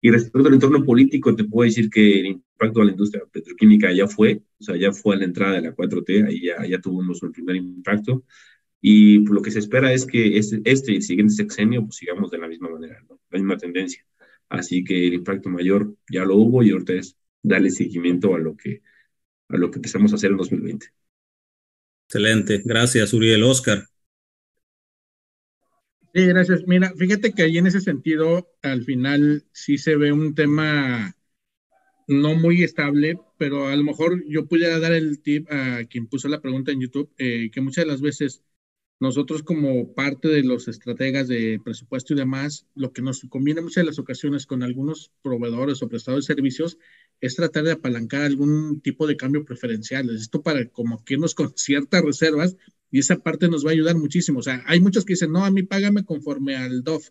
Y 0.00 0.10
respecto 0.10 0.48
al 0.48 0.54
entorno 0.54 0.84
político, 0.84 1.34
te 1.34 1.44
puedo 1.44 1.66
decir 1.66 1.88
que 1.88 2.40
impacto 2.54 2.80
a 2.80 2.84
la 2.84 2.90
industria 2.92 3.24
petroquímica 3.30 3.92
ya 3.92 4.06
fue, 4.06 4.42
o 4.58 4.64
sea, 4.64 4.76
ya 4.76 4.92
fue 4.92 5.16
a 5.16 5.18
la 5.18 5.24
entrada 5.24 5.54
de 5.54 5.62
la 5.62 5.74
4T, 5.74 6.26
ahí 6.28 6.42
ya, 6.42 6.66
ya 6.66 6.80
tuvimos 6.80 7.22
un 7.22 7.32
primer 7.32 7.56
impacto. 7.56 8.24
Y 8.80 9.24
lo 9.24 9.40
que 9.40 9.50
se 9.50 9.60
espera 9.60 9.92
es 9.92 10.04
que 10.06 10.36
este, 10.38 10.60
este 10.64 10.92
y 10.92 10.96
el 10.96 11.02
siguiente 11.02 11.34
sexenio 11.34 11.84
pues, 11.84 11.96
sigamos 11.96 12.30
de 12.30 12.38
la 12.38 12.48
misma 12.48 12.68
manera, 12.68 13.02
la 13.08 13.38
misma 13.38 13.56
tendencia. 13.56 14.04
Así 14.48 14.84
que 14.84 15.06
el 15.06 15.14
impacto 15.14 15.48
mayor 15.48 15.96
ya 16.10 16.24
lo 16.24 16.36
hubo 16.36 16.62
y 16.62 16.70
ahorita 16.70 16.92
es 16.94 17.16
darle 17.42 17.70
seguimiento 17.70 18.34
a 18.34 18.38
lo 18.38 18.56
que, 18.56 18.82
a 19.48 19.56
lo 19.56 19.70
que 19.70 19.78
empezamos 19.78 20.12
a 20.12 20.16
hacer 20.16 20.30
en 20.30 20.36
2020. 20.36 20.86
Excelente. 22.08 22.62
Gracias, 22.64 23.12
Uriel. 23.14 23.42
Oscar. 23.42 23.86
Sí, 26.14 26.26
gracias. 26.26 26.64
Mira, 26.66 26.92
fíjate 26.96 27.32
que 27.32 27.42
ahí 27.42 27.58
en 27.58 27.66
ese 27.66 27.80
sentido, 27.80 28.48
al 28.62 28.84
final 28.84 29.44
sí 29.52 29.78
se 29.78 29.96
ve 29.96 30.12
un 30.12 30.34
tema 30.34 31.16
no 32.08 32.34
muy 32.34 32.62
estable, 32.62 33.18
pero 33.38 33.68
a 33.68 33.76
lo 33.76 33.84
mejor 33.84 34.24
yo 34.28 34.46
pudiera 34.46 34.78
dar 34.78 34.92
el 34.92 35.20
tip 35.20 35.50
a 35.50 35.84
quien 35.84 36.06
puso 36.06 36.28
la 36.28 36.40
pregunta 36.40 36.72
en 36.72 36.80
YouTube, 36.80 37.10
eh, 37.18 37.50
que 37.52 37.60
muchas 37.60 37.84
de 37.84 37.90
las 37.90 38.00
veces 38.00 38.42
nosotros 39.00 39.42
como 39.42 39.92
parte 39.92 40.28
de 40.28 40.42
los 40.44 40.68
estrategas 40.68 41.28
de 41.28 41.60
presupuesto 41.62 42.14
y 42.14 42.16
demás, 42.16 42.66
lo 42.74 42.92
que 42.92 43.02
nos 43.02 43.20
conviene 43.28 43.60
muchas 43.60 43.82
de 43.82 43.86
las 43.86 43.98
ocasiones 43.98 44.46
con 44.46 44.62
algunos 44.62 45.12
proveedores 45.22 45.82
o 45.82 45.88
prestadores 45.88 46.26
de 46.26 46.34
servicios 46.34 46.78
es 47.20 47.34
tratar 47.36 47.64
de 47.64 47.72
apalancar 47.72 48.22
algún 48.22 48.80
tipo 48.80 49.06
de 49.06 49.16
cambio 49.16 49.44
preferencial. 49.44 50.08
Esto 50.10 50.42
para 50.42 50.68
como 50.68 51.04
que 51.04 51.14
irnos 51.14 51.34
con 51.34 51.52
ciertas 51.56 52.02
reservas 52.02 52.56
y 52.90 53.00
esa 53.00 53.16
parte 53.16 53.48
nos 53.48 53.64
va 53.66 53.70
a 53.70 53.72
ayudar 53.72 53.96
muchísimo. 53.96 54.38
O 54.38 54.42
sea, 54.42 54.62
hay 54.66 54.80
muchos 54.80 55.04
que 55.04 55.14
dicen, 55.14 55.32
no, 55.32 55.44
a 55.44 55.50
mí 55.50 55.64
págame 55.64 56.04
conforme 56.04 56.56
al 56.56 56.84
DOF, 56.84 57.10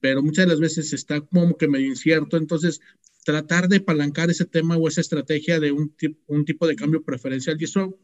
pero 0.00 0.22
muchas 0.22 0.46
de 0.46 0.50
las 0.50 0.60
veces 0.60 0.92
está 0.92 1.20
como 1.20 1.56
que 1.56 1.68
medio 1.68 1.86
incierto, 1.86 2.36
entonces 2.36 2.80
tratar 3.24 3.68
de 3.68 3.76
apalancar 3.78 4.30
ese 4.30 4.46
tema 4.46 4.76
o 4.76 4.88
esa 4.88 5.00
estrategia 5.00 5.60
de 5.60 5.72
un, 5.72 5.94
un 6.26 6.44
tipo 6.44 6.66
de 6.66 6.76
cambio 6.76 7.02
preferencial 7.02 7.56
y 7.60 7.64
eso 7.64 7.98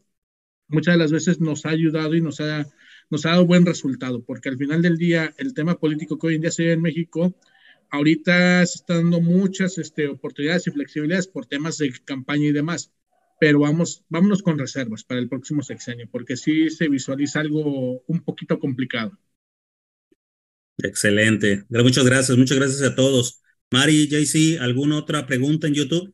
muchas 0.67 0.95
de 0.95 0.99
las 0.99 1.11
veces 1.11 1.39
nos 1.39 1.65
ha 1.65 1.69
ayudado 1.69 2.15
y 2.15 2.21
nos 2.21 2.39
ha, 2.41 2.67
nos 3.09 3.25
ha 3.25 3.31
dado 3.31 3.45
buen 3.45 3.65
resultado, 3.65 4.23
porque 4.23 4.49
al 4.49 4.57
final 4.57 4.81
del 4.81 4.97
día 4.97 5.33
el 5.37 5.53
tema 5.53 5.79
político 5.79 6.17
que 6.17 6.27
hoy 6.27 6.35
en 6.35 6.41
día 6.41 6.51
se 6.51 6.65
ve 6.65 6.73
en 6.73 6.81
México, 6.81 7.35
ahorita 7.89 8.65
se 8.65 8.79
están 8.79 9.03
dando 9.03 9.21
muchas 9.21 9.77
este, 9.77 10.07
oportunidades 10.07 10.67
y 10.67 10.71
flexibilidades 10.71 11.27
por 11.27 11.45
temas 11.45 11.77
de 11.77 11.93
campaña 12.05 12.47
y 12.47 12.51
demás 12.51 12.91
pero 13.39 13.59
vamos, 13.59 14.03
vámonos 14.09 14.41
con 14.41 14.57
reservas 14.57 15.03
para 15.03 15.19
el 15.19 15.29
próximo 15.29 15.61
sexenio, 15.61 16.07
porque 16.11 16.35
sí 16.35 16.69
se 16.69 16.89
visualiza 16.89 17.39
algo 17.39 18.01
un 18.07 18.23
poquito 18.23 18.59
complicado. 18.59 19.17
Excelente. 20.79 21.65
Muchas 21.69 22.05
gracias, 22.05 22.37
muchas 22.37 22.57
gracias 22.57 22.81
a 22.81 22.95
todos. 22.95 23.41
Mari, 23.71 24.07
JC, 24.07 24.59
¿alguna 24.59 24.97
otra 24.97 25.25
pregunta 25.27 25.67
en 25.67 25.73
YouTube? 25.73 26.13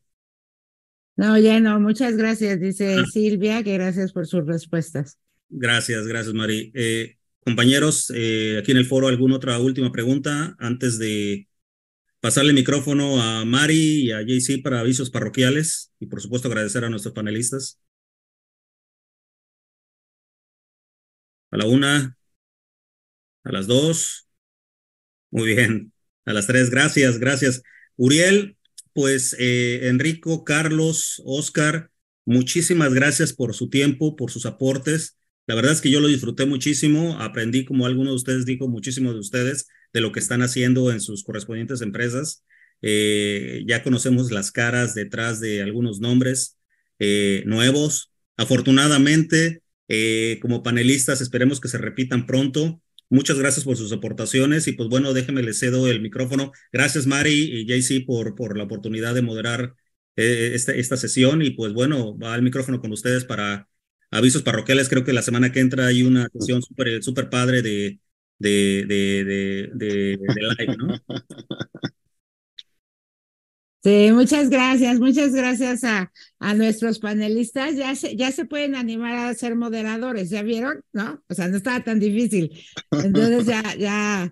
No, 1.15 1.37
ya 1.37 1.59
no, 1.59 1.79
muchas 1.79 2.17
gracias, 2.17 2.59
dice 2.59 2.95
ah. 2.99 3.05
Silvia, 3.05 3.63
que 3.63 3.73
gracias 3.73 4.11
por 4.11 4.25
sus 4.25 4.45
respuestas. 4.45 5.19
Gracias, 5.49 6.07
gracias, 6.07 6.33
Mari. 6.33 6.71
Eh, 6.73 7.17
compañeros, 7.39 8.11
eh, 8.15 8.57
aquí 8.59 8.71
en 8.71 8.77
el 8.77 8.85
foro, 8.85 9.07
¿alguna 9.07 9.35
otra 9.35 9.59
última 9.59 9.91
pregunta 9.91 10.55
antes 10.57 10.97
de 10.97 11.47
pasarle 12.23 12.51
el 12.51 12.55
micrófono 12.55 13.21
a 13.21 13.43
Mari 13.45 14.05
y 14.05 14.11
a 14.11 14.21
JC 14.21 14.63
para 14.63 14.79
avisos 14.79 15.09
parroquiales 15.09 15.91
y 15.99 16.07
por 16.07 16.21
supuesto 16.21 16.47
agradecer 16.47 16.85
a 16.85 16.89
nuestros 16.89 17.13
panelistas. 17.13 17.79
A 21.51 21.57
la 21.57 21.65
una, 21.65 22.17
a 23.43 23.51
las 23.51 23.67
dos. 23.67 24.27
Muy 25.31 25.47
bien, 25.55 25.92
a 26.25 26.33
las 26.33 26.47
tres, 26.47 26.69
gracias, 26.69 27.19
gracias. 27.19 27.61
Uriel, 27.95 28.57
pues 28.93 29.35
eh, 29.39 29.87
Enrico, 29.87 30.43
Carlos, 30.43 31.21
Oscar, 31.25 31.89
muchísimas 32.25 32.93
gracias 32.93 33.33
por 33.33 33.53
su 33.53 33.69
tiempo, 33.69 34.15
por 34.15 34.31
sus 34.31 34.45
aportes. 34.45 35.17
La 35.45 35.55
verdad 35.55 35.73
es 35.73 35.81
que 35.81 35.89
yo 35.91 35.99
lo 35.99 36.07
disfruté 36.07 36.45
muchísimo, 36.45 37.19
aprendí, 37.19 37.65
como 37.65 37.85
alguno 37.85 38.11
de 38.11 38.15
ustedes 38.15 38.45
dijo, 38.45 38.67
muchísimo 38.67 39.11
de 39.13 39.19
ustedes 39.19 39.67
de 39.91 40.01
lo 40.01 40.11
que 40.11 40.19
están 40.19 40.41
haciendo 40.41 40.91
en 40.91 41.01
sus 41.01 41.23
correspondientes 41.23 41.81
empresas. 41.81 42.43
Eh, 42.81 43.63
ya 43.67 43.83
conocemos 43.83 44.31
las 44.31 44.51
caras 44.51 44.95
detrás 44.95 45.39
de 45.39 45.61
algunos 45.61 45.99
nombres 45.99 46.57
eh, 46.99 47.43
nuevos. 47.45 48.11
Afortunadamente, 48.37 49.61
como 50.41 50.63
panelistas, 50.63 51.21
esperemos 51.21 51.59
que 51.59 51.67
se 51.67 51.77
repitan 51.77 52.25
pronto 52.25 52.81
Muchas 53.09 53.37
gracias 53.37 53.65
por 53.65 53.77
sus 53.77 53.91
aportaciones 53.91 54.67
y 54.67 54.73
pues 54.73 54.89
bueno, 54.89 55.13
déjenme 55.13 55.43
le 55.43 55.53
cedo 55.53 55.87
el 55.87 56.01
micrófono. 56.01 56.51
Gracias 56.71 57.05
Mari 57.07 57.31
y 57.33 57.65
JC 57.65 58.05
por, 58.05 58.35
por 58.35 58.57
la 58.57 58.63
oportunidad 58.63 59.13
de 59.13 59.21
moderar 59.21 59.75
eh, 60.15 60.51
esta, 60.53 60.73
esta 60.73 60.97
sesión 60.97 61.41
y 61.41 61.51
pues 61.51 61.73
bueno, 61.73 62.17
va 62.17 62.35
el 62.35 62.41
micrófono 62.41 62.79
con 62.81 62.91
ustedes 62.91 63.25
para 63.25 63.67
avisos 64.11 64.41
parroquiales. 64.43 64.89
Creo 64.89 65.03
que 65.03 65.13
la 65.13 65.21
semana 65.21 65.51
que 65.51 65.59
entra 65.59 65.87
hay 65.87 66.03
una 66.03 66.27
sesión 66.33 66.61
súper 66.61 67.03
super 67.03 67.29
padre 67.29 67.61
de, 67.61 67.99
de, 68.39 68.85
de, 68.87 69.23
de, 69.75 70.17
de 70.17 70.41
live, 70.57 70.75
¿no? 70.77 70.87
Sí, 73.83 74.11
muchas 74.13 74.49
gracias, 74.49 74.97
muchas 74.99 75.33
gracias 75.33 75.83
a, 75.83 76.09
a 76.39 76.53
nuestros 76.53 76.99
panelistas. 76.99 77.75
Ya 77.75 77.93
se, 77.95 78.15
ya 78.15 78.31
se 78.31 78.45
pueden 78.45 78.75
animar 78.75 79.13
a 79.13 79.33
ser 79.33 79.55
moderadores, 79.55 80.29
¿ya 80.29 80.41
vieron? 80.41 80.81
¿No? 80.93 81.21
O 81.27 81.33
sea, 81.33 81.49
no 81.49 81.57
estaba 81.57 81.83
tan 81.83 81.99
difícil. 81.99 82.49
Entonces 82.91 83.45
ya, 83.45 83.75
ya, 83.75 84.31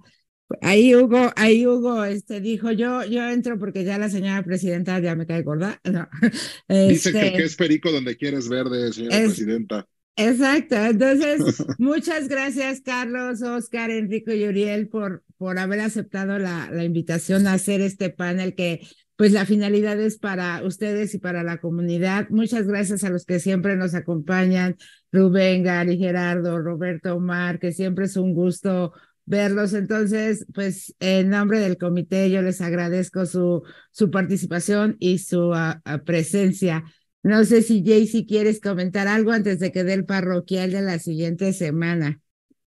ahí 0.61 0.95
Hugo, 0.95 1.33
ahí 1.35 1.67
Hugo 1.67 2.05
este, 2.05 2.39
dijo, 2.39 2.71
yo, 2.71 3.03
yo 3.03 3.27
entro 3.29 3.59
porque 3.59 3.83
ya 3.83 3.97
la 3.97 4.09
señora 4.09 4.41
presidenta 4.41 4.99
ya 4.99 5.15
me 5.15 5.25
cae 5.25 5.43
gorda. 5.43 5.81
No. 5.83 6.07
Dice 6.69 7.11
que, 7.11 7.19
que, 7.19 7.27
este, 7.27 7.43
es 7.43 7.55
perico 7.57 7.91
donde 7.91 8.15
quieres 8.15 8.47
verde, 8.47 8.93
señora 8.93 9.17
es, 9.17 9.33
presidenta. 9.33 9.85
Exacto, 10.27 10.75
entonces 10.75 11.63
muchas 11.79 12.27
gracias 12.27 12.81
Carlos, 12.81 13.41
Oscar, 13.41 13.89
Enrico 13.89 14.31
y 14.31 14.47
Uriel 14.47 14.87
por, 14.87 15.23
por 15.37 15.57
haber 15.57 15.79
aceptado 15.79 16.37
la, 16.37 16.69
la 16.71 16.83
invitación 16.83 17.47
a 17.47 17.53
hacer 17.53 17.81
este 17.81 18.09
panel 18.09 18.55
que 18.55 18.81
pues 19.15 19.33
la 19.33 19.45
finalidad 19.45 19.99
es 19.99 20.17
para 20.17 20.63
ustedes 20.63 21.13
y 21.13 21.19
para 21.19 21.43
la 21.43 21.59
comunidad. 21.59 22.27
Muchas 22.31 22.65
gracias 22.65 23.03
a 23.03 23.11
los 23.11 23.23
que 23.25 23.39
siempre 23.39 23.75
nos 23.75 23.93
acompañan, 23.93 24.77
Rubén, 25.11 25.61
Gary, 25.61 25.99
Gerardo, 25.99 26.57
Roberto, 26.59 27.15
Omar, 27.15 27.59
que 27.59 27.71
siempre 27.71 28.05
es 28.05 28.17
un 28.17 28.33
gusto 28.33 28.93
verlos. 29.25 29.73
Entonces, 29.73 30.47
pues 30.53 30.95
en 30.99 31.29
nombre 31.29 31.59
del 31.59 31.77
comité 31.77 32.31
yo 32.31 32.41
les 32.41 32.61
agradezco 32.61 33.25
su, 33.25 33.61
su 33.91 34.09
participación 34.09 34.97
y 34.99 35.19
su 35.19 35.49
uh, 35.49 35.75
uh, 35.85 36.03
presencia. 36.03 36.83
No 37.23 37.45
sé 37.45 37.61
si 37.61 37.83
Jay, 37.85 38.07
si 38.07 38.25
quieres 38.25 38.59
comentar 38.59 39.07
algo 39.07 39.31
antes 39.31 39.59
de 39.59 39.71
que 39.71 39.83
dé 39.83 39.93
el 39.93 40.05
parroquial 40.05 40.71
de 40.71 40.81
la 40.81 40.99
siguiente 40.99 41.53
semana. 41.53 42.19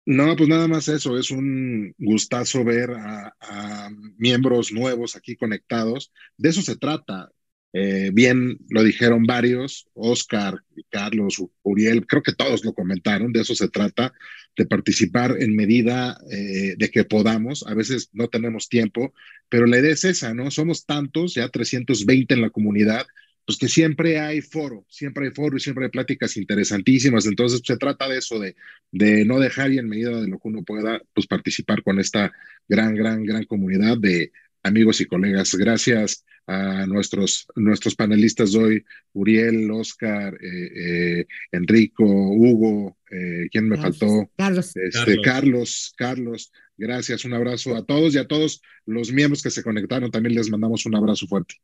No, 0.06 0.34
pues 0.36 0.48
nada 0.48 0.68
más 0.68 0.88
eso, 0.88 1.18
es 1.18 1.30
un 1.30 1.94
gustazo 1.98 2.64
ver 2.64 2.92
a, 2.92 3.90
miembros 4.16 4.72
nuevos 4.72 5.16
aquí 5.16 5.36
conectados. 5.36 6.12
De 6.38 6.48
eso 6.48 6.62
se 6.62 6.76
trata. 6.76 7.30
Eh, 7.74 8.10
bien 8.14 8.56
lo 8.70 8.82
dijeron 8.82 9.24
varios, 9.24 9.86
Oscar, 9.92 10.64
Carlos, 10.88 11.42
Uriel, 11.62 12.06
creo 12.06 12.22
que 12.22 12.32
todos 12.32 12.64
lo 12.64 12.72
comentaron, 12.72 13.30
de 13.32 13.42
eso 13.42 13.54
se 13.54 13.68
trata, 13.68 14.14
de 14.56 14.64
participar 14.64 15.36
en 15.38 15.54
medida 15.54 16.16
eh, 16.30 16.74
de 16.78 16.90
que 16.90 17.04
podamos. 17.04 17.66
A 17.66 17.74
veces 17.74 18.08
no 18.14 18.28
tenemos 18.28 18.70
tiempo, 18.70 19.12
pero 19.50 19.66
la 19.66 19.78
idea 19.78 19.92
es 19.92 20.04
esa, 20.04 20.32
¿no? 20.32 20.50
Somos 20.50 20.86
tantos, 20.86 21.34
ya 21.34 21.50
320 21.50 22.32
en 22.32 22.40
la 22.40 22.50
comunidad, 22.50 23.06
pues 23.48 23.56
que 23.56 23.68
siempre 23.68 24.20
hay 24.20 24.42
foro, 24.42 24.84
siempre 24.90 25.24
hay 25.24 25.30
foro 25.30 25.56
y 25.56 25.60
siempre 25.60 25.86
hay 25.86 25.90
pláticas 25.90 26.36
interesantísimas. 26.36 27.24
Entonces, 27.24 27.62
se 27.64 27.78
trata 27.78 28.06
de 28.06 28.18
eso, 28.18 28.38
de, 28.38 28.54
de 28.92 29.24
no 29.24 29.40
dejar 29.40 29.72
y 29.72 29.78
en 29.78 29.88
medida 29.88 30.20
de 30.20 30.28
lo 30.28 30.38
que 30.38 30.48
uno 30.48 30.64
pueda, 30.64 31.00
pues 31.14 31.26
participar 31.26 31.82
con 31.82 31.98
esta 31.98 32.30
gran, 32.68 32.94
gran, 32.94 33.24
gran 33.24 33.44
comunidad 33.44 33.96
de 33.96 34.32
amigos 34.62 35.00
y 35.00 35.06
colegas. 35.06 35.54
Gracias 35.54 36.26
a 36.46 36.84
nuestros, 36.84 37.46
nuestros 37.56 37.94
panelistas 37.94 38.54
hoy, 38.54 38.84
Uriel, 39.14 39.70
Oscar, 39.70 40.34
eh, 40.34 41.20
eh, 41.20 41.26
Enrico, 41.50 42.04
Hugo, 42.04 42.98
eh, 43.10 43.48
¿quién 43.50 43.66
me 43.66 43.76
Carlos, 43.76 43.98
faltó? 43.98 44.30
Carlos. 44.36 44.76
Este, 44.76 45.22
Carlos, 45.22 45.94
Carlos, 45.96 46.52
gracias, 46.76 47.24
un 47.24 47.32
abrazo 47.32 47.74
a 47.76 47.86
todos 47.86 48.14
y 48.14 48.18
a 48.18 48.26
todos 48.26 48.60
los 48.84 49.10
miembros 49.10 49.42
que 49.42 49.48
se 49.48 49.62
conectaron, 49.62 50.10
también 50.10 50.34
les 50.34 50.50
mandamos 50.50 50.84
un 50.84 50.96
abrazo 50.96 51.26
fuerte. 51.26 51.54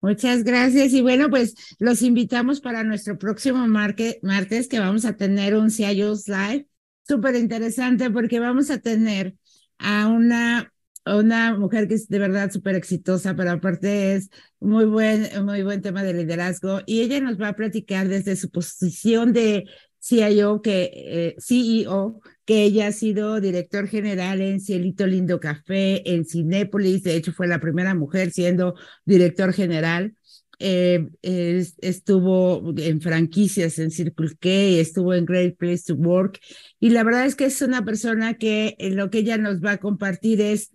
Muchas 0.00 0.44
gracias. 0.44 0.92
Y 0.92 1.02
bueno, 1.02 1.30
pues 1.30 1.54
los 1.78 2.02
invitamos 2.02 2.60
para 2.60 2.84
nuestro 2.84 3.18
próximo 3.18 3.66
marque, 3.66 4.18
martes 4.22 4.68
que 4.68 4.78
vamos 4.78 5.04
a 5.04 5.16
tener 5.16 5.56
un 5.56 5.70
CIOs 5.70 6.28
Live. 6.28 6.68
Súper 7.08 7.34
interesante 7.36 8.10
porque 8.10 8.40
vamos 8.40 8.70
a 8.70 8.78
tener 8.78 9.34
a 9.78 10.08
una, 10.08 10.72
una 11.04 11.56
mujer 11.56 11.88
que 11.88 11.94
es 11.94 12.08
de 12.08 12.18
verdad 12.18 12.50
súper 12.50 12.74
exitosa, 12.74 13.34
pero 13.34 13.52
aparte 13.52 14.14
es 14.14 14.30
muy 14.60 14.84
buen, 14.84 15.44
muy 15.44 15.62
buen 15.62 15.82
tema 15.82 16.02
de 16.02 16.14
liderazgo. 16.14 16.80
Y 16.86 17.00
ella 17.00 17.20
nos 17.20 17.40
va 17.40 17.48
a 17.48 17.56
platicar 17.56 18.08
desde 18.08 18.36
su 18.36 18.50
posición 18.50 19.32
de 19.32 19.64
CIO, 20.00 20.62
que, 20.62 20.90
eh, 20.94 21.36
CEO, 21.40 22.20
que 22.46 22.62
ella 22.62 22.86
ha 22.86 22.92
sido 22.92 23.40
director 23.40 23.88
general 23.88 24.40
en 24.40 24.60
Cielito 24.60 25.06
Lindo 25.06 25.40
Café, 25.40 26.14
en 26.14 26.24
Cinépolis, 26.24 27.02
de 27.02 27.16
hecho 27.16 27.32
fue 27.32 27.48
la 27.48 27.60
primera 27.60 27.94
mujer 27.94 28.30
siendo 28.30 28.76
director 29.04 29.52
general. 29.52 30.14
Eh, 30.58 31.08
es, 31.20 31.74
estuvo 31.78 32.72
en 32.78 33.02
franquicias 33.02 33.78
en 33.78 33.90
Circle 33.90 34.30
K, 34.38 34.48
estuvo 34.80 35.12
en 35.12 35.26
Great 35.26 35.56
Place 35.56 35.82
to 35.88 35.94
Work 35.96 36.40
y 36.80 36.90
la 36.90 37.04
verdad 37.04 37.26
es 37.26 37.34
que 37.34 37.44
es 37.44 37.60
una 37.60 37.84
persona 37.84 38.34
que 38.34 38.74
lo 38.78 39.10
que 39.10 39.18
ella 39.18 39.36
nos 39.36 39.62
va 39.62 39.72
a 39.72 39.76
compartir 39.78 40.40
es 40.40 40.70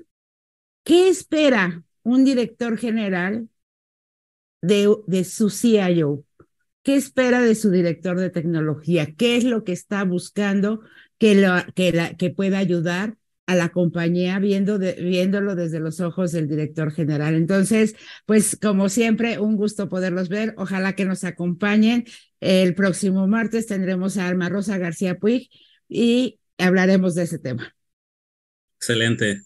qué 0.84 1.08
espera 1.08 1.84
un 2.04 2.26
director 2.26 2.78
general 2.78 3.48
de, 4.62 4.94
de 5.08 5.24
su 5.24 5.50
CIO, 5.50 6.26
qué 6.84 6.96
espera 6.96 7.42
de 7.42 7.56
su 7.56 7.72
director 7.72 8.20
de 8.20 8.30
tecnología, 8.30 9.16
qué 9.16 9.38
es 9.38 9.46
lo 9.46 9.64
que 9.64 9.72
está 9.72 10.04
buscando 10.04 10.82
que, 11.22 11.36
lo, 11.36 11.54
que, 11.76 11.92
la, 11.92 12.16
que 12.16 12.32
pueda 12.32 12.58
ayudar 12.58 13.16
a 13.46 13.54
la 13.54 13.70
compañía 13.70 14.40
viendo 14.40 14.80
de, 14.80 14.94
viéndolo 14.94 15.54
desde 15.54 15.80
los 15.80 16.00
ojos 16.00 16.32
del 16.32 16.48
director 16.48 16.92
general. 16.92 17.36
Entonces, 17.36 17.96
pues 18.26 18.58
como 18.60 18.90
siempre, 18.90 19.38
un 19.38 19.56
gusto 19.56 19.88
poderlos 19.88 20.30
ver. 20.30 20.56
Ojalá 20.58 20.94
que 20.94 21.06
nos 21.06 21.24
acompañen. 21.24 22.06
El 22.40 22.74
próximo 22.74 23.28
martes 23.28 23.68
tendremos 23.68 24.18
a 24.18 24.28
Alma 24.28 24.50
Rosa 24.50 24.80
García 24.80 25.20
Puig 25.20 25.52
y 25.88 26.40
hablaremos 26.58 27.14
de 27.14 27.22
ese 27.22 27.38
tema. 27.38 27.72
Excelente. 28.78 29.44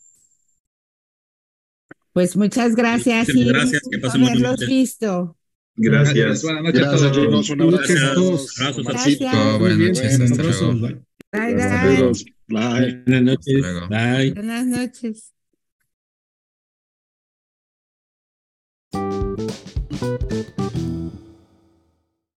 Pues 2.13 2.37
muchas 2.37 2.73
gracias. 2.77 3.27
Muchas 3.27 3.51
gracias. 3.51 3.81
Que 3.91 3.99
pasen 3.99 4.23
haberlos 4.23 4.65
visto. 4.65 5.35
Gracias. 5.75 6.41
Buenas 6.41 6.63
noches 6.63 6.87
a 6.87 7.01
todos. 7.01 7.49
Un 7.49 7.61
abrazo. 7.63 8.81
Gracias. 8.81 9.19
Gracias. 9.19 9.59
Buenas 9.59 9.77
noches. 9.77 10.21
Hasta 10.21 10.41
luego. 10.41 11.05
Bye, 11.31 11.53
bye. 11.53 12.11
Bye. 12.47 13.01
Buenas 13.05 13.21
noches. 13.23 13.61
luego. 13.61 13.87
Bye. 13.89 14.33
Buenas 14.33 14.65
noches. 14.67 15.33